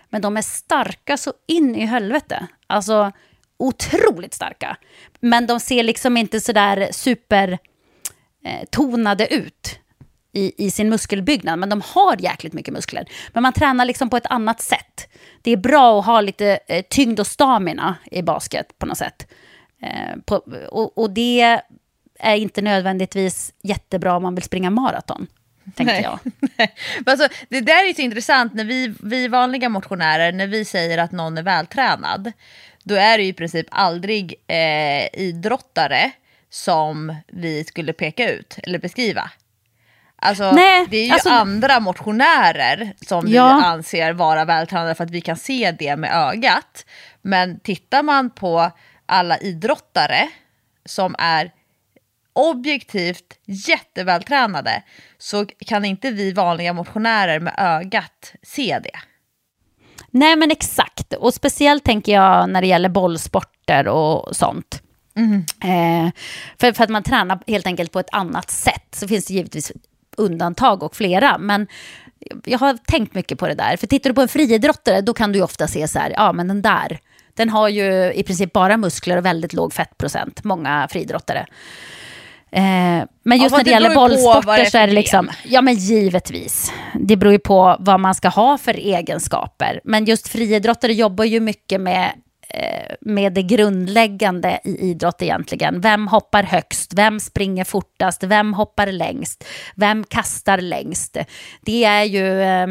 Men 0.09 0.21
de 0.21 0.37
är 0.37 0.41
starka 0.41 1.17
så 1.17 1.33
in 1.47 1.75
i 1.75 1.85
helvete. 1.85 2.47
Alltså 2.67 3.11
otroligt 3.57 4.33
starka. 4.33 4.77
Men 5.19 5.47
de 5.47 5.59
ser 5.59 5.83
liksom 5.83 6.17
inte 6.17 6.41
sådär 6.41 6.89
supertonade 6.91 9.25
eh, 9.25 9.37
ut 9.37 9.79
i, 10.33 10.65
i 10.65 10.71
sin 10.71 10.89
muskelbyggnad. 10.89 11.59
Men 11.59 11.69
de 11.69 11.81
har 11.81 12.21
jäkligt 12.21 12.53
mycket 12.53 12.73
muskler. 12.73 13.09
Men 13.33 13.43
man 13.43 13.53
tränar 13.53 13.85
liksom 13.85 14.09
på 14.09 14.17
ett 14.17 14.25
annat 14.25 14.61
sätt. 14.61 15.07
Det 15.41 15.51
är 15.51 15.57
bra 15.57 15.99
att 15.99 16.05
ha 16.05 16.21
lite 16.21 16.59
eh, 16.67 16.85
tyngd 16.89 17.19
och 17.19 17.27
stamina 17.27 17.95
i 18.11 18.21
basket 18.21 18.79
på 18.79 18.85
något 18.85 18.97
sätt. 18.97 19.27
Eh, 19.81 20.15
på, 20.25 20.35
och, 20.69 20.97
och 20.97 21.11
det 21.11 21.61
är 22.19 22.35
inte 22.35 22.61
nödvändigtvis 22.61 23.53
jättebra 23.61 24.15
om 24.15 24.23
man 24.23 24.35
vill 24.35 24.43
springa 24.43 24.69
maraton. 24.69 25.27
Tänkte 25.75 25.95
jag. 25.95 26.19
alltså, 27.05 27.27
det 27.49 27.61
där 27.61 27.89
är 27.89 27.93
så 27.93 28.01
intressant 28.01 28.53
när 28.53 28.65
vi, 28.65 28.93
vi 29.03 29.27
vanliga 29.27 29.69
motionärer, 29.69 30.31
när 30.31 30.47
vi 30.47 30.65
säger 30.65 30.97
att 30.97 31.11
någon 31.11 31.37
är 31.37 31.43
vältränad, 31.43 32.31
då 32.83 32.95
är 32.95 33.17
det 33.17 33.23
ju 33.23 33.29
i 33.29 33.33
princip 33.33 33.67
aldrig 33.71 34.35
eh, 34.47 35.21
idrottare 35.21 36.11
som 36.49 37.15
vi 37.27 37.63
skulle 37.63 37.93
peka 37.93 38.31
ut 38.31 38.59
eller 38.63 38.79
beskriva. 38.79 39.31
Alltså, 40.15 40.51
Nej, 40.51 40.85
det 40.89 40.97
är 40.97 41.05
ju 41.05 41.11
alltså, 41.11 41.29
andra 41.29 41.79
motionärer 41.79 42.93
som 43.07 43.27
ja. 43.27 43.57
vi 43.57 43.63
anser 43.63 44.13
vara 44.13 44.45
vältränade 44.45 44.95
för 44.95 45.03
att 45.03 45.11
vi 45.11 45.21
kan 45.21 45.37
se 45.37 45.75
det 45.79 45.95
med 45.95 46.11
ögat. 46.13 46.85
Men 47.21 47.59
tittar 47.59 48.03
man 48.03 48.29
på 48.29 48.71
alla 49.05 49.37
idrottare 49.37 50.29
som 50.85 51.15
är 51.19 51.51
objektivt 52.35 53.39
jättevältränade 53.45 54.83
så 55.17 55.45
kan 55.45 55.85
inte 55.85 56.11
vi 56.11 56.31
vanliga 56.31 56.73
motionärer 56.73 57.39
med 57.39 57.55
ögat 57.57 58.33
se 58.43 58.79
det. 58.83 58.99
Nej 60.11 60.35
men 60.35 60.51
exakt, 60.51 61.13
och 61.13 61.33
speciellt 61.33 61.83
tänker 61.83 62.13
jag 62.13 62.49
när 62.49 62.61
det 62.61 62.67
gäller 62.67 62.89
bollsporter 62.89 63.87
och 63.87 64.35
sånt. 64.35 64.81
Mm. 65.15 65.45
Eh, 65.63 66.11
för, 66.59 66.71
för 66.71 66.83
att 66.83 66.89
man 66.89 67.03
tränar 67.03 67.39
helt 67.47 67.67
enkelt 67.67 67.91
på 67.91 67.99
ett 67.99 68.09
annat 68.11 68.49
sätt. 68.51 68.95
Så 68.95 69.07
finns 69.07 69.25
det 69.25 69.33
givetvis 69.33 69.71
undantag 70.17 70.83
och 70.83 70.95
flera. 70.95 71.37
Men 71.37 71.67
jag 72.45 72.59
har 72.59 72.73
tänkt 72.73 73.13
mycket 73.13 73.39
på 73.39 73.47
det 73.47 73.53
där. 73.53 73.77
För 73.77 73.87
tittar 73.87 74.09
du 74.09 74.13
på 74.13 74.21
en 74.21 74.27
friidrottare 74.27 75.01
då 75.01 75.13
kan 75.13 75.31
du 75.31 75.37
ju 75.37 75.43
ofta 75.43 75.67
se 75.67 75.87
så 75.87 75.99
här, 75.99 76.09
ja 76.09 76.33
men 76.33 76.47
den 76.47 76.61
där, 76.61 76.99
den 77.33 77.49
har 77.49 77.69
ju 77.69 78.13
i 78.13 78.23
princip 78.23 78.53
bara 78.53 78.77
muskler 78.77 79.17
och 79.17 79.25
väldigt 79.25 79.53
låg 79.53 79.73
fettprocent, 79.73 80.43
många 80.43 80.87
friidrottare. 80.91 81.45
Eh, 82.55 83.03
men 83.23 83.37
just 83.37 83.51
ja, 83.51 83.57
när 83.57 83.63
det, 83.63 83.69
det 83.69 83.73
gäller 83.73 83.95
bollsporter 83.95 84.65
så 84.65 84.77
är 84.77 84.87
det 84.87 84.93
liksom, 84.93 85.29
ja 85.45 85.61
men 85.61 85.73
givetvis. 85.73 86.73
Det 86.99 87.17
beror 87.17 87.33
ju 87.33 87.39
på 87.39 87.75
vad 87.79 87.99
man 87.99 88.15
ska 88.15 88.27
ha 88.27 88.57
för 88.57 88.73
egenskaper. 88.73 89.81
Men 89.83 90.05
just 90.05 90.27
friidrottare 90.27 90.93
jobbar 90.93 91.25
ju 91.25 91.39
mycket 91.39 91.81
med, 91.81 92.11
eh, 92.49 92.95
med 93.01 93.33
det 93.33 93.41
grundläggande 93.41 94.59
i 94.63 94.89
idrott 94.89 95.21
egentligen. 95.21 95.81
Vem 95.81 96.07
hoppar 96.07 96.43
högst? 96.43 96.93
Vem 96.93 97.19
springer 97.19 97.63
fortast? 97.63 98.23
Vem 98.23 98.53
hoppar 98.53 98.87
längst? 98.87 99.45
Vem 99.75 100.03
kastar 100.03 100.57
längst? 100.57 101.17
Det 101.61 101.83
är 101.83 102.03
ju, 102.03 102.41
eh, 102.41 102.67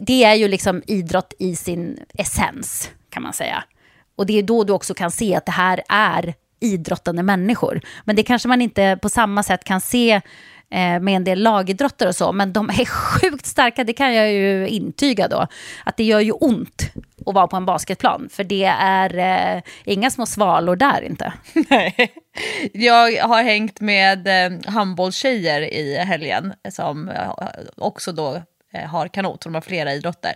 det 0.00 0.24
är 0.24 0.34
ju 0.34 0.48
liksom 0.48 0.82
idrott 0.86 1.34
i 1.38 1.56
sin 1.56 1.98
essens, 2.14 2.90
kan 3.10 3.22
man 3.22 3.32
säga. 3.32 3.64
Och 4.16 4.26
det 4.26 4.38
är 4.38 4.42
då 4.42 4.64
du 4.64 4.72
också 4.72 4.94
kan 4.94 5.10
se 5.10 5.34
att 5.34 5.46
det 5.46 5.52
här 5.52 5.82
är 5.88 6.34
idrottande 6.62 7.22
människor. 7.22 7.80
Men 8.04 8.16
det 8.16 8.22
kanske 8.22 8.48
man 8.48 8.62
inte 8.62 8.98
på 9.02 9.08
samma 9.08 9.42
sätt 9.42 9.64
kan 9.64 9.80
se 9.80 10.20
eh, 10.70 11.00
med 11.00 11.16
en 11.16 11.24
del 11.24 11.42
lagidrotter 11.42 12.08
och 12.08 12.16
så, 12.16 12.32
men 12.32 12.52
de 12.52 12.68
är 12.70 12.84
sjukt 12.84 13.46
starka, 13.46 13.84
det 13.84 13.92
kan 13.92 14.14
jag 14.14 14.32
ju 14.32 14.68
intyga 14.68 15.28
då. 15.28 15.46
Att 15.84 15.96
det 15.96 16.04
gör 16.04 16.20
ju 16.20 16.32
ont 16.32 16.92
att 17.26 17.34
vara 17.34 17.46
på 17.46 17.56
en 17.56 17.66
basketplan, 17.66 18.28
för 18.32 18.44
det 18.44 18.64
är 18.78 19.18
eh, 19.56 19.62
inga 19.84 20.10
små 20.10 20.26
svalor 20.26 20.76
där 20.76 21.02
inte. 21.02 21.32
Nej. 21.70 22.14
Jag 22.72 23.28
har 23.28 23.42
hängt 23.42 23.80
med 23.80 24.26
eh, 24.26 24.58
handbollstjejer 24.72 25.60
i 25.60 25.96
helgen 25.96 26.54
som 26.70 27.08
eh, 27.08 27.30
också 27.76 28.12
då 28.12 28.42
Eh, 28.72 28.88
har 28.88 29.08
kanot, 29.08 29.40
de 29.40 29.54
har 29.54 29.60
flera 29.60 29.92
idrotter, 29.92 30.32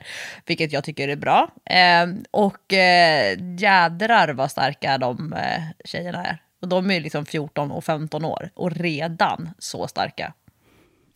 vilket 0.47 0.73
jag 0.73 0.85
tycker 0.85 1.09
är 1.09 1.17
bra. 1.17 1.49
Eh, 1.65 2.07
och 2.31 2.73
eh, 2.73 3.39
jädrar 3.59 4.29
vad 4.29 4.51
starka 4.51 4.99
de 4.99 5.33
eh, 5.33 5.63
tjejerna 5.85 6.25
är. 6.25 6.39
Och 6.63 6.69
de 6.69 6.91
är 6.91 7.01
liksom 7.01 7.27
14 7.27 7.71
och 7.71 7.85
15 7.85 8.25
år 8.25 8.51
och 8.55 8.71
redan 8.71 9.51
så 9.59 9.87
starka. 9.89 10.33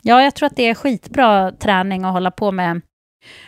Ja, 0.03 0.23
jag 0.23 0.35
tror 0.35 0.47
att 0.47 0.57
det 0.57 0.63
är 0.69 0.75
skitbra 0.75 1.53
träning 1.53 2.05
att 2.05 2.13
hålla 2.13 2.31
på 2.31 2.53
med, 2.53 2.81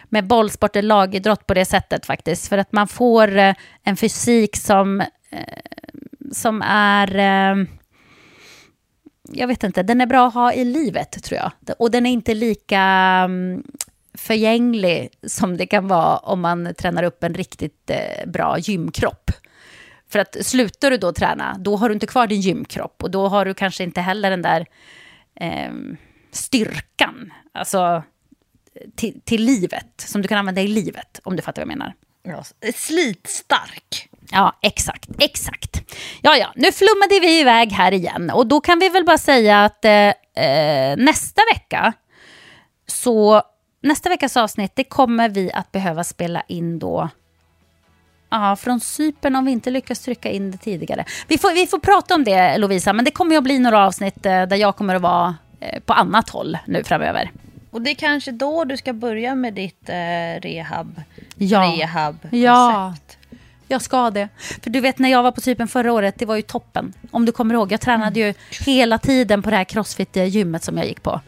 med 0.08 0.26
bollsport 0.26 0.76
eller 0.76 0.88
lagidrott 0.88 1.46
på 1.46 1.54
det 1.54 1.64
sättet 1.64 2.06
faktiskt. 2.06 2.48
För 2.48 2.58
att 2.58 2.72
man 2.72 2.88
får 2.88 3.36
eh, 3.36 3.54
en 3.82 3.96
fysik 3.96 4.56
som, 4.56 5.00
eh, 5.00 5.08
som 6.32 6.62
är... 6.62 7.16
Eh, 7.16 7.66
jag 9.34 9.46
vet 9.46 9.64
inte, 9.64 9.82
den 9.82 10.00
är 10.00 10.06
bra 10.06 10.28
att 10.28 10.34
ha 10.34 10.52
i 10.52 10.64
livet 10.64 11.22
tror 11.22 11.40
jag. 11.40 11.76
Och 11.78 11.90
den 11.90 12.06
är 12.06 12.10
inte 12.10 12.34
lika 12.34 12.80
mm, 12.80 13.62
förgänglig 14.14 15.09
som 15.26 15.56
det 15.56 15.66
kan 15.66 15.88
vara 15.88 16.16
om 16.16 16.40
man 16.40 16.74
tränar 16.74 17.02
upp 17.02 17.24
en 17.24 17.34
riktigt 17.34 17.90
eh, 17.90 18.30
bra 18.30 18.59
gymkropp. 18.59 19.30
För 20.09 20.18
att 20.18 20.36
slutar 20.46 20.90
du 20.90 20.96
då 20.96 21.12
träna, 21.12 21.56
då 21.59 21.76
har 21.76 21.88
du 21.88 21.94
inte 21.94 22.06
kvar 22.06 22.26
din 22.26 22.40
gymkropp 22.40 23.02
och 23.02 23.10
då 23.10 23.28
har 23.28 23.44
du 23.44 23.54
kanske 23.54 23.84
inte 23.84 24.00
heller 24.00 24.30
den 24.30 24.42
där 24.42 24.66
eh, 25.34 25.72
styrkan, 26.32 27.32
alltså 27.52 28.02
till, 28.96 29.20
till, 29.24 29.44
livet, 29.44 30.00
som 30.06 30.22
du 30.22 30.28
kan 30.28 30.38
använda 30.38 30.60
i 30.60 30.68
livet, 30.68 31.20
om 31.24 31.36
du 31.36 31.42
fattar 31.42 31.62
vad 31.62 31.72
jag 31.72 31.78
menar. 31.78 31.94
Ja, 32.22 32.44
slitstark. 32.74 34.09
Ja, 34.32 34.59
exakt, 34.62 35.10
exakt. 35.18 35.82
Ja, 36.22 36.36
ja, 36.36 36.52
nu 36.56 36.72
flummade 36.72 37.20
vi 37.20 37.40
iväg 37.40 37.72
här 37.72 37.92
igen 37.92 38.30
och 38.30 38.46
då 38.46 38.60
kan 38.60 38.78
vi 38.78 38.88
väl 38.88 39.04
bara 39.04 39.18
säga 39.18 39.64
att 39.64 39.84
eh, 39.84 39.92
eh 40.44 40.96
nästa 40.96 41.42
vecka 41.54 41.92
så 42.86 43.42
nästa 43.82 44.09
veckas 44.09 44.36
avsnitt, 44.36 44.72
det 44.74 44.84
kommer 44.84 45.28
vi 45.28 45.52
att 45.52 45.72
behöva 45.72 46.04
spela 46.04 46.42
in 46.48 46.78
då 46.78 47.09
Ja, 48.32 48.56
från 48.56 48.80
Cypern 48.80 49.36
om 49.36 49.44
vi 49.44 49.52
inte 49.52 49.70
lyckas 49.70 50.00
trycka 50.00 50.30
in 50.30 50.50
det 50.50 50.59
tidigare. 50.59 51.04
Vi 51.28 51.38
får, 51.38 51.54
vi 51.54 51.66
får 51.66 51.78
prata 51.78 52.14
om 52.14 52.24
det 52.24 52.59
Lovisa, 52.59 52.92
men 52.92 53.04
det 53.04 53.10
kommer 53.10 53.36
att 53.36 53.44
bli 53.44 53.59
några 53.59 53.86
avsnitt 53.86 54.26
eh, 54.26 54.42
där 54.42 54.56
jag 54.56 54.76
kommer 54.76 54.94
att 54.94 55.02
vara 55.02 55.34
eh, 55.60 55.80
på 55.80 55.92
annat 55.92 56.30
håll 56.30 56.59
nu 56.66 56.84
framöver. 56.84 57.30
Och 57.70 57.82
det 57.82 57.90
är 57.90 57.94
kanske 57.94 58.30
då 58.32 58.64
du 58.64 58.76
ska 58.76 58.92
börja 58.92 59.34
med 59.34 59.54
ditt 59.54 59.88
eh, 59.88 60.40
rehab, 60.40 61.02
ja. 61.36 61.60
rehab 61.60 62.16
Ja, 62.30 62.94
jag 63.72 63.82
ska 63.82 64.10
det. 64.10 64.28
För 64.62 64.70
du 64.70 64.80
vet 64.80 64.98
när 64.98 65.08
jag 65.08 65.22
var 65.22 65.32
på 65.32 65.40
Cypern 65.40 65.68
förra 65.68 65.92
året, 65.92 66.14
det 66.18 66.26
var 66.26 66.36
ju 66.36 66.42
toppen. 66.42 66.92
Om 67.10 67.24
du 67.24 67.32
kommer 67.32 67.54
ihåg, 67.54 67.72
jag 67.72 67.80
tränade 67.80 68.20
ju 68.20 68.34
hela 68.66 68.98
tiden 68.98 69.42
på 69.42 69.50
det 69.50 69.56
här 69.56 69.64
crossfit-gymmet 69.64 70.64
som 70.64 70.78
jag 70.78 70.86
gick 70.86 71.02
på. 71.02 71.20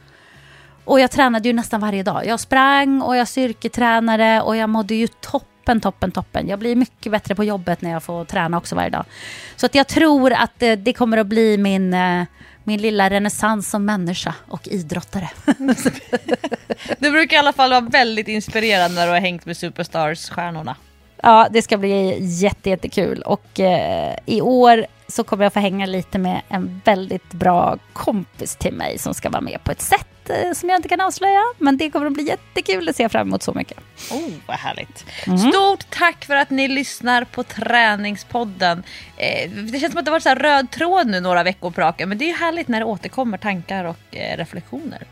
Och 0.84 1.00
jag 1.00 1.10
tränade 1.10 1.48
ju 1.48 1.52
nästan 1.52 1.80
varje 1.80 2.02
dag. 2.02 2.26
Jag 2.26 2.40
sprang 2.40 3.02
och 3.02 3.16
jag 3.16 3.28
styrketränade 3.28 4.40
och 4.40 4.56
jag 4.56 4.70
mådde 4.70 4.94
ju 4.94 5.06
toppen 5.06 5.80
toppen, 5.80 6.12
toppen. 6.12 6.48
Jag 6.48 6.58
blir 6.58 6.76
mycket 6.76 7.12
bättre 7.12 7.34
på 7.34 7.44
jobbet 7.44 7.82
när 7.82 7.90
jag 7.90 8.02
får 8.02 8.24
träna 8.24 8.56
också 8.56 8.74
varje 8.74 8.90
dag. 8.90 9.04
Så 9.56 9.66
att 9.66 9.74
jag 9.74 9.86
tror 9.86 10.32
att 10.32 10.50
det, 10.58 10.76
det 10.76 10.92
kommer 10.92 11.16
att 11.16 11.26
bli 11.26 11.58
min, 11.58 11.94
eh, 11.94 12.24
min 12.64 12.82
lilla 12.82 13.10
renässans 13.10 13.70
som 13.70 13.84
människa 13.84 14.34
och 14.48 14.68
idrottare. 14.68 15.30
du 16.98 17.10
brukar 17.10 17.36
i 17.36 17.38
alla 17.38 17.52
fall 17.52 17.70
vara 17.70 17.80
väldigt 17.80 18.28
inspirerad 18.28 18.92
när 18.92 19.06
du 19.06 19.12
har 19.12 19.20
hängt 19.20 19.46
med 19.46 19.56
Superstars-stjärnorna. 19.56 20.76
Ja, 21.24 21.48
det 21.50 21.62
ska 21.62 21.76
bli 21.76 22.18
jättekul. 22.20 23.22
Och 23.22 23.60
eh, 23.60 24.16
i 24.26 24.40
år 24.40 24.86
så 25.08 25.24
kommer 25.24 25.44
jag 25.44 25.52
få 25.52 25.60
hänga 25.60 25.86
lite 25.86 26.18
med 26.18 26.40
en 26.48 26.80
väldigt 26.84 27.32
bra 27.32 27.78
kompis 27.92 28.56
till 28.56 28.72
mig 28.72 28.98
som 28.98 29.14
ska 29.14 29.30
vara 29.30 29.40
med 29.40 29.64
på 29.64 29.72
ett 29.72 29.80
sätt 29.80 30.30
eh, 30.30 30.52
som 30.52 30.68
jag 30.68 30.78
inte 30.78 30.88
kan 30.88 31.00
avslöja. 31.00 31.42
Men 31.58 31.76
det 31.76 31.90
kommer 31.90 32.06
att 32.06 32.12
bli 32.12 32.28
jättekul, 32.28 32.94
ser 32.94 33.04
jag 33.04 33.12
fram 33.12 33.28
emot 33.28 33.42
så 33.42 33.52
mycket. 33.54 33.78
Oh, 34.10 34.30
vad 34.46 34.56
härligt. 34.56 35.04
Mm. 35.26 35.38
Stort 35.38 35.90
tack 35.90 36.24
för 36.24 36.36
att 36.36 36.50
ni 36.50 36.68
lyssnar 36.68 37.24
på 37.24 37.42
Träningspodden. 37.42 38.82
Eh, 39.16 39.50
det 39.50 39.78
känns 39.78 39.92
som 39.92 39.98
att 39.98 40.04
det 40.04 40.10
varit 40.10 40.22
så 40.22 40.34
röd 40.34 40.70
tråd 40.70 41.06
nu 41.06 41.20
några 41.20 41.42
veckor 41.42 41.70
på 41.70 41.80
raken, 41.80 42.08
men 42.08 42.18
det 42.18 42.30
är 42.30 42.34
härligt 42.34 42.68
när 42.68 42.78
det 42.78 42.86
återkommer 42.86 43.38
tankar 43.38 43.84
och 43.84 44.16
eh, 44.16 44.36
reflektioner. 44.36 45.06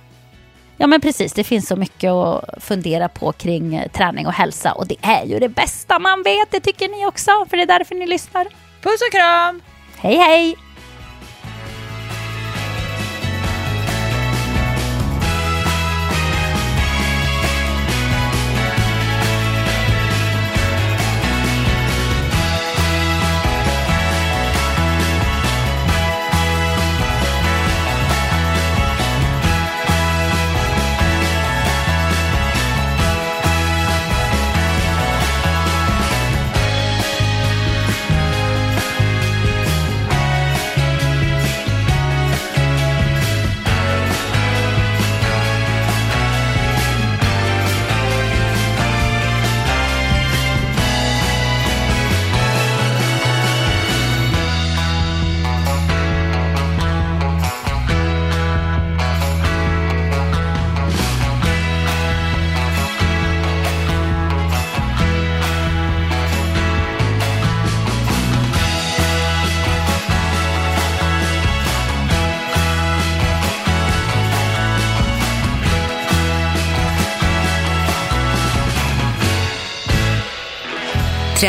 Ja 0.83 0.87
men 0.87 1.01
precis, 1.01 1.33
det 1.33 1.45
finns 1.45 1.69
så 1.69 1.77
mycket 1.77 2.11
att 2.11 2.45
fundera 2.59 3.09
på 3.09 3.33
kring 3.33 3.75
eh, 3.75 3.89
träning 3.89 4.27
och 4.27 4.33
hälsa 4.33 4.73
och 4.73 4.87
det 4.87 4.97
är 5.03 5.25
ju 5.25 5.39
det 5.39 5.49
bästa 5.49 5.99
man 5.99 6.23
vet, 6.23 6.51
det 6.51 6.61
tycker 6.61 6.89
ni 6.89 7.07
också, 7.07 7.31
för 7.51 7.57
det 7.57 7.63
är 7.63 7.67
därför 7.67 7.95
ni 7.95 8.07
lyssnar. 8.07 8.45
Puss 8.83 9.01
och 9.09 9.13
kram! 9.13 9.61
Hej 9.97 10.17
hej! 10.17 10.57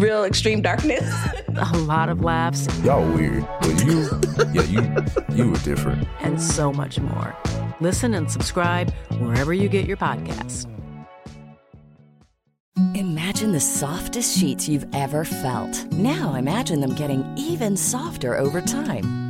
real 0.00 0.24
extreme 0.24 0.62
darkness. 0.62 1.08
a 1.56 1.78
lot 1.78 2.08
of 2.08 2.22
laughs. 2.22 2.66
Y'all 2.82 3.06
weird, 3.12 3.46
but 3.60 3.84
you, 3.84 4.08
yeah, 4.52 4.62
you, 4.62 5.36
you 5.36 5.50
were 5.50 5.58
different. 5.58 6.08
And 6.20 6.40
so 6.40 6.72
much 6.72 6.98
more. 6.98 7.36
Listen 7.80 8.14
and 8.14 8.30
subscribe 8.30 8.92
wherever 9.18 9.52
you 9.52 9.68
get 9.68 9.86
your 9.86 9.96
podcasts. 9.96 10.66
Imagine 12.94 13.52
the 13.52 13.60
softest 13.60 14.38
sheets 14.38 14.68
you've 14.68 14.86
ever 14.94 15.24
felt. 15.24 15.84
Now 15.92 16.34
imagine 16.34 16.80
them 16.80 16.94
getting 16.94 17.24
even 17.36 17.76
softer 17.76 18.36
over 18.36 18.60
time. 18.60 19.29